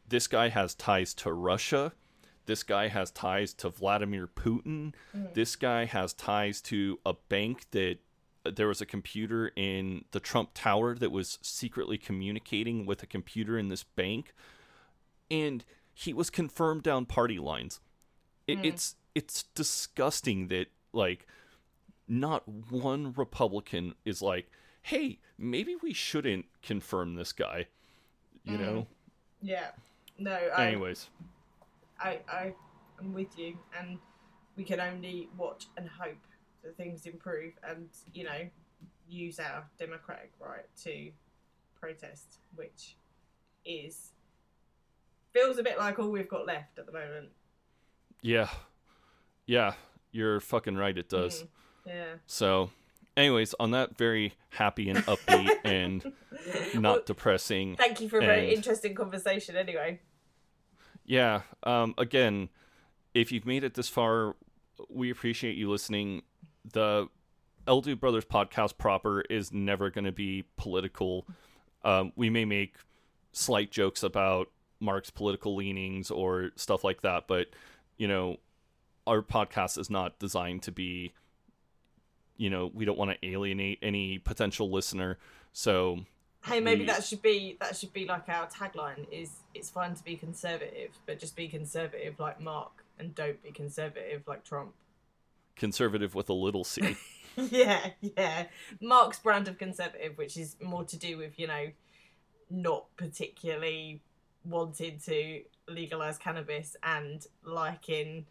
This 0.07 0.27
guy 0.27 0.49
has 0.49 0.73
ties 0.73 1.13
to 1.15 1.31
Russia. 1.31 1.93
This 2.49 2.63
guy 2.63 2.87
has 2.87 3.11
ties 3.11 3.53
to 3.53 3.69
Vladimir 3.69 4.25
Putin. 4.25 4.93
Mm. 5.15 5.35
This 5.35 5.55
guy 5.55 5.85
has 5.85 6.13
ties 6.13 6.61
to 6.61 6.97
a 7.05 7.13
bank 7.13 7.65
that 7.71 7.97
there 8.43 8.67
was 8.67 8.81
a 8.81 8.87
computer 8.87 9.51
in 9.55 10.05
the 10.13 10.19
Trump 10.19 10.49
Tower 10.55 10.95
that 10.95 11.11
was 11.11 11.37
secretly 11.43 11.99
communicating 11.99 12.87
with 12.87 13.03
a 13.03 13.05
computer 13.05 13.55
in 13.59 13.67
this 13.69 13.83
bank, 13.83 14.33
and 15.29 15.63
he 15.93 16.11
was 16.11 16.31
confirmed 16.31 16.81
down 16.81 17.05
party 17.05 17.37
lines. 17.37 17.81
It, 18.47 18.57
Mm. 18.57 18.65
It's 18.65 18.95
it's 19.13 19.43
disgusting 19.53 20.47
that 20.47 20.67
like 20.91 21.27
not 22.07 22.47
one 22.47 23.13
Republican 23.13 23.93
is 24.05 24.23
like, 24.23 24.49
hey, 24.81 25.19
maybe 25.37 25.75
we 25.75 25.93
shouldn't 25.93 26.45
confirm 26.63 27.13
this 27.13 27.31
guy. 27.31 27.67
You 28.43 28.57
Mm. 28.57 28.59
know. 28.61 28.87
Yeah. 29.39 29.67
No. 30.17 30.31
I, 30.31 30.65
Anyways, 30.69 31.09
I 31.99 32.19
I 32.29 32.53
am 32.99 33.13
with 33.13 33.37
you, 33.37 33.57
and 33.79 33.97
we 34.55 34.63
can 34.63 34.79
only 34.79 35.29
watch 35.37 35.65
and 35.77 35.87
hope 35.87 36.17
that 36.63 36.75
things 36.77 37.05
improve, 37.05 37.53
and 37.67 37.87
you 38.13 38.23
know, 38.25 38.47
use 39.07 39.39
our 39.39 39.65
democratic 39.77 40.31
right 40.39 40.65
to 40.83 41.11
protest, 41.79 42.39
which 42.55 42.95
is 43.65 44.11
feels 45.33 45.57
a 45.57 45.63
bit 45.63 45.77
like 45.77 45.99
all 45.99 46.09
we've 46.09 46.27
got 46.29 46.45
left 46.45 46.79
at 46.79 46.85
the 46.85 46.91
moment. 46.91 47.29
yeah, 48.21 48.49
yeah, 49.45 49.73
you're 50.11 50.39
fucking 50.39 50.75
right. 50.75 50.97
It 50.97 51.09
does. 51.09 51.43
Mm. 51.43 51.47
Yeah. 51.85 52.13
So, 52.27 52.71
anyways, 53.15 53.55
on 53.59 53.71
that 53.71 53.97
very 53.97 54.33
happy 54.49 54.89
and 54.89 54.99
upbeat 55.05 55.49
and 55.63 56.03
not 56.75 56.81
Well, 56.83 57.01
depressing. 57.05 57.75
Thank 57.77 58.01
you 58.01 58.09
for 58.09 58.17
a 58.17 58.21
very 58.25 58.47
and- 58.49 58.57
interesting 58.57 58.93
conversation. 58.95 59.55
Anyway. 59.55 60.01
Yeah. 61.09 61.41
Um, 61.63 61.95
again, 61.97 62.49
if 63.15 63.31
you've 63.31 63.47
made 63.47 63.63
it 63.63 63.73
this 63.73 63.89
far, 63.89 64.35
we 64.89 65.09
appreciate 65.09 65.57
you 65.57 65.67
listening. 65.67 66.21
The 66.71 67.07
El 67.67 67.81
Dude 67.81 67.99
Brothers 67.99 68.25
podcast 68.25 68.77
proper 68.77 69.21
is 69.21 69.51
never 69.51 69.89
going 69.89 70.05
to 70.05 70.11
be 70.11 70.45
political. 70.55 71.25
Um, 71.83 72.11
we 72.15 72.29
may 72.29 72.45
make 72.45 72.75
slight 73.31 73.71
jokes 73.71 74.03
about 74.03 74.51
Mark's 74.79 75.09
political 75.09 75.55
leanings 75.55 76.11
or 76.11 76.51
stuff 76.55 76.83
like 76.83 77.01
that, 77.01 77.27
but 77.27 77.47
you 77.97 78.07
know, 78.07 78.37
our 79.07 79.23
podcast 79.23 79.79
is 79.79 79.89
not 79.89 80.19
designed 80.19 80.61
to 80.63 80.71
be. 80.71 81.13
You 82.37 82.51
know, 82.51 82.69
we 82.71 82.85
don't 82.85 82.99
want 82.99 83.11
to 83.11 83.27
alienate 83.27 83.79
any 83.81 84.19
potential 84.19 84.71
listener, 84.71 85.17
so 85.53 86.05
Hey, 86.45 86.59
maybe 86.61 86.81
we- 86.81 86.85
that 86.87 87.03
should 87.03 87.21
be 87.21 87.57
that 87.59 87.75
should 87.75 87.93
be 87.93 88.05
like 88.05 88.27
our 88.29 88.47
tagline: 88.47 89.07
is 89.11 89.31
it's 89.53 89.69
fine 89.69 89.93
to 89.95 90.03
be 90.03 90.15
conservative, 90.15 90.91
but 91.05 91.19
just 91.19 91.35
be 91.35 91.47
conservative 91.47 92.19
like 92.19 92.39
Mark, 92.39 92.83
and 92.97 93.13
don't 93.13 93.41
be 93.43 93.51
conservative 93.51 94.23
like 94.27 94.43
Trump. 94.43 94.73
conservative 95.55 96.15
with 96.15 96.29
a 96.29 96.33
little 96.33 96.63
c. 96.63 96.95
yeah, 97.35 97.91
yeah. 98.01 98.45
Mark's 98.81 99.19
brand 99.19 99.47
of 99.47 99.57
conservative, 99.57 100.17
which 100.17 100.37
is 100.37 100.55
more 100.61 100.83
to 100.85 100.97
do 100.97 101.17
with 101.17 101.37
you 101.37 101.47
know, 101.47 101.67
not 102.49 102.85
particularly 102.95 104.01
wanting 104.45 104.97
to 104.99 105.43
legalize 105.67 106.17
cannabis 106.17 106.75
and 106.83 107.27
liking 107.43 108.25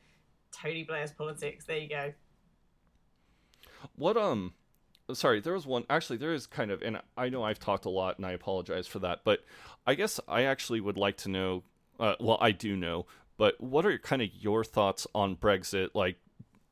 Tony 0.51 0.82
Blair's 0.82 1.12
politics. 1.12 1.66
There 1.66 1.76
you 1.78 1.89
go. 1.89 2.14
What 3.97 4.16
um 4.16 4.55
sorry, 5.12 5.40
there 5.40 5.55
was 5.55 5.66
one 5.66 5.85
actually 5.90 6.18
there 6.18 6.35
is 6.35 6.47
kind 6.47 6.70
of 6.70 6.82
and 6.82 7.01
I 7.16 7.28
know 7.28 7.43
I've 7.43 7.59
talked 7.59 7.85
a 7.85 7.90
lot 7.90 8.18
and 8.18 8.26
I 8.26 8.32
apologize 8.32 8.86
for 8.86 8.98
that, 9.01 9.20
but 9.24 9.44
I 9.86 9.94
guess 9.94 10.20
I 10.28 10.43
actually 10.43 10.80
would 10.80 10.97
like 10.97 11.16
to 11.18 11.28
know 11.28 11.62
uh, 11.98 12.14
well 12.20 12.39
I 12.40 12.52
do 12.52 12.76
know, 12.76 13.06
but 13.36 13.60
what 13.60 13.86
are 13.86 13.98
kind 13.98 14.22
of 14.22 14.28
your 14.32 14.64
thoughts 14.64 15.06
on 15.14 15.36
Brexit 15.36 15.90
like 15.94 16.16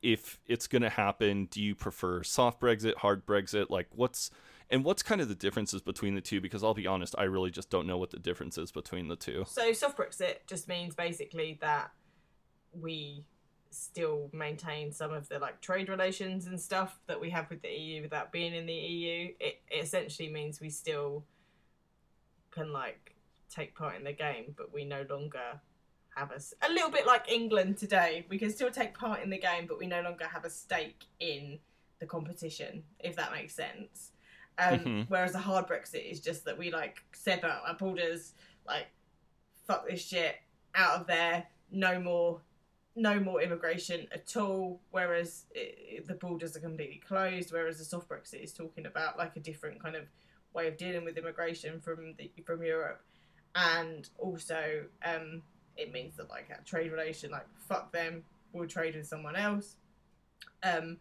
if 0.03 0.39
it's 0.47 0.67
going 0.67 0.83
to 0.83 0.89
happen, 0.91 1.47
do 1.47 1.61
you 1.61 1.75
prefer 1.75 2.23
soft 2.23 2.61
Brexit, 2.61 2.97
hard 2.97 3.27
Brexit? 3.27 3.71
Like 3.71 3.89
what's 3.95 4.31
and 4.71 4.85
what's 4.85 5.03
kind 5.03 5.21
of 5.21 5.29
the 5.29 5.35
differences 5.35 5.81
between 5.81 6.15
the 6.15 6.21
two 6.21 6.41
because 6.41 6.63
I'll 6.63 6.75
be 6.75 6.87
honest, 6.87 7.15
I 7.19 7.25
really 7.25 7.51
just 7.51 7.71
don't 7.71 7.87
know 7.87 7.99
what 7.99 8.11
the 8.11 8.19
difference 8.19 8.59
is 8.59 8.71
between 8.71 9.09
the 9.09 9.17
two. 9.17 9.45
So 9.49 9.73
soft 9.73 9.99
Brexit 9.99 10.47
just 10.47 10.69
means 10.69 10.95
basically 10.95 11.59
that 11.61 11.91
we 12.73 13.25
still 13.77 14.31
maintain 14.33 14.93
some 14.93 15.13
of 15.13 15.29
the 15.29 15.39
like 15.39 15.61
trade 15.61 15.89
relations 15.89 16.47
and 16.47 16.61
stuff 16.61 16.99
that 17.07 17.21
we 17.21 17.31
have 17.31 17.49
with 17.51 17.63
the 17.63 17.69
EU 17.69 18.03
without 18.03 18.33
being 18.33 18.55
in 18.55 18.67
the 18.67 18.73
EU. 18.73 19.33
It, 19.39 19.61
it 19.71 19.85
essentially 19.85 20.29
means 20.29 20.61
we 20.61 20.71
still 20.71 21.25
can 22.51 22.73
like 22.73 23.15
take 23.51 23.75
part 23.77 23.97
in 23.97 24.05
the 24.05 24.13
game, 24.13 24.55
but 24.57 24.73
we 24.73 24.85
no 24.85 25.05
longer 25.09 25.61
have 26.17 26.31
a 26.31 26.41
a 26.67 26.71
little 26.73 26.91
bit 26.91 27.07
like 27.07 27.31
England 27.31 27.77
today. 27.77 28.25
We 28.29 28.39
can 28.39 28.51
still 28.51 28.71
take 28.71 28.97
part 28.97 29.23
in 29.23 29.31
the 29.31 29.39
game, 29.39 29.67
but 29.67 29.79
we 29.79 29.87
no 29.87 30.01
longer 30.03 30.27
have 30.27 30.45
a 30.45 30.51
stake 30.51 31.05
in 31.21 31.59
the 31.99 32.07
competition, 32.07 32.83
if 33.01 33.17
that 33.17 33.33
makes 33.33 33.55
sense. 33.55 34.13
Um, 34.59 34.79
Mhm. 34.79 35.05
Whereas 35.09 35.35
a 35.35 35.39
hard 35.39 35.67
Brexit 35.67 36.11
is 36.11 36.21
just 36.21 36.45
that 36.47 36.57
we 36.57 36.71
like 36.71 37.03
sever 37.13 37.49
our 37.67 37.75
borders, 37.75 38.33
like 38.67 38.87
fuck 39.67 39.87
this 39.87 40.01
shit 40.03 40.37
out 40.75 41.01
of 41.01 41.07
there, 41.07 41.47
no 41.71 42.01
more, 42.01 42.41
no 42.97 43.21
more 43.21 43.43
immigration 43.43 44.07
at 44.11 44.37
all. 44.37 44.81
Whereas 44.91 45.45
i 45.55 46.01
the 46.07 46.15
borders 46.15 46.57
are 46.57 46.61
completely 46.61 47.01
closed. 47.07 47.53
Whereas 47.53 47.79
the 47.79 47.85
soft 47.85 48.09
Brexit 48.09 48.43
is 48.43 48.53
talking 48.53 48.87
about 48.87 49.19
like 49.19 49.37
a 49.37 49.41
different 49.41 49.81
kind 49.81 49.95
of 49.95 50.05
way 50.55 50.67
of 50.67 50.77
dealing 50.79 51.05
with 51.05 51.19
immigration 51.19 51.81
from 51.81 52.15
the 52.19 52.33
from 52.45 52.63
Europe, 52.63 53.03
and 53.55 54.09
also 54.19 54.85
um, 55.05 55.43
it 55.77 55.93
means 55.93 56.17
that 56.17 56.31
like 56.31 56.49
a 56.51 56.65
trade 56.65 56.91
relation, 56.91 57.31
like 57.31 57.47
fuck 57.69 57.93
them, 57.93 58.25
we'll 58.53 58.67
trade 58.67 58.97
with 58.97 59.07
someone 59.07 59.37
else. 59.37 59.77
Um, 60.63 60.99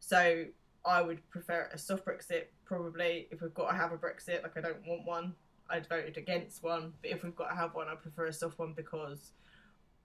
so 0.00 0.44
I 0.84 1.02
would 1.02 1.28
prefer 1.30 1.68
a 1.72 1.78
soft 1.78 2.04
Brexit 2.04 2.44
probably 2.64 3.28
if 3.30 3.40
we've 3.40 3.54
got 3.54 3.70
to 3.70 3.76
have 3.76 3.92
a 3.92 3.96
Brexit. 3.96 4.42
Like 4.42 4.56
I 4.56 4.60
don't 4.60 4.86
want 4.86 5.06
one. 5.06 5.34
I'd 5.70 5.86
voted 5.86 6.16
against 6.16 6.62
one, 6.62 6.94
but 7.02 7.10
if 7.10 7.22
we've 7.22 7.36
got 7.36 7.48
to 7.50 7.56
have 7.56 7.74
one, 7.74 7.88
I 7.88 7.94
prefer 7.94 8.26
a 8.26 8.32
soft 8.32 8.58
one 8.58 8.72
because 8.74 9.32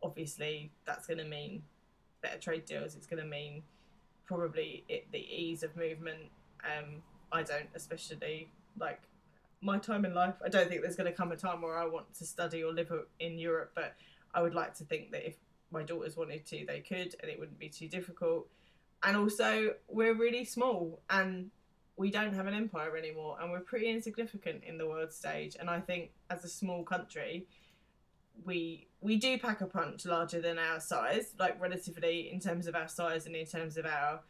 obviously 0.04 0.72
that's 0.86 1.08
going 1.08 1.18
to 1.18 1.26
mean 1.26 1.64
better 2.22 2.38
trade 2.38 2.66
deals. 2.66 2.96
It's 2.96 3.08
going 3.08 3.22
to 3.22 3.28
mean 3.28 3.64
probably 4.26 4.84
it, 4.88 5.08
the 5.12 5.20
ease 5.20 5.64
of 5.64 5.76
movement. 5.76 6.30
Um, 6.64 7.02
I 7.32 7.44
don't 7.44 7.68
especially 7.74 8.50
like 8.80 9.02
my 9.62 9.78
time 9.78 10.06
in 10.06 10.14
life. 10.14 10.36
I 10.46 10.50
don't 10.50 10.70
think 10.70 10.82
there's 10.82 10.96
going 10.96 11.12
to 11.12 11.18
come 11.18 11.32
a 11.32 11.38
time 11.38 11.62
where 11.62 11.78
I 11.78 11.86
want 11.86 12.14
to 12.16 12.26
study 12.26 12.64
or 12.64 12.74
live 12.74 12.92
in 13.20 13.38
Europe, 13.38 13.72
but 13.74 13.96
I 14.34 14.42
would 14.42 14.54
like 14.54 14.76
to 14.76 14.84
think 14.84 15.12
that 15.12 15.26
if 15.26 15.36
my 15.72 15.84
daughters 15.84 16.16
wanted 16.18 16.46
to, 16.48 16.66
they 16.68 16.82
could, 16.82 17.16
and 17.22 17.32
it 17.32 17.40
wouldn't 17.40 17.60
be 17.60 17.70
too 17.70 17.88
difficult. 17.88 18.48
And 19.04 19.18
also, 19.18 19.74
we're 19.90 20.14
really 20.14 20.46
small 20.46 21.02
and 21.10 21.50
we 21.96 22.10
don't 22.10 22.34
have 22.34 22.48
an 22.48 22.54
empire 22.54 22.98
anymore, 22.98 23.38
and 23.40 23.52
we're 23.52 23.60
pretty 23.60 23.90
insignificant 23.90 24.64
in 24.64 24.78
the 24.78 24.88
world 24.88 25.12
stage. 25.12 25.56
And 25.60 25.70
I 25.70 25.80
think 25.80 26.12
as 26.30 26.44
a 26.44 26.48
small 26.48 26.84
country, 26.84 27.46
we 28.46 28.88
we 29.02 29.18
do 29.18 29.38
pack 29.38 29.62
a 29.62 29.66
punch 29.66 30.06
larger 30.06 30.42
than 30.42 30.58
our 30.58 30.80
size, 30.80 31.34
like 31.40 31.62
relatively 31.62 32.32
in 32.32 32.40
terms 32.40 32.68
of 32.68 32.76
our 32.76 32.88
size 32.88 33.26
and 33.26 33.36
in 33.36 33.46
terms 33.46 33.78
of 33.78 33.86
our 33.86 34.22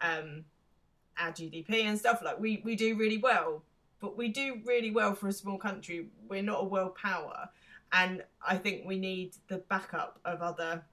um 0.00 0.44
our 1.18 1.30
GDP 1.30 1.84
and 1.84 1.98
stuff. 1.98 2.22
Like 2.24 2.38
we 2.38 2.62
we 2.64 2.76
do 2.76 2.96
really 2.96 3.18
well, 3.18 3.62
but 4.00 4.16
we 4.16 4.28
do 4.28 4.60
really 4.64 4.90
well 4.90 5.14
for 5.14 5.28
a 5.28 5.32
small 5.32 5.58
country. 5.58 6.08
We're 6.28 6.42
not 6.42 6.62
a 6.62 6.64
world 6.64 6.96
power, 6.96 7.48
and 7.92 8.22
I 8.46 8.56
think 8.56 8.86
we 8.86 8.98
need 8.98 9.34
the 9.48 9.58
backup 9.58 10.20
of 10.24 10.42
other 10.42 10.84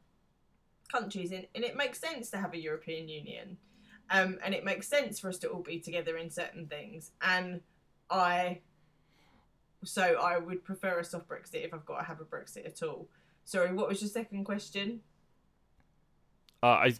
countries, 0.91 1.31
and, 1.31 1.47
and 1.55 1.63
it 1.63 1.75
makes 1.75 1.99
sense 1.99 2.29
to 2.31 2.37
have 2.37 2.53
a 2.53 2.59
European 2.59 3.09
Union, 3.09 3.57
um, 4.09 4.37
and 4.43 4.53
it 4.53 4.63
makes 4.63 4.87
sense 4.87 5.19
for 5.19 5.29
us 5.29 5.37
to 5.39 5.49
all 5.49 5.61
be 5.61 5.79
together 5.79 6.17
in 6.17 6.29
certain 6.29 6.67
things. 6.67 7.11
And 7.21 7.61
I, 8.09 8.59
so 9.83 10.03
I 10.21 10.37
would 10.37 10.63
prefer 10.63 10.99
a 10.99 11.03
soft 11.03 11.27
Brexit 11.27 11.65
if 11.65 11.73
I've 11.73 11.85
got 11.85 11.99
to 11.99 12.05
have 12.05 12.19
a 12.21 12.25
Brexit 12.25 12.65
at 12.65 12.81
all. 12.83 13.07
Sorry, 13.45 13.73
what 13.73 13.87
was 13.89 14.01
your 14.01 14.09
second 14.09 14.45
question? 14.45 15.01
Uh, 16.61 16.67
I 16.67 16.93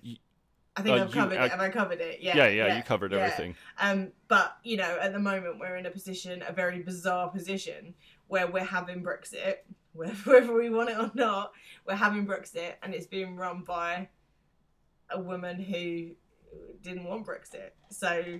I 0.75 0.81
think 0.81 0.97
Uh, 0.97 1.03
I've 1.03 1.07
you- 1.09 1.13
covered 1.13 1.37
I- 1.37 1.45
it. 1.45 1.51
Have 1.51 1.59
I 1.61 1.69
covered 1.69 2.01
it? 2.01 2.19
Yeah. 2.21 2.35
yeah, 2.35 2.47
yeah, 2.47 2.77
you 2.77 2.83
covered 2.83 3.11
yeah. 3.11 3.19
everything. 3.19 3.55
Um, 3.79 4.11
but 4.27 4.57
you 4.63 4.75
know, 4.77 4.97
at 4.99 5.13
the 5.13 5.19
moment 5.19 5.59
we're 5.59 5.75
in 5.75 5.85
a 5.85 5.91
position, 5.91 6.43
a 6.47 6.51
very 6.51 6.79
bizarre 6.81 7.29
position, 7.29 7.93
where 8.27 8.47
we're 8.47 8.63
having 8.63 9.03
Brexit, 9.03 9.57
whether 9.93 10.13
whether 10.25 10.53
we 10.53 10.69
want 10.69 10.89
it 10.89 10.97
or 10.97 11.11
not, 11.13 11.53
we're 11.85 11.95
having 11.95 12.25
Brexit, 12.25 12.73
and 12.81 12.93
it's 12.93 13.05
being 13.05 13.35
run 13.35 13.61
by 13.63 14.09
a 15.11 15.19
woman 15.21 15.59
who 15.59 16.11
didn't 16.81 17.05
want 17.05 17.25
Brexit. 17.25 17.69
So 17.89 18.39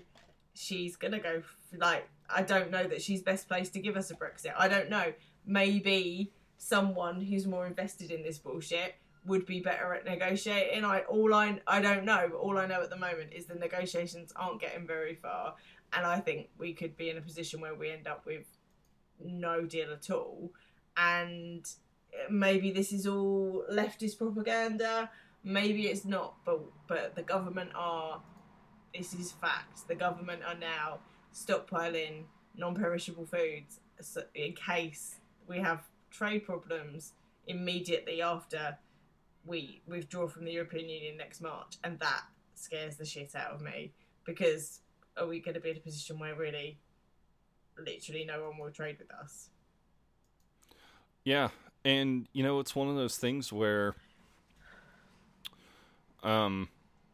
she's 0.56 0.96
gonna 0.96 1.20
go 1.20 1.44
like 1.78 2.10
I 2.30 2.44
don't 2.44 2.72
know 2.72 2.88
that 2.88 3.02
she's 3.02 3.22
best 3.22 3.48
placed 3.48 3.74
to 3.74 3.80
give 3.80 3.98
us 3.98 4.12
a 4.12 4.16
Brexit. 4.16 4.54
I 4.58 4.68
don't 4.68 4.90
know. 4.90 5.14
Maybe 5.46 6.32
someone 6.58 7.22
who's 7.22 7.46
more 7.46 7.68
invested 7.68 8.12
in 8.12 8.24
this 8.24 8.38
bullshit 8.38 8.96
would 9.26 9.46
be 9.46 9.60
better 9.60 9.94
at 9.94 10.06
negotiating. 10.06 10.84
I 10.84 11.02
all 11.02 11.34
I 11.34 11.60
I 11.68 11.82
don't 11.82 12.06
know. 12.06 12.32
All 12.40 12.58
I 12.58 12.66
know 12.66 12.82
at 12.82 12.90
the 12.90 12.98
moment 12.98 13.34
is 13.34 13.46
the 13.46 13.56
negotiations 13.56 14.34
aren't 14.36 14.62
getting 14.62 14.86
very 14.86 15.16
far, 15.16 15.56
and 15.94 16.06
I 16.06 16.20
think 16.20 16.50
we 16.58 16.74
could 16.74 16.98
be 16.98 17.10
in 17.10 17.18
a 17.18 17.22
position 17.22 17.62
where 17.62 17.76
we 17.76 17.90
end 17.90 18.08
up 18.08 18.26
with 18.26 18.46
no 19.24 19.62
deal 19.62 19.92
at 19.92 20.10
all. 20.10 20.52
And 20.98 21.66
maybe 22.30 22.72
this 22.72 22.92
is 22.92 23.08
all 23.08 23.64
leftist 23.72 24.18
propaganda. 24.18 25.10
Maybe 25.44 25.88
it's 25.88 26.06
not. 26.06 26.36
But 26.46 26.62
but 26.88 27.16
the 27.16 27.24
government 27.24 27.72
are. 27.76 28.22
This 28.96 29.14
is 29.16 29.32
fact. 29.32 29.88
The 29.88 29.96
government 29.96 30.42
are 30.46 30.56
now 30.56 31.00
stockpiling 31.34 32.24
non-perishable 32.56 33.26
foods 33.26 33.80
in 34.36 34.54
case 34.54 35.16
we 35.48 35.60
have 35.60 35.84
trade 36.12 36.46
problems 36.46 37.14
immediately 37.48 38.22
after 38.22 38.78
we 39.46 39.82
withdraw 39.88 40.28
from 40.28 40.46
the 40.46 40.52
European 40.52 40.88
Union 40.88 41.18
next 41.18 41.42
March, 41.42 41.78
and 41.84 42.00
that 42.00 42.24
scares 42.56 42.96
the 42.96 43.06
shit 43.06 43.36
out 43.36 43.52
of 43.52 43.62
me 43.62 43.92
because 44.26 44.80
are 45.18 45.28
we 45.28 45.40
going 45.40 45.56
to 45.56 45.60
be 45.60 45.72
in 45.72 45.78
a 45.78 45.82
position 45.82 46.18
where 46.20 46.36
really, 46.36 46.78
literally, 47.78 48.26
no 48.26 48.44
one 48.48 48.58
will 48.58 48.72
trade 48.72 48.98
with 49.00 49.12
us? 49.12 49.50
Yeah, 51.26 51.50
and 51.84 52.28
you 52.34 52.44
know 52.44 52.60
it's 52.60 52.76
one 52.76 52.88
of 52.88 52.96
those 52.96 53.18
things 53.18 53.52
where, 53.52 53.96
um, 56.24 56.70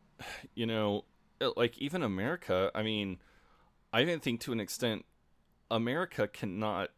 you 0.55 0.65
know, 0.65 1.05
like 1.55 1.77
even 1.77 2.03
America. 2.03 2.71
I 2.75 2.83
mean, 2.83 3.17
I 3.91 4.01
even 4.01 4.19
think 4.19 4.41
to 4.41 4.51
an 4.51 4.59
extent, 4.59 5.05
America 5.71 6.27
cannot 6.27 6.91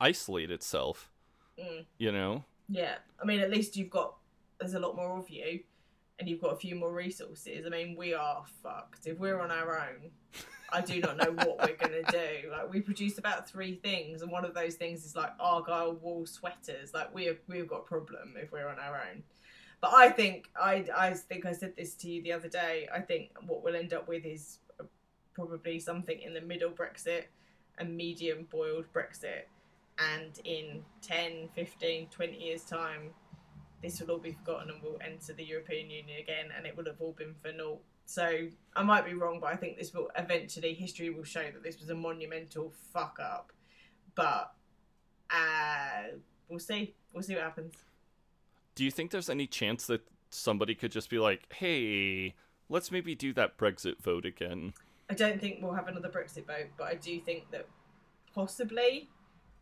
isolate 0.00 0.50
itself. 0.50 1.10
Mm. 1.58 1.84
You 1.98 2.12
know, 2.12 2.44
Yeah, 2.68 2.96
I 3.20 3.24
mean, 3.24 3.40
at 3.40 3.50
least 3.50 3.76
you've 3.76 3.90
got 3.90 4.16
there's 4.58 4.74
a 4.74 4.80
lot 4.80 4.96
more 4.96 5.18
of 5.18 5.28
you, 5.30 5.60
and 6.18 6.28
you've 6.28 6.40
got 6.40 6.52
a 6.52 6.56
few 6.56 6.74
more 6.74 6.92
resources. 6.92 7.66
I 7.66 7.68
mean, 7.68 7.96
we 7.96 8.14
are 8.14 8.44
fucked 8.62 9.06
if 9.06 9.18
we're 9.18 9.40
on 9.40 9.50
our 9.50 9.78
own. 9.78 10.10
I 10.72 10.80
do 10.80 11.00
not 11.00 11.16
know 11.16 11.30
what 11.30 11.58
we're 11.58 11.76
gonna 11.76 12.02
do. 12.10 12.50
Like, 12.50 12.72
we 12.72 12.80
produce 12.80 13.18
about 13.18 13.48
three 13.48 13.76
things, 13.76 14.22
and 14.22 14.30
one 14.30 14.44
of 14.44 14.54
those 14.54 14.74
things 14.74 15.04
is 15.04 15.14
like 15.14 15.30
argyle 15.38 15.94
wool 15.94 16.26
sweaters. 16.26 16.92
Like, 16.92 17.14
we 17.14 17.26
have 17.26 17.38
we've 17.48 17.68
got 17.68 17.80
a 17.80 17.84
problem 17.84 18.34
if 18.36 18.52
we're 18.52 18.68
on 18.68 18.78
our 18.78 18.96
own. 18.96 19.22
But 19.80 19.92
I 19.94 20.08
think 20.10 20.50
I 20.60 20.84
I 20.96 21.12
think 21.12 21.46
I 21.46 21.52
said 21.52 21.76
this 21.76 21.94
to 21.96 22.10
you 22.10 22.22
the 22.22 22.32
other 22.32 22.48
day. 22.48 22.88
I 22.92 23.00
think 23.00 23.30
what 23.46 23.62
we'll 23.62 23.76
end 23.76 23.92
up 23.92 24.08
with 24.08 24.24
is 24.24 24.58
probably 25.34 25.78
something 25.78 26.20
in 26.20 26.32
the 26.34 26.40
middle 26.40 26.70
Brexit, 26.70 27.24
a 27.78 27.84
medium 27.84 28.46
boiled 28.50 28.86
Brexit, 28.92 29.44
and 29.98 30.38
in 30.44 30.82
10, 31.02 31.48
15, 31.54 32.08
20 32.08 32.36
years' 32.36 32.64
time, 32.64 33.10
this 33.82 34.00
will 34.00 34.12
all 34.12 34.18
be 34.18 34.32
forgotten 34.32 34.70
and 34.70 34.82
we'll 34.82 34.98
enter 35.04 35.34
the 35.34 35.44
European 35.44 35.90
Union 35.90 36.18
again 36.18 36.46
and 36.56 36.66
it 36.66 36.76
will 36.76 36.86
have 36.86 37.00
all 37.00 37.12
been 37.12 37.34
for 37.42 37.52
naught. 37.52 37.80
So 38.06 38.48
I 38.74 38.82
might 38.82 39.04
be 39.04 39.14
wrong, 39.14 39.40
but 39.40 39.52
I 39.52 39.56
think 39.56 39.78
this 39.78 39.92
will 39.92 40.10
eventually, 40.16 40.74
history 40.74 41.10
will 41.10 41.24
show 41.24 41.42
that 41.42 41.62
this 41.62 41.78
was 41.78 41.90
a 41.90 41.94
monumental 41.94 42.72
fuck 42.92 43.18
up. 43.20 43.52
But 44.14 44.52
uh, 45.30 46.16
we'll 46.48 46.58
see. 46.58 46.94
We'll 47.12 47.22
see 47.22 47.34
what 47.34 47.44
happens. 47.44 47.74
Do 48.74 48.84
you 48.84 48.90
think 48.90 49.10
there's 49.10 49.30
any 49.30 49.46
chance 49.46 49.86
that 49.86 50.02
somebody 50.30 50.74
could 50.74 50.92
just 50.92 51.10
be 51.10 51.18
like, 51.18 51.52
"Hey, 51.52 52.34
let's 52.68 52.90
maybe 52.90 53.14
do 53.14 53.32
that 53.34 53.56
Brexit 53.56 54.00
vote 54.02 54.24
again"? 54.24 54.74
I 55.10 55.14
don't 55.14 55.40
think 55.40 55.58
we'll 55.60 55.74
have 55.74 55.88
another 55.88 56.08
Brexit 56.08 56.46
vote, 56.46 56.68
but 56.78 56.84
I 56.84 56.94
do 56.94 57.20
think 57.20 57.50
that 57.50 57.66
possibly 58.34 59.10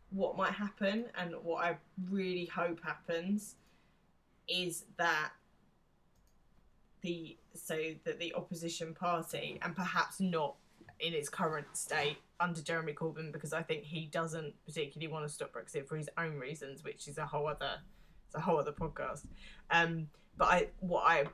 what 0.09 0.37
might 0.37 0.53
happen 0.53 1.05
and 1.17 1.33
what 1.43 1.65
I 1.65 1.77
really 2.09 2.45
hope 2.45 2.79
happens 2.83 3.55
is 4.47 4.85
that 4.97 5.31
the 7.01 7.37
so 7.53 7.93
that 8.05 8.19
the 8.19 8.33
opposition 8.35 8.93
party 8.93 9.59
and 9.61 9.75
perhaps 9.75 10.19
not 10.19 10.55
in 10.99 11.13
its 11.13 11.29
current 11.29 11.67
state 11.73 12.17
under 12.39 12.61
Jeremy 12.61 12.93
Corbyn 12.93 13.31
because 13.31 13.53
I 13.53 13.61
think 13.61 13.83
he 13.83 14.05
doesn't 14.05 14.53
particularly 14.65 15.11
want 15.11 15.27
to 15.27 15.33
stop 15.33 15.51
Brexit 15.53 15.87
for 15.87 15.97
his 15.97 16.09
own 16.17 16.37
reasons, 16.37 16.83
which 16.83 17.07
is 17.07 17.17
a 17.17 17.25
whole 17.25 17.47
other 17.47 17.79
it's 18.27 18.35
a 18.35 18.39
whole 18.39 18.59
other 18.59 18.71
podcast. 18.71 19.25
Um, 19.69 20.07
but 20.37 20.45
I 20.45 20.67
what 20.79 21.03
I 21.05 21.25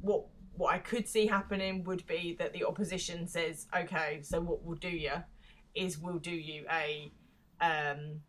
what 0.00 0.24
what 0.56 0.72
I 0.72 0.78
could 0.78 1.08
see 1.08 1.26
happening 1.26 1.84
would 1.84 2.06
be 2.06 2.36
that 2.38 2.52
the 2.52 2.64
opposition 2.64 3.26
says, 3.26 3.66
okay, 3.76 4.20
so 4.22 4.40
what 4.40 4.62
we'll 4.62 4.76
do 4.76 4.88
you 4.88 5.12
is 5.74 5.98
we'll 5.98 6.18
do 6.18 6.30
you 6.30 6.64
a 6.70 7.12
um 7.60 8.20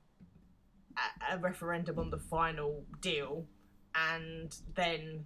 a, 0.97 1.35
a 1.35 1.38
referendum 1.38 1.99
on 1.99 2.10
the 2.10 2.18
final 2.18 2.85
deal 3.02 3.45
and 3.93 4.56
then 4.76 5.26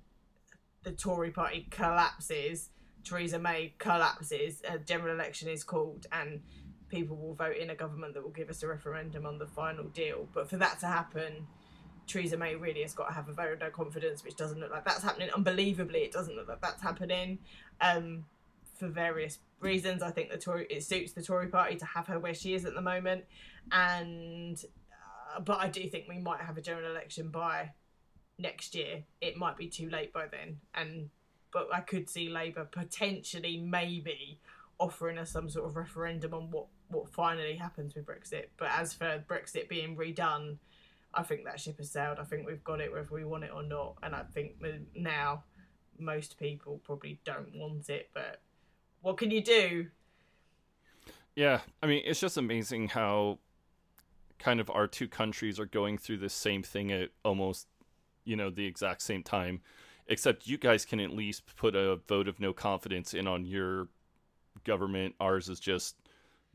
the 0.84 0.92
Tory 0.92 1.32
party 1.32 1.68
collapses, 1.70 2.70
Theresa 3.04 3.40
May 3.40 3.74
collapses, 3.80 4.62
a 4.68 4.78
general 4.78 5.14
election 5.14 5.50
is 5.50 5.64
called, 5.64 6.06
and 6.12 6.42
people 6.90 7.16
will 7.18 7.34
vote 7.34 7.58
in 7.58 7.70
a 7.70 7.76
government 7.76 8.14
that 8.14 8.24
will 8.24 8.32
give 8.32 8.50
us 8.50 8.64
a 8.64 8.68
referendum 8.68 9.26
on 9.26 9.38
the 9.38 9.48
final 9.48 9.86
deal. 9.86 10.28
But 10.34 10.50
for 10.50 10.58
that 10.58 10.80
to 10.80 10.88
happen, 10.88 11.48
Theresa 12.10 12.38
May 12.38 12.56
really 12.56 12.82
has 12.82 12.94
got 12.94 13.08
to 13.08 13.14
have 13.14 13.30
a 13.30 13.34
vote 13.34 13.62
of 13.62 13.74
confidence, 13.74 14.24
which 14.24 14.36
doesn't 14.36 14.60
look 14.60 14.72
like 14.72 14.84
that's 14.84 15.04
happening. 15.04 15.30
Unbelievably, 15.36 16.00
it 16.00 16.12
doesn't 16.12 16.36
look 16.36 16.48
like 16.48 16.62
that's 16.62 16.82
happening. 16.82 17.40
Um, 17.80 18.26
for 18.78 18.88
various 18.88 19.40
reasons, 19.60 20.02
I 20.02 20.12
think 20.12 20.32
the 20.32 20.38
Tory 20.38 20.66
it 20.70 20.84
suits 20.84 21.14
the 21.14 21.22
Tory 21.22 21.48
party 21.48 21.76
to 21.76 21.86
have 21.86 22.08
her 22.08 22.20
where 22.20 22.34
she 22.34 22.54
is 22.54 22.66
at 22.66 22.74
the 22.74 22.82
moment, 22.82 23.26
and 23.72 24.62
uh, 25.36 25.40
but 25.40 25.60
I 25.60 25.68
do 25.68 25.88
think 25.88 26.06
we 26.08 26.18
might 26.18 26.42
have 26.42 26.58
a 26.58 26.62
general 26.62 26.90
election 26.90 27.30
by 27.30 27.72
next 28.38 28.74
year. 28.74 29.04
It 29.22 29.38
might 29.38 29.58
be 29.58 29.68
too 29.68 29.90
late 29.90 30.14
by 30.14 30.28
then, 30.28 30.60
and 30.74 31.10
but 31.52 31.68
I 31.74 31.82
could 31.82 32.10
see 32.10 32.30
Labour 32.30 32.66
potentially 32.66 33.58
maybe 33.58 34.40
offering 34.80 35.18
us 35.18 35.30
some 35.30 35.50
sort 35.50 35.66
of 35.66 35.76
referendum 35.76 36.34
on 36.34 36.50
what 36.50 36.68
what 36.88 37.10
finally 37.10 37.56
happens 37.56 37.94
with 37.96 38.06
Brexit. 38.06 38.46
But 38.58 38.70
as 38.72 38.94
for 38.94 39.24
Brexit 39.28 39.70
being 39.70 39.96
redone, 39.96 40.58
I 41.14 41.24
think 41.24 41.46
that 41.46 41.60
ship 41.60 41.78
has 41.78 41.92
sailed. 41.92 42.20
I 42.20 42.24
think 42.24 42.46
we've 42.46 42.64
got 42.64 42.82
it 42.82 42.92
whether 42.92 43.08
we 43.12 43.26
want 43.26 43.44
it 43.44 43.52
or 43.54 43.64
not, 43.64 43.96
and 44.04 44.16
I 44.16 44.24
think 44.34 44.54
now 44.96 45.44
most 45.98 46.38
people 46.38 46.80
probably 46.84 47.20
don't 47.26 47.56
want 47.56 47.90
it. 47.90 48.10
But 48.14 48.42
what 49.02 49.18
can 49.18 49.32
you 49.32 49.42
do? 49.42 49.88
Yeah, 51.36 51.62
I 51.82 51.88
mean, 51.88 52.04
it's 52.06 52.20
just 52.20 52.38
amazing 52.38 52.90
how 52.90 53.40
kind 54.40 54.60
of 54.60 54.70
our 54.70 54.88
two 54.88 55.08
countries 55.08 55.60
are 55.60 55.66
going 55.66 55.98
through 55.98 56.18
the 56.18 56.30
same 56.30 56.64
thing 56.64 56.92
at 56.92 57.10
almost 57.24 57.68
you 58.24 58.36
know 58.36 58.50
the 58.50 58.66
exact 58.66 59.02
same 59.02 59.22
time 59.22 59.62
except 60.08 60.48
you 60.48 60.58
guys 60.58 60.86
can 60.86 61.00
at 61.00 61.12
least 61.12 61.44
put 61.56 61.76
a 61.76 61.98
vote 62.08 62.28
of 62.28 62.40
no 62.40 62.54
confidence 62.54 63.14
in 63.14 63.28
on 63.28 63.46
your 63.46 63.88
government 64.64 65.14
ours 65.20 65.50
is 65.50 65.60
just 65.60 65.96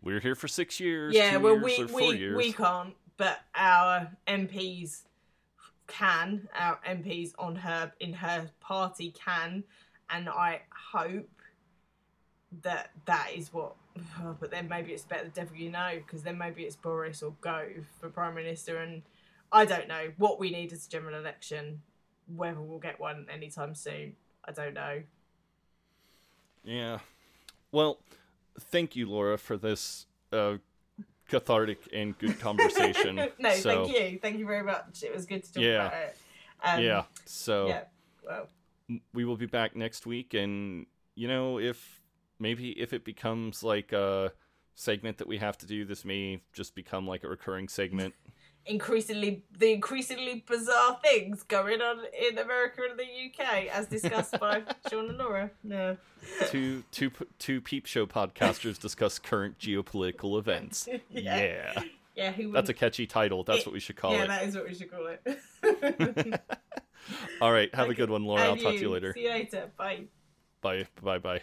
we're 0.03 0.21
here 0.21 0.35
for 0.35 0.49
six 0.49 0.81
years 0.81 1.15
Yeah, 1.15 1.37
well, 1.37 1.59
we 1.59 1.85
we, 1.85 2.17
years. 2.17 2.37
we 2.37 2.53
can't, 2.53 2.95
but 3.17 3.41
our 3.55 4.11
MPs 4.27 5.03
can. 5.87 6.49
Our 6.59 6.79
MPs 6.87 7.33
on 7.39 7.57
her 7.57 7.93
in 8.01 8.13
her 8.15 8.51
party 8.61 9.13
can, 9.13 9.65
and 10.11 10.29
I 10.29 10.63
hope 10.93 11.29
that 12.63 12.91
that 13.07 13.31
is 13.35 13.53
what. 13.53 13.75
But 14.41 14.51
then 14.51 14.69
maybe 14.69 14.93
it's 14.93 15.05
better 15.05 15.25
the 15.25 15.31
devil 15.31 15.57
you 15.57 15.71
know, 15.71 15.93
because 16.05 16.23
then 16.23 16.37
maybe 16.37 16.63
it's 16.63 16.77
Boris 16.77 17.23
or 17.23 17.35
Gove 17.41 17.87
for 18.01 18.09
prime 18.09 18.35
minister, 18.35 18.79
and 18.79 19.03
I 19.53 19.65
don't 19.65 19.89
know 19.89 20.13
what 20.17 20.41
we 20.41 20.51
need 20.51 20.73
is 20.73 20.87
a 20.87 20.91
general 20.91 21.19
election. 21.19 21.83
Whether 22.35 22.61
we'll 22.61 22.79
get 22.79 22.99
one 22.99 23.27
anytime 23.33 23.75
soon, 23.75 24.17
I 24.45 24.53
don't 24.53 24.75
know. 24.75 25.03
Yeah. 26.65 27.01
Well, 27.71 27.99
thank 28.59 28.97
you, 28.97 29.09
Laura, 29.09 29.37
for 29.37 29.57
this 29.57 30.07
uh, 30.33 30.57
cathartic 31.29 31.89
and 31.93 32.17
good 32.19 32.39
conversation. 32.41 33.17
no, 33.39 33.51
So, 33.51 33.87
thank 33.87 33.99
you, 33.99 34.19
thank 34.21 34.39
you 34.39 34.47
very 34.47 34.63
much. 34.63 35.03
It 35.03 35.15
was 35.15 35.27
good 35.27 35.45
to 35.45 35.53
talk 35.53 35.63
Yeah. 35.63 35.87
about 35.87 35.95
it. 35.95 36.17
Um, 36.63 36.83
yeah. 36.83 37.03
So 37.25 37.69
yeah. 37.69 37.85
Well, 38.25 38.49
we 39.13 39.25
will 39.25 39.37
be 39.37 39.47
back 39.47 39.77
next 39.77 40.07
week, 40.07 40.35
and 40.35 40.87
you 41.15 41.29
know, 41.29 41.59
if 41.59 42.01
maybe 42.39 42.71
if 42.71 42.93
it 42.93 43.05
becomes 43.05 43.63
like 43.63 43.93
a 43.93 44.33
segment 44.75 45.19
that 45.19 45.29
we 45.29 45.39
have 45.39 45.57
to 45.59 45.67
do, 45.67 45.85
this 45.85 46.05
may 46.05 46.41
just 46.53 46.75
become 46.75 47.07
like 47.07 47.25
a 47.25 47.29
recurring 47.29 47.69
segment. 47.69 48.15
increasingly 48.67 49.43
the 49.59 49.73
increasingly 49.73 50.45
bizarre 50.49 50.99
things 51.03 51.43
going 51.43 51.81
on 51.83 51.99
in 52.29 52.39
America 52.39 52.83
and 52.89 52.99
the 52.99 53.05
UK, 53.05 53.67
as 53.73 53.87
discussed 53.87 54.39
by 54.41 54.63
Sean 54.91 55.09
and 55.11 55.19
Laura. 55.19 55.51
No. 55.63 55.97
two 56.49 56.83
two 56.91 57.11
two 57.39 57.61
peep 57.61 57.87
show 57.87 58.07
podcasters 58.07 58.79
discuss 58.81 59.19
current 59.19 59.59
geopolitical 59.59 60.39
events. 60.39 60.89
Yeah. 61.11 61.37
yeah. 61.39 61.83
Yeah, 62.17 62.31
who 62.31 62.53
That's 62.53 62.69
a 62.71 62.75
catchy 62.75 63.07
title. 63.09 63.43
That's 63.43 63.61
It- 63.61 63.67
what 63.67 63.73
we 63.73 63.81
should 63.81 63.97
call 63.97 64.13
yeah, 64.13 64.23
it. 64.25 64.29
that 64.29 64.45
is 64.45 64.55
what 64.55 64.69
we 64.69 64.75
should 64.75 64.89
call 64.91 65.09
it. 65.09 66.41
All 67.41 67.51
right. 67.53 67.75
Have 67.75 67.91
a 67.91 67.95
good 67.95 68.09
one, 68.09 68.25
Laura. 68.25 68.43
I'll 68.43 68.53
And 68.53 68.61
talk 68.61 68.75
to 68.75 68.81
you 68.81 68.89
later. 68.91 69.13
See 69.15 69.25
you 69.25 69.31
later. 69.31 69.71
Bye. 69.77 70.05
Bye. 70.63 70.87
Bye. 71.03 71.19
Bye. 71.19 71.41